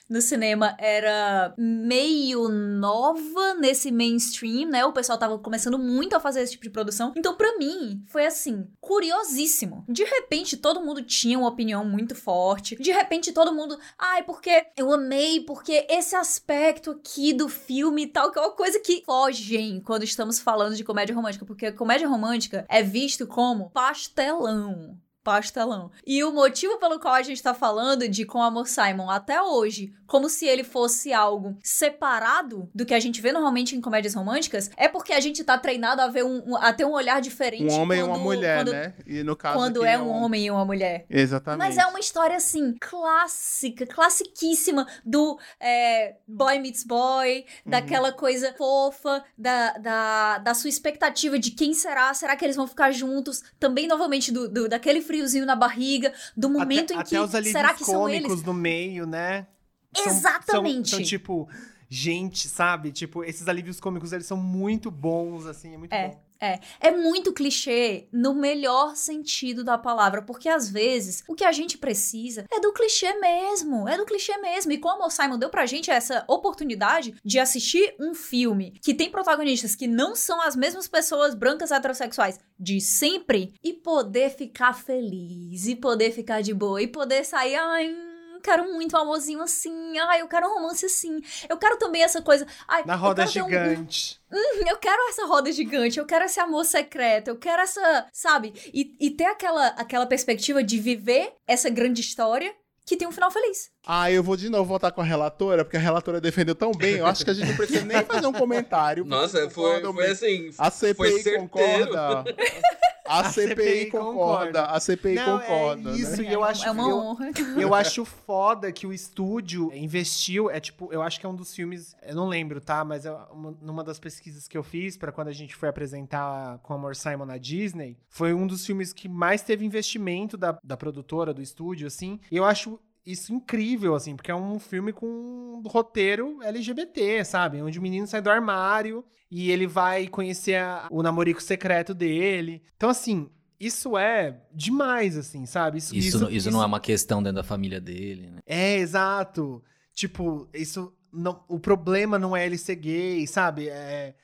no 0.08 0.22
cinema, 0.22 0.74
era 0.78 1.52
meio 1.58 2.48
nova 2.48 3.52
nesse 3.60 3.92
mainstream, 3.92 4.70
né? 4.70 4.82
O 4.86 4.92
pessoal 4.92 5.18
tava 5.18 5.38
começando 5.38 5.78
muito 5.78 6.16
a 6.16 6.20
fazer 6.20 6.40
esse 6.40 6.52
tipo 6.52 6.64
de 6.64 6.70
produção. 6.70 7.12
Então, 7.14 7.36
pra 7.36 7.58
mim, 7.58 8.02
foi 8.06 8.24
assim, 8.24 8.66
curiosíssimo. 8.80 9.84
De 9.86 10.02
repente, 10.02 10.56
todo 10.56 10.80
mundo 10.80 11.02
tinha 11.02 11.38
uma 11.38 11.50
opinião 11.50 11.84
muito 11.84 12.14
forte. 12.14 12.74
De 12.76 12.90
repente, 12.90 13.32
todo 13.32 13.54
mundo, 13.54 13.78
ai, 13.98 14.22
porque 14.22 14.64
eu 14.78 14.90
amei, 14.90 15.40
porque 15.40 15.86
esse 15.90 16.16
aspecto 16.16 16.92
aqui 16.92 17.34
do 17.34 17.50
filme 17.50 18.04
e 18.04 18.06
tal, 18.06 18.32
que 18.32 18.38
é 18.38 18.42
uma 18.42 18.52
coisa 18.52 18.80
que 18.80 19.02
fogem 19.04 19.78
quando 19.82 20.04
estamos 20.04 20.40
falando 20.40 20.74
de 20.74 20.84
comédia 20.84 21.14
romântica, 21.14 21.44
porque 21.44 21.70
comédia 21.70 22.08
romântica 22.08 22.64
é 22.66 22.82
visto 22.82 23.26
como 23.26 23.68
pastelão 23.68 24.98
pastelão. 25.22 25.90
E 26.06 26.22
o 26.24 26.32
motivo 26.32 26.78
pelo 26.78 26.98
qual 26.98 27.14
a 27.14 27.22
gente 27.22 27.42
tá 27.42 27.54
falando 27.54 28.08
de 28.08 28.24
Com 28.24 28.42
Amor 28.42 28.66
Simon 28.66 29.10
até 29.10 29.40
hoje, 29.42 29.92
como 30.06 30.28
se 30.28 30.46
ele 30.46 30.64
fosse 30.64 31.12
algo 31.12 31.56
separado 31.62 32.68
do 32.74 32.84
que 32.86 32.94
a 32.94 33.00
gente 33.00 33.20
vê 33.20 33.32
normalmente 33.32 33.76
em 33.76 33.80
comédias 33.80 34.14
românticas, 34.14 34.70
é 34.76 34.88
porque 34.88 35.12
a 35.12 35.20
gente 35.20 35.44
tá 35.44 35.56
treinado 35.58 36.00
a 36.02 36.08
ver 36.08 36.24
um, 36.24 36.56
a 36.56 36.72
ter 36.72 36.84
um 36.84 36.92
olhar 36.92 37.20
diferente. 37.20 37.72
Um 37.72 37.80
homem 37.80 38.00
quando, 38.00 38.08
e 38.08 38.10
uma 38.10 38.18
mulher, 38.18 38.58
quando, 38.58 38.72
né? 38.72 38.94
E 39.06 39.22
no 39.22 39.36
caso 39.36 39.58
Quando 39.58 39.84
é 39.84 39.98
um 39.98 40.08
homem 40.08 40.46
e 40.46 40.50
uma 40.50 40.64
mulher. 40.64 41.06
Exatamente. 41.08 41.58
Mas 41.58 41.76
é 41.78 41.86
uma 41.86 42.00
história, 42.00 42.36
assim, 42.36 42.74
clássica, 42.80 43.86
classiquíssima 43.86 44.86
do 45.04 45.38
é, 45.60 46.16
boy 46.26 46.58
meets 46.58 46.84
boy, 46.84 47.44
Uhum. 47.64 47.70
daquela 47.70 48.12
coisa 48.12 48.54
fofa, 48.56 49.22
da, 49.36 49.72
da, 49.78 50.38
da 50.38 50.54
sua 50.54 50.68
expectativa 50.68 51.38
de 51.38 51.50
quem 51.50 51.72
será, 51.74 52.12
será 52.14 52.36
que 52.36 52.44
eles 52.44 52.56
vão 52.56 52.66
ficar 52.66 52.90
juntos? 52.92 53.42
Também, 53.58 53.86
novamente, 53.86 54.32
do, 54.32 54.48
do 54.48 54.68
daquele 54.68 55.00
friozinho 55.10 55.44
na 55.44 55.56
barriga, 55.56 56.12
do 56.36 56.48
momento 56.48 56.92
até, 56.92 56.94
em 56.94 57.04
que, 57.04 57.16
até 57.16 57.20
os 57.40 57.46
será 57.52 57.74
que 57.74 57.84
são 57.84 58.08
eles? 58.08 58.42
no 58.42 58.54
meio, 58.54 59.06
né? 59.06 59.46
São- 59.94 60.06
Exatamente. 60.06 60.90
São, 60.90 60.98
são, 61.00 61.06
tipo, 61.06 61.48
gente, 61.88 62.46
sabe? 62.48 62.92
Tipo, 62.92 63.24
esses 63.24 63.48
alívios 63.48 63.80
cômicos, 63.80 64.12
eles 64.12 64.26
são 64.26 64.36
muito 64.36 64.90
bons, 64.90 65.46
assim, 65.46 65.74
é 65.74 65.78
muito 65.78 65.92
É. 65.92 66.08
bom. 66.08 66.22
É, 66.40 66.58
é 66.80 66.90
muito 66.90 67.32
clichê 67.32 68.08
no 68.10 68.34
melhor 68.34 68.96
sentido 68.96 69.62
da 69.62 69.76
palavra, 69.76 70.22
porque 70.22 70.48
às 70.48 70.70
vezes 70.70 71.22
o 71.28 71.34
que 71.34 71.44
a 71.44 71.52
gente 71.52 71.76
precisa 71.76 72.46
é 72.50 72.58
do 72.60 72.72
clichê 72.72 73.12
mesmo, 73.14 73.86
é 73.88 73.96
do 73.96 74.06
clichê 74.06 74.36
mesmo. 74.38 74.72
E 74.72 74.78
como 74.78 75.04
o 75.04 75.10
Simon 75.10 75.38
deu 75.38 75.50
pra 75.50 75.66
gente 75.66 75.90
essa 75.90 76.24
oportunidade 76.26 77.14
de 77.22 77.38
assistir 77.38 77.94
um 78.00 78.14
filme 78.14 78.72
que 78.82 78.94
tem 78.94 79.10
protagonistas 79.10 79.74
que 79.74 79.86
não 79.86 80.16
são 80.16 80.40
as 80.40 80.56
mesmas 80.56 80.88
pessoas 80.88 81.34
brancas 81.34 81.70
heterossexuais 81.70 82.38
de 82.58 82.80
sempre 82.80 83.54
e 83.62 83.72
poder 83.72 84.30
ficar 84.30 84.72
feliz, 84.72 85.66
e 85.66 85.76
poder 85.76 86.10
ficar 86.10 86.42
de 86.42 86.54
boa, 86.54 86.80
e 86.80 86.86
poder 86.86 87.24
sair, 87.24 87.56
ai. 87.56 88.09
Quero 88.42 88.64
muito 88.72 88.96
um 88.96 89.00
amorzinho 89.00 89.40
assim. 89.42 89.98
Ai, 89.98 90.20
eu 90.22 90.28
quero 90.28 90.46
um 90.46 90.54
romance 90.54 90.86
assim. 90.86 91.20
Eu 91.48 91.56
quero 91.56 91.76
também 91.78 92.02
essa 92.02 92.20
coisa. 92.22 92.46
Ai, 92.66 92.82
Na 92.86 92.94
roda 92.96 93.24
ter 93.26 93.42
um- 93.42 93.48
gigante. 93.48 94.20
eu 94.68 94.76
quero 94.78 95.08
essa 95.08 95.26
roda 95.26 95.50
gigante, 95.52 95.98
eu 95.98 96.06
quero 96.06 96.24
esse 96.24 96.40
amor 96.40 96.64
secreto, 96.64 97.28
eu 97.28 97.36
quero 97.36 97.62
essa, 97.62 98.06
sabe? 98.12 98.52
E, 98.72 98.96
e 99.00 99.10
ter 99.10 99.24
aquela, 99.24 99.68
aquela 99.68 100.06
perspectiva 100.06 100.62
de 100.62 100.78
viver 100.78 101.32
essa 101.46 101.68
grande 101.68 102.00
história 102.00 102.54
que 102.86 102.96
tem 102.96 103.06
um 103.06 103.12
final 103.12 103.30
feliz. 103.30 103.70
Ah, 103.86 104.10
eu 104.10 104.20
vou 104.22 104.36
de 104.36 104.48
novo 104.48 104.64
voltar 104.64 104.90
com 104.90 105.00
a 105.00 105.04
relatora, 105.04 105.64
porque 105.64 105.76
a 105.76 105.80
relatora 105.80 106.20
defendeu 106.20 106.54
tão 106.56 106.72
bem. 106.72 106.96
Eu 106.96 107.06
acho 107.06 107.24
que 107.24 107.30
a 107.30 107.34
gente 107.34 107.48
não 107.48 107.56
precisa 107.56 107.84
nem 107.84 108.02
fazer 108.04 108.26
um 108.26 108.32
comentário. 108.32 109.04
Nossa, 109.04 109.48
foi, 109.50 109.80
foi 109.80 110.06
assim. 110.10 110.50
A 110.58 110.70
foi 110.70 110.88
CPI 110.94 111.12
certeiro. 111.22 111.40
concorda. 111.48 112.24
A, 113.06 113.20
A 113.20 113.24
CPI, 113.32 113.48
CPI 113.48 113.90
concorda. 113.90 114.12
concorda. 114.12 114.64
A 114.66 114.80
CPI 114.80 115.14
Não, 115.14 115.38
concorda. 115.40 115.90
é 115.90 115.94
isso, 115.94 116.22
né? 116.22 116.28
e 116.28 116.32
eu 116.32 116.44
acho 116.44 116.66
é 116.66 116.70
uma 116.70 116.88
eu- 116.88 116.96
honra. 116.98 117.30
Eu 117.60 117.74
acho 117.74 118.04
foda 118.04 118.70
que 118.72 118.86
o 118.86 118.92
estúdio 118.92 119.70
investiu. 119.74 120.50
É 120.50 120.60
tipo, 120.60 120.92
eu 120.92 121.02
acho 121.02 121.18
que 121.18 121.26
é 121.26 121.28
um 121.28 121.34
dos 121.34 121.54
filmes. 121.54 121.94
Eu 122.02 122.14
não 122.14 122.28
lembro, 122.28 122.60
tá? 122.60 122.84
Mas 122.84 123.04
é 123.06 123.12
uma, 123.32 123.56
numa 123.60 123.82
das 123.84 123.98
pesquisas 123.98 124.46
que 124.48 124.56
eu 124.56 124.62
fiz 124.62 124.96
pra 124.96 125.10
quando 125.12 125.28
a 125.28 125.32
gente 125.32 125.54
foi 125.56 125.68
apresentar 125.68 126.58
com 126.58 126.72
Amor 126.74 126.94
Simon 126.96 127.24
na 127.26 127.38
Disney, 127.38 127.96
foi 128.08 128.32
um 128.34 128.46
dos 128.46 128.64
filmes 128.64 128.92
que 128.92 129.08
mais 129.08 129.42
teve 129.42 129.64
investimento 129.64 130.36
da, 130.36 130.58
da 130.62 130.76
produtora, 130.76 131.32
do 131.34 131.42
estúdio, 131.42 131.86
assim. 131.86 132.20
E 132.30 132.36
eu 132.36 132.44
acho 132.44 132.78
isso 133.04 133.32
incrível, 133.32 133.94
assim, 133.94 134.14
porque 134.16 134.30
é 134.30 134.34
um 134.34 134.58
filme 134.58 134.92
com 134.92 135.06
um 135.06 135.62
roteiro 135.68 136.42
LGBT, 136.42 137.24
sabe? 137.24 137.60
Onde 137.62 137.78
o 137.78 137.82
menino 137.82 138.06
sai 138.06 138.20
do 138.22 138.30
armário 138.30 139.04
e 139.30 139.50
ele 139.50 139.66
vai 139.66 140.06
conhecer 140.08 140.56
a- 140.56 140.88
o 140.90 141.02
namorico 141.02 141.42
secreto 141.42 141.94
dele. 141.94 142.62
Então, 142.76 142.88
assim. 142.90 143.28
Isso 143.62 143.98
é 143.98 144.40
demais, 144.54 145.18
assim, 145.18 145.44
sabe? 145.44 145.76
Isso, 145.76 145.94
isso, 145.94 146.30
isso 146.30 146.50
não 146.50 146.62
é 146.62 146.64
uma 146.64 146.80
questão 146.80 147.22
dentro 147.22 147.36
da 147.36 147.42
família 147.44 147.78
dele, 147.78 148.30
né? 148.30 148.38
é, 148.46 148.78
exato. 148.78 149.62
Tipo, 149.92 150.48
isso. 150.54 150.90
Não, 151.12 151.44
o 151.46 151.58
problema 151.60 152.18
não 152.18 152.34
é 152.34 152.46
ele 152.46 152.56
ser 152.56 152.76
gay, 152.76 153.26
sabe? 153.26 153.68
É, 153.68 154.14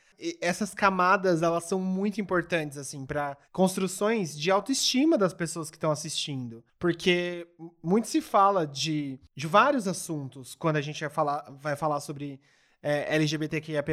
essas 0.41 0.73
camadas, 0.75 1.43
elas 1.43 1.65
são 1.65 1.79
muito 1.81 2.21
importantes, 2.21 2.79
assim, 2.79 3.05
para 3.05 3.37
construções 3.53 4.37
de 4.39 4.51
autoestima 4.51 5.19
das 5.19 5.35
pessoas 5.35 5.71
que 5.71 5.77
estão 5.77 5.91
assistindo. 5.91 6.65
Porque 6.79 7.47
muito 7.83 8.09
se 8.09 8.21
fala 8.21 8.67
de, 8.67 9.21
de 9.35 9.47
vários 9.47 9.87
assuntos 9.87 10.55
quando 10.55 10.77
a 10.77 10.81
gente 10.81 11.01
vai 11.01 11.11
falar, 11.11 11.45
vai 11.61 11.77
falar 11.77 12.01
sobre 12.01 12.41
é, 12.83 13.15
LGBTQIAP+. 13.17 13.91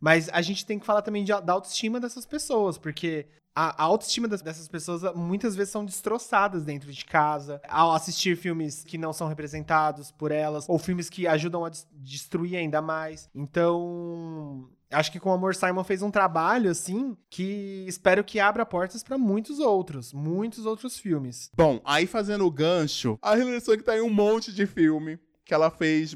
Mas 0.00 0.28
a 0.32 0.42
gente 0.42 0.66
tem 0.66 0.78
que 0.78 0.86
falar 0.86 1.02
também 1.02 1.24
de, 1.24 1.32
da 1.42 1.52
autoestima 1.52 2.00
dessas 2.00 2.26
pessoas, 2.26 2.76
porque 2.76 3.26
a, 3.54 3.82
a 3.82 3.84
autoestima 3.86 4.26
das- 4.26 4.42
dessas 4.42 4.66
pessoas 4.66 5.02
muitas 5.14 5.54
vezes 5.54 5.70
são 5.72 5.84
destroçadas 5.84 6.64
dentro 6.64 6.90
de 6.92 7.04
casa, 7.04 7.60
ao 7.68 7.92
assistir 7.92 8.36
filmes 8.36 8.82
que 8.82 8.98
não 8.98 9.12
são 9.12 9.28
representados 9.28 10.10
por 10.10 10.32
elas, 10.32 10.68
ou 10.68 10.78
filmes 10.78 11.08
que 11.08 11.26
ajudam 11.26 11.64
a 11.64 11.68
des- 11.68 11.86
destruir 11.92 12.56
ainda 12.56 12.82
mais. 12.82 13.28
Então, 13.34 14.68
acho 14.92 15.10
que 15.10 15.20
com 15.20 15.30
o 15.30 15.32
Amor 15.32 15.54
Simon 15.54 15.84
fez 15.84 16.02
um 16.02 16.10
trabalho 16.10 16.70
assim 16.70 17.16
que 17.30 17.84
espero 17.86 18.22
que 18.22 18.38
abra 18.38 18.64
portas 18.64 19.02
pra 19.02 19.18
muitos 19.18 19.58
outros, 19.58 20.12
muitos 20.12 20.66
outros 20.66 20.98
filmes. 20.98 21.50
Bom, 21.56 21.80
aí 21.84 22.06
fazendo 22.06 22.46
o 22.46 22.50
gancho, 22.50 23.18
a 23.22 23.36
Hilary 23.36 23.60
Swank 23.60 23.82
tá 23.82 23.96
em 23.96 24.02
um 24.02 24.10
monte 24.10 24.52
de 24.52 24.66
filme 24.66 25.18
que 25.44 25.54
ela 25.54 25.70
fez. 25.70 26.14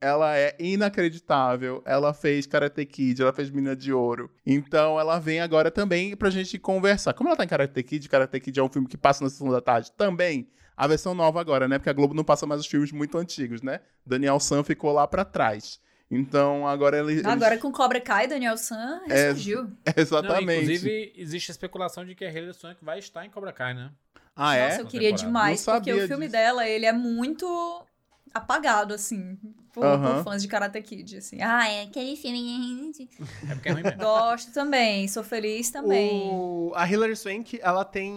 Ela 0.00 0.36
é 0.36 0.54
inacreditável. 0.58 1.82
Ela 1.86 2.12
fez 2.12 2.46
Karate 2.46 2.84
Kid, 2.84 3.22
ela 3.22 3.32
fez 3.32 3.50
Mina 3.50 3.74
de 3.74 3.92
Ouro. 3.92 4.30
Então 4.44 5.00
ela 5.00 5.18
vem 5.18 5.40
agora 5.40 5.70
também 5.70 6.14
pra 6.14 6.28
gente 6.28 6.58
conversar. 6.58 7.14
Como 7.14 7.28
ela 7.28 7.36
tá 7.36 7.44
em 7.44 7.48
Karate 7.48 7.82
Kid, 7.82 8.08
Karate 8.08 8.38
Kid 8.40 8.60
é 8.60 8.62
um 8.62 8.68
filme 8.68 8.86
que 8.86 8.98
passa 8.98 9.24
na 9.24 9.30
sessão 9.30 9.48
da 9.50 9.62
tarde 9.62 9.90
também. 9.92 10.48
A 10.76 10.86
versão 10.86 11.14
nova 11.14 11.40
agora, 11.40 11.68
né? 11.68 11.78
Porque 11.78 11.88
a 11.88 11.92
Globo 11.92 12.14
não 12.14 12.24
passa 12.24 12.46
mais 12.46 12.60
os 12.60 12.66
filmes 12.66 12.90
muito 12.90 13.16
antigos, 13.16 13.62
né? 13.62 13.80
Daniel 14.04 14.40
San 14.40 14.62
ficou 14.64 14.92
lá 14.92 15.06
pra 15.06 15.24
trás. 15.24 15.80
Então 16.10 16.66
agora 16.66 16.98
ele. 16.98 17.26
Agora 17.26 17.58
com 17.58 17.72
Cobra 17.72 18.00
Kai, 18.00 18.26
Daniel 18.26 18.56
San 18.56 19.00
É, 19.08 19.32
ressurgiu. 19.32 19.64
Não, 19.86 19.96
Exatamente. 19.96 20.42
inclusive, 20.60 21.12
existe 21.16 21.50
a 21.50 21.52
especulação 21.52 22.04
de 22.04 22.14
que 22.14 22.24
a 22.24 22.30
Hilary 22.30 22.54
Swank 22.54 22.84
vai 22.84 22.98
estar 22.98 23.24
em 23.24 23.30
Cobra 23.30 23.52
Kai, 23.52 23.74
né? 23.74 23.90
ah, 24.36 24.54
é? 24.54 24.64
Nossa, 24.68 24.82
eu 24.82 24.86
queria 24.86 25.12
demais, 25.12 25.64
Não 25.66 25.74
porque 25.74 25.92
o 25.92 26.06
filme 26.06 26.26
disso. 26.26 26.32
dela, 26.32 26.66
ele 26.68 26.86
é 26.86 26.92
muito 26.92 27.46
apagado, 28.32 28.94
assim, 28.94 29.38
por, 29.72 29.84
Aham. 29.84 30.16
por 30.16 30.24
fãs 30.24 30.42
de 30.42 30.48
Karate 30.48 30.80
Kid, 30.82 31.16
assim. 31.18 31.40
Ah, 31.40 31.68
é 31.68 31.82
aquele 31.84 32.16
filme... 32.16 32.92
É 33.48 33.54
porque 33.54 33.68
é 33.68 33.72
ruim 33.72 33.82
mesmo. 33.82 33.98
Gosto 34.00 34.52
também, 34.52 35.06
sou 35.08 35.22
feliz 35.22 35.70
também. 35.70 36.30
O- 36.30 36.72
a 36.74 36.88
Hilary 36.88 37.16
Swank, 37.16 37.58
ela 37.62 37.84
tem 37.84 38.12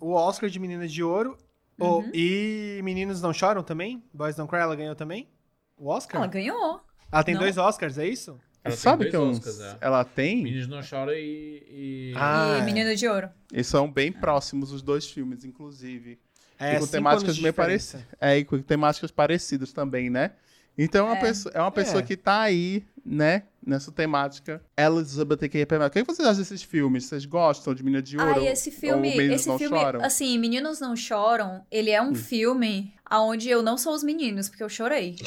o 0.00 0.12
Oscar 0.12 0.48
de 0.48 0.58
Meninas 0.58 0.92
de 0.92 1.02
Ouro. 1.02 1.36
o- 1.78 1.84
Uhum. 2.02 2.10
e 2.14 2.80
Meninos 2.84 3.20
Não 3.22 3.32
Choram 3.32 3.62
também? 3.62 4.02
Boys 4.12 4.36
Don't 4.36 4.48
Cry, 4.48 4.60
ela 4.60 4.76
ganhou 4.76 4.94
também? 4.94 5.28
O 5.76 5.88
Oscar? 5.88 6.20
Ela 6.22 6.26
ganhou. 6.30 6.80
Ela 7.12 7.22
tem 7.22 7.34
Não? 7.34 7.42
dois 7.42 7.58
Oscars, 7.58 7.98
é 7.98 8.08
isso? 8.08 8.30
Ela 8.64 8.74
tem 8.74 8.76
Sabe 8.76 9.10
que 9.10 9.16
é 9.16 9.18
um- 9.18 9.30
Oscars, 9.30 9.60
é. 9.60 9.76
ela 9.80 10.04
tem? 10.04 10.42
Meninos 10.42 10.68
não 10.68 10.82
choram 10.82 11.12
e. 11.12 11.62
e... 11.68 12.12
Ah, 12.16 12.56
e 12.58 12.60
é. 12.60 12.64
Menino 12.64 12.94
de 12.96 13.06
Ouro. 13.06 13.28
Eles 13.52 13.66
são 13.66 13.90
bem 13.90 14.10
próximos, 14.10 14.72
os 14.72 14.80
dois 14.82 15.10
filmes, 15.10 15.44
inclusive. 15.44 16.18
É, 16.58 16.76
e 16.76 16.78
com 16.78 16.86
temáticas 16.86 17.38
meio 17.38 17.52
parecidas. 17.52 18.06
É, 18.20 18.38
e 18.38 18.44
com 18.44 18.60
temáticas 18.62 19.10
parecidas 19.10 19.72
também, 19.72 20.08
né? 20.08 20.30
Então 20.76 21.06
é 21.06 21.10
uma 21.10 21.18
É. 21.18 21.20
pessoa, 21.20 21.52
é 21.54 21.60
uma 21.60 21.70
pessoa 21.70 22.00
É. 22.00 22.02
que 22.02 22.16
tá 22.16 22.40
aí, 22.40 22.84
né? 23.04 23.42
Nessa 23.64 23.92
temática. 23.92 24.60
LGBTQIA+. 24.76 25.66
O 25.86 25.90
que 25.90 26.02
vocês 26.02 26.26
acham 26.26 26.38
desses 26.40 26.62
filmes? 26.62 27.04
Vocês 27.04 27.24
gostam 27.24 27.74
de 27.74 27.84
Mina 27.84 28.02
de 28.02 28.18
Ouro? 28.18 28.40
Ai, 28.40 28.48
esse 28.48 28.70
filme, 28.70 29.10
Ou 29.10 29.16
Meninos 29.16 29.40
esse 29.42 29.48
Não 29.48 29.58
filme, 29.58 29.78
Choram? 29.78 30.00
Hum. 30.00 30.04
assim, 30.04 30.38
Meninos 30.38 30.80
Não 30.80 30.96
Choram, 30.96 31.64
ele 31.70 31.90
é 31.90 32.02
um 32.02 32.14
filme 32.14 32.92
aonde 33.04 33.48
eu 33.48 33.62
não 33.62 33.76
sou 33.78 33.94
os 33.94 34.02
meninos, 34.02 34.48
porque 34.48 34.62
eu 34.64 34.68
chorei. 34.68 35.16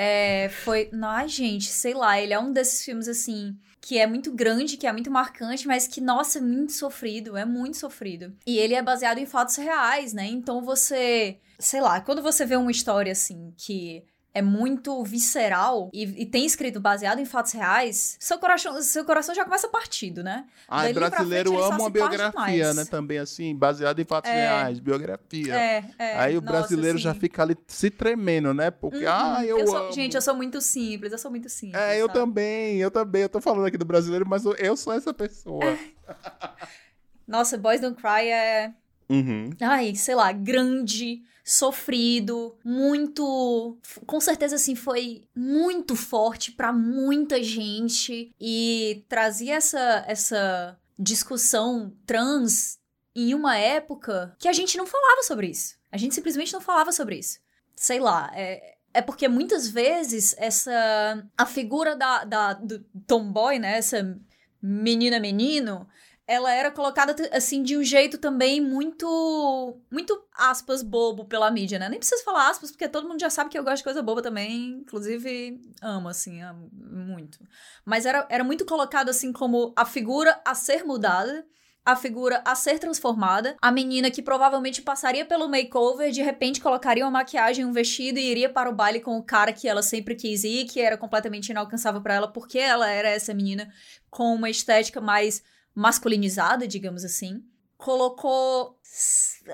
É, 0.00 0.48
foi. 0.50 0.88
Ai, 1.02 1.26
gente, 1.28 1.66
sei 1.66 1.92
lá, 1.92 2.20
ele 2.20 2.32
é 2.32 2.38
um 2.38 2.52
desses 2.52 2.84
filmes 2.84 3.08
assim. 3.08 3.56
Que 3.80 3.98
é 3.98 4.06
muito 4.06 4.30
grande, 4.32 4.76
que 4.76 4.86
é 4.86 4.92
muito 4.92 5.10
marcante, 5.10 5.66
mas 5.66 5.88
que, 5.88 6.00
nossa, 6.00 6.38
é 6.38 6.42
muito 6.42 6.72
sofrido, 6.72 7.36
é 7.36 7.44
muito 7.44 7.76
sofrido. 7.78 8.32
E 8.46 8.58
ele 8.58 8.74
é 8.74 8.82
baseado 8.82 9.18
em 9.18 9.26
fatos 9.26 9.56
reais, 9.56 10.12
né? 10.12 10.26
Então 10.26 10.62
você. 10.62 11.38
Sei 11.58 11.80
lá, 11.80 12.00
quando 12.00 12.22
você 12.22 12.46
vê 12.46 12.56
uma 12.56 12.70
história 12.70 13.10
assim, 13.12 13.52
que 13.56 14.04
é 14.34 14.40
muito 14.42 15.02
visceral 15.02 15.90
e, 15.92 16.04
e 16.22 16.26
tem 16.26 16.46
escrito 16.46 16.78
baseado 16.78 17.18
em 17.18 17.24
fatos 17.24 17.50
reais, 17.52 18.16
seu 18.20 18.38
coração, 18.38 18.80
seu 18.82 19.04
coração 19.04 19.34
já 19.34 19.42
começa 19.44 19.66
partido, 19.66 20.22
né? 20.22 20.44
Ai, 20.68 20.92
Dali 20.92 21.08
brasileiro 21.10 21.50
frente, 21.50 21.64
ama 21.64 21.78
uma 21.78 21.90
biografia, 21.90 22.74
né? 22.74 22.84
Também 22.84 23.18
assim, 23.18 23.56
baseado 23.56 23.98
em 23.98 24.04
fatos 24.04 24.30
É. 24.30 24.34
reais, 24.34 24.78
biografia. 24.78 25.52
É, 25.56 25.84
é. 25.98 26.16
Aí 26.18 26.36
o 26.36 26.40
nossa, 26.40 26.52
brasileiro 26.58 26.98
já 26.98 27.10
assim. 27.10 27.18
fica 27.20 27.42
ali 27.42 27.56
se 27.66 27.90
tremendo, 27.90 28.54
né? 28.54 28.70
Porque, 28.70 28.98
Uhum. 29.04 29.10
ah, 29.10 29.44
eu, 29.44 29.66
sou- 29.66 29.76
amo. 29.76 29.92
Gente, 29.92 30.14
eu 30.14 30.22
sou 30.22 30.36
muito 30.36 30.60
simples, 30.60 31.10
eu 31.10 31.18
sou 31.18 31.30
muito 31.32 31.48
simples. 31.48 31.80
É, 31.82 31.96
eu 32.00 32.06
sabe? 32.06 32.18
também, 32.20 32.76
eu 32.76 32.90
também. 32.92 33.22
Eu 33.22 33.28
tô 33.28 33.40
falando 33.40 33.66
aqui 33.66 33.78
do 33.78 33.84
brasileiro, 33.86 34.24
mas 34.28 34.44
eu- 34.44 34.54
eu 34.54 34.76
sou 34.76 34.92
essa 34.92 35.12
pessoa. 35.12 35.76
Nossa, 37.26 37.58
Boys 37.58 37.80
Don't 37.80 38.00
Cry 38.00 38.28
é. 38.30 38.72
Uhum. 39.10 39.50
Ai, 39.60 39.94
sei 39.94 40.14
lá, 40.14 40.30
grande, 40.32 41.22
sofrido, 41.48 42.54
muito. 42.62 43.78
Com 44.06 44.20
certeza, 44.20 44.56
assim, 44.56 44.74
foi 44.74 45.24
muito 45.34 45.96
forte 45.96 46.52
pra 46.52 46.72
muita 46.72 47.42
gente 47.42 48.34
e 48.38 49.04
trazia 49.08 49.54
essa, 49.54 50.04
essa 50.06 50.78
discussão 50.98 51.96
trans 52.04 52.78
em 53.16 53.32
uma 53.32 53.56
época 53.56 54.36
que 54.38 54.46
a 54.46 54.52
gente 54.52 54.76
não 54.76 54.86
falava 54.86 55.22
sobre 55.22 55.48
isso. 55.48 55.78
A 55.90 55.96
gente 55.96 56.14
simplesmente 56.14 56.52
não 56.52 56.60
falava 56.60 56.92
sobre 56.92 57.16
isso. 57.18 57.38
Sei 57.74 57.98
lá, 57.98 58.30
é. 58.34 58.76
É 58.94 59.02
porque 59.02 59.28
muitas 59.28 59.68
vezes 59.68 60.34
essa. 60.38 61.24
A 61.36 61.46
figura 61.46 61.94
da, 61.94 62.24
da, 62.24 62.52
do 62.54 62.80
tomboy, 63.06 63.58
né? 63.58 63.76
Essa 63.76 64.18
menina 64.60 65.20
menino, 65.20 65.86
ela 66.28 66.52
era 66.52 66.70
colocada 66.70 67.16
assim 67.32 67.62
de 67.62 67.74
um 67.74 67.82
jeito 67.82 68.18
também 68.18 68.60
muito 68.60 69.80
muito 69.90 70.22
aspas 70.36 70.82
bobo 70.82 71.24
pela 71.24 71.50
mídia, 71.50 71.78
né? 71.78 71.88
Nem 71.88 71.98
preciso 71.98 72.22
falar 72.22 72.50
aspas 72.50 72.70
porque 72.70 72.86
todo 72.86 73.08
mundo 73.08 73.18
já 73.18 73.30
sabe 73.30 73.48
que 73.48 73.58
eu 73.58 73.64
gosto 73.64 73.78
de 73.78 73.84
coisa 73.84 74.02
boba 74.02 74.20
também, 74.20 74.82
inclusive 74.82 75.58
amo 75.80 76.06
assim, 76.06 76.42
amo 76.42 76.70
muito. 76.70 77.38
Mas 77.82 78.04
era, 78.04 78.26
era 78.28 78.44
muito 78.44 78.66
colocado 78.66 79.08
assim 79.08 79.32
como 79.32 79.72
a 79.74 79.86
figura 79.86 80.38
a 80.44 80.54
ser 80.54 80.84
mudada, 80.84 81.46
a 81.82 81.96
figura 81.96 82.42
a 82.44 82.54
ser 82.54 82.78
transformada, 82.78 83.56
a 83.62 83.72
menina 83.72 84.10
que 84.10 84.20
provavelmente 84.20 84.82
passaria 84.82 85.24
pelo 85.24 85.48
makeover, 85.48 86.10
de 86.10 86.20
repente 86.20 86.60
colocaria 86.60 87.06
uma 87.06 87.10
maquiagem, 87.10 87.64
um 87.64 87.72
vestido 87.72 88.18
e 88.18 88.30
iria 88.30 88.50
para 88.50 88.68
o 88.68 88.74
baile 88.74 89.00
com 89.00 89.16
o 89.16 89.22
cara 89.22 89.50
que 89.50 89.66
ela 89.66 89.82
sempre 89.82 90.14
quis 90.14 90.44
ir, 90.44 90.66
que 90.66 90.78
era 90.78 90.98
completamente 90.98 91.48
inalcançável 91.48 92.02
para 92.02 92.12
ela, 92.12 92.28
porque 92.28 92.58
ela 92.58 92.86
era 92.90 93.08
essa 93.08 93.32
menina 93.32 93.72
com 94.10 94.34
uma 94.34 94.50
estética 94.50 95.00
mais 95.00 95.42
masculinizada, 95.78 96.66
digamos 96.66 97.04
assim. 97.04 97.42
Colocou. 97.76 98.76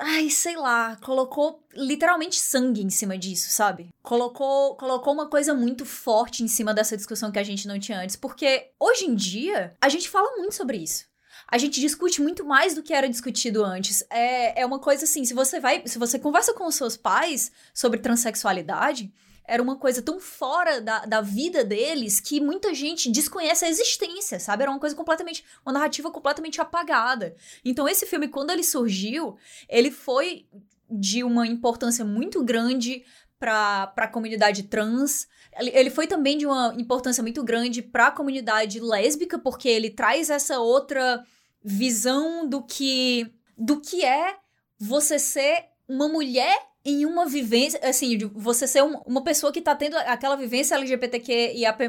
Ai, 0.00 0.30
sei 0.30 0.56
lá. 0.56 0.96
Colocou 0.96 1.62
literalmente 1.74 2.36
sangue 2.36 2.82
em 2.82 2.88
cima 2.88 3.18
disso, 3.18 3.50
sabe? 3.50 3.90
Colocou, 4.02 4.74
colocou 4.76 5.12
uma 5.12 5.28
coisa 5.28 5.52
muito 5.52 5.84
forte 5.84 6.42
em 6.42 6.48
cima 6.48 6.72
dessa 6.72 6.96
discussão 6.96 7.30
que 7.30 7.38
a 7.38 7.44
gente 7.44 7.68
não 7.68 7.78
tinha 7.78 8.00
antes. 8.00 8.16
Porque 8.16 8.70
hoje 8.80 9.04
em 9.04 9.14
dia, 9.14 9.74
a 9.80 9.88
gente 9.90 10.08
fala 10.08 10.36
muito 10.38 10.54
sobre 10.54 10.78
isso. 10.78 11.04
A 11.46 11.58
gente 11.58 11.78
discute 11.78 12.22
muito 12.22 12.42
mais 12.42 12.74
do 12.74 12.82
que 12.82 12.94
era 12.94 13.08
discutido 13.08 13.62
antes. 13.62 14.02
É, 14.08 14.62
é 14.62 14.66
uma 14.66 14.78
coisa 14.78 15.04
assim, 15.04 15.26
se 15.26 15.34
você 15.34 15.60
vai. 15.60 15.86
Se 15.86 15.98
você 15.98 16.18
conversa 16.18 16.54
com 16.54 16.66
os 16.66 16.74
seus 16.74 16.96
pais 16.96 17.52
sobre 17.74 18.00
transexualidade, 18.00 19.12
era 19.46 19.62
uma 19.62 19.76
coisa 19.76 20.00
tão 20.00 20.18
fora 20.18 20.80
da, 20.80 21.04
da 21.04 21.20
vida 21.20 21.64
deles 21.64 22.18
que 22.18 22.40
muita 22.40 22.72
gente 22.74 23.10
desconhece 23.10 23.64
a 23.64 23.68
existência, 23.68 24.40
sabe? 24.40 24.62
Era 24.62 24.70
uma 24.70 24.80
coisa 24.80 24.96
completamente. 24.96 25.44
Uma 25.64 25.72
narrativa 25.72 26.10
completamente 26.10 26.60
apagada. 26.60 27.36
Então, 27.64 27.88
esse 27.88 28.06
filme, 28.06 28.28
quando 28.28 28.50
ele 28.50 28.62
surgiu, 28.62 29.36
ele 29.68 29.90
foi 29.90 30.46
de 30.90 31.22
uma 31.22 31.46
importância 31.46 32.04
muito 32.04 32.42
grande 32.42 33.04
para 33.38 33.92
a 33.96 34.08
comunidade 34.08 34.62
trans. 34.64 35.26
Ele, 35.58 35.90
foi 35.90 36.06
também 36.06 36.38
de 36.38 36.46
uma 36.46 36.74
importância 36.78 37.22
muito 37.22 37.44
grande 37.44 37.82
para 37.82 38.06
a 38.06 38.12
comunidade 38.12 38.80
lésbica, 38.80 39.38
porque 39.38 39.68
ele 39.68 39.90
traz 39.90 40.30
essa 40.30 40.58
outra 40.58 41.22
visão 41.62 42.48
do 42.48 42.62
que 42.62 43.30
do 43.56 43.80
que 43.80 44.04
é 44.04 44.36
você 44.78 45.18
ser 45.18 45.66
uma 45.88 46.08
mulher 46.08 46.58
em 46.84 47.06
uma 47.06 47.24
vivência, 47.26 47.80
assim, 47.82 48.16
de 48.18 48.26
você 48.26 48.66
ser 48.66 48.82
um- 48.82 49.00
uma 49.06 49.22
pessoa 49.24 49.50
que 49.52 49.60
tá 49.62 49.74
tendo 49.74 49.96
aquela 49.96 50.36
vivência 50.36 50.74
LGBTQ 50.74 51.52
e 51.54 51.64
AP+, 51.64 51.82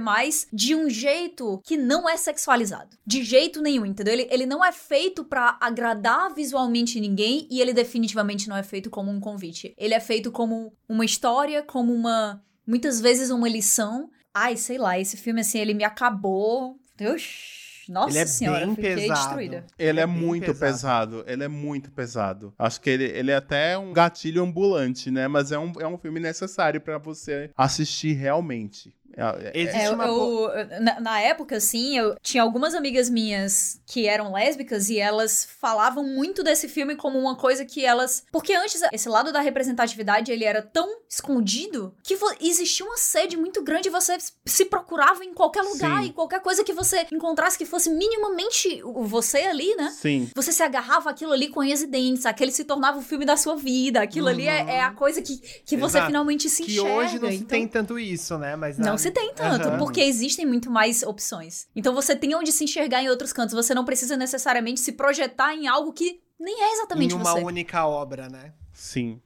de 0.54 0.74
um 0.74 0.90
jeito 0.90 1.60
que 1.66 1.76
não 1.76 2.08
é 2.10 2.16
sexualizado. 2.16 2.98
De 3.06 3.24
jeito 3.24 3.62
nenhum, 3.62 3.86
entendeu? 3.86 4.14
Ele, 4.14 4.28
ele 4.32 4.46
não 4.46 4.64
é 4.64 4.72
feito 4.72 5.26
pra 5.26 5.58
agradar 5.60 6.34
visualmente 6.34 7.00
ninguém 7.00 7.48
e 7.52 7.60
ele 7.60 7.74
definitivamente 7.74 8.48
não 8.48 8.56
é 8.56 8.64
feito 8.64 8.90
como 8.90 9.12
um 9.12 9.20
convite. 9.20 9.74
Ele 9.78 9.94
é 9.94 10.00
feito 10.00 10.32
como 10.32 10.72
uma 10.88 11.04
história, 11.04 11.62
como 11.62 11.94
uma... 11.94 12.42
Muitas 12.66 13.02
vezes 13.02 13.30
uma 13.30 13.50
lição. 13.50 14.10
Ai, 14.34 14.56
sei 14.58 14.78
lá, 14.78 15.00
esse 15.00 15.18
filme, 15.18 15.42
assim, 15.42 15.60
ele 15.60 15.74
me 15.74 15.84
acabou... 15.84 16.78
Deus... 16.98 17.65
Nossa 17.92 18.10
Ele 18.10 18.20
é 18.20 18.26
senhora, 18.26 18.66
bem 18.66 18.76
fiquei 18.76 18.96
pesado. 18.96 19.20
destruída. 19.20 19.66
Ele 19.78 20.00
é, 20.00 20.08
bem 20.08 20.16
muito 20.16 20.54
pesado. 20.54 21.24
Ele 21.28 21.44
é 21.44 21.48
muito 21.48 21.92
pesado. 21.92 22.54
Acho 22.58 22.82
que 22.82 22.90
ele, 22.90 23.06
ele 23.06 23.32
é 23.32 23.36
até 23.36 23.78
um 23.78 23.94
gatilho 23.94 24.44
ambulante, 24.44 25.10
né? 25.12 25.28
Mas 25.28 25.52
é 25.52 25.60
um, 25.60 25.72
é 25.80 25.88
um 25.88 25.98
filme 25.98 26.20
necessário 26.20 26.80
pra 26.82 26.98
você 26.98 27.50
assistir 27.56 28.14
realmente. 28.14 28.94
É- 29.18 29.52
é- 29.54 29.62
Existe 29.62 29.82
É, 29.82 29.90
uma 29.92 30.06
eu- 30.06 30.50
na, 30.82 31.00
na 31.00 31.20
época, 31.22 31.56
assim, 31.58 31.98
eu 31.98 32.16
tinha 32.22 32.44
algumas 32.44 32.74
amigas 32.76 33.10
minhas 33.10 33.80
que 33.86 34.08
eram 34.08 34.34
lésbicas 34.34 34.90
e 34.90 35.00
elas 35.00 35.48
falavam 35.60 36.04
muito 36.04 36.44
desse 36.44 36.68
filme 36.68 36.96
como 36.96 37.18
uma 37.20 37.36
coisa 37.36 37.64
que 37.66 37.84
elas. 37.86 38.24
Porque 38.32 38.54
antes, 38.54 38.82
esse 38.92 39.08
lado 39.10 39.32
da 39.32 39.40
representatividade 39.40 40.32
ele 40.32 40.44
era 40.44 40.62
tão 40.62 40.88
escondido 41.10 41.94
que 42.04 42.18
existia 42.42 42.86
uma 42.86 42.98
sede 42.98 43.38
muito 43.38 43.62
grande 43.64 43.88
e 43.88 43.92
você 43.92 44.18
se 44.46 44.66
procurava 44.66 45.24
em 45.24 45.34
qualquer 45.34 45.62
lugar 45.64 46.02
Sim. 46.04 46.10
e 46.10 46.14
qualquer 46.14 46.42
coisa 46.42 46.64
que 46.64 46.74
você 46.74 47.06
encontrasse 47.12 47.58
que 47.58 47.66
fosse 47.66 47.90
minimamente 47.90 48.82
o- 48.84 49.04
você 49.04 49.40
ali, 49.40 49.76
né? 49.76 49.92
Sim. 49.92 50.30
Você 50.36 50.52
se 50.52 50.62
agarrava 50.64 51.10
aquilo 51.10 51.32
ali 51.34 51.48
com 51.50 51.60
unhas 51.62 51.82
e 51.82 51.88
dentes, 51.88 52.26
aquele 52.26 52.52
se 52.52 52.64
tornava 52.64 52.98
o 53.00 53.02
filme 53.02 53.26
da 53.26 53.38
sua 53.38 53.56
vida, 53.56 54.02
aquilo 54.02 54.28
ali 54.28 54.48
é, 54.48 54.76
é 54.78 54.82
a 54.82 54.92
coisa 54.92 55.22
que, 55.22 55.38
que 55.66 55.78
você 55.78 56.02
finalmente 56.06 56.50
se 56.50 56.64
que 56.64 56.72
enxerga. 56.74 56.90
hoje 56.94 57.20
não 57.20 57.30
se 57.30 57.36
então- 57.36 57.48
tem 57.48 57.68
tanto 57.68 57.98
isso, 58.00 58.38
né? 58.38 58.56
Mas 58.56 58.78
não 58.78 58.92
na- 58.94 58.98
se 59.06 59.12
tem 59.12 59.34
tanto, 59.34 59.68
Aham. 59.68 59.78
porque 59.78 60.02
existem 60.02 60.46
muito 60.46 60.72
mais 60.72 61.04
opções. 61.04 61.68
Então 61.76 61.94
você 61.94 62.16
tem 62.16 62.34
onde 62.36 62.52
se 62.52 62.64
enxergar 62.64 63.04
em 63.04 63.10
outros 63.10 63.32
cantos. 63.32 63.54
Você 63.54 63.74
não 63.74 63.86
precisa 63.86 64.18
necessariamente 64.18 64.80
se 64.80 64.94
projetar 64.94 65.54
em 65.54 65.68
algo 65.68 65.94
que 65.94 66.22
nem 66.40 66.64
é 66.64 66.74
exatamente 66.74 67.14
em 67.14 67.18
uma 67.18 67.32
você. 67.32 67.44
única 67.44 67.86
obra, 67.86 68.28
né? 68.30 68.54
Sim. 68.74 69.22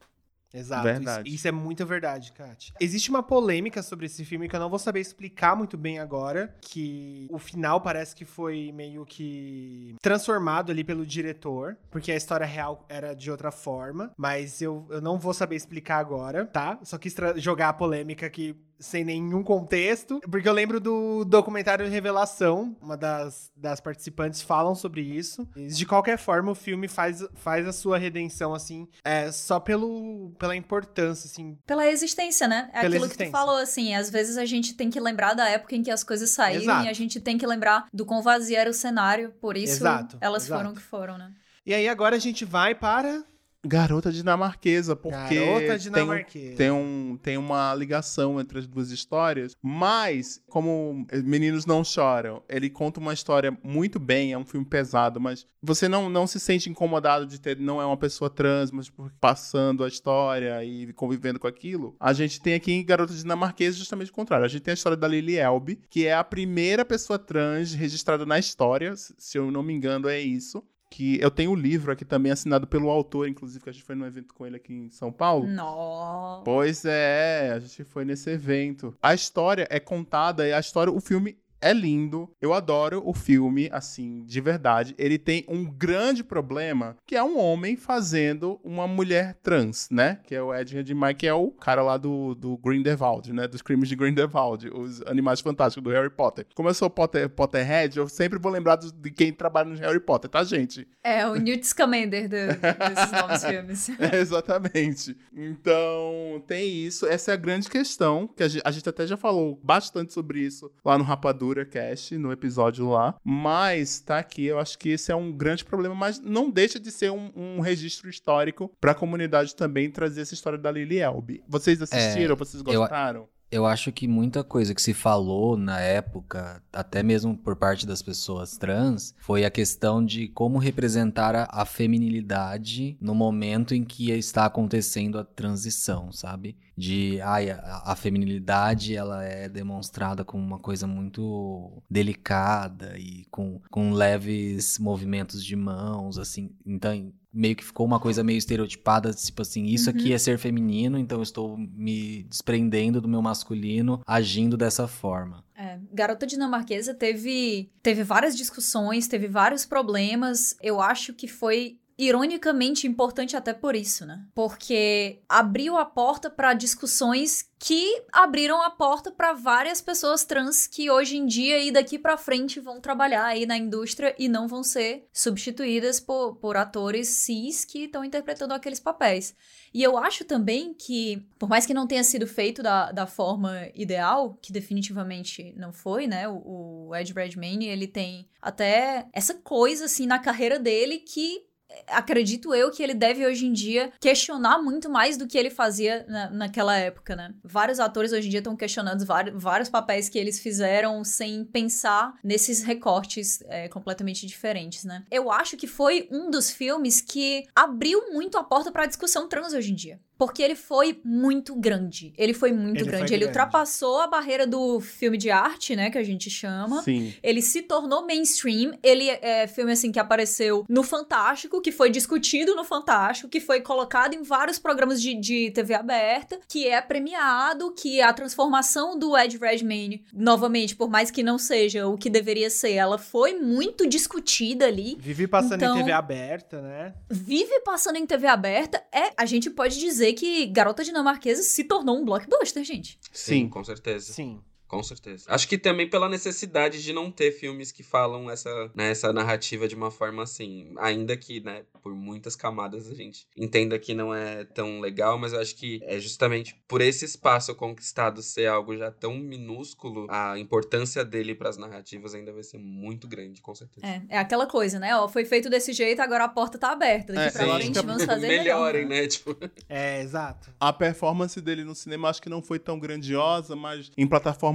Exato. 0.52 0.84
Verdade. 0.84 1.28
Isso, 1.30 1.36
isso 1.36 1.48
é 1.48 1.52
muito 1.52 1.86
verdade, 1.86 2.32
Kat. 2.34 2.74
Existe 2.80 3.10
uma 3.12 3.22
polêmica 3.22 3.84
sobre 3.84 4.08
esse 4.08 4.26
filme 4.26 4.50
que 4.50 4.56
eu 4.56 4.60
não 4.60 4.70
vou 4.70 4.80
saber 4.80 5.00
explicar 5.00 5.56
muito 5.56 5.78
bem 5.78 6.00
agora, 6.00 6.56
que 6.60 7.28
o 7.30 7.38
final 7.38 7.80
parece 7.80 8.16
que 8.16 8.26
foi 8.26 8.72
meio 8.72 9.06
que 9.06 9.96
transformado 10.02 10.72
ali 10.72 10.84
pelo 10.84 11.06
diretor, 11.06 11.78
porque 11.92 12.12
a 12.12 12.16
história 12.16 12.48
real 12.48 12.84
era 12.90 13.14
de 13.14 13.30
outra 13.30 13.52
forma, 13.52 14.12
mas 14.18 14.60
eu, 14.60 14.88
eu 14.90 15.00
não 15.00 15.20
vou 15.20 15.36
saber 15.36 15.56
explicar 15.56 16.00
agora, 16.00 16.48
tá? 16.48 16.80
Só 16.84 16.98
quis 16.98 17.16
jogar 17.36 17.70
a 17.70 17.74
polêmica 17.74 18.26
aqui 18.26 18.56
sem 18.80 19.04
nenhum 19.04 19.44
contexto, 19.44 20.20
porque 20.30 20.48
eu 20.48 20.54
lembro 20.54 20.80
do 20.80 21.26
documentário 21.26 21.88
Revelação, 21.90 22.76
uma 22.82 22.96
das, 22.96 23.52
das 23.56 23.80
participantes 23.80 24.42
falam 24.42 24.74
sobre 24.74 25.02
isso. 25.02 25.48
De 25.56 25.86
qualquer 25.86 26.18
forma, 26.18 26.52
o 26.52 26.56
filme 26.56 26.88
faz, 26.88 27.26
faz 27.36 27.68
a 27.68 27.74
sua 27.74 27.98
redenção, 27.98 28.54
assim, 28.54 28.88
é, 29.04 29.32
só 29.32 29.60
pelo, 29.60 30.32
pela 30.40 30.56
importância, 30.56 31.28
assim. 31.28 31.58
Pela 31.66 31.88
existência, 31.88 32.48
né? 32.48 32.70
É 32.74 32.80
aquilo 32.80 32.92
que 32.92 32.98
existência. 32.98 33.28
tu 33.28 33.32
falou, 33.32 33.58
assim. 33.58 33.94
Às 33.94 34.10
vezes 34.10 34.38
a 34.38 34.46
gente 34.46 34.74
tem 34.74 34.90
que 34.90 35.00
lembrar 35.00 35.34
da 35.34 35.48
época 35.50 35.76
em 35.76 35.84
que 35.84 35.92
as 35.92 36.04
coisas 36.04 36.30
saíram 36.30 36.64
Exato. 36.64 36.86
e 36.86 36.90
a 36.90 36.94
gente 36.94 37.20
tem 37.20 37.38
que 37.38 37.46
lembrar 37.46 37.88
do 37.94 38.06
quão 38.06 38.22
vazio 38.22 38.58
era 38.58 38.70
o 38.70 38.74
cenário. 38.74 39.34
Por 39.42 39.58
isso 39.58 39.74
Exato, 39.74 40.18
elas 40.22 40.46
exato. 40.46 40.60
foram 40.60 40.72
o 40.72 40.76
que 40.76 40.82
foram, 40.82 41.18
né? 41.18 41.32
E 41.66 41.74
aí 41.74 41.88
agora 41.88 42.16
a 42.16 42.20
gente 42.20 42.46
vai 42.46 42.74
para 42.74 43.24
Garota 43.66 44.10
dinamarquesa, 44.12 44.95
porque 44.95 45.36
Garota 45.36 45.68
tem 45.68 45.78
Dinamarquesa. 45.78 46.55
Tem, 46.55 46.72
um, 46.72 47.20
tem 47.22 47.38
uma 47.38 47.76
ligação 47.76 48.39
entre 48.39 48.60
as 48.60 48.66
duas 48.68 48.89
histórias, 48.89 49.55
mas 49.62 50.41
como 50.49 51.05
Meninos 51.26 51.66
Não 51.66 51.84
Choram, 51.84 52.41
ele 52.47 52.70
conta 52.70 53.01
uma 53.01 53.14
história 53.14 53.57
muito 53.62 53.99
bem, 53.99 54.32
é 54.32 54.38
um 54.38 54.45
filme 54.45 54.66
pesado, 54.66 55.20
mas 55.20 55.45
você 55.62 55.89
não, 55.89 56.10
não 56.10 56.26
se 56.26 56.39
sente 56.39 56.70
incomodado 56.70 57.26
de 57.26 57.39
ter, 57.39 57.57
não 57.60 57.82
é 57.82 57.86
uma 57.86 57.97
pessoa 57.97 58.30
trans, 58.30 58.72
mas 58.72 58.89
por- 58.89 59.12
passando 59.20 59.84
a 59.84 59.89
história 59.89 60.64
e 60.64 60.93
convivendo 60.93 61.38
com 61.38 61.47
aquilo. 61.47 61.95
A 61.99 62.14
gente 62.14 62.41
tem 62.41 62.53
aqui 62.53 62.72
em 62.72 62.86
Garota 62.86 63.14
Dinamarquesa 63.14 63.78
justamente 63.78 64.10
o 64.10 64.14
contrário. 64.14 64.45
A 64.45 64.49
gente 64.49 64.62
tem 64.62 64.72
a 64.72 64.76
história 64.76 64.97
da 64.97 65.07
Lily 65.07 65.36
Elbe, 65.38 65.82
que 65.89 66.05
é 66.07 66.14
a 66.14 66.24
primeira 66.24 66.86
pessoa 66.86 67.20
trans 67.20 67.74
registrada 67.74 68.26
na 68.26 68.39
história, 68.39 68.93
se 68.95 69.38
eu 69.38 69.51
não 69.51 69.62
me 69.62 69.74
engano 69.74 70.07
é 70.07 70.20
isso 70.20 70.64
que 70.90 71.20
eu 71.22 71.30
tenho 71.30 71.52
o 71.52 71.56
livro 71.56 71.92
aqui 71.92 72.04
também 72.04 72.32
assinado 72.32 72.66
pelo 72.66 72.90
autor, 72.90 73.28
inclusive 73.28 73.64
que 73.64 73.70
a 73.70 73.74
gente 73.74 73.84
foi 73.84 73.96
num 73.96 74.06
evento 74.06 74.34
com 74.34 74.46
ele 74.46 74.56
aqui 74.56 74.74
em 74.74 74.90
São 74.90 75.12
Paulo. 75.12 75.48
Nossa. 75.48 76.44
Pois 76.44 76.84
é, 76.86 77.52
a 77.54 77.60
gente 77.60 77.84
foi 77.84 78.04
nesse 78.04 78.30
evento. 78.32 78.96
A 79.02 79.14
história 79.14 79.68
é 79.70 79.80
contada 79.80 80.48
e 80.48 80.54
a 80.54 80.60
história, 80.60 80.92
o 80.92 81.00
filme 81.00 81.38
é 81.62 81.74
lindo. 81.74 82.30
Eu 82.41 82.53
adoro 82.53 83.01
o 83.05 83.14
filme, 83.14 83.70
assim, 83.72 84.24
de 84.26 84.39
verdade. 84.41 84.95
Ele 84.97 85.18
tem 85.18 85.45
um 85.47 85.66
grande 85.66 86.24
problema, 86.24 86.95
que 87.05 87.16
é 87.16 87.24
um 87.24 87.38
homem 87.39 87.76
fazendo 87.76 88.60
uma 88.64 88.88
mulher 88.88 89.36
trans, 89.43 89.88
né? 89.91 90.20
Que 90.26 90.36
é 90.36 90.41
o 90.41 90.53
Ed 90.53 90.74
Redmayne, 90.74 91.16
que 91.18 91.28
é 91.28 91.34
o 91.34 91.51
cara 91.51 91.82
lá 91.82 91.97
do, 91.97 92.36
do 92.36 92.57
Grindelwald, 92.57 93.32
né? 93.34 93.47
Dos 93.47 93.62
crimes 93.62 93.89
de 93.89 93.95
Grindelwald, 93.95 94.70
os 94.70 95.01
animais 95.03 95.39
fantásticos 95.41 95.84
do 95.84 95.89
Harry 95.89 96.10
Potter. 96.10 96.45
Como 96.55 96.70
eu 96.70 96.74
sou 96.74 96.89
Potter, 96.89 97.30
Potterhead, 97.30 97.97
eu 97.97 98.07
sempre 98.07 98.39
vou 98.39 98.51
lembrar 98.51 98.76
de 98.78 99.12
quem 99.12 99.32
trabalha 99.34 99.70
no 99.70 99.78
Harry 99.78 100.00
Potter, 100.00 100.29
tá, 100.29 100.43
gente? 100.43 100.88
É, 101.04 101.25
o 101.28 101.36
Newt 101.36 101.66
Scamander 101.66 102.28
do- 102.29 102.36
desses 102.36 103.12
novos 103.12 103.43
filmes. 103.43 103.89
É, 104.00 104.17
exatamente. 104.20 105.16
Então, 105.63 106.43
tem 106.47 106.70
isso. 106.70 107.05
Essa 107.05 107.32
é 107.32 107.34
a 107.34 107.38
grande 107.38 107.70
questão, 107.70 108.28
que 108.28 108.43
a 108.43 108.47
gente, 108.47 108.62
a 108.66 108.71
gente 108.71 108.88
até 108.89 109.05
já 109.05 109.17
falou 109.17 109.59
bastante 109.63 110.13
sobre 110.13 110.39
isso 110.42 110.71
lá 110.84 110.97
no 110.97 111.04
Rapadura 111.04 111.49
Cast, 111.66 112.17
no 112.17 112.32
episódio 112.32 112.89
lá. 112.89 113.16
Mas 113.24 114.00
tá 114.00 114.20
aqui, 114.20 114.46
eu 114.46 114.59
acho 114.59 114.78
que 114.78 114.89
esse 114.89 115.12
é 115.12 115.16
um 115.16 115.32
grande 115.32 115.66
problema, 115.66 115.96
mas 115.96 116.20
não 116.20 116.50
deixa 116.50 116.80
de 116.80 116.92
ser 116.92 117.12
um, 117.12 117.32
um 117.36 117.59
registro 117.59 118.09
histórico 118.09 118.71
pra 118.80 118.93
comunidade 118.96 119.55
também 119.55 119.89
trazer 119.89 120.21
essa 120.21 120.34
história 120.34 120.58
da 120.59 120.71
Lily 120.71 121.00
Elbe. 121.00 121.43
Vocês 121.47 121.82
assistiram? 121.82 122.36
Vocês 122.36 122.63
eu- 122.66 122.80
gostaram? 122.80 123.28
Eu 123.51 123.66
acho 123.66 123.92
que 123.92 124.08
muita 124.08 124.43
coisa 124.43 124.76
que 124.76 124.82
se 124.82 124.93
falou 124.93 125.58
na 125.58 125.80
época, 125.80 126.62
até 126.71 127.01
mesmo 127.01 127.36
por 127.36 127.55
parte 127.55 127.88
das 127.88 128.00
pessoas 128.00 128.55
trans, 128.59 129.16
foi 129.17 129.43
a 129.43 129.50
questão 129.50 130.05
de 130.05 130.28
como 130.28 130.59
representar 130.59 131.36
a, 131.36 131.47
a 131.50 131.66
feminilidade 131.66 132.96
no 133.01 133.16
momento 133.16 133.74
em 133.74 133.84
que 133.84 134.12
está 134.12 134.46
acontecendo 134.46 135.17
a 135.17 135.24
transição, 135.24 136.12
sabe? 136.12 136.55
De, 136.80 137.20
ai, 137.22 137.50
a, 137.50 137.84
a 137.88 137.96
feminilidade 137.96 138.96
ela 138.96 139.24
é 139.24 139.50
demonstrada 139.50 140.24
como 140.24 140.42
uma 140.42 140.60
coisa 140.60 140.88
muito 140.88 141.84
delicada 141.89 142.97
e 142.97 143.26
com, 143.30 143.60
com 143.70 143.92
leves 143.92 144.80
movimentos 144.80 145.43
de 145.43 145.56
mãos, 145.56 146.18
assim. 146.18 146.51
Então, 146.66 147.12
meio 147.34 147.56
que 147.56 147.64
ficou 147.66 147.86
uma 147.86 148.00
coisa 148.00 148.24
meio 148.24 148.38
estereotipada, 148.38 149.14
tipo 149.14 149.42
assim, 149.42 149.66
isso 149.66 149.89
aqui 149.89 150.14
é 150.14 150.18
ser 150.18 150.38
feminino, 150.38 150.97
então 150.97 151.20
eu 151.20 151.24
estou 151.24 151.58
me 151.58 152.24
desprendendo 152.24 153.00
do 153.00 153.08
meu 153.08 153.22
masculino 153.22 154.01
agindo 154.06 154.58
dessa 154.58 154.88
forma. 154.88 155.43
É, 155.56 155.78
Garota 155.92 156.26
Dinamarquesa 156.26 156.93
teve, 156.93 157.70
teve 157.84 158.04
várias 158.04 158.36
discussões, 158.36 159.08
teve 159.08 159.28
vários 159.28 159.66
problemas. 159.66 160.56
Eu 160.62 160.80
acho 160.80 161.14
que 161.14 161.28
foi 161.28 161.79
ironicamente 162.00 162.88
importante 162.88 163.36
até 163.36 163.54
por 163.54 163.76
isso, 163.76 164.05
né? 164.05 164.26
Porque 164.34 165.21
abriu 165.28 165.78
a 165.78 165.84
porta 165.84 166.30
para 166.30 166.54
discussões 166.54 167.50
que 167.59 168.04
abriram 168.13 168.62
a 168.62 168.70
porta 168.70 169.12
para 169.12 169.34
várias 169.34 169.82
pessoas 169.82 170.24
trans 170.24 170.66
que 170.66 170.89
hoje 170.89 171.17
em 171.17 171.26
dia 171.26 171.59
e 171.59 171.71
daqui 171.71 172.00
para 172.00 172.16
frente 172.16 172.58
vão 172.58 172.80
trabalhar 172.80 173.26
aí 173.26 173.46
na 173.46 173.58
indústria 173.58 174.16
e 174.17 174.30
não 174.30 174.47
vão 174.47 174.63
ser 174.63 175.09
substituídas 175.12 176.00
por, 176.00 176.38
por 176.38 176.55
atores 176.55 177.09
cis 177.09 177.66
que 177.66 177.80
estão 177.80 178.05
interpretando 178.05 178.54
aqueles 178.54 178.80
papéis. 178.80 179.36
E 179.74 179.84
eu 179.84 179.97
acho 179.97 180.24
também 180.24 180.74
que, 180.74 181.28
por 181.38 181.50
mais 181.50 181.66
que 181.66 181.74
não 181.74 181.86
tenha 181.86 182.04
sido 182.04 182.26
feito 182.26 182.63
da, 182.63 182.93
da 182.93 183.05
forma 183.05 183.67
ideal, 183.76 184.39
que 184.42 184.54
definitivamente 184.54 185.54
não 185.58 185.74
foi, 185.74 186.08
né? 186.08 186.30
O, 186.30 186.88
o 186.88 186.96
Ed 186.96 187.12
Redmayne, 187.13 187.67
ele 187.67 187.88
tem 187.88 188.26
até 188.42 189.05
essa 189.12 189.34
coisa, 189.34 189.86
assim, 189.86 190.08
na 190.08 190.17
carreira 190.17 190.58
dele 190.58 191.00
que 191.00 191.49
acredito 191.87 192.54
eu 192.54 192.71
que 192.71 192.82
ele 192.82 192.93
deve 192.93 193.25
hoje 193.25 193.46
em 193.46 193.54
dia 193.54 193.91
questionar 194.00 194.59
muito 194.59 194.89
mais 194.89 195.17
do 195.17 195.28
que 195.28 195.37
ele 195.37 195.50
fazia 195.50 196.05
na, 196.08 196.29
naquela 196.29 196.75
época, 196.78 197.16
né? 197.16 197.33
Vários 197.43 197.79
atores 197.79 198.12
hoje 198.12 198.28
em 198.28 198.29
dia 198.29 198.39
estão 198.39 198.55
questionando 198.55 199.05
vários, 199.36 199.70
papéis 199.70 200.09
que 200.09 200.17
eles 200.17 200.39
fizeram 200.39 201.04
sem 201.04 201.43
pensar 201.46 202.13
nesses 202.24 202.63
recortes 202.63 203.41
é, 203.47 203.67
completamente 203.67 204.25
diferentes, 204.25 204.83
né? 204.83 205.04
Eu 205.12 205.32
acho 205.32 205.58
que 205.58 205.67
foi 205.67 206.08
um 206.12 206.29
dos 206.29 206.50
filmes 206.50 207.01
que 207.01 207.46
abriu 207.55 208.12
muito 208.12 208.37
a 208.37 208.43
porta 208.43 208.71
para 208.71 208.83
a 208.83 208.87
discussão 208.87 209.28
trans 209.28 209.54
hoje 209.54 209.71
em 209.71 209.75
dia. 209.75 210.00
Porque 210.20 210.43
ele 210.43 210.54
foi 210.55 211.00
muito 211.04 211.55
grande. 211.55 212.13
Ele 212.17 212.33
foi 212.33 212.51
muito 212.51 212.75
Ele 212.82 212.83
foi 212.83 212.91
grande. 212.91 213.13
Ele 213.13 213.20
grande. 213.25 213.25
ultrapassou 213.39 214.01
a 214.01 214.05
barreira 214.08 214.46
do 214.46 214.79
filme 214.82 215.17
de 215.17 215.32
arte, 215.32 215.75
né? 215.75 215.89
Que 215.89 215.97
a 215.97 216.04
gente 216.04 216.29
chama. 216.29 216.83
Sim. 216.83 217.13
Ele 217.24 217.41
se 217.41 217.62
tornou 217.62 218.05
mainstream. 218.05 218.78
Ele 218.83 219.09
é 219.09 219.47
filme 219.47 219.71
assim 219.71 219.91
que 219.93 219.97
apareceu 220.00 220.66
no 220.67 220.83
Fantástico, 220.83 221.62
que 221.62 221.71
foi 221.71 221.89
discutido 221.89 222.54
no 222.54 222.66
Fantástico, 222.66 223.29
que 223.29 223.39
foi 223.39 223.62
colocado 223.62 224.13
em 224.13 224.21
vários 224.21 224.59
programas 224.59 225.01
de, 225.01 225.16
de 225.16 225.51
TV 225.51 225.74
aberta, 225.74 226.37
que 226.50 226.67
é 226.67 226.82
premiado, 226.82 227.71
que 227.74 228.01
a 228.01 228.12
transformação 228.12 229.00
do 229.00 229.17
Ed 229.17 229.37
Redmayne, 229.37 230.04
novamente, 230.13 230.75
por 230.75 230.89
mais 230.89 231.09
que 231.09 231.24
não 231.24 231.37
seja 231.37 231.87
o 231.87 231.97
que 231.97 232.09
deveria 232.09 232.50
ser, 232.50 232.74
ela 232.74 232.97
foi 232.97 233.33
muito 233.39 233.87
discutida 233.87 234.66
ali. 234.66 234.97
Vive 235.00 235.28
passando 235.28 235.55
Então- 235.63 235.75
em 235.75 235.79
TV 235.79 235.91
aberta, 235.93 236.62
né? 236.62 236.93
Vive 237.09 237.62
passando 237.62 237.96
em 237.96 238.05
TV 238.05 238.28
aberta. 238.28 238.83
É, 238.93 239.12
a 239.16 239.25
gente 239.25 239.50
pode 239.50 239.79
dizer 239.79 240.09
que 240.14 240.48
Garota 240.48 240.84
Dinamarquesa 240.84 241.42
se 241.44 241.64
tornou 241.64 241.98
um 242.00 242.06
blockbuster, 242.06 242.64
gente. 242.64 243.00
Sim, 243.12 243.44
Sim. 243.44 243.50
com 243.50 243.64
certeza. 243.64 244.14
Sim. 244.14 244.42
Com 244.70 244.83
certeza. 244.83 245.25
Acho 245.28 245.47
que 245.47 245.58
também 245.58 245.89
pela 245.89 246.08
necessidade 246.08 246.83
de 246.83 246.93
não 246.93 247.12
ter 247.12 247.32
filmes 247.32 247.71
que 247.71 247.82
falam 247.82 248.29
essa, 248.29 248.71
né, 248.75 248.91
essa 248.91 249.12
narrativa 249.12 249.67
de 249.67 249.74
uma 249.74 249.89
forma 249.89 250.21
assim. 250.21 250.71
Ainda 250.78 251.17
que, 251.17 251.39
né, 251.39 251.63
por 251.82 251.93
muitas 251.96 252.36
camadas 252.36 252.87
a 252.87 252.93
gente 252.93 253.28
entenda 253.36 253.79
que 253.79 253.96
não 253.96 254.13
é 254.13 254.46
tão 254.46 254.79
legal, 254.79 255.17
mas 255.17 255.33
eu 255.33 255.41
acho 255.41 255.55
que 255.55 255.79
é 255.83 256.00
justamente 256.00 256.55
por 256.67 256.82
esse 256.82 257.04
espaço 257.04 257.55
conquistado 257.55 258.21
ser 258.21 258.46
algo 258.46 258.78
já 258.78 258.91
tão 258.91 259.17
minúsculo, 259.17 260.05
a 260.08 260.37
importância 260.37 261.04
dele 261.04 261.33
pras 261.33 261.58
narrativas 261.58 262.13
ainda 262.13 262.32
vai 262.32 262.43
ser 262.43 262.59
muito 262.59 263.08
grande, 263.08 263.41
com 263.41 263.55
certeza. 263.55 263.87
É, 263.87 264.01
é 264.09 264.17
aquela 264.20 264.46
coisa, 264.46 264.78
né? 264.78 264.96
Ó, 264.96 265.08
foi 265.08 265.25
feito 265.25 265.50
desse 265.50 265.74
jeito, 265.74 266.00
agora 266.00 266.25
a 266.25 266.29
porta 266.29 266.59
tá 266.59 266.71
aberta. 266.74 267.12
Daqui 267.12 267.28
É, 267.28 267.32
pra 267.32 267.55
frente 267.55 267.79
que 267.79 267.86
vamos 267.86 268.05
fazer 268.05 268.28
melhor. 268.28 268.43
Melhorem, 268.43 268.86
né? 268.87 269.08
Tipo, 269.08 269.36
É, 269.67 270.01
exato. 270.01 270.51
A 270.59 270.71
performance 270.71 271.41
dele 271.41 271.63
no 271.63 271.74
cinema 271.74 272.09
acho 272.09 272.21
que 272.21 272.29
não 272.29 272.43
foi 272.43 272.59
tão 272.59 272.78
grandiosa, 272.79 273.55
mas 273.55 273.91
em 273.97 274.05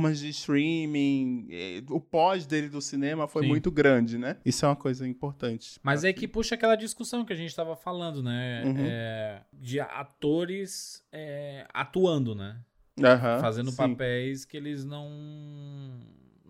plataformas 0.04 0.18
de 0.18 0.28
streaming, 0.28 1.48
eh, 1.50 1.82
o 1.88 2.00
pós 2.00 2.46
dele 2.46 2.68
do 2.68 2.80
cinema 2.80 3.26
foi 3.26 3.42
Sim. 3.42 3.48
muito 3.48 3.70
grande, 3.70 4.18
né? 4.18 4.36
Isso 4.44 4.64
é 4.64 4.68
uma 4.68 4.76
coisa 4.76 5.08
importante. 5.08 5.78
Mas 5.82 6.04
é 6.04 6.12
que 6.12 6.28
puxa 6.28 6.54
aquela 6.54 6.76
discussão 6.76 7.24
que 7.24 7.32
a 7.32 7.36
gente 7.36 7.54
tava 7.54 7.74
falando, 7.74 8.22
né? 8.22 8.62
Uhum. 8.64 8.74
É, 8.78 9.42
de 9.52 9.80
atores 9.80 11.02
é, 11.10 11.66
atuando, 11.72 12.34
né? 12.34 12.60
Aham, 13.02 13.40
Fazendo 13.40 13.70
sim. 13.70 13.76
papéis 13.76 14.44
que 14.44 14.56
eles 14.56 14.84
não 14.84 16.00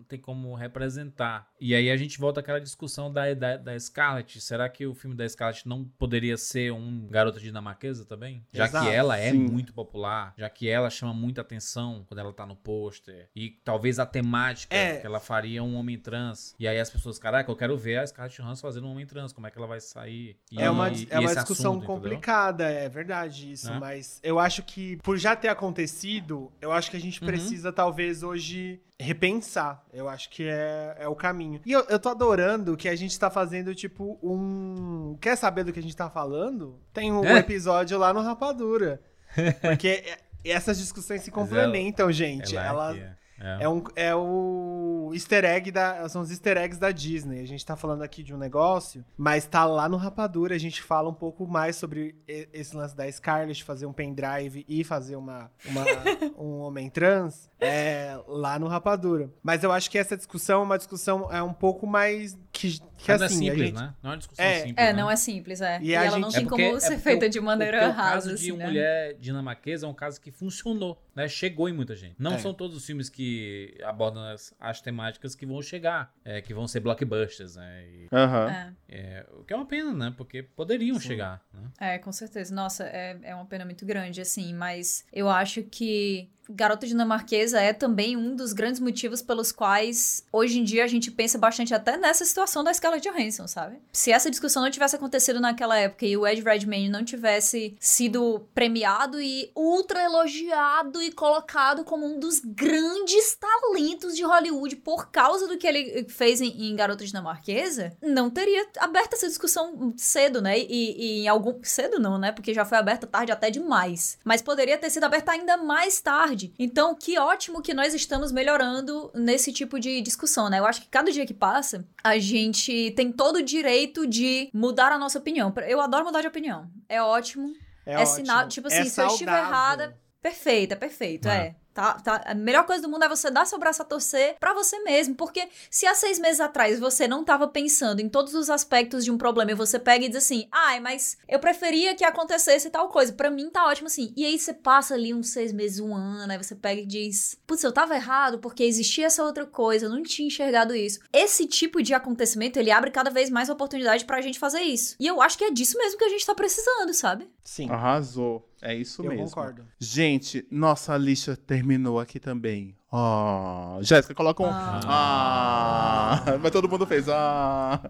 tem 0.04 0.18
como 0.18 0.54
representar. 0.54 1.48
E 1.60 1.74
aí 1.74 1.90
a 1.90 1.96
gente 1.96 2.18
volta 2.18 2.40
àquela 2.40 2.60
discussão 2.60 3.12
da, 3.12 3.32
da, 3.34 3.56
da 3.56 3.78
Scarlett. 3.78 4.40
Será 4.40 4.68
que 4.68 4.86
o 4.86 4.94
filme 4.94 5.16
da 5.16 5.28
Scarlett 5.28 5.66
não 5.68 5.84
poderia 5.98 6.36
ser 6.36 6.72
um 6.72 7.06
Garota 7.08 7.40
Dinamarquesa 7.40 8.04
também? 8.04 8.44
Já 8.52 8.64
Exato, 8.66 8.86
que 8.86 8.92
ela 8.94 9.18
é 9.18 9.30
sim. 9.30 9.38
muito 9.38 9.72
popular, 9.72 10.34
já 10.36 10.48
que 10.50 10.68
ela 10.68 10.90
chama 10.90 11.12
muita 11.14 11.40
atenção 11.40 12.04
quando 12.06 12.18
ela 12.20 12.32
tá 12.32 12.44
no 12.46 12.56
pôster. 12.56 13.28
E 13.34 13.50
talvez 13.64 13.98
a 13.98 14.06
temática 14.06 14.74
É. 14.74 14.98
que 14.98 15.06
ela 15.06 15.20
faria 15.20 15.62
um 15.62 15.74
homem 15.76 15.98
trans. 15.98 16.54
E 16.58 16.68
aí 16.68 16.78
as 16.78 16.90
pessoas, 16.90 17.18
caraca, 17.18 17.50
eu 17.50 17.56
quero 17.56 17.76
ver 17.76 17.98
a 17.98 18.06
Scarlett 18.06 18.40
Johansson 18.40 18.62
fazendo 18.66 18.86
um 18.86 18.90
homem 18.92 19.06
trans. 19.06 19.32
Como 19.32 19.46
é 19.46 19.50
que 19.50 19.58
ela 19.58 19.66
vai 19.66 19.80
sair? 19.80 20.36
E, 20.50 20.60
É 20.60 20.68
uma, 20.70 20.90
e 20.90 21.06
é 21.10 21.18
uma 21.18 21.34
discussão 21.34 21.72
assunto, 21.72 21.84
entendeu? 21.84 22.02
complicada, 22.02 22.64
é 22.68 22.88
verdade 22.88 23.52
isso, 23.52 23.70
Né? 23.70 23.78
mas 23.78 24.20
eu 24.22 24.38
acho 24.38 24.62
que 24.62 24.96
por 24.98 25.16
já 25.16 25.34
ter 25.36 25.48
acontecido, 25.48 26.50
eu 26.60 26.72
acho 26.72 26.90
que 26.90 26.96
a 26.96 27.00
gente 27.00 27.20
Uhum. 27.20 27.26
precisa 27.26 27.72
talvez 27.72 28.22
hoje 28.22 28.80
repensar. 29.00 29.84
Eu 29.92 30.08
acho 30.08 30.30
que 30.30 30.48
é, 30.48 30.96
é 31.00 31.08
o 31.08 31.14
caminho. 31.14 31.60
E 31.66 31.72
eu, 31.72 31.80
eu 31.88 31.98
tô 31.98 32.08
adorando 32.08 32.76
que 32.76 32.88
a 32.88 32.96
gente 32.96 33.18
tá 33.18 33.30
fazendo 33.30 33.74
tipo 33.74 34.18
um. 34.22 35.16
Quer 35.20 35.36
saber 35.36 35.64
do 35.64 35.72
que 35.72 35.78
a 35.78 35.82
gente 35.82 35.96
tá 35.96 36.08
falando? 36.10 36.78
Tem 36.92 37.12
um 37.12 37.24
É. 37.26 37.38
episódio 37.38 37.98
lá 37.98 38.12
no 38.12 38.20
Rapadura. 38.22 39.00
Porque 39.60 39.88
é- 39.88 40.18
essas 40.44 40.78
discussões 40.78 41.22
se 41.22 41.30
complementam, 41.30 42.10
gente. 42.12 42.56
Ela 42.56 42.94
Ela, 42.96 43.16
é. 43.44 43.64
É. 43.64 43.68
um, 43.68 43.82
é 43.94 44.14
o 44.14 45.10
easter 45.12 45.44
egg 45.44 45.70
da. 45.70 46.08
São 46.08 46.22
os 46.22 46.30
easter 46.30 46.56
eggs 46.56 46.78
da 46.80 46.90
Disney. 46.90 47.40
A 47.40 47.46
gente 47.46 47.64
tá 47.64 47.76
falando 47.76 48.02
aqui 48.02 48.22
de 48.22 48.34
um 48.34 48.38
negócio, 48.38 49.04
mas 49.16 49.46
tá 49.46 49.64
lá 49.64 49.88
no 49.88 49.96
Rapadura. 49.96 50.54
A 50.54 50.58
gente 50.58 50.82
fala 50.82 51.08
um 51.08 51.14
pouco 51.14 51.46
mais 51.46 51.76
sobre 51.76 52.14
esse 52.26 52.76
lance 52.76 52.96
da 52.96 53.10
Scarlett 53.10 53.62
fazer 53.62 53.86
um 53.86 53.92
pendrive 53.92 54.64
e 54.68 54.82
fazer 54.82 55.16
uma, 55.16 55.50
uma- 55.66 55.84
um 56.42 56.58
homem 56.60 56.88
trans 56.90 57.50
é, 57.60 58.18
lá 58.26 58.58
no 58.58 58.66
Rapadura. 58.66 59.30
Mas 59.42 59.62
eu 59.62 59.70
acho 59.72 59.90
que 59.90 59.98
essa 59.98 60.16
discussão 60.16 60.60
é 60.60 60.64
uma 60.64 60.78
discussão 60.78 61.30
é 61.30 61.42
um 61.42 61.52
pouco 61.52 61.86
mais. 61.86 62.36
Que, 62.64 62.78
que 62.78 63.10
Mas 63.12 63.20
não 63.20 63.24
é 63.24 63.26
assim, 63.26 63.34
a 63.48 63.52
simples, 63.52 63.66
gente. 63.68 63.74
né? 63.74 63.94
Não 64.02 64.10
é 64.10 64.12
uma 64.12 64.18
discussão 64.18 64.44
É, 64.44 64.54
simples. 64.60 64.74
É, 64.78 64.92
né? 64.92 65.02
não 65.02 65.10
é 65.10 65.16
simples, 65.16 65.60
é. 65.60 65.78
E 65.82 65.86
E, 65.88 65.96
a 65.96 66.04
ela 66.04 66.18
não 66.18 66.30
gente- 66.30 66.34
tem 66.38 66.46
É 66.46 66.48
porque- 66.48 66.62
como 66.64 66.76
é 66.76 66.80
ser 66.80 66.88
porque 66.90 67.02
feita 67.02 67.26
o- 67.26 67.28
de 67.28 67.40
maneira 67.40 67.78
porque 67.78 67.90
o 67.90 67.96
rasa, 67.96 68.12
caso 68.14 68.30
assim, 68.34 68.44
de 68.44 68.52
né? 68.56 68.66
mulher 68.66 69.14
dinamarquesa 69.18 69.86
é 69.86 69.88
um 69.88 69.94
caso 69.94 70.20
que 70.20 70.30
funcionou, 70.30 71.02
né? 71.14 71.28
Chegou 71.28 71.68
em 71.68 71.72
muita 71.72 71.94
gente. 71.94 72.14
Não 72.18 72.34
É. 72.34 72.38
são 72.38 72.54
todos 72.54 72.76
os 72.76 72.86
filmes 72.86 73.08
que 73.10 73.76
abordam 73.84 74.22
as, 74.24 74.54
as 74.58 74.80
temáticas 74.80 75.34
que 75.34 75.44
vão 75.44 75.60
chegar, 75.60 76.12
é, 76.24 76.40
que 76.40 76.54
vão 76.54 76.66
ser 76.66 76.80
blockbusters, 76.80 77.56
né? 77.56 77.84
E, 77.86 78.08
Aham. 78.12 78.50
É. 78.50 78.72
é, 78.88 79.26
o 79.38 79.44
que 79.44 79.52
é 79.52 79.56
uma 79.56 79.66
pena, 79.66 79.92
né? 79.92 80.14
Porque 80.16 80.42
poderiam 80.42 80.98
Sim. 80.98 81.08
chegar, 81.08 81.42
né? 81.52 81.94
É, 81.94 81.98
com 81.98 82.12
certeza. 82.12 82.54
Nossa, 82.54 82.84
é, 82.84 83.18
é 83.22 83.34
uma 83.34 83.46
pena 83.46 83.64
muito 83.64 83.84
grande, 83.84 84.20
assim, 84.20 84.54
mas 84.54 85.04
eu 85.12 85.28
acho 85.28 85.62
que 85.62 86.30
Garota 86.48 86.86
Dinamarquesa 86.86 87.60
é 87.60 87.72
também 87.72 88.16
um 88.16 88.34
dos 88.34 88.52
grandes 88.52 88.80
motivos 88.80 89.22
pelos 89.22 89.52
quais 89.52 90.24
hoje 90.32 90.58
em 90.58 90.64
dia 90.64 90.84
a 90.84 90.88
gente 90.88 91.10
pensa 91.10 91.38
bastante 91.38 91.74
até 91.74 91.96
nessa 91.96 92.24
situação 92.24 92.62
da 92.62 92.72
Scarlett 92.72 93.08
Johansson, 93.08 93.46
sabe? 93.46 93.78
Se 93.92 94.10
essa 94.10 94.30
discussão 94.30 94.62
não 94.62 94.70
tivesse 94.70 94.96
acontecido 94.96 95.40
naquela 95.40 95.78
época 95.78 96.06
e 96.06 96.16
o 96.16 96.26
Ed 96.26 96.42
Redmayne 96.42 96.88
não 96.88 97.04
tivesse 97.04 97.76
sido 97.80 98.46
premiado 98.54 99.20
e 99.20 99.50
ultra 99.54 100.02
elogiado 100.02 101.00
e 101.02 101.12
colocado 101.12 101.84
como 101.84 102.06
um 102.06 102.18
dos 102.18 102.40
grandes 102.40 103.36
talentos 103.36 104.16
de 104.16 104.22
Hollywood 104.22 104.76
por 104.76 105.10
causa 105.10 105.46
do 105.46 105.56
que 105.56 105.66
ele 105.66 106.06
fez 106.08 106.40
em, 106.40 106.70
em 106.70 106.76
Garota 106.76 107.04
Dinamarquesa, 107.04 107.96
não 108.02 108.30
teria 108.30 108.66
aberto 108.78 109.14
essa 109.14 109.28
discussão 109.28 109.94
cedo, 109.96 110.40
né? 110.40 110.58
E, 110.58 110.66
e 110.68 111.24
em 111.24 111.28
algum 111.28 111.58
cedo 111.62 111.98
não, 111.98 112.18
né? 112.18 112.32
Porque 112.32 112.54
já 112.54 112.64
foi 112.64 112.78
aberta 112.78 113.06
tarde 113.06 113.32
até 113.32 113.50
demais. 113.50 114.18
Mas 114.24 114.42
poderia 114.42 114.76
ter 114.78 114.90
sido 114.90 115.04
aberta 115.04 115.32
ainda 115.32 115.56
mais 115.56 116.00
tarde. 116.00 116.33
Então, 116.58 116.94
que 116.94 117.18
ótimo 117.18 117.62
que 117.62 117.72
nós 117.74 117.94
estamos 117.94 118.32
melhorando 118.32 119.10
nesse 119.14 119.52
tipo 119.52 119.78
de 119.78 120.00
discussão, 120.00 120.48
né? 120.48 120.58
Eu 120.58 120.66
acho 120.66 120.80
que 120.82 120.88
cada 120.88 121.10
dia 121.10 121.26
que 121.26 121.34
passa, 121.34 121.86
a 122.02 122.18
gente 122.18 122.92
tem 122.96 123.12
todo 123.12 123.36
o 123.36 123.42
direito 123.42 124.06
de 124.06 124.50
mudar 124.52 124.92
a 124.92 124.98
nossa 124.98 125.18
opinião. 125.18 125.52
Eu 125.66 125.80
adoro 125.80 126.04
mudar 126.04 126.20
de 126.20 126.28
opinião. 126.28 126.68
É 126.88 127.02
ótimo. 127.02 127.52
É, 127.86 127.94
É, 128.00 128.06
sinal, 128.06 128.38
ótimo. 128.38 128.50
tipo 128.50 128.68
É 128.68 128.80
assim, 128.80 128.90
se 128.90 129.00
eu 129.00 129.06
estiver 129.06 129.38
errada, 129.38 129.96
perfeito, 130.22 130.72
é 130.72 130.76
perfeito, 130.76 131.28
É. 131.28 131.48
é. 131.48 131.54
Tá, 131.74 131.94
tá. 131.94 132.22
A 132.24 132.34
melhor 132.34 132.64
coisa 132.64 132.80
do 132.80 132.88
mundo 132.88 133.04
é 133.04 133.08
você 133.08 133.30
dar 133.30 133.44
seu 133.44 133.58
braço 133.58 133.82
a 133.82 133.84
torcer 133.84 134.36
pra 134.38 134.54
você 134.54 134.78
mesmo. 134.84 135.16
Porque 135.16 135.48
se 135.68 135.86
há 135.86 135.94
seis 135.94 136.20
meses 136.20 136.40
atrás 136.40 136.78
você 136.78 137.08
não 137.08 137.24
tava 137.24 137.48
pensando 137.48 138.00
em 138.00 138.08
todos 138.08 138.32
os 138.32 138.48
aspectos 138.48 139.04
de 139.04 139.10
um 139.10 139.18
problema 139.18 139.50
e 139.50 139.54
você 139.54 139.76
pega 139.76 140.04
e 140.04 140.08
diz 140.08 140.18
assim, 140.18 140.46
ai, 140.52 140.78
mas 140.78 141.18
eu 141.28 141.40
preferia 141.40 141.96
que 141.96 142.04
acontecesse 142.04 142.70
tal 142.70 142.88
coisa. 142.88 143.12
Pra 143.12 143.28
mim 143.28 143.50
tá 143.50 143.66
ótimo 143.66 143.88
assim. 143.88 144.12
E 144.16 144.24
aí 144.24 144.38
você 144.38 144.54
passa 144.54 144.94
ali 144.94 145.12
uns 145.12 145.30
seis 145.30 145.52
meses, 145.52 145.80
um 145.80 145.92
ano, 145.94 146.30
aí 146.30 146.38
você 146.38 146.54
pega 146.54 146.80
e 146.80 146.86
diz, 146.86 147.36
putz, 147.44 147.64
eu 147.64 147.72
tava 147.72 147.96
errado 147.96 148.38
porque 148.38 148.62
existia 148.62 149.06
essa 149.06 149.24
outra 149.24 149.44
coisa, 149.44 149.86
eu 149.86 149.90
não 149.90 150.04
tinha 150.04 150.28
enxergado 150.28 150.76
isso. 150.76 151.00
Esse 151.12 151.44
tipo 151.44 151.82
de 151.82 151.92
acontecimento, 151.92 152.56
ele 152.56 152.70
abre 152.70 152.92
cada 152.92 153.10
vez 153.10 153.28
mais 153.30 153.48
oportunidade 153.48 154.04
pra 154.04 154.20
gente 154.20 154.38
fazer 154.38 154.60
isso. 154.60 154.94
E 155.00 155.06
eu 155.08 155.20
acho 155.20 155.36
que 155.36 155.44
é 155.44 155.50
disso 155.50 155.76
mesmo 155.76 155.98
que 155.98 156.04
a 156.04 156.08
gente 156.08 156.24
tá 156.24 156.34
precisando, 156.36 156.94
sabe? 156.94 157.28
Sim, 157.42 157.68
Arrasou. 157.68 158.46
É 158.64 158.74
isso 158.74 159.02
eu 159.02 159.10
mesmo. 159.10 159.26
concordo. 159.26 159.64
Gente, 159.78 160.46
nossa 160.50 160.96
lista 160.96 161.36
terminou 161.36 162.00
aqui 162.00 162.18
também. 162.18 162.74
Ó, 162.90 163.82
Jéssica, 163.82 164.14
coloca 164.14 164.42
um. 164.42 164.46
Ah. 164.50 166.22
Mas 166.40 166.50
todo 166.52 166.68
mundo 166.68 166.86
fez. 166.86 167.06
Ah. 167.08 167.80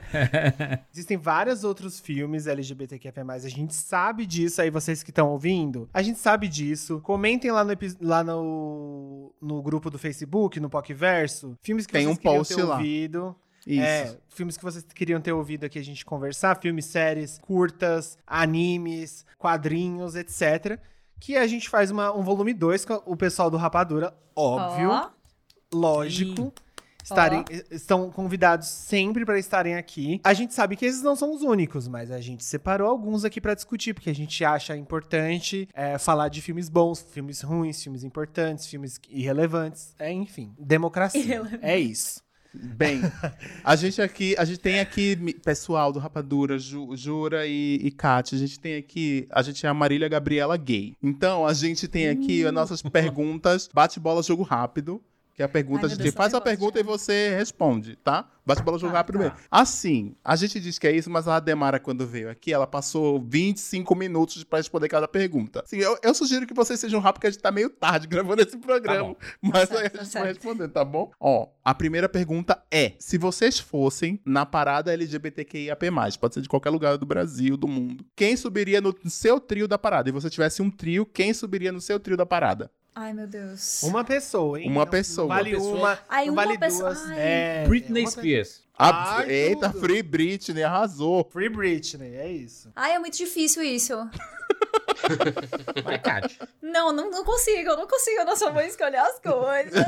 Existem 0.92 1.16
vários 1.18 1.64
outros 1.64 1.98
filmes 2.00 2.46
LGBTQIA+, 2.46 3.12
a 3.28 3.38
gente 3.48 3.74
sabe 3.74 4.26
disso 4.26 4.62
aí, 4.62 4.70
vocês 4.70 5.02
que 5.02 5.10
estão 5.10 5.28
ouvindo, 5.30 5.88
a 5.92 6.02
gente 6.02 6.18
sabe 6.18 6.48
disso. 6.48 7.00
Comentem 7.00 7.50
lá 7.50 7.64
no, 7.64 7.72
lá 8.00 8.24
no, 8.24 9.34
no 9.40 9.60
grupo 9.62 9.90
do 9.90 9.98
Facebook, 9.98 10.58
no 10.60 10.70
PocVerso, 10.70 11.56
filmes 11.60 11.86
que 11.86 11.92
Tem 11.92 12.06
vocês 12.06 12.16
um 12.18 12.20
post 12.22 12.54
ter 12.54 12.62
lá. 12.62 12.76
ouvido. 12.76 13.36
Isso. 13.74 13.82
É, 13.82 14.16
filmes 14.28 14.56
que 14.56 14.62
vocês 14.64 14.84
queriam 14.94 15.20
ter 15.20 15.32
ouvido 15.32 15.64
aqui 15.64 15.78
a 15.78 15.84
gente 15.84 16.04
conversar, 16.04 16.58
filmes, 16.60 16.84
séries, 16.86 17.38
curtas, 17.38 18.16
animes, 18.26 19.24
quadrinhos, 19.38 20.14
etc. 20.16 20.78
Que 21.18 21.36
a 21.36 21.46
gente 21.46 21.68
faz 21.68 21.90
uma- 21.90 22.14
um 22.16 22.22
volume 22.22 22.52
2 22.54 22.84
com 22.84 22.94
o 23.06 23.16
pessoal 23.16 23.50
do 23.50 23.56
Rapadura, 23.56 24.14
óbvio, 24.34 24.90
Ó. 24.90 25.10
lógico. 25.72 26.52
Estarem, 27.02 27.44
estão 27.70 28.10
convidados 28.10 28.68
sempre 28.68 29.24
para 29.24 29.38
estarem 29.38 29.74
aqui. 29.74 30.20
A 30.22 30.34
gente 30.34 30.52
sabe 30.54 30.76
que 30.76 30.84
esses 30.84 31.02
não 31.02 31.16
são 31.16 31.34
os 31.34 31.40
únicos, 31.42 31.88
mas 31.88 32.10
a 32.10 32.20
gente 32.20 32.44
separou 32.44 32.88
alguns 32.88 33.24
aqui 33.24 33.40
para 33.40 33.54
discutir, 33.54 33.94
porque 33.94 34.10
a 34.10 34.14
gente 34.14 34.44
acha 34.44 34.76
importante 34.76 35.66
é, 35.72 35.96
falar 35.98 36.28
de 36.28 36.42
filmes 36.42 36.68
bons, 36.68 37.00
filmes 37.00 37.40
ruins, 37.40 37.82
filmes 37.82 38.04
importantes, 38.04 38.66
filmes 38.66 39.00
irrelevantes. 39.08 39.94
É, 39.98 40.12
enfim, 40.12 40.54
democracia. 40.58 41.20
Irrelevante. 41.20 41.64
É 41.64 41.78
isso. 41.78 42.20
Bem, 42.52 43.00
a 43.62 43.76
gente 43.76 44.02
aqui, 44.02 44.34
a 44.36 44.44
gente 44.44 44.58
tem 44.58 44.80
aqui 44.80 45.16
pessoal 45.44 45.92
do 45.92 45.98
Rapadura, 46.00 46.58
Ju- 46.58 46.96
Jura 46.96 47.46
e, 47.46 47.78
e 47.82 47.90
Kátia. 47.92 48.34
A 48.36 48.38
gente 48.38 48.58
tem 48.58 48.76
aqui, 48.76 49.26
a 49.30 49.40
gente 49.40 49.64
é 49.64 49.68
a 49.68 49.74
Marília 49.74 50.08
Gabriela 50.08 50.56
gay. 50.56 50.94
Então, 51.02 51.46
a 51.46 51.54
gente 51.54 51.86
tem 51.86 52.08
aqui 52.08 52.44
as 52.44 52.52
nossas 52.52 52.82
perguntas, 52.82 53.68
bate-bola, 53.72 54.22
jogo 54.22 54.42
rápido. 54.42 55.00
Que 55.34 55.42
é 55.42 55.44
a 55.44 55.48
pergunta, 55.48 55.80
Ai, 55.82 55.86
a 55.86 55.88
gente 55.88 56.02
Deus, 56.02 56.14
faz 56.14 56.34
a 56.34 56.40
pergunta 56.40 56.78
e 56.78 56.82
você 56.82 57.34
responde, 57.36 57.96
tá? 57.96 58.28
Bate-bola, 58.44 58.78
jogo 58.78 58.92
Tá, 58.92 58.98
rápido 58.98 59.18
tá. 59.20 59.36
Assim, 59.50 60.16
a 60.24 60.34
gente 60.34 60.58
diz 60.58 60.78
que 60.78 60.86
é 60.86 60.92
isso, 60.92 61.08
mas 61.08 61.28
a 61.28 61.38
Demara, 61.38 61.78
quando 61.78 62.06
veio 62.06 62.28
aqui, 62.28 62.52
ela 62.52 62.66
passou 62.66 63.20
25 63.20 63.94
minutos 63.94 64.42
pra 64.44 64.58
responder 64.58 64.88
cada 64.88 65.06
pergunta. 65.06 65.62
Assim, 65.64 65.78
eu, 65.78 65.96
eu 66.02 66.12
sugiro 66.14 66.46
que 66.46 66.52
vocês 66.54 66.80
sejam 66.80 66.98
rápidos, 67.00 67.18
porque 67.18 67.26
a 67.28 67.30
gente 67.30 67.40
tá 67.42 67.52
meio 67.52 67.70
tarde 67.70 68.06
gravando 68.08 68.42
esse 68.42 68.58
programa. 68.58 69.16
Mas 69.40 69.68
Tá 69.68 69.78
aí 69.78 69.86
a 69.86 69.90
certo, 69.90 70.04
gente 70.04 70.12
tá 70.12 70.18
vai 70.20 70.28
certo. 70.28 70.34
responder, 70.44 70.68
tá 70.68 70.84
bom? 70.84 71.10
Ó, 71.20 71.48
a 71.64 71.74
primeira 71.74 72.08
pergunta 72.08 72.60
é: 72.70 72.94
se 72.98 73.16
vocês 73.16 73.58
fossem 73.58 74.20
na 74.24 74.44
parada 74.44 74.92
LGBTQIAP+, 74.92 75.86
pode 76.20 76.34
ser 76.34 76.40
de 76.42 76.48
qualquer 76.48 76.70
lugar 76.70 76.98
do 76.98 77.06
Brasil, 77.06 77.56
do 77.56 77.68
mundo, 77.68 78.04
quem 78.16 78.36
subiria 78.36 78.80
no 78.80 78.94
seu 79.06 79.38
trio 79.38 79.68
da 79.68 79.78
parada? 79.78 80.08
E 80.08 80.12
você 80.12 80.28
tivesse 80.28 80.60
um 80.60 80.70
trio, 80.70 81.06
quem 81.06 81.32
subiria 81.32 81.70
no 81.72 81.80
seu 81.80 82.00
trio 82.00 82.16
da 82.16 82.26
parada? 82.26 82.70
Ai, 82.94 83.12
meu 83.12 83.26
Deus. 83.26 83.82
Uma 83.82 84.04
pessoa, 84.04 84.60
hein? 84.60 84.70
Uma 84.70 84.86
pessoa. 84.86 85.28
Não 85.28 85.34
vale 85.36 85.56
Uma 85.56 85.98
Ai, 86.08 86.26
não 86.26 86.32
uma 86.34 86.44
vale 86.44 86.58
pessoa. 86.58 86.94
duas. 86.94 87.10
É, 87.12 87.64
Britney 87.66 88.04
é 88.04 88.06
Spears. 88.06 88.62
Ah, 88.76 89.18
Ai, 89.18 89.30
eita, 89.30 89.68
tudo. 89.68 89.80
Free 89.80 90.02
Britney, 90.02 90.62
arrasou. 90.62 91.28
Free 91.30 91.48
Britney, 91.50 92.16
é 92.16 92.28
isso. 92.30 92.70
Ai, 92.74 92.94
é 92.94 92.98
muito 92.98 93.16
difícil 93.16 93.62
isso. 93.62 93.94
Vai, 95.84 95.98
Kátia. 95.98 96.48
Não, 96.62 96.92
não, 96.92 97.10
não 97.10 97.24
consigo, 97.24 97.70
eu 97.70 97.76
não 97.76 97.86
consigo. 97.86 98.20
Eu 98.20 98.24
não 98.24 98.36
sou 98.36 98.52
boa 98.52 98.64
escolher 98.64 98.98
as 98.98 99.18
coisas. 99.18 99.72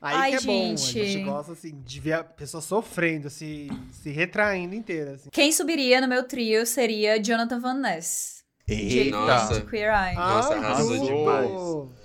Aí 0.00 0.14
Ai, 0.16 0.30
que 0.30 0.36
é 0.36 0.40
bom, 0.42 0.64
a 0.64 0.76
gente. 0.76 1.06
gente 1.06 1.24
gosta 1.24 1.52
assim, 1.52 1.80
de 1.84 2.00
ver 2.00 2.12
a 2.12 2.24
pessoa 2.24 2.60
sofrendo, 2.60 3.30
se, 3.30 3.68
se 3.90 4.10
retraindo 4.10 4.74
inteira. 4.74 5.12
Assim. 5.12 5.30
Quem 5.32 5.50
subiria 5.50 6.00
no 6.00 6.06
meu 6.06 6.22
trio 6.24 6.66
seria 6.66 7.18
Jonathan 7.20 7.58
Van 7.58 7.74
Ness. 7.74 8.35
Eita. 8.68 9.16
Nossa. 9.16 9.60
De 9.60 9.66
Queer 9.66 9.92
Eye. 9.94 10.14
Nossa, 10.16 10.54
Ai, 10.54 10.58
arrasou 10.58 10.98
tudo, 10.98 11.06
demais. 11.06 11.50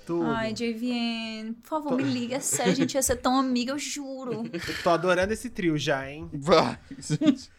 Tudo. 0.06 0.26
Ai, 0.26 0.52
JVN, 0.52 1.54
por 1.54 1.68
favor, 1.68 1.96
me 1.96 2.04
liga. 2.04 2.36
É 2.36 2.40
sério, 2.40 2.72
a 2.72 2.76
gente 2.76 2.94
ia 2.94 3.02
ser 3.02 3.16
tão 3.16 3.36
amiga, 3.36 3.72
eu 3.72 3.78
juro. 3.78 4.44
Tô 4.84 4.90
adorando 4.90 5.32
esse 5.32 5.50
trio 5.50 5.76
já, 5.76 6.08
hein? 6.08 6.30
Vai, 6.32 6.78
gente. 6.98 7.50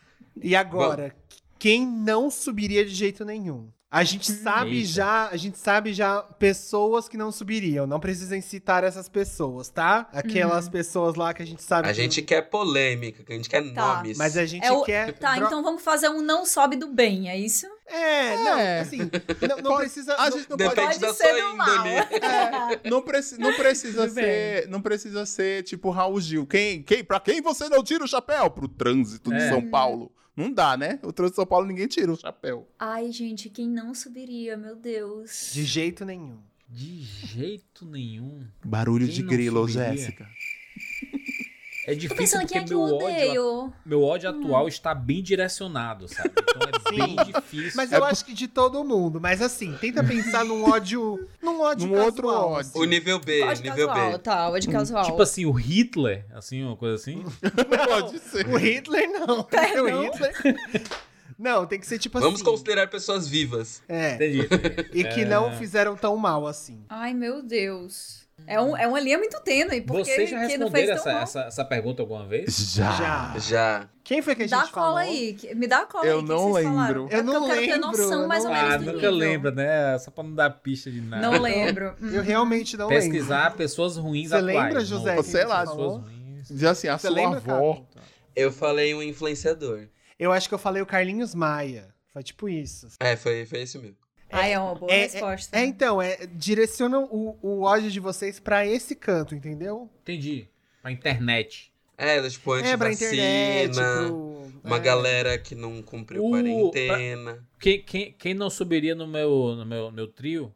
E 0.42 0.56
agora, 0.56 1.14
quem 1.60 1.86
não 1.86 2.32
subiria 2.32 2.86
de 2.86 2.94
jeito 2.94 3.26
nenhum? 3.26 3.70
A 3.96 4.04
gente 4.04 4.32
sabe 4.32 4.78
Eita. 4.78 4.88
já, 4.88 5.28
a 5.30 5.38
gente 5.38 5.56
sabe 5.60 5.94
já 5.94 6.24
pessoas 6.40 7.08
que 7.08 7.16
não 7.16 7.32
subiriam. 7.32 7.86
Não 7.86 8.00
precisam 8.00 8.42
citar 8.42 8.84
essas 8.84 9.08
pessoas, 9.08 9.70
tá? 9.70 10.10
Aquelas 10.12 10.68
pessoas 10.68 11.14
lá 11.14 11.32
que 11.32 11.44
a 11.44 11.46
gente 11.46 11.62
sabe. 11.62 11.88
A 11.88 11.92
que- 11.94 12.02
gente 12.02 12.22
quer 12.24 12.42
polêmica, 12.50 13.24
a 13.28 13.36
gente 13.36 13.48
quer 13.48 13.62
Tá, 13.72 13.98
nomes. 13.98 14.18
Mas 14.18 14.36
a 14.36 14.48
gente 14.48 14.66
É 14.66 14.72
o- 14.72 14.82
quer. 14.84 15.14
Tá, 15.14 15.36
dro- 15.36 15.46
então 15.46 15.62
vamos 15.62 15.84
fazer 15.84 16.10
um 16.10 16.24
não 16.24 16.44
sobe 16.44 16.76
do 16.76 16.88
bem, 16.88 17.30
é 17.30 17.38
isso? 17.38 17.68
É, 17.86 18.36
não, 18.38 18.58
É. 18.58 18.80
assim, 18.80 18.98
não, 18.98 19.58
não 19.58 19.64
Pode- 19.64 19.82
precisa. 19.82 20.16
a 20.16 20.30
não- 20.30 20.38
gente 20.40 20.50
não 20.50 20.58
Depende 20.58 20.76
pode. 20.82 21.00
da 21.00 21.08
Pode 21.08 21.18
sua 21.20 21.28
ser 21.28 21.42
do 21.44 21.56
mal. 21.56 21.68
É, 22.84 22.90
não, 22.90 23.02
preci- 23.04 23.38
não 23.38 23.54
precisa 23.56 24.10
ser, 24.10 24.68
não 24.70 24.82
precisa 24.82 25.26
ser 25.26 25.62
tipo 25.64 25.92
Raul 25.92 26.20
Gil. 26.20 26.48
Quem, 26.48 26.82
quem, 26.82 27.04
pra 27.04 27.20
quem 27.20 27.42
você 27.42 27.70
não 27.70 27.84
tira 27.84 28.04
o 28.04 28.08
chapéu? 28.08 28.50
Pro 28.50 28.68
trânsito 28.68 29.30
de 29.30 29.36
É. 29.38 29.50
São 29.50 29.62
Paulo. 29.70 30.12
Não 30.36 30.52
dá, 30.52 30.76
né? 30.76 31.00
O 31.04 31.14
trânsito 31.14 31.34
de 31.34 31.36
São 31.36 31.46
Paulo 31.46 31.68
ninguém 31.68 31.88
tira 31.88 32.12
o 32.12 32.20
chapéu. 32.20 32.68
Ai, 32.80 33.12
gente, 33.12 33.50
quem 33.50 33.70
não 33.70 33.94
subiria, 33.94 34.58
meu 34.58 34.76
Deus. 34.76 35.52
De 35.54 35.64
jeito 35.64 36.04
nenhum. 36.04 36.40
De 36.68 37.04
jeito 37.04 37.86
nenhum. 37.86 38.44
Barulho 38.66 39.06
Quem 39.06 39.16
de 39.16 39.24
grilo, 39.24 39.68
subiria? 39.68 39.96
Jéssica. 39.96 40.28
É 41.86 41.92
Tô 41.94 42.00
difícil 42.00 42.16
pensando 42.18 42.42
porque 42.42 42.54
quem 42.54 42.62
é 42.62 42.66
que 42.66 42.74
eu 42.74 42.80
meu 42.80 42.96
ódio, 42.96 43.74
meu 43.86 44.04
ódio 44.04 44.30
atual 44.30 44.68
está 44.70 44.96
bem 44.96 45.22
direcionado, 45.22 46.08
sabe? 46.08 46.32
Então 46.40 46.62
é 46.70 46.92
bem 47.06 47.16
difícil. 47.26 47.74
Mas 47.76 47.92
É 47.92 47.98
eu 47.98 48.00
por- 48.02 48.10
acho 48.10 48.24
que 48.24 48.34
de 48.34 48.48
todo 48.48 48.84
mundo. 48.86 49.20
Mas 49.20 49.42
assim, 49.42 49.76
tenta 49.82 50.02
pensar 50.04 50.46
num 50.46 50.64
ódio. 50.70 51.28
Num 51.42 51.60
ódio 51.62 51.88
Num 51.88 52.00
outro 52.02 52.28
casual, 52.28 52.50
ódio. 52.52 52.60
assim. 52.70 52.80
O 52.80 52.84
nível 52.86 53.20
B, 53.20 53.44
Ódio 53.44 53.64
nível 53.64 53.88
casual, 53.88 54.12
B. 54.14 54.18
tá, 54.20 54.50
ódio 54.50 54.72
casual. 54.72 55.06
Tipo 55.06 55.22
assim, 55.22 55.46
o 55.46 55.52
Hitler, 55.52 56.26
assim, 56.34 56.64
uma 56.64 56.78
coisa 56.78 56.96
assim. 56.96 57.24
Pode 57.88 58.20
ser. 58.20 58.48
O 58.48 58.56
Hitler 58.58 59.10
não. 59.10 59.44
Perdão. 59.44 59.84
O 60.00 60.12
Hitler. 60.12 60.84
Não, 61.38 61.66
tem 61.66 61.80
que 61.80 61.88
ser 61.88 61.98
tipo 62.00 62.20
Vamos 62.20 62.36
assim. 62.36 62.44
considerar 62.46 62.88
pessoas 62.88 63.28
vivas. 63.28 63.82
É. 63.90 64.16
Entendi. 64.16 64.48
E 64.94 65.04
que 65.04 65.22
É. 65.22 65.26
não 65.26 65.52
fizeram 65.58 65.96
tão 65.96 66.16
mal 66.16 66.46
assim. 66.48 66.80
Ai, 66.88 67.14
meu 67.14 67.42
Deus. 67.42 68.23
É, 68.48 68.60
um, 68.60 68.76
é 68.76 68.86
uma 68.88 69.00
linha 69.00 69.18
muito 69.18 69.40
tênue, 69.42 69.82
porque 69.82 70.04
Vocês 70.04 70.30
já 70.30 70.38
não 70.42 70.48
responderam 70.48 70.88
tão 71.02 71.12
essa, 71.12 71.22
essa, 71.22 71.42
essa 71.48 71.66
pergunta 71.66 72.02
alguma 72.02 72.26
vez? 72.28 72.74
Já. 72.74 72.92
Já. 72.92 73.34
Já. 73.40 73.90
Quem 74.04 74.22
foi 74.22 74.36
que 74.36 74.44
a 74.44 74.48
gente 74.48 74.60
Dá 74.60 74.68
falou? 74.68 74.90
cola 74.90 75.00
aí, 75.02 75.34
que- 75.34 75.56
me 75.56 75.66
dá 75.68 75.80
a 75.82 75.86
cola 75.86 76.06
Eu 76.06 76.20
aí. 76.20 76.26
não 76.26 76.52
vocês 76.52 76.66
falaram? 76.68 77.04
lembro. 77.04 77.16
É 77.16 77.20
Eu 77.20 77.24
porque 77.24 77.38
não 77.40 77.48
eu 77.48 77.54
quero 77.54 77.66
ter 77.66 77.72
lembro, 77.74 77.88
noção 77.88 78.22
eu 78.24 78.28
mais 78.28 78.44
não 78.44 78.52
ou 78.52 78.58
menos 78.58 78.74
Ah, 78.74 78.78
do 78.78 78.84
nunca 78.86 78.96
nível. 78.96 79.12
lembra, 79.12 79.52
né? 79.52 79.98
Só 80.00 80.12
pra 80.12 80.24
não 80.24 80.34
dar 80.36 80.50
pista 80.50 80.92
de 80.92 81.00
nada. 81.00 81.22
Não 81.32 81.40
lembro. 81.42 81.96
Eu 82.02 82.22
realmente 82.24 82.76
não 82.76 82.88
lembro. 82.88 83.04
Pesquisar 83.04 83.56
pessoas 83.56 83.96
ruins 83.98 84.30
Você 84.30 84.36
atuais. 84.36 84.56
lembra, 84.58 84.74
não 84.74 84.86
José, 84.86 85.14
quem 85.14 85.24
você 85.24 85.38
pessoas 85.38 85.70
falou? 85.70 85.98
ruins. 86.00 86.48
Já 86.50 86.72
assim, 86.72 86.88
a 86.90 86.98
Você 86.98 87.08
sua 87.08 87.16
lembra, 87.16 87.38
avó. 87.38 87.86
Eu 88.36 88.52
falei 88.52 88.94
um 88.94 89.02
influenciador. 89.02 89.88
Eu 90.20 90.32
acho 90.34 90.50
que 90.50 90.54
eu 90.56 90.60
falei 90.60 90.82
o 90.82 90.86
Carlinhos 90.86 91.34
Maia. 91.34 91.94
Foi 92.12 92.22
tipo 92.24 92.50
isso. 92.50 92.88
É, 93.00 93.16
foi, 93.16 93.46
foi 93.46 93.62
esse 93.62 93.78
mesmo. 93.78 93.96
Ai, 94.34 94.54
é 94.54 94.60
uma 94.60 94.76
boa 94.76 94.92
é- 94.92 95.02
resposta. 95.02 95.58
É, 95.58 95.66
então, 95.66 96.02
é, 96.02 96.26
direcionam 96.28 97.06
o, 97.06 97.38
o 97.42 97.62
ódio 97.64 97.90
de 97.92 98.00
vocês 98.00 98.40
pra 98.40 98.66
esse 98.66 98.96
canto, 98.96 99.36
entendeu? 99.36 99.90
Entendi. 100.02 100.48
Pra 100.82 100.92
internet. 100.92 101.72
É, 101.98 102.28
tipo, 102.28 102.56
É, 102.58 102.76
pra 102.76 102.92
internet, 102.92 103.76
pro... 103.76 104.52
uma 104.64 104.78
é. 104.78 104.80
galera 104.80 105.38
que 105.38 105.54
não 105.56 105.82
cumpriu 105.82 106.26
O- 106.26 106.32
quarentena. 106.32 107.46
Quem, 107.60 107.82
quem, 107.84 108.12
quem 108.14 108.34
não 108.34 108.50
subiria 108.50 108.96
no 108.96 109.08
meu, 109.08 109.56
no 109.56 109.66
meu, 109.66 109.92
meu 109.92 110.08
trio? 110.08 110.54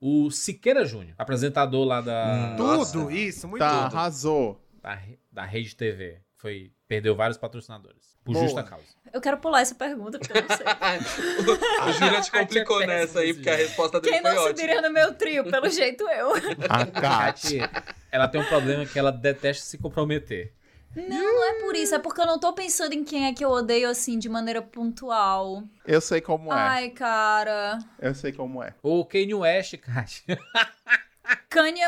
O 0.00 0.30
Siqueira 0.30 0.84
Júnior, 0.86 1.14
apresentador 1.18 1.84
lá 1.84 2.00
da, 2.00 2.54
Hum. 2.54 2.56
Tudo, 2.56 3.10
isso, 3.10 3.46
muito 3.46 3.60
Tá, 3.60 3.84
tudo. 3.84 3.96
arrasou. 3.96 4.60
da, 4.82 4.98
da 5.30 5.44
Rede 5.44 5.76
TV. 5.76 6.16
Foi, 6.40 6.72
perdeu 6.88 7.14
vários 7.14 7.36
patrocinadores. 7.36 8.16
Por 8.24 8.32
Boa. 8.32 8.44
justa 8.46 8.62
causa. 8.62 8.86
Eu 9.12 9.20
quero 9.20 9.36
pular 9.38 9.60
essa 9.60 9.74
pergunta, 9.74 10.18
porque 10.18 10.38
eu 10.38 10.42
não 10.42 10.56
sei. 10.56 10.66
o, 11.84 11.88
o 11.88 11.92
Júlia 11.92 12.20
te 12.22 12.30
complicou 12.30 12.78
péssimo 12.78 12.96
nessa 12.96 13.20
aí, 13.20 13.34
porque 13.34 13.50
a 13.50 13.56
resposta 13.56 14.00
dele 14.00 14.12
Quem 14.14 14.22
foi 14.22 14.30
não 14.34 14.42
ótima. 14.42 14.56
subiria 14.56 14.82
no 14.82 14.90
meu 14.90 15.14
trio? 15.14 15.50
Pelo 15.50 15.68
jeito 15.70 16.08
eu. 16.08 16.32
A 16.68 16.86
Kátia. 16.86 17.68
Kátia, 17.68 17.70
ela 18.10 18.26
tem 18.26 18.40
um 18.40 18.44
problema 18.46 18.86
que 18.86 18.98
ela 18.98 19.12
detesta 19.12 19.64
se 19.66 19.76
comprometer. 19.76 20.54
Não, 20.96 21.06
não 21.06 21.44
é 21.44 21.60
por 21.60 21.76
isso. 21.76 21.94
É 21.94 21.98
porque 21.98 22.20
eu 22.20 22.26
não 22.26 22.38
tô 22.38 22.52
pensando 22.54 22.94
em 22.94 23.04
quem 23.04 23.26
é 23.26 23.34
que 23.34 23.44
eu 23.44 23.50
odeio 23.50 23.88
assim, 23.88 24.18
de 24.18 24.28
maneira 24.28 24.62
pontual. 24.62 25.62
Eu 25.86 26.00
sei 26.00 26.20
como 26.22 26.52
é. 26.52 26.56
Ai, 26.56 26.90
cara. 26.90 27.78
Eu 27.98 28.14
sei 28.14 28.32
como 28.32 28.62
é. 28.62 28.74
O 28.82 29.04
Kanye 29.04 29.34
West, 29.34 29.76
Kátia. 29.76 30.38
Kanye, 31.48 31.82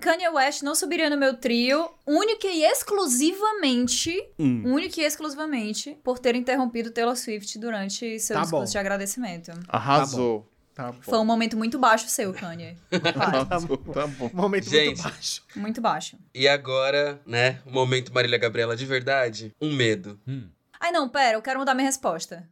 Kanye- 0.00 0.28
West 0.30 0.62
não 0.62 0.74
subiria 0.74 1.08
no 1.10 1.16
meu 1.16 1.34
trio, 1.36 1.90
única 2.06 2.46
e 2.48 2.62
exclusivamente, 2.64 4.12
Hum. 4.38 4.62
única 4.66 5.00
e 5.00 5.04
exclusivamente, 5.04 5.96
por 6.02 6.18
ter 6.18 6.34
interrompido 6.34 6.90
Taylor 6.90 7.16
Swift 7.16 7.58
durante 7.58 8.18
seu 8.20 8.36
Tá 8.36 8.42
discurso 8.42 8.66
bom. 8.66 8.70
de 8.72 8.78
agradecimento. 8.78 9.52
Arrasou. 9.68 10.48
Tá 10.74 10.90
bom. 10.90 10.98
Foi 11.02 11.18
um 11.18 11.24
momento 11.24 11.54
muito 11.56 11.78
baixo 11.78 12.08
seu, 12.08 12.32
Kanye. 12.32 12.76
Para. 13.12 13.40
Arrasou, 13.40 13.76
tá 13.76 14.06
bom. 14.06 14.30
Momento 14.32 14.70
Gente. 14.70 14.86
muito 14.86 15.02
baixo. 15.02 15.42
muito 15.54 15.80
baixo. 15.82 16.16
E 16.34 16.48
agora, 16.48 17.20
né, 17.26 17.60
o 17.66 17.70
momento 17.70 18.12
Marília 18.12 18.38
Gabriela 18.38 18.74
de 18.74 18.86
verdade, 18.86 19.52
um 19.60 19.70
medo. 19.74 20.18
Hum. 20.26 20.48
Ai, 20.80 20.90
não, 20.90 21.08
pera, 21.10 21.36
eu 21.36 21.42
quero 21.42 21.58
mudar 21.58 21.74
minha 21.74 21.86
resposta. 21.86 22.48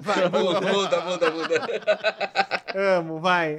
Vai, 0.00 0.28
Muda, 0.28 0.60
muda, 0.60 1.00
muda, 1.02 1.30
muda. 1.30 2.62
amo, 2.74 3.18
vai. 3.20 3.58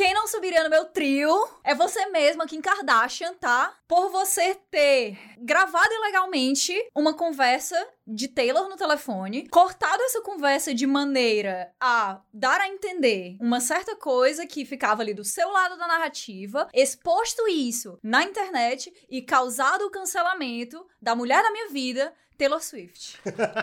Quem 0.00 0.14
não 0.14 0.26
subiria 0.26 0.64
no 0.64 0.70
meu 0.70 0.86
trio 0.86 1.30
é 1.62 1.74
você 1.74 2.06
mesma, 2.06 2.46
Kim 2.46 2.62
Kardashian, 2.62 3.34
tá? 3.34 3.74
Por 3.86 4.08
você 4.08 4.54
ter 4.70 5.18
gravado 5.36 5.92
ilegalmente 5.92 6.72
uma 6.94 7.12
conversa 7.12 7.76
de 8.06 8.26
Taylor 8.26 8.66
no 8.66 8.78
telefone, 8.78 9.46
cortado 9.50 10.02
essa 10.04 10.22
conversa 10.22 10.72
de 10.72 10.86
maneira 10.86 11.70
a 11.78 12.18
dar 12.32 12.62
a 12.62 12.68
entender 12.68 13.36
uma 13.38 13.60
certa 13.60 13.94
coisa 13.94 14.46
que 14.46 14.64
ficava 14.64 15.02
ali 15.02 15.12
do 15.12 15.22
seu 15.22 15.50
lado 15.50 15.76
da 15.76 15.86
narrativa, 15.86 16.66
exposto 16.72 17.46
isso 17.46 17.98
na 18.02 18.24
internet 18.24 18.90
e 19.06 19.20
causado 19.20 19.82
o 19.82 19.90
cancelamento 19.90 20.82
da 20.98 21.14
mulher 21.14 21.42
da 21.42 21.50
minha 21.50 21.68
vida, 21.68 22.10
Taylor 22.40 22.62
Swift. 22.62 23.18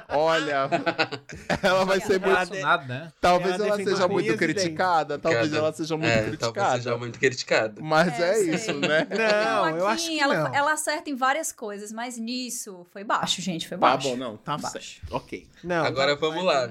Olha, 0.10 0.70
ela 1.64 1.84
vai 1.84 2.00
ser 2.00 2.20
muito. 2.20 2.26
Relacionado, 2.26 2.88
né? 2.88 3.12
Talvez 3.20 3.56
Ela 3.56 3.68
ela 3.70 3.78
seja 3.78 4.08
muito 4.08 4.38
criticada. 4.38 5.18
Talvez 5.18 5.52
ela 5.52 5.74
seja 5.74 5.98
muito 5.98 6.08
É, 6.10 6.16
talvez 6.16 6.38
criticada. 6.38 6.78
seja 6.78 6.98
muito 6.98 7.18
criticada. 7.20 7.82
Mas 7.82 8.20
É, 8.20 8.34
é, 8.34 8.44
isso, 8.56 8.74
né? 8.76 9.08
Não, 9.10 9.78
eu 9.78 9.88
acho 9.88 10.08
que 10.08 10.20
ela, 10.20 10.36
não. 10.50 10.54
ela 10.54 10.74
acerta 10.74 11.10
em 11.10 11.16
várias 11.16 11.52
coisas, 11.52 11.92
mas 11.92 12.20
nisso 12.20 12.86
foi 12.94 13.04
baixo, 13.04 13.42
gente, 13.42 13.68
foi 13.68 13.78
Tá 13.78 13.82
baixo. 13.94 14.10
bom, 14.10 14.16
não, 14.16 14.38
tá 14.38 14.58
Baixo. 14.58 15.00
certo. 15.00 15.16
Ok. 15.16 15.48
Não, 15.64 15.84
Agora 15.84 16.16
tá- 16.16 16.20
vamos 16.22 16.44
lá. 16.44 16.70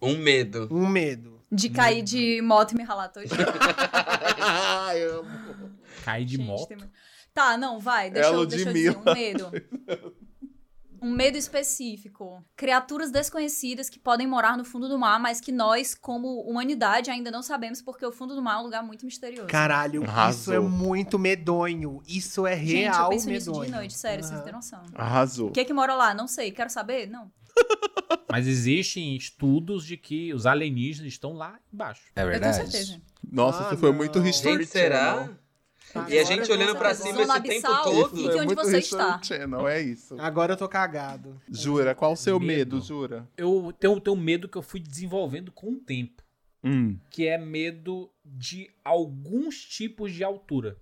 Um 0.00 0.16
medo. 0.16 0.68
Um 0.70 0.86
medo. 0.86 1.42
De 1.50 1.68
cair 1.68 2.02
de 2.02 2.40
moto 2.42 2.72
e 2.72 2.76
me 2.76 2.84
ralar 2.84 3.08
todo. 3.08 3.24
Ai, 4.40 5.02
amo. 5.02 5.28
Cair 6.04 6.24
de 6.24 6.36
Gente, 6.36 6.46
moto. 6.46 6.68
tem 6.68 6.78
Tá, 7.32 7.56
não, 7.56 7.80
vai. 7.80 8.10
Deixa, 8.10 8.28
É 8.28 8.32
eu, 8.32 8.46
deixa 8.46 8.68
eu 8.68 8.72
dizer. 8.72 8.96
Um 8.96 9.12
medo. 9.12 9.50
Um 11.04 11.10
medo 11.14 11.36
específico. 11.36 12.42
Criaturas 12.56 13.10
desconhecidas 13.10 13.90
que 13.90 13.98
podem 13.98 14.26
morar 14.26 14.56
no 14.56 14.64
fundo 14.64 14.88
do 14.88 14.98
mar, 14.98 15.20
mas 15.20 15.38
que 15.40 15.52
nós, 15.52 15.94
como 15.94 16.40
humanidade, 16.42 17.10
ainda 17.10 17.30
não 17.30 17.42
sabemos, 17.42 17.82
porque 17.82 18.06
o 18.06 18.10
fundo 18.10 18.34
do 18.34 18.40
mar 18.42 18.54
é 18.54 18.58
um 18.60 18.62
lugar 18.62 18.82
muito 18.82 19.04
misterioso. 19.04 19.48
Caralho, 19.48 20.02
isso 20.02 20.10
Arrasou. 20.10 20.54
é 20.54 20.58
muito 20.60 21.18
medonho. 21.18 22.02
Isso 22.08 22.46
é 22.46 22.56
Gente, 22.56 22.70
eu 22.72 22.78
real 22.92 23.10
penso 23.10 23.28
nisso 23.28 23.50
medonho. 23.50 23.66
de 23.66 23.72
noite, 23.76 23.92
sério, 23.98 24.24
vocês 24.24 24.36
Aham. 24.36 24.44
têm 24.44 24.52
noção. 24.54 24.82
Arrasou. 24.94 25.48
O 25.48 25.52
que 25.52 25.60
é 25.60 25.64
que 25.64 25.74
mora 25.74 25.94
lá? 25.94 26.14
Não 26.14 26.26
sei. 26.26 26.50
Quero 26.50 26.70
saber? 26.70 27.06
Não. 27.06 27.30
Mas 28.30 28.46
existem 28.46 29.14
estudos 29.14 29.84
de 29.84 29.96
que 29.98 30.32
os 30.32 30.46
alienígenas 30.46 31.12
estão 31.12 31.34
lá 31.34 31.58
embaixo. 31.72 32.02
É 32.16 32.22
Eu 32.22 32.30
tenho 32.30 32.40
verdade. 32.40 32.56
certeza. 32.70 33.00
Nossa, 33.30 33.60
Ah, 33.66 33.68
você 33.68 33.76
foi 33.76 33.92
muito 33.92 34.18
não. 34.20 34.26
History 34.26 34.58
Gente, 34.64 34.66
será? 34.68 35.28
E 36.08 36.18
a 36.18 36.24
gente 36.24 36.50
olhando 36.50 36.76
pra 36.76 36.94
cima 36.94 37.22
esse 37.22 37.40
tempo 37.42 37.82
todo. 37.82 38.16
Fique 38.16 38.22
Foi 38.24 38.36
onde 38.36 38.46
muito 38.46 38.62
você 38.62 38.78
está. 38.78 39.20
Channel, 39.22 39.68
é 39.68 39.80
isso. 39.80 40.16
Agora 40.18 40.52
eu 40.54 40.56
tô 40.56 40.68
cagado. 40.68 41.40
Jura, 41.48 41.94
qual 41.94 42.12
o 42.12 42.16
seu 42.16 42.38
medo, 42.40 42.76
Medo. 42.76 42.80
jura? 42.80 43.28
Eu 43.36 43.72
tenho, 43.78 44.00
tenho 44.00 44.16
um 44.16 44.20
medo 44.20 44.48
que 44.48 44.58
eu 44.58 44.62
fui 44.62 44.80
desenvolvendo 44.80 45.52
com 45.52 45.72
o 45.72 45.76
tempo. 45.76 46.24
Hum. 46.66 46.98
que 47.10 47.26
é 47.26 47.36
medo 47.36 48.10
de 48.24 48.70
alguns 48.82 49.62
tipos 49.62 50.10
de 50.14 50.24
altura. 50.24 50.78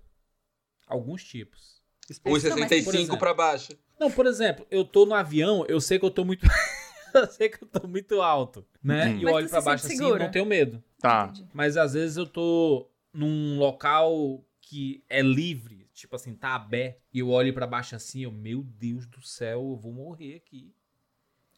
Alguns 0.87 1.25
tipos. 1.25 1.81
por 2.23 2.31
1,65 2.39 2.71
exemplo. 2.71 3.17
pra 3.17 3.33
baixo. 3.33 3.73
Não, 3.99 4.09
por 4.09 4.25
exemplo, 4.25 4.65
eu 4.71 4.85
tô 4.85 5.05
no 5.05 5.13
avião, 5.13 5.65
eu 5.67 5.81
sei 5.81 5.99
que 5.99 6.05
eu 6.05 6.11
tô 6.11 6.23
muito. 6.23 6.47
eu 7.13 7.27
sei 7.27 7.49
que 7.49 7.61
eu 7.61 7.67
tô 7.67 7.85
muito 7.85 8.21
alto, 8.21 8.65
né? 8.81 9.07
Hum. 9.07 9.17
E 9.17 9.23
eu 9.23 9.25
Mas 9.25 9.33
olho 9.33 9.49
se 9.49 9.61
baixo 9.61 9.85
assim 9.85 9.95
e 9.95 10.19
não 10.19 10.31
tenho 10.31 10.45
medo. 10.45 10.81
Tá. 10.99 11.29
Entendi. 11.29 11.49
Mas 11.53 11.75
às 11.75 11.93
vezes 11.93 12.15
eu 12.15 12.25
tô 12.25 12.87
num 13.13 13.59
local 13.59 14.41
que 14.65 15.03
é 15.09 15.21
livre, 15.21 15.89
tipo 15.93 16.15
assim, 16.15 16.33
tá 16.33 16.55
aberto, 16.55 17.01
e 17.13 17.19
eu 17.19 17.29
olho 17.29 17.53
pra 17.53 17.67
baixo 17.67 17.95
assim, 17.95 18.21
eu, 18.23 18.31
meu 18.31 18.63
Deus 18.63 19.05
do 19.05 19.21
céu, 19.21 19.59
eu 19.71 19.75
vou 19.75 19.91
morrer 19.91 20.35
aqui. 20.37 20.73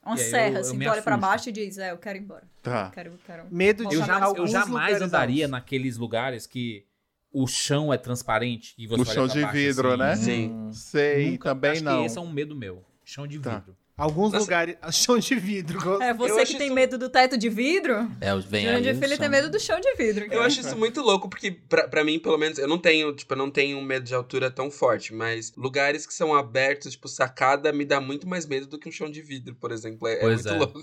Uma 0.04 0.16
E 0.16 0.20
serra, 0.20 0.56
eu 0.58 0.62
assim, 0.62 0.78
me 0.78 0.86
tu 0.86 0.92
olha 0.92 1.02
pra 1.02 1.16
baixo 1.18 1.50
e 1.50 1.52
diz, 1.52 1.78
é, 1.78 1.92
eu 1.92 1.98
quero 1.98 2.18
ir 2.18 2.22
embora. 2.22 2.48
Tá. 2.62 2.90
Quero, 2.92 3.18
quero. 3.26 3.48
Medo 3.52 3.88
de 3.88 3.96
Eu, 3.96 4.04
já- 4.06 4.20
eu 4.36 4.48
jamais 4.48 5.02
andaria 5.02 5.46
altos. 5.46 5.52
naqueles 5.52 5.98
lugares 5.98 6.46
que 6.48 6.86
o 7.32 7.48
chão 7.48 7.92
é 7.94 7.98
transparente 7.98 8.74
e 8.78 8.88
você 8.88 9.02
O 9.02 9.06
chão 9.06 9.28
de 9.28 9.42
baixo, 9.42 9.54
vidro, 9.54 9.90
assim. 9.92 9.98
né? 9.98 10.16
Sim. 10.16 10.72
Sei, 10.74 11.32
Nunca- 11.32 11.50
também 11.50 11.72
acho 11.72 11.84
não. 11.84 12.00
Que 12.02 12.06
esse 12.06 12.18
é 12.18 12.22
um 12.22 12.32
medo 12.32 12.56
meu. 12.56 12.84
Chão 13.04 13.28
de 13.28 13.40
Tá. 13.40 13.58
vidro. 13.60 13.78
Alguns 13.98 14.34
Nossa. 14.34 14.44
lugares. 14.44 14.76
Chão 14.92 15.18
de 15.18 15.36
vidro. 15.36 15.80
É, 16.04 16.12
Eu 16.12 16.16
você 16.16 16.36
que 16.36 16.42
acho 16.42 16.58
tem 16.58 16.68
isso- 16.68 16.76
medo 16.76 16.98
do 16.98 17.10
teto 17.10 17.38
de 17.38 17.48
vidro, 17.50 18.12
É, 18.20 18.36
vem 18.40 18.68
aí 18.68 18.92
o 18.92 18.96
Filho 19.00 19.18
tem 19.18 19.30
medo 19.30 19.50
do 19.50 19.60
chão 19.60 19.80
de 19.80 19.94
vidro. 19.96 20.26
Eu 20.26 20.30
cara. 20.32 20.46
acho 20.46 20.60
isso 20.60 20.76
muito 20.78 21.02
louco, 21.02 21.30
porque 21.30 21.52
pra, 21.52 21.88
pra 21.88 22.04
mim, 22.04 22.20
pelo 22.20 22.38
menos, 22.38 22.58
eu 22.60 22.68
não 22.68 22.78
tenho, 22.78 23.14
tipo, 23.16 23.34
eu 23.34 23.38
não 23.38 23.50
tenho 23.50 23.78
um 23.78 23.82
medo 23.82 24.06
de 24.06 24.14
altura 24.14 24.52
tão 24.52 24.70
forte, 24.70 25.14
mas 25.14 25.54
lugares 25.56 26.06
que 26.06 26.14
são 26.14 26.36
abertos, 26.36 26.92
tipo, 26.92 27.08
sacada, 27.08 27.72
me 27.72 27.86
dá 27.86 28.02
muito 28.02 28.28
mais 28.28 28.46
medo 28.46 28.68
do 28.68 28.78
que 28.78 28.90
um 28.90 28.92
chão 28.92 29.10
de 29.10 29.22
vidro, 29.22 29.56
por 29.56 29.72
exemplo. 29.72 30.08
É, 30.08 30.20
é 30.20 30.28
muito 30.28 30.48
é. 30.50 30.52
louco. 30.52 30.80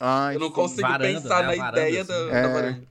Ai, 0.00 0.34
Eu 0.36 0.40
não 0.40 0.50
consigo 0.50 0.82
Varanda, 0.82 1.20
pensar 1.20 1.46
né? 1.46 1.56
na 1.56 1.62
varanda, 1.64 1.80
ideia 1.88 2.02
assim. 2.02 2.12
da, 2.12 2.18
É. 2.38 2.42
da 2.42 2.48
varanda. 2.48 2.88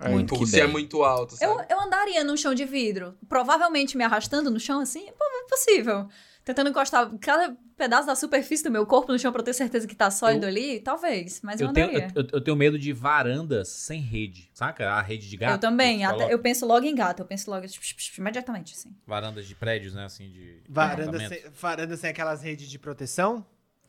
É. 0.00 0.08
Muito 0.10 0.32
Tipo, 0.34 0.44
que 0.44 0.50
se 0.50 0.60
é 0.60 0.66
muito 0.66 1.02
alto, 1.02 1.34
sabe? 1.34 1.50
Eu, 1.50 1.76
eu 1.76 1.80
andaria 1.82 2.22
num 2.22 2.36
chão 2.36 2.54
de 2.54 2.64
vidro, 2.64 3.14
provavelmente 3.28 3.96
me 3.96 4.04
arrastando 4.04 4.48
no 4.50 4.60
chão 4.60 4.80
assim, 4.80 5.06
pô, 5.18 5.24
é 5.24 5.48
possível. 5.48 6.08
Tentando 6.48 6.70
encostar 6.70 7.10
cada 7.20 7.54
pedaço 7.76 8.06
da 8.06 8.14
superfície 8.14 8.64
do 8.64 8.70
meu 8.70 8.86
corpo 8.86 9.12
no 9.12 9.18
chão 9.18 9.30
pra 9.30 9.40
eu 9.42 9.44
ter 9.44 9.52
certeza 9.52 9.86
que 9.86 9.94
tá 9.94 10.10
sólido 10.10 10.44
Eu- 10.44 10.48
ali, 10.48 10.80
talvez, 10.80 11.42
mas 11.42 11.60
eu, 11.60 11.66
Eu 11.66 11.72
tenho, 11.74 11.90
eu, 11.92 12.26
eu 12.32 12.40
tenho 12.40 12.56
medo 12.56 12.78
de 12.78 12.90
varandas 12.90 13.68
sem 13.68 14.00
rede. 14.00 14.48
Saca? 14.54 14.92
A 14.92 15.02
rede 15.02 15.28
de 15.28 15.36
gato. 15.36 15.52
Eu 15.52 15.58
também, 15.58 16.06
até- 16.06 16.32
eu 16.32 16.38
penso 16.38 16.64
logo 16.64 16.86
em 16.86 16.94
gato, 16.94 17.20
eu 17.20 17.26
penso 17.26 17.50
logo 17.50 17.66
psh, 17.66 17.78
psh, 17.78 17.92
psh, 17.92 18.18
imediatamente, 18.18 18.72
assim. 18.72 18.96
Varandas 19.06 19.46
de 19.46 19.54
prédios, 19.54 19.92
né? 19.92 20.06
Assim, 20.06 20.30
de. 20.30 20.62
Varanda 20.66 21.02
apartamento. 21.18 21.42
sem, 21.42 21.50
varanda 21.50 21.96
sem 21.98 22.08
aquelas 22.08 22.42
redes 22.42 22.70
de 22.70 22.78
proteção? 22.78 23.44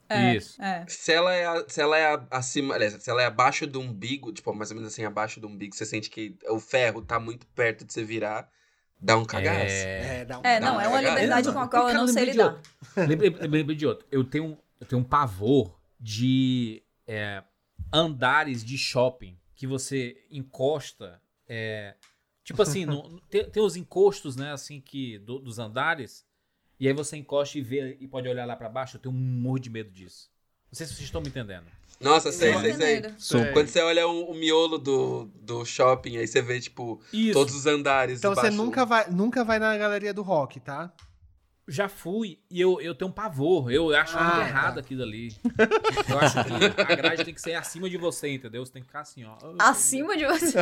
É, 0.10 0.36
Isso. 0.36 0.62
É. 0.62 0.84
Se 0.86 1.14
ela 1.14 1.34
é, 1.34 1.66
se 1.70 1.80
ela 1.80 1.98
é 1.98 2.22
acima, 2.30 2.76
aliás, 2.76 2.94
se 3.02 3.10
ela 3.10 3.22
é 3.22 3.26
abaixo 3.26 3.66
do 3.66 3.80
umbigo, 3.80 4.34
tipo, 4.34 4.54
mais 4.54 4.70
ou 4.70 4.76
menos 4.76 4.92
assim, 4.92 5.06
abaixo 5.06 5.40
do 5.40 5.48
umbigo, 5.48 5.74
você 5.74 5.86
sente 5.86 6.10
que 6.10 6.36
o 6.50 6.60
ferro 6.60 7.02
tá 7.02 7.22
muito 7.22 7.48
perto 7.48 7.86
de 7.86 7.94
você 7.94 8.04
virar, 8.04 8.50
dá 9.00 9.18
um 9.18 9.26
cagaço. 9.26 9.60
É... 9.60 10.22
É, 10.22 10.26
dá 10.26 10.40
um 10.40 10.42
É, 10.44 10.60
Não, 10.60 10.74
não, 10.74 10.82
é 10.82 10.86
é 10.86 10.88
uma 10.88 10.98
legal. 11.00 11.14
liberdade 11.16 11.52
com 11.52 11.60
a 11.60 11.68
qual 11.68 11.90
eu 11.90 11.96
não 11.96 12.08
sei 12.08 12.26
lidar. 12.26 12.62
Lembrei, 12.98 13.30
lembrei 13.30 13.76
de 13.76 13.86
outro. 13.86 14.06
Eu 14.12 14.24
tenho, 14.24 14.58
eu 14.80 14.86
tenho 14.86 15.02
um 15.02 15.06
pavor 15.06 15.80
de 16.00 16.84
é, 17.08 17.44
andares 17.94 18.64
de 18.64 18.78
shopping 18.78 19.38
que 19.56 19.66
você 19.68 20.24
encosta. 20.32 21.22
é, 21.48 21.96
tipo 22.44 22.62
assim, 22.62 22.86
no- 22.86 23.20
tem, 23.22 23.50
tem 23.50 23.62
os 23.64 23.76
encostos, 23.76 24.36
né? 24.36 24.52
Assim, 24.52 24.80
que 24.80 25.18
do- 25.20 25.40
dos 25.40 25.60
andares. 25.60 26.26
E 26.80 26.88
aí 26.88 26.94
você 26.94 27.18
encosta 27.18 27.58
e 27.58 27.62
vê 27.62 27.98
e 28.00 28.08
pode 28.08 28.28
olhar 28.30 28.46
lá 28.46 28.56
pra 28.56 28.70
baixo. 28.70 28.96
Eu 28.98 29.02
tenho 29.02 29.14
um 29.14 29.18
morro 29.18 29.60
de 29.60 29.70
medo 29.70 29.90
disso. 29.92 30.30
Não 30.72 30.78
sei 30.78 30.86
se 30.88 30.94
vocês 30.94 31.06
estão 31.06 31.20
me 31.22 31.28
entendendo. 31.28 31.66
Nossa, 32.00 32.32
sei, 32.32 32.54
sei, 32.58 33.04
sei. 33.18 33.52
Quando 33.52 33.68
você 33.68 33.82
olha 33.82 34.08
o, 34.08 34.32
o 34.32 34.34
miolo 34.34 34.78
do, 34.78 35.26
do 35.36 35.66
shopping, 35.66 36.18
aí 36.18 36.28
você 36.28 36.42
vê, 36.42 36.60
tipo, 36.60 37.02
Isso. 37.12 37.34
todos 37.34 37.54
os 37.54 37.66
andares 37.66 38.20
Então 38.20 38.34
você 38.34 38.50
nunca 38.50 38.86
vai, 38.86 39.10
nunca 39.10 39.44
vai 39.44 39.60
na 39.60 39.78
galeria 39.78 40.14
do 40.14 40.22
rock, 40.22 40.60
tá? 40.60 40.94
já 41.72 41.88
fui 41.88 42.40
e 42.50 42.60
eu, 42.60 42.82
eu 42.82 42.96
tenho 42.96 43.12
um 43.12 43.14
pavor. 43.14 43.72
Eu 43.72 43.96
acho 43.96 44.18
Ah, 44.18 44.24
muito 44.24 44.40
tá. 44.40 44.48
errado 44.48 44.80
aquilo 44.80 45.04
ali. 45.04 45.36
Eu 46.10 46.20
acho 46.20 46.44
que 46.44 46.82
a 46.82 46.96
grade 46.96 47.24
tem 47.24 47.34
que 47.34 47.40
ser 47.40 47.54
acima 47.54 47.88
de 47.88 47.96
você, 47.96 48.34
entendeu? 48.34 48.66
Você 48.66 48.72
tem 48.74 48.82
que 48.82 48.88
ficar 48.88 49.02
assim, 49.02 49.24
ó. 49.24 49.38
Acima 49.60 50.18
de 50.18 50.26
você. 50.26 50.58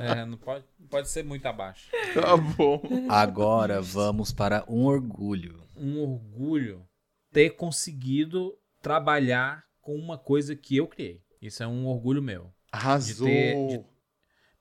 É, 0.00 0.24
não 0.24 0.38
pode, 0.38 0.64
não 0.78 0.86
pode 0.86 1.08
ser 1.08 1.24
muito 1.24 1.44
abaixo. 1.46 1.90
Tá 2.14 2.36
bom. 2.36 2.80
Agora 3.08 3.82
vamos 3.82 4.32
para 4.32 4.64
um 4.68 4.84
orgulho. 4.84 5.60
Um 5.76 6.00
orgulho 6.00 6.86
ter 7.32 7.50
conseguido 7.50 8.54
trabalhar 8.80 9.64
com 9.88 9.96
uma 9.96 10.18
coisa 10.18 10.54
que 10.54 10.76
eu 10.76 10.86
criei. 10.86 11.22
Isso 11.40 11.62
é 11.62 11.66
um 11.66 11.86
orgulho 11.86 12.20
meu. 12.22 12.52
Arrasou. 12.70 13.26
de- 13.68 13.80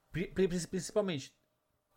Pri- 0.10 0.28
pri- 0.28 0.48
Principalmente, 0.48 1.34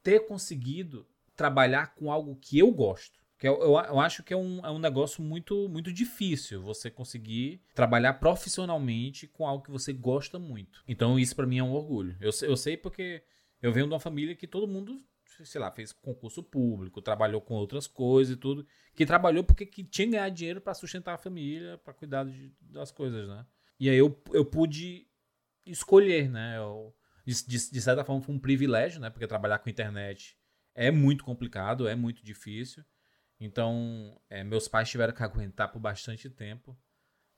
ter 0.02 0.26
conseguido 0.26 1.06
trabalhar 1.36 1.94
com 1.94 2.10
algo 2.10 2.34
que 2.34 2.58
eu 2.58 2.72
gosto. 2.72 3.20
Que 3.38 3.46
eu, 3.46 3.54
eu, 3.62 3.68
eu 3.78 4.00
acho 4.00 4.24
que 4.24 4.34
é 4.34 4.36
um, 4.36 4.66
é 4.66 4.70
um 4.72 4.80
negócio 4.80 5.22
muito, 5.22 5.68
muito 5.68 5.92
difícil 5.92 6.60
você 6.60 6.90
conseguir 6.90 7.62
trabalhar 7.72 8.14
profissionalmente 8.14 9.28
com 9.28 9.46
algo 9.46 9.62
que 9.64 9.70
você 9.70 9.92
gosta 9.92 10.36
muito. 10.36 10.82
Então, 10.88 11.16
isso 11.16 11.36
pra 11.36 11.46
mim 11.46 11.58
é 11.58 11.62
um 11.62 11.70
orgulho. 11.72 12.16
Eu, 12.20 12.32
eu 12.42 12.56
sei 12.56 12.76
porque 12.76 13.22
eu 13.62 13.72
venho 13.72 13.86
de 13.86 13.92
uma 13.94 14.00
família 14.00 14.34
que 14.34 14.46
todo 14.48 14.66
mundo, 14.66 15.00
sei 15.46 15.60
lá, 15.60 15.70
fez 15.70 15.92
concurso 15.92 16.42
público, 16.42 17.00
trabalhou 17.02 17.40
com 17.40 17.54
outras 17.54 17.86
coisas 17.86 18.34
e 18.34 18.38
tudo. 18.38 18.66
Que 18.94 19.06
trabalhou 19.06 19.44
porque 19.44 19.66
que 19.66 19.84
tinha 19.84 20.06
que 20.06 20.12
ganhar 20.12 20.28
dinheiro 20.30 20.60
pra 20.60 20.74
sustentar 20.74 21.14
a 21.14 21.18
família, 21.18 21.78
pra 21.78 21.92
cuidar 21.94 22.24
de- 22.24 22.52
das 22.60 22.90
coisas, 22.90 23.28
né? 23.28 23.46
E 23.78 23.88
aí 23.90 23.96
eu, 23.96 24.20
eu 24.32 24.44
pude 24.44 25.06
escolher, 25.66 26.28
né? 26.30 26.56
Eu, 26.58 26.94
de, 27.26 27.34
de- 27.46 27.70
de 27.70 27.80
certa 27.82 28.04
forma 28.04 28.22
foi 28.22 28.34
um 28.34 28.38
privilégio, 28.38 29.00
né? 29.00 29.10
Porque 29.10 29.26
trabalhar 29.26 29.58
com 29.58 29.70
internet 29.70 30.36
é 30.74 30.90
muito 30.90 31.24
complicado, 31.24 31.88
é 31.88 31.94
muito 31.94 32.24
difícil. 32.24 32.84
Então, 33.38 34.20
é, 34.28 34.44
meus 34.44 34.68
pais 34.68 34.88
tiveram 34.90 35.12
que 35.14 35.22
aguentar 35.24 35.70
por 35.72 35.78
bastante 35.80 36.28
tempo 36.28 36.78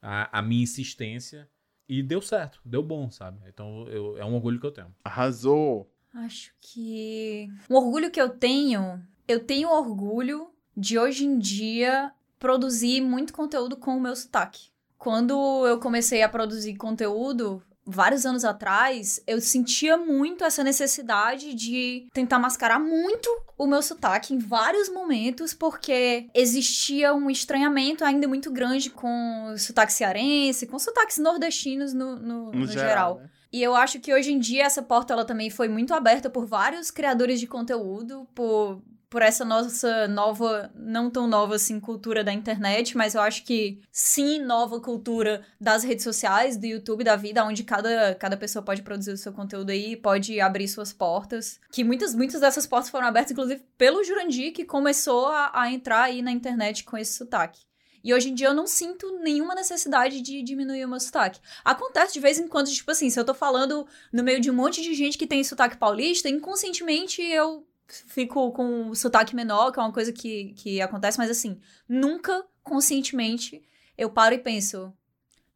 a, 0.01 0.39
a 0.39 0.43
minha 0.43 0.63
insistência 0.63 1.49
e 1.89 2.03
deu 2.03 2.23
certo, 2.23 2.61
deu 2.65 2.83
bom, 2.83 3.11
sabe? 3.11 3.41
Então, 3.49 3.87
eu- 3.89 4.17
é 4.19 4.25
um 4.25 4.35
orgulho 4.35 4.61
que 4.61 4.67
eu 4.67 4.73
tenho. 4.73 4.95
Arrasou. 5.05 5.92
Acho 6.15 6.53
que. 6.61 7.49
Um 7.71 7.77
orgulho 7.77 8.11
que 8.11 8.21
eu 8.21 8.29
tenho. 8.29 9.01
Eu 9.27 9.41
tenho 9.41 9.71
orgulho 9.71 10.51
de 10.77 10.99
hoje 10.99 11.25
em 11.25 11.39
dia 11.39 12.13
produzir 12.39 13.01
muito 13.01 13.33
conteúdo 13.33 13.77
com 13.77 13.97
o 13.97 14.01
meu 14.01 14.17
sotaque. 14.17 14.71
Quando 14.99 15.67
eu 15.67 15.79
comecei 15.79 16.23
a 16.23 16.29
produzir 16.29 16.77
conteúdo, 16.77 17.63
vários 17.85 18.25
anos 18.25 18.45
atrás, 18.45 19.23
eu 19.27 19.41
sentia 19.41 19.97
muito 19.97 20.45
essa 20.45 20.63
necessidade 20.63 21.55
de 21.55 22.07
tentar 22.13 22.39
mascarar 22.39 22.79
muito 22.79 23.29
o 23.59 23.67
meu 23.67 23.83
sotaque 23.83 24.35
em 24.35 24.39
vários 24.39 24.89
momentos, 24.89 25.55
porque 25.55 26.29
existia 26.35 27.15
um 27.15 27.31
estranhamento 27.31 28.05
ainda 28.05 28.27
muito 28.29 28.51
grande 28.51 28.91
com 28.91 29.53
o 29.53 29.59
sotaque 29.59 29.93
cearense, 29.93 30.67
com 30.67 30.79
sotaques 30.79 31.19
nordestinos 31.19 31.93
no, 31.93 32.17
no, 32.17 32.53
No, 32.53 32.53
no 32.53 32.67
geral. 32.67 32.89
geral. 32.89 33.19
né? 33.19 33.31
E 33.53 33.63
eu 33.63 33.77
acho 33.77 34.01
que 34.01 34.15
hoje 34.15 34.33
em 34.33 34.39
dia 34.39 34.65
essa 34.65 34.83
porta 34.83 35.13
ela 35.13 35.25
também 35.25 35.51
foi 35.51 35.69
muito 35.69 35.93
aberta 35.93 36.31
por 36.31 36.47
vários 36.47 36.91
criadores 36.91 37.39
de 37.39 37.47
conteúdo, 37.47 38.27
por, 38.35 38.81
por 39.11 39.21
essa 39.21 39.45
nossa 39.45 40.09
nova, 40.09 40.73
não 40.75 41.11
tão 41.11 41.29
nova 41.29 41.57
assim, 41.57 41.79
cultura 41.79 42.25
da 42.25 42.33
internet, 42.33 42.97
mas 42.97 43.15
eu 43.15 43.21
acho 43.21 43.45
que 43.45 43.79
sim, 43.93 44.39
nova 44.39 44.81
cultura 44.81 45.43
das 45.61 45.85
redes 45.85 46.03
sociais, 46.03 46.57
do 46.57 46.65
YouTube, 46.65 47.05
da 47.05 47.15
vida, 47.15 47.45
onde 47.45 47.63
cada, 47.63 48.15
cada 48.15 48.39
pessoa 48.39 48.63
pode 48.63 48.81
produzir 48.81 49.13
o 49.13 49.19
seu 49.19 49.35
conteúdo 49.35 49.69
aí, 49.69 49.97
pode 49.97 50.41
abrir 50.41 50.67
suas 50.67 50.95
portas. 50.95 51.61
Que 51.71 51.85
muitas, 51.85 52.15
muitas 52.15 52.41
dessas 52.41 52.67
portas 52.67 52.89
foram 52.89 53.07
abertas, 53.07 53.33
inclusive, 53.33 53.63
pelo 53.77 54.03
Jurandir, 54.03 54.55
que 54.55 54.65
começou 54.65 55.27
a, 55.27 55.51
a 55.53 55.71
entrar 55.71 56.05
aí 56.05 56.23
na 56.23 56.33
internet 56.33 56.85
com 56.85 56.97
esse 56.97 57.13
sotaque. 57.13 57.61
E 58.03 58.13
hoje 58.13 58.31
em 58.31 58.35
dia 58.35 58.49
eu 58.49 58.55
não 58.55 58.67
sinto 58.67 59.19
nenhuma 59.19 59.55
necessidade 59.55 60.21
de 60.21 60.43
diminuir 60.43 60.85
o 60.85 60.89
meu 60.89 61.01
sotaque. 61.01 61.41
Acontece 61.65 62.15
de 62.15 62.21
vez 62.21 62.39
em 62.39 62.49
quando, 62.49 62.71
tipo 62.71 62.91
assim, 62.91 63.09
se 63.11 63.19
eu 63.19 63.25
tô 63.25 63.35
falando 63.35 63.87
no 64.13 64.23
meio 64.23 64.41
de 64.41 64.51
um 64.51 64.55
monte 64.55 64.83
de 64.83 64.95
gente 64.95 65.17
que 65.17 65.27
tem 65.27 65.45
sotaque 65.45 65.77
paulista, 65.77 66.29
inconscientemente 66.29 67.23
eu 67.23 67.67
fico 67.87 68.53
com 68.53 68.89
o 68.89 68.97
sotaque 68.97 69.37
menor, 69.37 69.71
que 69.71 69.79
é 69.79 69.83
uma 69.83 69.93
coisa 69.93 70.13
que, 70.13 70.55
que 70.55 70.81
acontece, 70.81 71.19
mas 71.19 71.31
assim, 71.31 71.61
nunca 71.89 72.45
conscientemente 72.63 73.63
eu 73.97 74.11
paro 74.11 74.35
e 74.35 74.39
penso, 74.39 74.93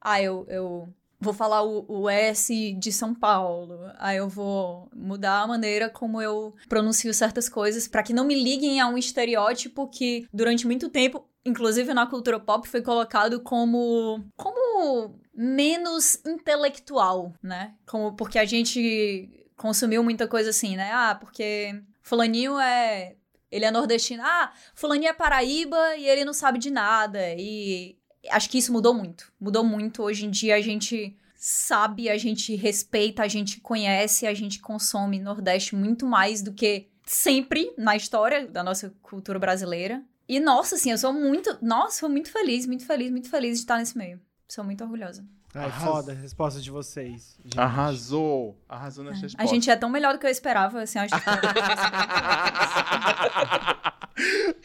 ah, 0.00 0.20
eu, 0.20 0.46
eu 0.48 0.94
vou 1.20 1.32
falar 1.32 1.62
o, 1.62 1.84
o 1.88 2.08
S 2.08 2.72
de 2.74 2.92
São 2.92 3.14
Paulo, 3.14 3.78
aí 3.98 4.18
eu 4.18 4.28
vou 4.28 4.88
mudar 4.94 5.42
a 5.42 5.46
maneira 5.46 5.88
como 5.88 6.20
eu 6.20 6.54
pronuncio 6.68 7.12
certas 7.14 7.48
coisas 7.48 7.88
para 7.88 8.02
que 8.02 8.12
não 8.12 8.24
me 8.24 8.34
liguem 8.34 8.80
a 8.80 8.86
um 8.86 8.98
estereótipo 8.98 9.88
que 9.88 10.26
durante 10.32 10.66
muito 10.66 10.88
tempo 10.88 11.26
inclusive 11.46 11.94
na 11.94 12.06
cultura 12.06 12.40
pop, 12.40 12.68
foi 12.68 12.82
colocado 12.82 13.40
como 13.40 14.24
como 14.36 15.18
menos 15.32 16.20
intelectual, 16.26 17.32
né? 17.42 17.74
Como 17.86 18.16
porque 18.16 18.38
a 18.38 18.44
gente 18.44 19.46
consumiu 19.56 20.02
muita 20.02 20.26
coisa 20.26 20.50
assim, 20.50 20.76
né? 20.76 20.90
Ah, 20.92 21.14
porque 21.14 21.80
fulaninho 22.02 22.58
é 22.58 23.14
ele 23.50 23.64
é 23.64 23.70
nordestino. 23.70 24.22
Ah, 24.24 24.52
fulaninho 24.74 25.10
é 25.10 25.12
paraíba 25.12 25.96
e 25.96 26.06
ele 26.08 26.24
não 26.24 26.32
sabe 26.32 26.58
de 26.58 26.70
nada. 26.70 27.20
E 27.38 27.96
acho 28.30 28.48
que 28.50 28.58
isso 28.58 28.72
mudou 28.72 28.92
muito. 28.94 29.30
Mudou 29.40 29.64
muito. 29.64 30.02
Hoje 30.02 30.26
em 30.26 30.30
dia 30.30 30.56
a 30.56 30.60
gente 30.60 31.16
sabe, 31.34 32.08
a 32.08 32.18
gente 32.18 32.54
respeita, 32.56 33.22
a 33.22 33.28
gente 33.28 33.60
conhece, 33.60 34.26
a 34.26 34.34
gente 34.34 34.58
consome 34.60 35.18
Nordeste 35.20 35.74
muito 35.76 36.06
mais 36.06 36.42
do 36.42 36.52
que 36.52 36.88
sempre 37.04 37.72
na 37.78 37.94
história 37.96 38.46
da 38.46 38.62
nossa 38.64 38.92
cultura 39.02 39.38
brasileira. 39.38 40.02
E, 40.28 40.40
nossa, 40.40 40.74
assim, 40.74 40.90
eu 40.90 40.98
sou 40.98 41.12
muito. 41.12 41.56
Nossa, 41.62 42.00
sou 42.00 42.08
muito 42.08 42.32
feliz, 42.32 42.66
muito 42.66 42.84
feliz, 42.84 43.10
muito 43.12 43.30
feliz 43.30 43.58
de 43.58 43.64
estar 43.64 43.78
nesse 43.78 43.96
meio. 43.96 44.20
Sou 44.48 44.64
muito 44.64 44.82
orgulhosa. 44.82 45.24
Ai, 45.54 45.66
Arrasou. 45.66 45.92
foda 45.94 46.10
a 46.12 46.14
resposta 46.16 46.60
de 46.60 46.68
vocês. 46.70 47.36
gente. 47.44 47.56
Arrasou. 47.58 48.58
Arrasou 48.68 49.04
nas 49.04 49.18
A 49.18 49.20
respostas. 49.22 49.50
gente 49.50 49.70
é 49.70 49.76
tão 49.76 49.88
melhor 49.88 50.14
do 50.14 50.18
que 50.18 50.26
eu 50.26 50.30
esperava, 50.30 50.82
assim, 50.82 50.98
acho 50.98 51.14
que. 51.14 51.22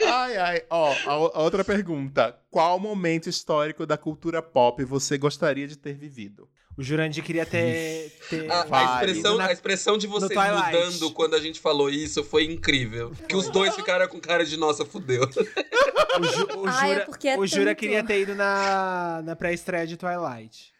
ai, 0.05 0.37
ai. 0.37 0.63
Ó, 0.69 0.91
a, 0.91 1.11
a 1.11 1.41
outra 1.41 1.63
pergunta. 1.63 2.37
Qual 2.49 2.79
momento 2.79 3.29
histórico 3.29 3.85
da 3.85 3.97
cultura 3.97 4.41
pop 4.41 4.83
você 4.83 5.17
gostaria 5.17 5.67
de 5.67 5.77
ter 5.77 5.93
vivido? 5.93 6.47
O 6.77 6.83
Jurandir 6.83 7.23
queria 7.23 7.45
ter. 7.45 8.11
ter 8.29 8.49
A, 8.49 8.65
a 8.71 8.93
expressão, 8.95 9.37
na- 9.37 9.47
a 9.47 9.51
expressão 9.51 9.97
de 9.97 10.07
vocês 10.07 10.31
mudando 10.31 11.11
quando 11.11 11.35
a 11.35 11.39
gente 11.39 11.59
falou 11.59 11.89
isso 11.89 12.23
foi 12.23 12.45
incrível. 12.45 13.11
Que 13.27 13.35
os 13.35 13.49
dois 13.49 13.75
ficaram 13.75 14.07
com 14.07 14.19
cara 14.19 14.45
de 14.45 14.55
nossa, 14.57 14.85
fudeu. 14.85 15.23
O, 15.23 16.23
Ju, 16.23 16.47
o 16.59 16.67
é 16.67 16.87
Jura, 16.87 17.05
porque 17.05 17.27
é 17.27 17.37
o 17.37 17.45
Jura 17.45 17.75
queria 17.75 18.03
ter 18.03 18.21
ido 18.21 18.35
na, 18.35 19.21
na 19.23 19.35
pré-estreia 19.35 19.85
de 19.85 19.97
Twilight. 19.97 20.71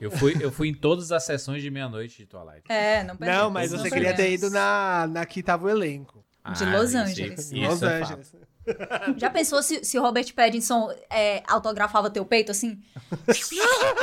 Eu 0.00 0.10
fui, 0.10 0.36
eu 0.40 0.50
fui 0.50 0.68
em 0.68 0.74
todas 0.74 1.12
as 1.12 1.24
sessões 1.24 1.62
de 1.62 1.70
meia-noite 1.70 2.18
de 2.18 2.26
Twilight. 2.26 2.62
É, 2.68 3.02
não 3.04 3.16
perdeu. 3.16 3.36
Não, 3.36 3.50
mas 3.50 3.70
você 3.70 3.90
queria 3.90 4.14
ter 4.14 4.30
ido 4.32 4.50
na, 4.50 5.06
na 5.10 5.26
que 5.26 5.42
tava 5.42 5.66
o 5.66 5.70
elenco. 5.70 6.24
De 6.56 6.64
Ah, 6.64 6.76
Los 6.76 6.94
Angeles. 6.94 7.52
isso 7.52 7.56
Los 7.56 7.82
é 7.82 8.02
Angeles. 8.02 8.30
fato. 8.30 8.52
Já 9.18 9.30
pensou 9.30 9.62
se, 9.62 9.84
se 9.84 9.98
o 9.98 10.02
Robert 10.02 10.32
Pattinson 10.34 10.90
é, 11.10 11.42
autografava 11.48 12.10
teu 12.10 12.24
peito 12.24 12.50
assim? 12.52 12.80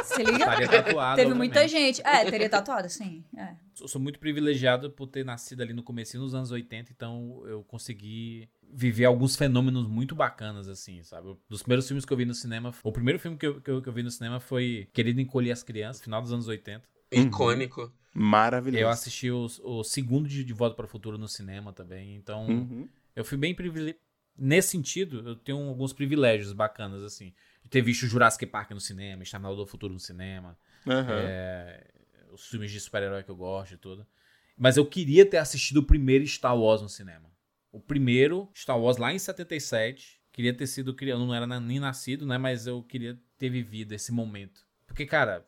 Se 0.03 0.23
liga? 0.23 0.67
Tatuado. 0.67 1.15
Teve 1.15 1.33
muita 1.33 1.61
obviamente. 1.61 1.97
gente. 1.97 2.07
É, 2.07 2.29
teria 2.29 2.49
tatuado, 2.49 2.89
sim. 2.89 3.23
É. 3.37 3.55
Eu 3.79 3.87
sou 3.87 4.01
muito 4.01 4.19
privilegiado 4.19 4.91
por 4.91 5.07
ter 5.07 5.23
nascido 5.25 5.61
ali 5.61 5.73
no 5.73 5.81
começo 5.83 6.17
dos 6.17 6.33
anos 6.35 6.51
80, 6.51 6.91
então 6.91 7.41
eu 7.45 7.63
consegui 7.63 8.49
viver 8.71 9.05
alguns 9.05 9.35
fenômenos 9.35 9.87
muito 9.87 10.13
bacanas, 10.15 10.67
assim, 10.67 11.01
sabe? 11.03 11.35
Dos 11.49 11.61
primeiros 11.63 11.87
filmes 11.87 12.03
que 12.05 12.11
eu 12.11 12.17
vi 12.17 12.25
no 12.25 12.33
cinema, 12.33 12.73
o 12.83 12.91
primeiro 12.91 13.17
filme 13.19 13.37
que 13.37 13.47
eu, 13.47 13.61
que 13.61 13.71
eu, 13.71 13.81
que 13.81 13.87
eu 13.89 13.93
vi 13.93 14.03
no 14.03 14.11
cinema 14.11 14.39
foi 14.39 14.87
Querido 14.93 15.21
Encolher 15.21 15.51
as 15.51 15.63
Crianças, 15.63 16.01
final 16.01 16.21
dos 16.21 16.33
anos 16.33 16.47
80. 16.47 16.83
Icônico. 17.11 17.91
Maravilhoso. 18.13 18.83
Eu 18.83 18.89
assisti 18.89 19.31
o, 19.31 19.47
o 19.63 19.83
segundo 19.83 20.27
de, 20.27 20.43
de 20.43 20.53
Volta 20.53 20.75
para 20.75 20.85
o 20.85 20.89
Futuro 20.89 21.17
no 21.17 21.27
cinema 21.27 21.71
também, 21.73 22.15
então 22.15 22.47
Uhum. 22.47 22.87
eu 23.15 23.23
fui 23.23 23.37
bem 23.37 23.53
privilegiado. 23.53 23.99
Nesse 24.37 24.69
sentido, 24.69 25.27
eu 25.27 25.35
tenho 25.35 25.57
alguns 25.67 25.91
privilégios 25.91 26.53
bacanas, 26.53 27.03
assim. 27.03 27.33
De 27.63 27.69
ter 27.69 27.81
visto 27.81 28.07
Jurassic 28.07 28.45
Park 28.45 28.71
no 28.71 28.79
cinema, 28.79 29.21
Exterminador 29.21 29.57
do 29.57 29.65
Futuro 29.69 29.93
no 29.93 29.99
cinema, 29.99 30.57
Aham. 30.87 31.13
é, 31.27 31.87
os 32.31 32.47
filmes 32.47 32.71
de 32.71 32.79
super-herói 32.79 33.21
que 33.23 33.29
eu 33.29 33.35
gosto 33.35 33.73
e 33.73 33.77
tudo. 33.77 34.07
Mas 34.57 34.77
eu 34.77 34.85
queria 34.85 35.25
ter 35.25 35.37
assistido 35.37 35.77
o 35.77 35.83
primeiro 35.83 36.25
Star 36.25 36.57
Wars 36.57 36.81
no 36.81 36.89
cinema. 36.89 37.29
O 37.71 37.79
primeiro 37.79 38.49
Star 38.55 38.79
Wars 38.79 38.97
lá 38.97 39.13
em 39.13 39.19
77. 39.19 40.19
Queria 40.31 40.53
ter 40.53 40.67
sido 40.67 40.93
criado, 40.93 41.21
eu 41.21 41.25
não 41.25 41.33
era 41.35 41.45
nem 41.59 41.79
nascido, 41.79 42.25
né? 42.25 42.37
Mas 42.37 42.65
eu 42.65 42.81
queria 42.83 43.19
ter 43.37 43.49
vivido 43.49 43.91
esse 43.93 44.11
momento. 44.11 44.65
Porque, 44.87 45.05
cara, 45.05 45.45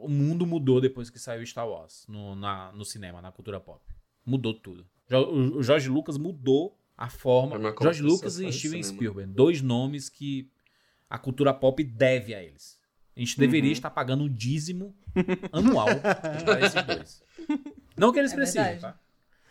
o 0.00 0.08
mundo 0.08 0.46
mudou 0.46 0.80
depois 0.80 1.10
que 1.10 1.18
saiu 1.18 1.44
Star 1.46 1.68
Wars 1.68 2.04
no, 2.08 2.34
na- 2.34 2.72
no 2.72 2.84
cinema, 2.84 3.20
na 3.22 3.30
cultura 3.32 3.58
pop. 3.60 3.80
Mudou 4.24 4.54
tudo. 4.54 4.86
Jo- 5.08 5.30
O, 5.30 5.62
Jorge 5.62 5.88
Lucas 5.88 6.16
mudou 6.18 6.78
a 6.96 7.08
forma. 7.08 7.56
As 7.68 7.74
pessoas 7.74 8.00
Lucas 8.00 8.38
e 8.38 8.52
Steven 8.52 8.82
cinema. 8.82 8.96
Spielberg. 8.96 9.32
Dois 9.32 9.62
nomes 9.62 10.08
que 10.08 10.50
a 11.08 11.18
cultura 11.18 11.52
pop 11.54 11.82
deve 11.82 12.34
a 12.34 12.42
eles. 12.42 12.78
A 13.16 13.20
gente 13.20 13.38
deveria 13.38 13.68
Uhum. 13.70 13.72
estar 13.72 13.90
pagando 13.90 14.24
um 14.24 14.28
dízimo 14.28 14.94
anual 15.52 15.86
para 16.44 16.60
esses 16.64 16.82
dois. 16.84 17.22
Não 17.96 18.12
que 18.12 18.18
eles 18.18 18.32
É 18.32 18.36
precisem, 18.36 18.62
verdade. 18.64 18.80
tá? 18.94 19.00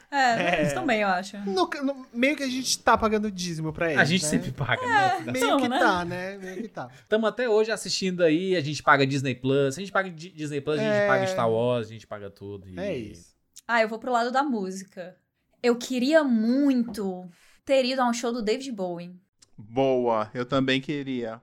É, 0.09 0.61
É. 0.61 0.63
isso 0.63 0.73
também, 0.73 1.01
eu 1.01 1.07
acho. 1.09 1.37
No- 1.39 1.69
no- 1.83 2.05
meio 2.13 2.35
que 2.37 2.43
a 2.43 2.47
gente 2.47 2.79
tá 2.79 2.97
pagando 2.97 3.29
dízimo 3.29 3.73
pra 3.73 3.87
eles. 3.87 3.99
A 3.99 4.05
gente 4.05 4.23
né? 4.23 4.29
sempre 4.29 4.51
paga, 4.51 4.81
né? 4.87 5.31
Meio 5.31 5.45
Somos, 5.45 5.61
que 5.63 5.67
né? 5.69 5.79
tá, 5.79 6.05
né? 6.05 6.37
Meio 6.37 6.61
que 6.61 6.67
tá. 6.69 6.89
Estamos 7.03 7.27
até 7.29 7.49
hoje 7.49 7.71
assistindo 7.71 8.23
aí, 8.23 8.55
a 8.55 8.61
gente 8.61 8.81
paga 8.81 9.05
Disney 9.05 9.35
Plus, 9.35 9.77
a 9.77 9.79
gente 9.81 9.91
paga 9.91 10.09
Di- 10.09 10.29
Disney 10.31 10.61
Plus, 10.61 10.79
a 10.79 10.83
gente 10.83 10.93
É. 10.93 11.07
paga 11.07 11.27
Star 11.27 11.49
Wars, 11.51 11.87
a 11.87 11.91
gente 11.91 12.07
paga 12.07 12.29
tudo. 12.29 12.67
e- 12.69 12.79
É 12.79 12.97
isso. 12.97 13.35
Ah, 13.67 13.81
eu 13.81 13.89
vou 13.89 13.99
pro 13.99 14.11
lado 14.13 14.31
da 14.31 14.43
música. 14.43 15.15
Eu 15.61 15.75
queria 15.75 16.23
muito 16.23 17.29
ter 17.65 17.83
ido 17.83 18.01
a 18.01 18.07
um 18.09 18.13
show 18.13 18.31
do 18.31 18.41
David 18.41 18.71
Bowie. 18.71 19.13
Boa, 19.57 20.29
eu 20.33 20.45
também 20.45 20.79
queria. 20.79 21.41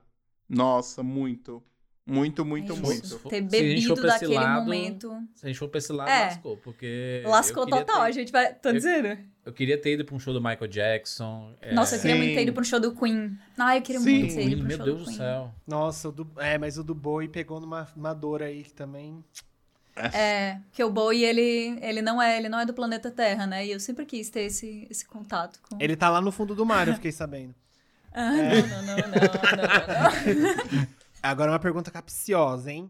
Nossa, 0.49 1.03
muito. 1.03 1.61
Muito, 2.07 2.45
muito, 2.45 2.73
É 2.73 2.75
muito. 2.75 3.19
Ter 3.29 3.37
a 3.37 3.41
bebido 3.41 3.95
pra 3.95 4.13
daquele 4.13 4.35
lado, 4.35 4.63
momento. 4.63 5.09
Se 5.33 5.45
a 5.45 5.47
gente 5.49 5.57
for 5.57 5.67
pra 5.67 5.79
esse 5.79 5.91
lado, 5.91 6.07
É. 6.09 6.25
lascou, 6.25 6.57
porque... 6.57 7.23
Lascou 7.25 7.65
total, 7.65 8.01
a 8.03 8.05
ter- 8.05 8.13
gente 8.13 8.31
vai. 8.31 8.53
Tô 8.53 8.69
eu- 8.69 8.73
dizendo. 8.73 9.17
Eu 9.43 9.51
queria 9.53 9.75
ter 9.79 9.93
ido 9.93 10.05
pra 10.05 10.15
um 10.15 10.19
show 10.19 10.31
do 10.33 10.39
Michael 10.39 10.67
Jackson. 10.67 11.53
é, 11.61 11.73
Nossa, 11.73 11.95
eu 11.95 12.01
queria 12.01 12.15
Sim. 12.15 12.21
muito 12.21 12.35
ter 12.35 12.41
ido 12.43 12.53
pro 12.53 12.63
show 12.63 12.79
do 12.79 12.95
Queen. 12.95 13.35
Ah, 13.57 13.75
eu 13.77 13.81
queria 13.81 14.01
Sim. 14.01 14.19
muito 14.19 14.35
ter 14.35 14.41
ido 14.41 14.49
Queen, 14.49 14.57
pro 14.59 14.67
meu 14.67 14.77
show 14.77 14.85
Deus 14.85 14.97
do 14.99 15.03
do 15.03 15.07
Queen. 15.07 15.17
céu. 15.17 15.51
Nossa, 15.67 16.09
o 16.09 16.11
do, 16.11 16.27
é, 16.37 16.57
mas 16.59 16.77
o 16.77 16.83
do 16.83 16.93
Bowie 16.93 17.27
pegou 17.27 17.59
numa, 17.59 17.87
numa 17.95 18.13
dor 18.13 18.43
aí 18.43 18.63
que 18.63 18.73
também. 18.73 19.23
É, 20.13 20.57
que 20.73 20.83
o 20.83 20.89
Bowie, 20.91 21.23
ele, 21.23 21.79
ele, 21.81 22.01
não 22.01 22.21
é, 22.21 22.37
ele 22.37 22.49
não 22.49 22.59
é 22.59 22.65
do 22.65 22.73
planeta 22.73 23.09
Terra, 23.09 23.47
né? 23.47 23.65
E 23.65 23.71
eu 23.71 23.79
sempre 23.79 24.05
quis 24.05 24.29
ter 24.29 24.41
esse, 24.41 24.85
esse 24.91 25.05
contato 25.05 25.59
com... 25.67 25.77
Ele 25.79 25.95
tá 25.95 26.09
lá 26.09 26.19
no 26.21 26.31
fundo 26.31 26.53
do 26.53 26.65
mar, 26.65 26.87
eu 26.87 26.95
fiquei 26.95 27.11
sabendo. 27.13 27.55
Ah, 28.13 28.29
não, 28.31 28.41
não, 28.41 28.81
não, 28.83 28.95
não, 28.95 29.05
não, 29.07 30.79
não. 30.79 30.87
Agora 31.29 31.51
uma 31.51 31.59
pergunta 31.59 31.91
capciosa, 31.91 32.71
hein? 32.71 32.89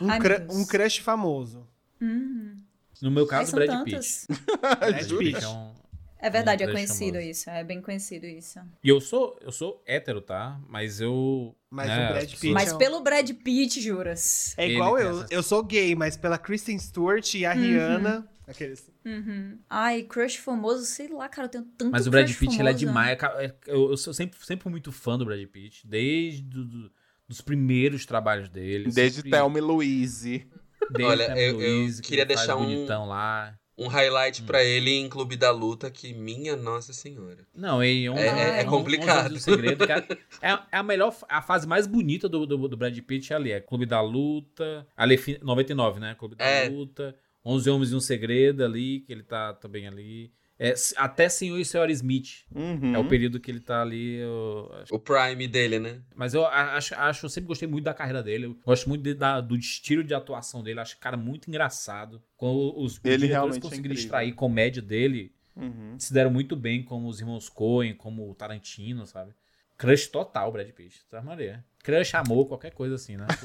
Um, 0.00 0.10
Ai, 0.10 0.18
cru- 0.18 0.46
um 0.50 0.64
crush 0.66 0.98
famoso. 1.00 1.66
Hum, 2.00 2.58
No 3.00 3.10
meu 3.10 3.26
caso, 3.26 3.52
Brad 3.54 3.68
tantos. 3.68 4.26
Pitt. 4.28 4.40
Brad 4.60 5.18
Pitt. 5.18 5.44
é 5.44 5.48
um- 5.48 5.74
É 6.18 6.30
verdade, 6.30 6.64
Um 6.64 6.68
é 6.68 6.72
conhecido 6.72 7.14
famoso. 7.14 7.30
isso. 7.30 7.50
É 7.50 7.64
bem 7.64 7.80
conhecido 7.82 8.26
isso. 8.26 8.60
E 8.82 8.88
eu 8.88 9.00
sou, 9.00 9.36
eu 9.42 9.50
sou 9.50 9.82
hétero, 9.86 10.20
tá? 10.20 10.60
Mas 10.68 11.00
eu... 11.00 11.54
Mas 11.68 11.88
né, 11.88 12.06
o 12.06 12.12
Brad 12.12 12.30
Pitt- 12.30 12.52
Mas 12.52 12.70
é 12.70 12.74
um- 12.74 12.78
pelo 12.78 13.00
Brad 13.00 13.28
Pitt, 13.32 13.80
juras. 13.80 14.54
É 14.56 14.64
Ele 14.66 14.74
igual 14.74 14.96
tem 14.96 15.04
eu. 15.04 15.10
essas- 15.18 15.30
Eu 15.32 15.42
sou 15.42 15.62
gay, 15.64 15.94
mas 15.96 16.16
pela 16.16 16.38
Kristen 16.38 16.78
Stewart 16.78 17.34
e 17.34 17.44
a 17.44 17.52
Rihanna. 17.52 18.28
Aqueles. 18.46 18.90
Uhum. 19.04 19.58
Ai, 19.70 20.02
crush 20.02 20.36
famoso, 20.36 20.84
sei 20.84 21.08
lá, 21.08 21.28
cara, 21.28 21.46
eu 21.46 21.50
tenho 21.50 21.64
tanto 21.76 21.90
Mas 21.92 22.06
o 22.06 22.10
Brad 22.10 22.28
Pitt, 22.28 22.44
ele 22.44 22.54
é 22.54 22.56
famoso. 22.58 22.78
demais. 22.78 23.18
cara, 23.18 23.44
é- 23.44 23.54
Eu, 23.66 23.90
eu 23.90 23.96
sou 23.96 24.12
sempre, 24.14 24.38
sempre 24.44 24.62
fui 24.64 24.70
muito 24.70 24.92
fã 24.92 25.16
do 25.18 25.24
Brad 25.24 25.44
Pitt. 25.48 25.86
Desde 25.86 26.42
do, 26.42 26.64
do- 26.64 26.92
dos 27.28 27.40
primeiros 27.40 28.04
trabalhos 28.06 28.48
dele. 28.48 28.90
Desde 28.90 29.16
sempre- 29.16 29.30
Thelma 29.30 29.58
e 29.58 29.60
Louise. 29.60 30.46
desde 30.90 31.04
Olha, 31.04 31.38
eu- 31.38 31.60
eu 31.60 31.76
Louise, 31.78 32.02
que 32.02 32.08
queria 32.08 32.26
faz 32.26 32.38
deixar 32.40 32.56
um- 32.56 32.64
bonitão 32.64 33.06
lá. 33.08 33.54
Um 33.78 33.86
highlight 33.88 34.42
pra 34.42 34.62
ele 34.62 34.90
em 34.90 35.08
Clube 35.08 35.34
da 35.34 35.50
Luta, 35.50 35.90
que 35.90 36.12
minha 36.12 36.54
Nossa 36.54 36.92
Senhora. 36.92 37.38
Não, 37.54 37.82
e 37.82 38.08
um, 38.08 38.16
É- 38.16 38.58
é- 38.58 38.60
é 38.60 38.64
complicado. 38.64 39.34
Um 39.34 39.38
segredo, 39.38 39.86
que 39.86 39.92
é, 39.92 39.98
é, 40.42 40.58
é 40.72 40.76
a 40.76 40.82
melhor, 40.82 41.16
a 41.28 41.40
fase 41.40 41.66
mais 41.66 41.86
bonita 41.86 42.28
do, 42.28 42.44
do, 42.44 42.68
do 42.68 42.76
Brad 42.76 42.96
Pitt 43.00 43.32
é 43.32 43.36
ali. 43.36 43.50
É 43.50 43.60
Clube 43.60 43.86
da 43.86 44.00
Luta, 44.02 44.86
ali, 44.94 45.16
fi- 45.16 45.38
99, 45.42 45.98
né? 46.00 46.14
Clube 46.18 46.36
da 46.36 46.44
É. 46.44 46.68
Luta, 46.68 47.16
11 47.44 47.70
Homens 47.70 47.90
e 47.92 47.94
um 47.94 48.00
Segredo 48.00 48.62
ali, 48.62 49.00
que 49.00 49.10
ele 49.12 49.22
tá 49.22 49.54
também 49.54 49.88
ali. 49.88 50.30
É, 50.64 50.74
até 50.96 51.28
Senhor 51.28 51.58
e 51.58 51.64
Senhora 51.64 51.90
Smith. 51.90 52.44
Uhum. 52.54 52.94
É 52.94 52.98
o 52.98 53.08
período 53.08 53.40
que 53.40 53.50
ele 53.50 53.58
tá 53.58 53.82
ali. 53.82 54.18
eu 54.18 54.70
acho- 54.80 54.94
O 54.94 54.98
prime 55.00 55.48
dele, 55.48 55.80
né? 55.80 56.00
Mas 56.14 56.34
eu 56.34 56.46
acho, 56.46 56.94
acho, 56.94 57.26
eu 57.26 57.30
sempre 57.30 57.48
gostei 57.48 57.66
muito 57.66 57.82
da 57.84 57.92
carreira 57.92 58.22
dele. 58.22 58.46
Eu 58.46 58.56
gosto 58.64 58.88
muito 58.88 59.02
de- 59.02 59.14
da- 59.14 59.40
do 59.40 59.56
estilo 59.56 60.04
de 60.04 60.14
atuação 60.14 60.62
dele. 60.62 60.78
Acho 60.78 60.94
o 60.94 61.00
cara 61.00 61.16
muito 61.16 61.48
engraçado. 61.48 62.22
Quando 62.36 62.78
os, 62.78 62.92
os 62.92 63.00
Ele 63.02 63.16
diretores 63.16 63.30
realmente 63.30 63.58
é 63.58 63.60
conseguiram 63.60 63.86
incrível. 63.94 64.04
extrair 64.04 64.32
comédia 64.34 64.80
dele, 64.82 65.32
Uhum. 65.56 65.96
se 65.98 66.14
deram 66.14 66.30
muito 66.30 66.54
bem, 66.54 66.82
como 66.84 67.08
os 67.08 67.18
irmãos 67.18 67.48
Coen, 67.48 67.94
como 67.94 68.30
o 68.30 68.34
Tarantino, 68.34 69.04
sabe? 69.04 69.32
Crush 69.76 70.06
total, 70.06 70.52
Brad 70.52 70.68
Pitt. 70.70 71.04
Tá 71.10 71.20
Maria. 71.20 71.64
Crush, 71.82 72.14
amor, 72.14 72.46
qualquer 72.46 72.70
coisa 72.72 72.94
assim, 72.94 73.16
né? 73.16 73.26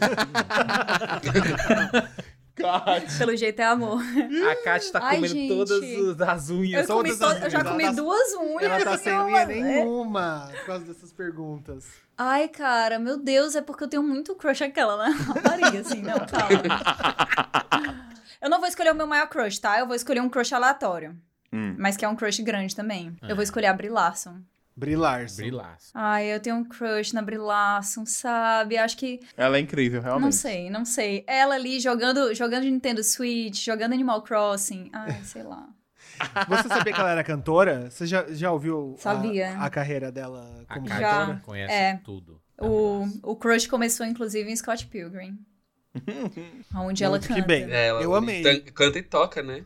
God. 2.58 3.18
Pelo 3.18 3.36
jeito 3.36 3.60
é 3.60 3.66
amor. 3.66 4.02
A 4.02 4.64
Kat 4.64 4.92
tá 4.92 5.00
Ai, 5.04 5.16
comendo 5.16 5.34
gente. 5.34 5.50
todas 5.56 5.72
as- 5.84 6.22
as 6.30 6.50
unhas. 6.50 6.90
Eu, 6.90 6.96
comi 6.96 7.10
todas 7.18 7.24
as 7.34 7.40
to- 7.40 7.46
eu 7.46 7.50
já 7.50 7.64
comi 7.64 7.84
ela 7.84 7.96
tá- 7.96 8.02
duas 8.02 8.34
unhas. 8.34 8.64
Ela 8.64 8.84
tá 8.84 8.98
sem 8.98 9.12
nenhuma. 9.14 9.28
unha 9.30 9.42
É. 9.42 9.46
nenhuma 9.46 10.50
por 10.52 10.66
causa 10.66 10.86
dessas 10.86 11.12
perguntas. 11.14 11.86
Ai, 12.18 12.48
cara, 12.48 12.98
meu 12.98 13.18
Deus, 13.18 13.56
é 13.56 13.62
porque 13.62 13.84
eu 13.84 13.88
tenho 13.88 14.02
muito 14.04 14.34
crush 14.36 14.64
aquela, 14.64 14.98
né? 14.98 15.16
Rapariga, 15.28 15.80
assim, 15.82 16.02
não, 16.02 16.18
calma. 16.18 18.02
Eu 18.42 18.50
não 18.50 18.60
vou 18.60 18.68
escolher 18.68 18.92
o 18.92 18.96
meu 18.96 19.08
maior 19.08 19.28
crush, 19.28 19.60
tá? 19.60 19.80
Eu 19.80 19.86
vou 19.88 19.96
escolher 19.96 20.22
um 20.22 20.30
crush 20.30 20.54
aleatório. 20.54 21.16
Hum. 21.52 21.76
Mas 21.78 21.96
que 21.98 22.04
é 22.06 22.10
um 22.10 22.16
crush 22.16 22.42
grande 22.42 22.76
também. 22.76 23.16
É. 23.22 23.32
Eu 23.32 23.36
vou 23.36 23.44
escolher 23.44 23.68
a 23.68 23.74
Brie 23.74 23.90
Larson. 23.90 24.38
Brie 24.78 24.96
Larson. 24.96 25.38
Brilhaço. 25.42 25.92
Ai, 25.96 26.28
eu 26.34 26.40
tenho 26.40 26.56
um 26.58 26.64
crush 26.64 27.12
na 27.12 27.22
Brie 27.24 27.40
Larson, 27.40 28.06
sabe? 28.06 28.78
Acho 28.78 28.96
que. 28.96 29.20
Ela 29.36 29.58
é 29.58 29.60
incrível, 29.60 30.02
realmente. 30.02 30.26
Não 30.26 30.32
sei, 30.32 30.70
não 30.70 30.86
sei. 30.86 31.24
Ela 31.26 31.56
ali 31.56 31.80
jogando, 31.80 32.32
jogando 32.36 32.64
Nintendo 32.66 33.04
Switch, 33.04 33.66
jogando 33.66 33.94
Animal 33.94 34.22
Crossing. 34.22 34.90
Ai, 34.94 35.20
sei 35.26 35.42
lá. 35.42 35.68
Você 36.48 36.68
sabia 36.68 36.94
que 36.94 37.00
ela 37.00 37.12
era 37.12 37.24
cantora? 37.24 37.90
Você 37.90 38.06
já, 38.06 38.26
já 38.30 38.52
ouviu 38.52 38.96
a- 39.00 39.02
Sabia. 39.02 39.58
A, 39.60 39.70
carreira 39.70 40.12
dela 40.12 40.64
A 40.70 40.76
como 40.76 40.88
Já. 40.88 40.98
cantora? 41.20 41.42
conhece 41.44 41.74
É. 41.74 42.00
tudo. 42.04 42.40
O, 42.60 43.08
o 43.24 43.36
crush 43.36 43.68
começou, 43.68 44.06
inclusive, 44.06 44.50
em 44.52 44.56
Scott 44.56 44.86
Pilgrim. 44.88 45.38
onde 46.76 47.04
ela 47.04 47.14
Muito 47.18 47.28
que 47.28 47.34
canta. 47.34 47.48
bem. 47.48 47.64
É, 47.72 47.88
ela 47.88 48.02
Eu 48.02 48.14
amei. 48.16 48.44
Canta 48.72 49.00
e 49.00 49.04
toca, 49.04 49.42
né? 49.42 49.64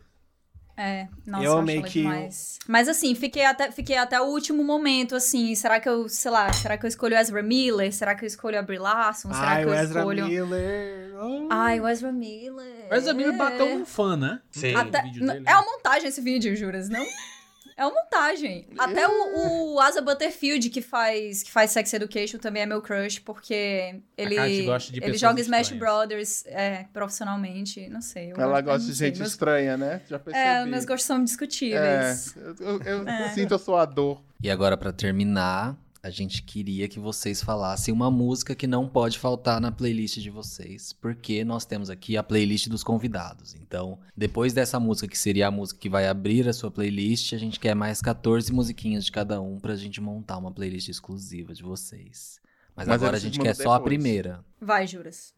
É, 0.84 1.06
nossa, 1.24 1.44
Eu 1.44 1.52
eu, 1.52 1.58
amei 1.58 1.80
que 1.82 2.00
o- 2.00 2.02
demais. 2.02 2.58
Mas 2.66 2.88
assim, 2.88 3.14
fiquei 3.14 3.44
até, 3.44 3.70
fiquei 3.70 3.96
até 3.96 4.20
o 4.20 4.24
último 4.24 4.64
momento, 4.64 5.14
assim, 5.14 5.54
será 5.54 5.78
que 5.78 5.88
eu, 5.88 6.08
sei 6.08 6.30
lá, 6.30 6.52
será 6.52 6.76
que 6.76 6.84
eu 6.84 6.88
escolho 6.88 7.16
Ezra 7.16 7.40
Miller? 7.42 7.92
Será 7.92 8.14
que 8.16 8.24
eu 8.24 8.26
escolho 8.26 8.58
a 8.58 8.62
Brie 8.62 8.78
Larson? 8.78 9.32
Será 9.32 9.48
Ai, 9.52 9.62
que 9.62 9.70
o 9.70 9.74
eu 9.74 9.78
Ezra 9.78 10.00
escolho... 10.00 10.26
Miller. 10.26 11.14
Oh. 11.22 11.46
Ai, 11.50 11.78
o 11.80 11.86
Ezra 11.88 12.10
Miller. 12.10 12.86
Mas 12.90 13.06
a 13.06 13.14
menina 13.14 13.36
bateu 13.36 13.66
um 13.66 13.84
fã, 13.86 14.16
né? 14.16 14.40
Sim. 14.50 14.74
Até- 14.74 15.02
vídeo 15.02 15.24
dele, 15.26 15.44
É 15.46 15.54
uma 15.54 15.64
montagem 15.64 16.08
esse 16.08 16.20
vídeo, 16.20 16.56
juras, 16.56 16.88
não? 16.88 17.04
É 17.76 17.84
uma 17.86 17.94
montagem. 18.02 18.66
Até 18.78 19.06
o, 19.08 19.74
o 19.74 19.80
Asa 19.80 20.00
Butterfield, 20.02 20.68
que 20.70 20.80
faz, 20.82 21.42
que 21.42 21.50
faz 21.50 21.70
Sex 21.70 21.92
Education, 21.94 22.38
também 22.38 22.62
é 22.62 22.66
meu 22.66 22.80
crush, 22.82 23.18
porque 23.20 23.96
ele, 24.16 24.34
Kat 24.36 24.62
gosta 24.62 24.92
de 24.92 25.02
ele 25.04 25.16
joga 25.16 25.40
Smash 25.40 25.70
estranhas. 25.70 25.78
Brothers 25.80 26.44
é, 26.46 26.86
profissionalmente. 26.92 27.88
Não 27.88 28.00
sei. 28.00 28.32
eu 28.32 28.36
Ela 28.36 28.60
gosto- 28.60 28.64
gosta 28.78 28.92
de 28.92 28.98
gente 28.98 29.18
meus- 29.18 29.30
estranha, 29.30 29.76
né? 29.76 30.00
Já 30.08 30.18
percebi. 30.18 30.46
É, 30.46 30.64
meus 30.66 30.84
gostos 30.84 31.06
são 31.06 31.20
É, 31.20 31.24
discutíveis. 31.24 32.36
eu, 32.36 32.56
eu- 32.60 32.82
eu 33.02 33.08
É. 33.08 33.28
sinto 33.30 33.54
a 33.54 33.58
sua 33.58 33.84
dor. 33.84 34.22
E 34.42 34.50
agora, 34.50 34.76
pra 34.76 34.92
terminar, 34.92 35.76
a 36.02 36.10
gente 36.10 36.42
queria 36.42 36.88
que 36.88 36.98
vocês 36.98 37.40
falassem 37.42 37.94
uma 37.94 38.10
música 38.10 38.56
que 38.56 38.66
não 38.66 38.88
pode 38.88 39.18
faltar 39.20 39.60
na 39.60 39.70
playlist 39.70 40.18
de 40.18 40.30
vocês, 40.30 40.92
porque 40.92 41.44
nós 41.44 41.64
temos 41.64 41.88
aqui 41.88 42.16
a 42.16 42.24
playlist 42.24 42.68
dos 42.68 42.82
convidados. 42.82 43.54
Então, 43.54 44.00
depois 44.16 44.52
dessa 44.52 44.80
música, 44.80 45.06
que 45.06 45.16
seria 45.16 45.46
a 45.46 45.50
música 45.50 45.78
que 45.78 45.88
vai 45.88 46.08
abrir 46.08 46.48
a 46.48 46.52
sua 46.52 46.72
playlist, 46.72 47.34
a 47.34 47.38
gente 47.38 47.60
quer 47.60 47.76
mais 47.76 48.02
14 48.02 48.52
musiquinhas 48.52 49.04
de 49.04 49.12
cada 49.12 49.40
um 49.40 49.60
pra 49.60 49.76
gente 49.76 50.00
montar 50.00 50.38
uma 50.38 50.50
playlist 50.50 50.88
exclusiva 50.88 51.54
de 51.54 51.62
vocês. 51.62 52.40
Mas, 52.74 52.88
Mas 52.88 52.94
agora 53.00 53.16
a 53.16 53.20
gente 53.20 53.38
quer 53.38 53.54
só 53.54 53.74
a 53.74 53.78
depois. 53.78 53.94
primeira. 53.94 54.44
Vai, 54.60 54.88
juras. 54.88 55.32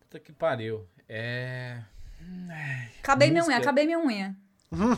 Puta 0.00 0.20
que 0.20 0.32
pariu. 0.32 0.86
É. 1.08 1.82
Acabei 2.98 3.30
minha 3.30 3.40
Música. 3.40 3.56
unha, 3.56 3.62
acabei 3.62 3.86
minha 3.86 3.98
unha. 3.98 4.36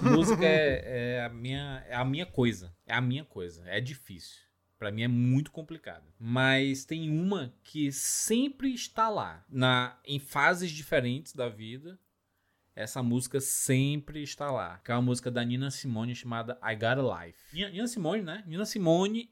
Música 0.02 0.44
é, 0.44 1.18
é 1.18 1.24
a 1.24 1.28
minha, 1.28 1.85
é 1.89 1.94
a 1.94 2.05
minha 2.05 2.27
coisa. 2.27 2.72
É 2.90 2.94
a 2.94 3.00
minha 3.00 3.24
coisa. 3.24 3.62
É 3.68 3.80
difícil. 3.80 4.40
Pra 4.76 4.90
mim 4.90 5.02
é 5.02 5.08
muito 5.08 5.52
complicado. 5.52 6.04
Mas 6.18 6.84
tem 6.84 7.08
uma 7.08 7.54
que 7.62 7.92
sempre 7.92 8.74
está 8.74 9.08
lá. 9.08 9.44
Na, 9.48 9.96
em 10.04 10.18
fases 10.18 10.72
diferentes 10.72 11.32
da 11.32 11.48
vida. 11.48 11.96
Essa 12.74 13.00
música 13.00 13.40
sempre 13.40 14.22
está 14.22 14.50
lá. 14.50 14.78
Que 14.78 14.90
é 14.90 14.94
uma 14.94 15.02
música 15.02 15.30
da 15.30 15.44
Nina 15.44 15.70
Simone 15.70 16.16
chamada 16.16 16.58
I 16.62 16.74
Got 16.74 16.98
a 16.98 17.24
Life. 17.24 17.38
Nina, 17.52 17.70
Nina 17.70 17.86
Simone, 17.86 18.22
né? 18.22 18.44
Nina 18.44 18.64
Simone. 18.64 19.30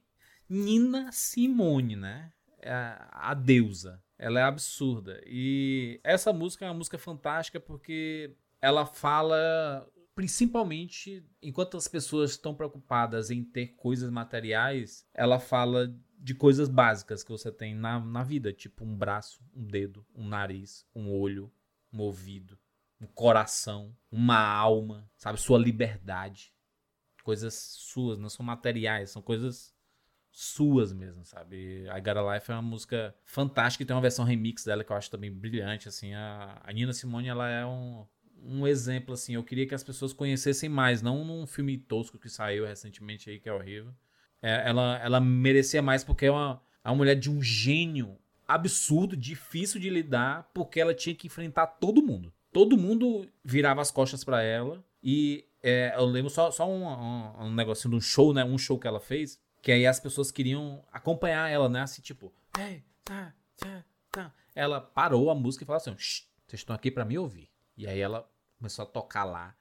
Nina 0.49 1.11
Simone, 1.11 1.97
né? 1.97 2.33
É 2.61 2.71
a, 2.71 3.31
a 3.31 3.35
deusa. 3.35 4.01
Ela 4.17 4.39
é 4.39 4.43
absurda. 4.45 5.21
E 5.27 6.01
essa 6.05 6.33
música 6.33 6.65
é 6.65 6.69
uma 6.69 6.75
música 6.75 6.99
fantástica 6.99 7.59
porque 7.59 8.37
ela 8.61 8.87
fala 8.87 9.89
principalmente 10.19 11.25
enquanto 11.41 11.77
as 11.77 11.87
pessoas 11.87 12.33
estão 12.33 12.53
preocupadas 12.53 13.31
em 13.31 13.45
ter 13.45 13.69
coisas 13.77 14.11
materiais, 14.11 15.09
ela 15.15 15.39
fala 15.39 15.97
de 16.19 16.35
coisas 16.35 16.69
básicas 16.69 17.23
que 17.23 17.31
você 17.31 17.53
tem 17.53 17.73
na, 17.73 18.01
na 18.01 18.25
vida, 18.25 18.53
tipo 18.53 18.85
um 18.85 18.97
braço, 18.97 19.41
um 19.55 19.65
dedo, 19.65 20.05
um 20.13 20.27
nariz, 20.27 20.85
um 20.93 21.09
olho, 21.09 21.53
um 21.93 22.01
ouvido, 22.01 22.59
um 23.01 23.07
coração, 23.07 23.97
uma 24.11 24.41
alma, 24.41 25.09
sabe? 25.17 25.41
Sua 25.41 25.57
liberdade. 25.57 26.53
Coisas 27.23 27.55
suas, 27.55 28.19
não 28.19 28.29
são 28.29 28.45
materiais, 28.45 29.11
são 29.11 29.23
coisas 29.23 29.73
suas 30.33 30.93
mesmo, 30.93 31.25
sabe? 31.25 31.85
I 31.85 32.01
Got 32.01 32.19
a 32.19 32.35
Life 32.35 32.51
é 32.51 32.55
uma 32.55 32.63
música 32.63 33.15
fantástica 33.25 33.85
e 33.85 33.87
tem 33.87 33.95
uma 33.95 34.03
versão 34.03 34.25
remix 34.25 34.65
dela 34.65 34.83
que 34.83 34.91
eu 34.91 34.97
acho 34.97 35.13
também 35.13 35.33
brilhante, 35.33 35.89
assim. 35.89 36.13
A, 36.13 36.61
a 36.65 36.73
Nina 36.73 36.93
Simone, 36.93 37.29
ela 37.29 37.49
é 37.49 37.65
um, 37.65 38.05
um 38.45 38.67
exemplo, 38.67 39.15
assim. 39.15 39.35
Eu 39.35 39.45
queria 39.45 39.67
que 39.67 39.75
as 39.75 39.85
pessoas 39.85 40.13
conhecessem 40.13 40.69
mais, 40.69 41.03
não 41.03 41.25
num 41.25 41.47
filme 41.47 41.77
tosco 41.77 42.19
que 42.19 42.29
saiu 42.29 42.67
recentemente 42.67 43.31
aí, 43.31 43.39
que 43.39 43.49
é 43.49 43.53
horrível. 43.53 43.93
É, 44.43 44.69
ela, 44.69 44.99
ela 45.03 45.21
merecia 45.21 45.83
mais 45.83 46.05
porque 46.05 46.27
é 46.27 46.31
uma, 46.31 46.61
uma 46.85 46.95
mulher 46.95 47.15
de 47.15 47.31
um 47.31 47.43
gênio 47.43 48.17
absurdo, 48.47 49.17
difícil 49.17 49.81
de 49.81 49.91
lidar, 49.91 50.51
porque 50.55 50.81
ela 50.81 50.95
tinha 50.95 51.15
que 51.15 51.27
enfrentar 51.27 51.67
todo 51.67 52.03
mundo. 52.03 52.33
Todo 52.53 52.79
mundo 52.79 53.29
virava 53.45 53.81
as 53.83 53.91
costas 53.91 54.25
para 54.25 54.43
ela. 54.43 54.83
E 55.03 55.45
é, 55.63 55.93
eu 55.97 56.07
lembro 56.07 56.31
só, 56.31 56.51
só 56.51 56.69
um, 56.69 56.87
um, 56.87 57.47
um 57.47 57.55
negocinho 57.55 57.91
de 57.91 57.97
um 57.97 58.01
show, 58.01 58.33
né? 58.33 58.45
Um 58.45 58.57
show 58.57 58.79
que 58.79 58.87
ela 58.87 59.01
fez. 59.01 59.39
Que 59.61 59.73
aí 59.73 59.87
as 59.87 60.01
pessoas 60.01 60.31
queriam 60.31 60.83
acompanhar 60.93 61.51
ela, 61.51 61.69
né? 61.69 61.83
Assim, 61.83 62.01
tipo, 62.01 62.33
tá, 63.05 63.35
tá, 63.57 63.85
tá. 64.11 64.35
Ela 64.55 64.81
parou 64.81 65.31
a 65.31 65.35
música 65.35 65.65
e 65.65 65.67
falou 65.67 65.77
assim: 65.77 65.95
vocês 65.95 66.61
estão 66.61 66.75
aqui 66.75 66.91
para 66.91 67.05
me 67.05 67.19
ouvir. 67.19 67.51
E 67.79 67.87
aí 67.87 68.01
ela 68.01 68.29
começou 68.59 68.83
a 68.83 68.87
tocar 68.87 69.25
lá. 69.25 69.55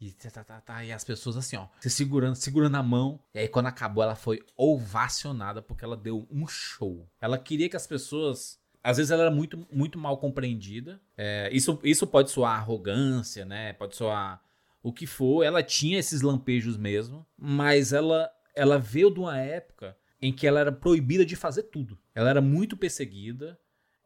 E, 0.00 0.12
tá, 0.12 0.30
tá, 0.30 0.44
tá, 0.44 0.60
tá, 0.60 0.84
e 0.84 0.92
as 0.92 1.04
pessoas 1.04 1.36
assim, 1.36 1.56
ó, 1.56 1.66
se 1.80 1.90
segurando, 1.90 2.34
segurando 2.36 2.76
a 2.76 2.82
mão. 2.82 3.20
E 3.34 3.40
aí, 3.40 3.48
quando 3.48 3.66
acabou, 3.66 4.02
ela 4.02 4.14
foi 4.14 4.40
ovacionada 4.56 5.60
porque 5.60 5.84
ela 5.84 5.96
deu 5.96 6.26
um 6.30 6.46
show. 6.46 7.06
Ela 7.20 7.36
queria 7.36 7.68
que 7.68 7.76
as 7.76 7.86
pessoas. 7.86 8.58
Às 8.82 8.96
vezes 8.96 9.10
ela 9.10 9.24
era 9.24 9.30
muito, 9.30 9.66
muito 9.70 9.98
mal 9.98 10.16
compreendida. 10.18 11.00
É, 11.16 11.50
isso, 11.52 11.78
isso 11.82 12.06
pode 12.06 12.30
soar 12.30 12.58
arrogância, 12.58 13.44
né? 13.44 13.74
Pode 13.74 13.96
soar 13.96 14.40
o 14.82 14.92
que 14.92 15.06
for. 15.06 15.42
Ela 15.42 15.62
tinha 15.62 15.98
esses 15.98 16.22
lampejos 16.22 16.76
mesmo. 16.76 17.26
Mas 17.36 17.92
ela, 17.92 18.30
ela 18.54 18.78
veio 18.78 19.12
de 19.12 19.18
uma 19.18 19.36
época 19.36 19.96
em 20.22 20.32
que 20.32 20.46
ela 20.46 20.60
era 20.60 20.72
proibida 20.72 21.26
de 21.26 21.36
fazer 21.36 21.64
tudo. 21.64 21.98
Ela 22.14 22.30
era 22.30 22.40
muito 22.40 22.76
perseguida. 22.76 23.58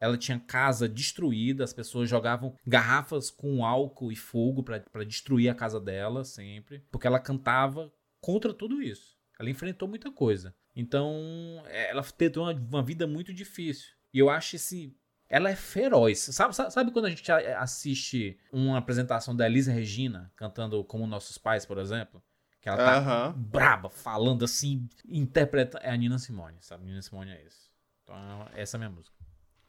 Ela 0.03 0.17
tinha 0.17 0.37
casa 0.37 0.85
destruída, 0.85 1.63
as 1.63 1.71
pessoas 1.71 2.09
jogavam 2.09 2.53
garrafas 2.67 3.31
com 3.31 3.65
álcool 3.65 4.11
e 4.11 4.17
fogo 4.17 4.61
para 4.61 5.05
destruir 5.05 5.47
a 5.47 5.55
casa 5.55 5.79
dela 5.79 6.25
sempre, 6.25 6.83
porque 6.91 7.07
ela 7.07 7.21
cantava 7.21 7.89
contra 8.19 8.53
tudo 8.53 8.81
isso. 8.81 9.17
Ela 9.39 9.49
enfrentou 9.49 9.87
muita 9.87 10.11
coisa. 10.11 10.53
Então, 10.75 11.63
ela 11.69 12.03
teve 12.03 12.37
uma, 12.37 12.51
uma 12.51 12.83
vida 12.83 13.07
muito 13.07 13.33
difícil. 13.33 13.93
E 14.13 14.19
eu 14.19 14.29
acho 14.29 14.57
esse 14.57 14.93
ela 15.29 15.49
é 15.49 15.55
feroz. 15.55 16.19
Sabe, 16.19 16.53
sabe, 16.53 16.91
quando 16.91 17.05
a 17.05 17.09
gente 17.09 17.31
assiste 17.31 18.37
uma 18.51 18.79
apresentação 18.79 19.33
da 19.33 19.45
Elisa 19.45 19.71
Regina 19.71 20.29
cantando 20.35 20.83
Como 20.83 21.07
Nossos 21.07 21.37
Pais, 21.37 21.65
por 21.65 21.77
exemplo? 21.77 22.21
Que 22.59 22.67
ela 22.67 22.77
tá 22.77 22.97
Aham. 22.97 23.33
braba, 23.37 23.89
falando 23.89 24.43
assim, 24.43 24.85
interpreta. 25.07 25.77
É 25.77 25.91
a 25.91 25.95
Nina 25.95 26.19
Simone, 26.19 26.57
sabe? 26.59 26.83
Nina 26.83 27.01
Simone 27.01 27.31
é 27.31 27.41
isso. 27.45 27.71
Então, 28.03 28.49
essa 28.53 28.75
é 28.75 28.77
a 28.77 28.79
minha 28.79 28.89
música. 28.89 29.22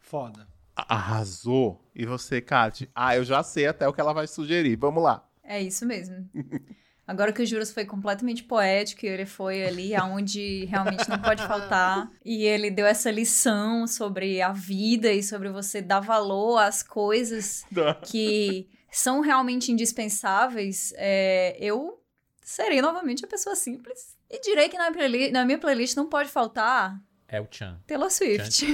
Foda. 0.05 0.47
Arrasou. 0.77 1.81
E 1.95 2.05
você, 2.05 2.41
Kate? 2.41 2.91
Ah, 2.95 3.17
eu 3.17 3.25
já 3.25 3.43
sei 3.43 3.67
até 3.67 3.89
o 3.89 3.93
que 3.93 4.01
ela 4.01 4.13
vai 4.13 4.27
sugerir. 4.27 4.77
Vamos 4.77 5.03
lá. 5.03 5.27
É 5.43 5.63
isso 5.63 5.87
mesmo. 5.87 6.29
Agora 7.07 7.33
que 7.33 7.43
o 7.43 7.47
Juras 7.47 7.73
foi 7.73 7.85
completamente 7.85 8.45
poético, 8.45 9.05
e 9.05 9.09
ele 9.09 9.27
foi 9.27 9.63
ali 9.65 9.95
aonde 9.95 10.65
realmente 10.67 11.09
não 11.09 11.21
pode 11.21 11.47
faltar. 11.47 12.11
E 12.25 12.45
ele 12.45 12.71
deu 12.71 12.87
essa 12.87 13.11
lição 13.11 13.87
sobre 13.87 14.41
a 14.41 14.53
vida 14.53 15.13
e 15.13 15.23
sobre 15.23 15.51
você 15.51 15.83
dar 15.83 16.01
valor 16.01 16.59
às 16.59 16.83
coisas 16.83 17.65
que 18.11 18.69
são 18.91 19.21
realmente 19.21 19.73
indispensáveis. 19.73 20.93
É, 20.97 21.57
eu 21.61 22.01
serei 22.43 22.81
novamente 22.81 23.25
a 23.25 23.29
pessoa 23.29 23.57
simples. 23.57 24.17
E 24.31 24.41
direi 24.41 24.69
que 24.69 24.79
na, 24.79 24.91
na 25.33 25.45
minha 25.45 25.59
playlist 25.59 25.97
não 25.97 26.09
pode 26.09 26.31
faltar 26.31 26.99
É 27.35 27.41
o 27.41 27.49
Chan. 27.51 27.81
Taylor 27.89 28.09
Swift. 28.11 28.65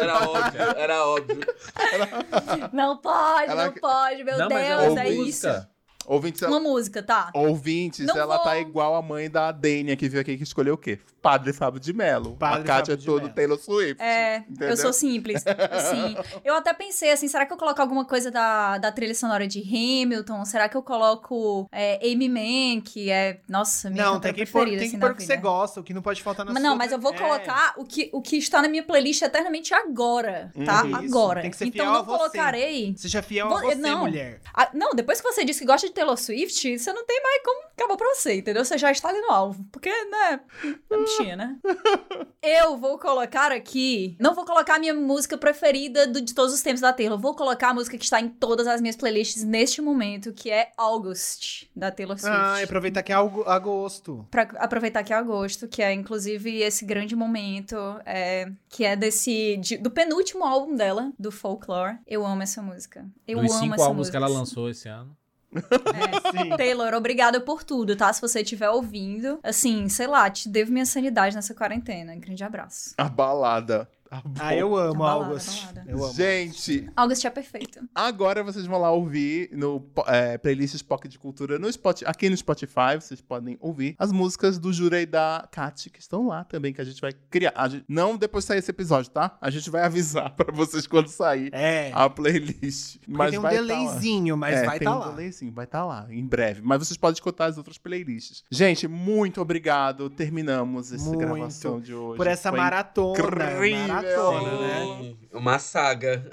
Era 0.00 0.28
óbvio, 0.28 0.62
era 0.76 1.06
óbvio. 1.06 1.40
não 2.72 2.96
pode, 2.98 3.50
Ela- 3.50 3.64
não 3.66 3.72
pode, 3.72 4.22
meu 4.22 4.38
não, 4.38 4.46
Deus, 4.48 4.96
é, 4.96 5.10
música. 5.10 5.48
isso. 5.48 5.68
Ouvintes, 6.08 6.42
Uma 6.42 6.58
música, 6.60 7.02
tá? 7.02 7.30
ouvintes 7.34 8.06
Não 8.06 8.16
ela 8.16 8.36
vou. 8.36 8.44
tá 8.44 8.58
igual 8.58 8.94
a 8.96 9.02
mãe 9.02 9.28
da 9.30 9.52
Dênia 9.52 9.94
que 9.96 10.08
veio 10.08 10.22
aqui 10.22 10.36
que 10.36 10.42
escolheu 10.42 10.74
o 10.74 10.78
quê? 10.78 10.98
Padre 11.20 11.52
Fábio 11.52 11.78
de 11.80 11.92
Mello. 11.92 12.36
Padre 12.36 12.60
a 12.62 12.64
Kátia 12.64 12.92
é 12.94 12.96
todo. 12.96 13.28
Taylor 13.28 13.58
Swift. 13.58 14.00
É, 14.02 14.38
entendeu? 14.38 14.68
eu 14.70 14.76
sou 14.76 14.92
simples. 14.92 15.44
Assim, 15.46 16.16
eu 16.44 16.54
até 16.54 16.72
pensei 16.72 17.10
assim, 17.12 17.28
será 17.28 17.44
que 17.44 17.52
eu 17.52 17.56
coloco 17.56 17.80
alguma 17.82 18.04
coisa 18.04 18.30
da, 18.30 18.78
da 18.78 18.90
trilha 18.92 19.14
sonora 19.14 19.46
de 19.46 19.60
Hamilton? 19.60 20.44
Será 20.44 20.68
que 20.68 20.76
eu 20.76 20.82
coloco 20.82 21.68
é, 21.72 21.98
Amy 22.10 22.28
Mann, 22.28 22.80
que 22.80 23.10
é, 23.10 23.40
nossa, 23.48 23.90
minha 23.90 24.04
Não, 24.04 24.20
tem 24.20 24.32
que 24.32 24.46
pôr, 24.46 24.64
tem 24.66 24.76
assim, 24.76 24.90
que 24.92 24.96
da 24.96 25.06
pôr 25.08 25.12
o 25.12 25.16
que 25.16 25.22
você 25.24 25.36
gosta, 25.36 25.80
o 25.80 25.82
que 25.82 25.92
não 25.92 26.00
pode 26.02 26.22
faltar 26.22 26.46
na 26.46 26.52
Mas 26.52 26.62
sua... 26.62 26.70
não, 26.70 26.76
mas 26.76 26.92
eu 26.92 26.98
vou 26.98 27.12
É. 27.12 27.18
colocar 27.18 27.74
o 27.76 27.84
que, 27.84 28.08
o 28.12 28.22
que 28.22 28.36
está 28.36 28.62
na 28.62 28.68
minha 28.68 28.82
playlist 28.82 29.20
eternamente 29.22 29.74
agora, 29.74 30.50
tá? 30.64 30.86
Isso, 30.86 30.96
agora. 30.96 31.42
tem 31.42 31.50
que 31.50 31.56
ser 31.56 31.66
então 31.66 31.84
fiel 31.84 31.92
não 31.92 32.00
a 32.00 32.02
você. 32.02 32.18
colocarei. 32.18 32.94
Seja 32.96 33.20
fiel 33.22 33.48
Vou- 33.48 33.58
a 33.58 33.62
você, 33.62 33.74
não. 33.74 34.00
mulher. 34.00 34.40
Ah, 34.54 34.70
não, 34.72 34.92
depois 34.94 35.20
que 35.20 35.30
você 35.30 35.44
disse 35.44 35.60
que 35.60 35.66
gosta 35.66 35.86
de 35.88 35.92
Taylor 35.98 36.16
Swift, 36.16 36.78
você 36.78 36.92
não 36.92 37.04
tem 37.04 37.20
mais 37.22 37.42
como 37.44 37.62
acabar 37.76 37.96
pra 37.96 38.14
você, 38.14 38.34
entendeu? 38.36 38.64
Você 38.64 38.78
já 38.78 38.90
está 38.92 39.08
ali 39.08 39.20
no 39.20 39.32
alvo. 39.32 39.64
Porque, 39.72 39.90
né? 39.90 40.40
É 40.90 40.96
bichinha, 40.96 41.36
né? 41.36 41.58
Eu 42.42 42.76
vou 42.76 42.98
colocar 42.98 43.50
aqui. 43.52 44.16
Não 44.20 44.34
vou 44.34 44.44
colocar 44.44 44.76
a 44.76 44.78
minha 44.78 44.94
música 44.94 45.36
preferida 45.36 46.06
do- 46.06 46.20
de 46.20 46.32
todos 46.34 46.54
os 46.54 46.62
tempos 46.62 46.80
da 46.80 46.92
Taylor. 46.92 47.18
Vou 47.18 47.34
colocar 47.34 47.70
a 47.70 47.74
música 47.74 47.98
que 47.98 48.04
está 48.04 48.20
em 48.20 48.28
todas 48.28 48.66
as 48.66 48.80
minhas 48.80 48.96
playlists 48.96 49.42
neste 49.42 49.80
momento, 49.82 50.32
que 50.32 50.50
é 50.50 50.70
August, 50.76 51.64
da 51.74 51.90
Taylor 51.90 52.16
Swift. 52.18 52.36
Ah, 52.40 52.60
e 52.60 52.64
aproveitar 52.64 53.02
que 53.02 53.12
é 53.12 53.16
agosto. 53.16 54.26
Pra 54.30 54.42
aproveitar 54.58 55.02
que 55.02 55.12
é 55.12 55.16
agosto, 55.16 55.66
que 55.68 55.82
é 55.82 55.92
inclusive 55.92 56.60
esse 56.62 56.84
grande 56.84 57.16
momento, 57.16 57.76
é, 58.06 58.50
que 58.68 58.84
é 58.84 58.94
desse. 58.96 59.56
de- 59.58 59.78
do 59.78 59.90
penúltimo 59.90 60.44
álbum 60.44 60.74
dela, 60.76 61.12
do 61.18 61.30
Folklore. 61.32 61.98
Eu 62.06 62.24
amo 62.24 62.42
essa 62.42 62.62
música. 62.62 63.04
Eu 63.26 63.40
Dos 63.40 63.50
amo 63.50 63.60
cinco 63.60 63.74
essa 63.74 63.84
álbuns 63.84 63.98
música. 63.98 64.18
que 64.18 64.24
ela 64.24 64.28
lançou 64.32 64.70
esse 64.70 64.88
ano. 64.88 65.16
Sim. 66.30 66.56
Taylor, 66.56 66.94
obrigada 66.94 67.40
por 67.40 67.64
tudo, 67.64 67.96
tá? 67.96 68.12
Se 68.12 68.20
você 68.20 68.42
estiver 68.42 68.70
ouvindo. 68.70 69.38
Assim, 69.42 69.88
sei 69.88 70.06
lá, 70.06 70.28
te 70.30 70.48
devo 70.48 70.72
minha 70.72 70.86
sanidade 70.86 71.34
nessa 71.34 71.54
quarentena. 71.54 72.14
Grande 72.16 72.44
abraço. 72.44 72.94
A 72.96 73.08
balada. 73.08 73.88
Tá. 74.08 74.22
Ah, 74.40 74.54
eu 74.56 74.74
amo 74.74 75.00
Balada, 75.00 75.24
August. 75.26 75.66
balada. 75.66 75.84
Eu 75.90 76.02
amo. 76.04 76.14
Gente, 76.14 76.88
August 76.96 77.24
é 77.24 77.30
perfeito. 77.30 77.80
agora 77.94 78.42
vocês 78.42 78.64
vão 78.66 78.78
lá 78.80 78.90
ouvir 78.90 79.50
no 79.52 79.84
é, 80.06 80.38
playlists 80.38 80.80
Pocket 80.80 81.10
de 81.12 81.18
Cultura 81.18 81.58
no 81.58 81.68
Spot, 81.68 82.02
aqui 82.06 82.30
no 82.30 82.36
Spotify. 82.36 82.94
Vocês 82.98 83.20
podem 83.20 83.58
ouvir 83.60 83.94
as 83.98 84.10
músicas 84.10 84.58
do 84.58 84.72
Jurei 84.72 85.04
da 85.04 85.46
Kat, 85.52 85.90
que 85.90 86.00
estão 86.00 86.26
lá 86.26 86.42
também, 86.44 86.72
que 86.72 86.80
a 86.80 86.84
gente 86.84 87.00
vai 87.02 87.12
criar. 87.30 87.52
A 87.54 87.68
gente- 87.68 87.84
não 87.86 88.16
depois 88.16 88.44
de 88.44 88.48
sair 88.48 88.58
esse 88.60 88.70
episódio, 88.70 89.10
tá? 89.10 89.36
A 89.40 89.50
gente 89.50 89.68
vai 89.68 89.82
avisar 89.84 90.30
pra 90.36 90.52
vocês 90.54 90.86
quando 90.86 91.08
sair 91.08 91.50
É. 91.52 91.90
a 91.94 92.08
playlist. 92.08 92.96
Porque 93.00 93.12
Mas 93.12 93.30
tem 93.30 93.38
um 93.38 93.42
vai 93.42 93.54
tá 93.56 93.60
lá. 93.60 93.66
delayzinho, 93.66 94.36
mas 94.38 94.54
É, 94.56 94.64
vai 94.64 94.78
tem 94.78 94.88
estar 94.88 94.96
um 94.96 95.00
lá. 95.00 95.08
delayzinho, 95.10 95.52
vai 95.52 95.64
estar 95.66 95.84
lá, 95.84 96.06
em 96.10 96.26
breve. 96.26 96.62
Mas 96.62 96.78
vocês 96.78 96.96
podem 96.96 97.14
escutar 97.14 97.44
as 97.46 97.58
outras 97.58 97.76
playlists. 97.76 98.42
Gente, 98.50 98.88
muito 98.88 99.40
obrigado. 99.40 100.08
Terminamos 100.08 100.92
essa 100.92 101.04
Muito. 101.08 101.18
gravação 101.18 101.78
de 101.80 101.92
hoje. 101.94 102.16
Por 102.16 102.26
essa 102.26 102.48
Foi 102.50 102.58
maratona. 102.58 103.18
incrível. 103.18 103.97
Maratona, 104.02 104.60
né? 104.60 105.14
Uma 105.32 105.58
saga. 105.58 106.30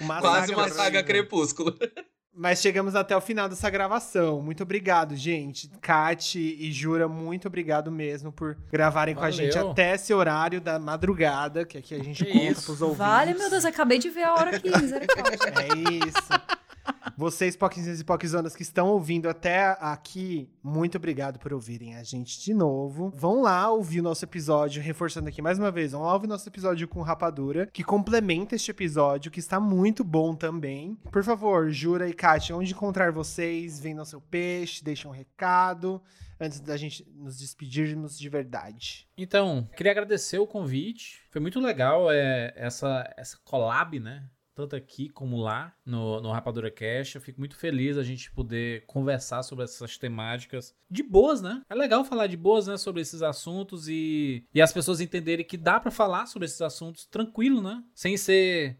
Uma 0.00 0.20
Quase 0.20 0.46
saga 0.48 0.60
uma 0.60 0.68
saga 0.68 1.02
crepúsculo. 1.02 1.74
Mas 2.36 2.60
chegamos 2.60 2.96
até 2.96 3.16
o 3.16 3.20
final 3.20 3.48
dessa 3.48 3.70
gravação. 3.70 4.42
Muito 4.42 4.64
obrigado, 4.64 5.14
gente. 5.14 5.68
Kat 5.80 6.36
e 6.36 6.72
Jura, 6.72 7.06
muito 7.06 7.46
obrigado 7.46 7.92
mesmo 7.92 8.32
por 8.32 8.56
gravarem 8.72 9.14
com 9.14 9.20
a 9.20 9.30
Valeu. 9.30 9.36
gente 9.36 9.56
até 9.56 9.94
esse 9.94 10.12
horário 10.12 10.60
da 10.60 10.76
madrugada, 10.80 11.64
que 11.64 11.78
aqui 11.78 11.94
a 11.94 12.02
gente 12.02 12.24
Que 12.24 12.32
conta 12.32 12.44
isso. 12.44 12.64
pros 12.64 12.82
ouvintes. 12.82 12.98
Vale, 13.06 13.34
meu 13.34 13.48
Deus, 13.48 13.64
acabei 13.64 13.98
de 14.00 14.10
ver 14.10 14.24
a 14.24 14.34
hora 14.34 14.56
aqui, 14.56 14.68
misericórdia. 14.68 15.38
É 15.62 15.78
isso. 16.08 16.63
Vocês, 17.16 17.56
poquinhos 17.56 18.00
e 18.00 18.04
poquizonas 18.04 18.56
que 18.56 18.62
estão 18.62 18.88
ouvindo 18.88 19.28
até 19.28 19.76
aqui, 19.80 20.50
muito 20.62 20.98
obrigado 20.98 21.38
por 21.38 21.52
ouvirem 21.52 21.94
a 21.96 22.02
gente 22.02 22.40
de 22.40 22.52
novo. 22.52 23.12
Vão 23.14 23.42
lá 23.42 23.70
ouvir 23.70 24.00
o 24.00 24.02
nosso 24.02 24.24
episódio, 24.24 24.82
reforçando 24.82 25.28
aqui 25.28 25.40
mais 25.40 25.58
uma 25.58 25.70
vez, 25.70 25.92
vão 25.92 26.02
lá 26.02 26.12
ouvir 26.12 26.26
nosso 26.26 26.48
episódio 26.48 26.88
com 26.88 27.02
Rapadura, 27.02 27.66
que 27.72 27.84
complementa 27.84 28.54
este 28.54 28.70
episódio, 28.70 29.30
que 29.30 29.38
está 29.38 29.60
muito 29.60 30.02
bom 30.02 30.34
também. 30.34 30.96
Por 31.12 31.22
favor, 31.22 31.70
Jura 31.70 32.08
e 32.08 32.12
Kátia, 32.12 32.56
onde 32.56 32.72
encontrar 32.72 33.12
vocês? 33.12 33.78
Vendam 33.78 34.04
seu 34.04 34.20
peixe, 34.20 34.82
deixem 34.82 35.08
um 35.08 35.14
recado, 35.14 36.02
antes 36.40 36.60
da 36.60 36.76
gente 36.76 37.06
nos 37.14 37.38
despedirmos 37.38 38.18
de 38.18 38.28
verdade. 38.28 39.08
Então, 39.16 39.68
queria 39.76 39.92
agradecer 39.92 40.38
o 40.38 40.46
convite. 40.46 41.22
Foi 41.30 41.40
muito 41.40 41.60
legal 41.60 42.10
é, 42.10 42.52
essa, 42.56 43.12
essa 43.16 43.38
collab, 43.44 44.00
né? 44.00 44.24
Tanto 44.54 44.76
aqui 44.76 45.08
como 45.08 45.36
lá 45.36 45.74
no, 45.84 46.20
no 46.20 46.30
Rapadura 46.30 46.70
Cash. 46.70 47.14
Eu 47.14 47.20
fico 47.20 47.40
muito 47.40 47.56
feliz 47.56 47.98
a 47.98 48.02
gente 48.02 48.30
poder 48.30 48.84
conversar 48.86 49.42
sobre 49.42 49.64
essas 49.64 49.98
temáticas 49.98 50.74
de 50.88 51.02
boas, 51.02 51.42
né? 51.42 51.62
É 51.68 51.74
legal 51.74 52.04
falar 52.04 52.28
de 52.28 52.36
boas, 52.36 52.66
né? 52.66 52.76
Sobre 52.76 53.02
esses 53.02 53.20
assuntos 53.22 53.88
e, 53.88 54.46
e 54.54 54.62
as 54.62 54.72
pessoas 54.72 55.00
entenderem 55.00 55.44
que 55.44 55.56
dá 55.56 55.80
pra 55.80 55.90
falar 55.90 56.26
sobre 56.26 56.46
esses 56.46 56.62
assuntos 56.62 57.04
tranquilo, 57.04 57.60
né? 57.60 57.82
Sem 57.94 58.16
ser, 58.16 58.78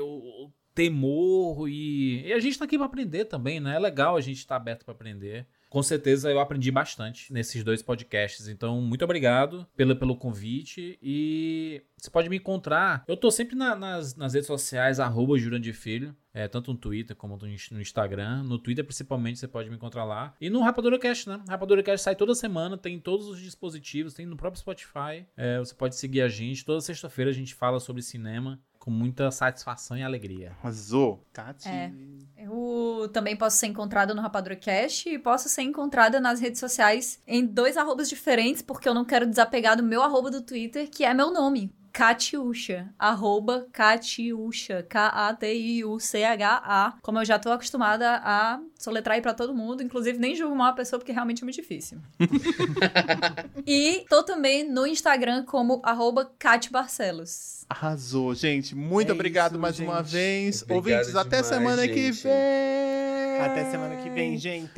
o, 0.00 0.06
o 0.46 0.52
temor 0.74 1.68
e, 1.68 2.26
e 2.26 2.32
a 2.32 2.40
gente 2.40 2.58
tá 2.58 2.64
aqui 2.64 2.78
pra 2.78 2.86
aprender 2.86 3.26
também, 3.26 3.60
né? 3.60 3.76
É 3.76 3.78
legal 3.78 4.16
a 4.16 4.20
gente 4.20 4.38
estar 4.38 4.56
aberto 4.56 4.84
pra 4.84 4.94
aprender. 4.94 5.46
Com 5.70 5.82
certeza 5.82 6.30
eu 6.30 6.40
aprendi 6.40 6.70
bastante 6.70 7.32
nesses 7.32 7.62
dois 7.62 7.80
podcasts. 7.80 8.48
Então, 8.48 8.82
muito 8.82 9.04
obrigado 9.04 9.66
pelo, 9.76 9.94
pelo 9.94 10.16
convite 10.16 10.98
e 11.00 11.80
você 11.96 12.10
pode 12.10 12.28
me 12.28 12.36
encontrar. 12.36 13.04
Eu 13.06 13.16
tô 13.16 13.30
sempre 13.30 13.54
na, 13.54 13.76
nas, 13.76 14.16
nas 14.16 14.34
redes 14.34 14.48
sociais, 14.48 14.98
arroba 14.98 15.38
Filho. 15.72 16.14
É, 16.32 16.46
tanto 16.46 16.72
no 16.72 16.78
Twitter 16.78 17.16
como 17.16 17.36
no 17.36 17.80
Instagram. 17.80 18.42
No 18.42 18.58
Twitter, 18.58 18.84
principalmente, 18.84 19.38
você 19.38 19.48
pode 19.48 19.68
me 19.68 19.76
encontrar 19.76 20.04
lá. 20.04 20.34
E 20.40 20.48
no 20.48 20.60
Rapadura 20.60 20.98
Cast, 20.98 21.28
né? 21.28 21.42
Rapadura 21.48 21.82
Cast 21.82 22.04
sai 22.04 22.16
toda 22.16 22.34
semana, 22.34 22.78
tem 22.78 22.96
em 22.96 23.00
todos 23.00 23.26
os 23.26 23.40
dispositivos, 23.40 24.14
tem 24.14 24.26
no 24.26 24.36
próprio 24.36 24.60
Spotify. 24.60 25.26
É, 25.36 25.58
você 25.58 25.74
pode 25.74 25.96
seguir 25.96 26.22
a 26.22 26.28
gente. 26.28 26.64
Toda 26.64 26.80
sexta-feira 26.80 27.30
a 27.30 27.34
gente 27.34 27.54
fala 27.54 27.80
sobre 27.80 28.02
cinema 28.02 28.60
com 28.80 28.90
muita 28.90 29.30
satisfação 29.30 29.96
e 29.96 30.02
alegria. 30.02 30.56
Arrasou. 30.58 31.22
Tati. 31.32 31.68
É. 31.68 31.92
Eu 32.38 33.08
também 33.12 33.36
posso 33.36 33.58
ser 33.58 33.66
encontrada 33.66 34.14
no 34.14 34.22
Rapadura 34.22 34.56
Cast 34.56 35.06
e 35.08 35.18
posso 35.18 35.50
ser 35.50 35.62
encontrada 35.62 36.18
nas 36.18 36.40
redes 36.40 36.58
sociais 36.58 37.22
em 37.26 37.44
dois 37.44 37.76
arrobas 37.76 38.08
diferentes, 38.08 38.62
porque 38.62 38.88
eu 38.88 38.94
não 38.94 39.04
quero 39.04 39.26
desapegar 39.26 39.76
do 39.76 39.82
meu 39.82 40.02
arroba 40.02 40.30
do 40.30 40.40
Twitter, 40.40 40.88
que 40.90 41.04
é 41.04 41.12
meu 41.12 41.30
nome. 41.30 41.70
Catiucha, 41.92 42.88
arroba 42.98 43.66
Catiucha, 43.72 44.84
K-A-T-I-U-C-H-A. 44.88 46.94
Como 47.02 47.18
eu 47.18 47.24
já 47.24 47.38
tô 47.38 47.50
acostumada 47.50 48.20
a 48.24 48.60
soletrar 48.78 49.16
aí 49.16 49.22
pra 49.22 49.34
todo 49.34 49.54
mundo, 49.54 49.82
inclusive 49.82 50.18
nem 50.18 50.34
julgo 50.34 50.54
uma 50.54 50.72
pessoa 50.72 50.98
porque 50.98 51.12
realmente 51.12 51.42
é 51.42 51.44
muito 51.44 51.56
difícil. 51.56 51.98
e 53.66 54.04
tô 54.08 54.22
também 54.22 54.68
no 54.70 54.86
Instagram 54.86 55.44
como 55.44 55.80
arroba 55.84 56.30
Barcelos. 56.70 57.64
Arrasou, 57.68 58.34
gente. 58.34 58.74
Muito 58.74 59.10
É 59.10 59.12
obrigado 59.12 59.52
isso, 59.52 59.60
mais 59.60 59.76
gente. 59.76 59.86
uma 59.88 60.02
vez. 60.02 60.62
Obrigado 60.62 60.76
Ouvintes, 60.78 61.16
até 61.16 61.42
demais, 61.42 61.46
semana 61.46 61.88
que 61.88 62.12
gente. 62.12 62.22
vem. 62.24 63.40
Até 63.40 63.70
semana 63.70 63.96
que 63.96 64.10
vem, 64.10 64.38
gente. 64.38 64.70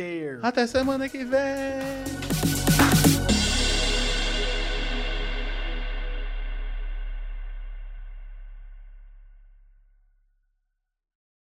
Até 0.42 0.66
semana 0.66 1.08
que 1.08 1.24
vem. 1.24 2.51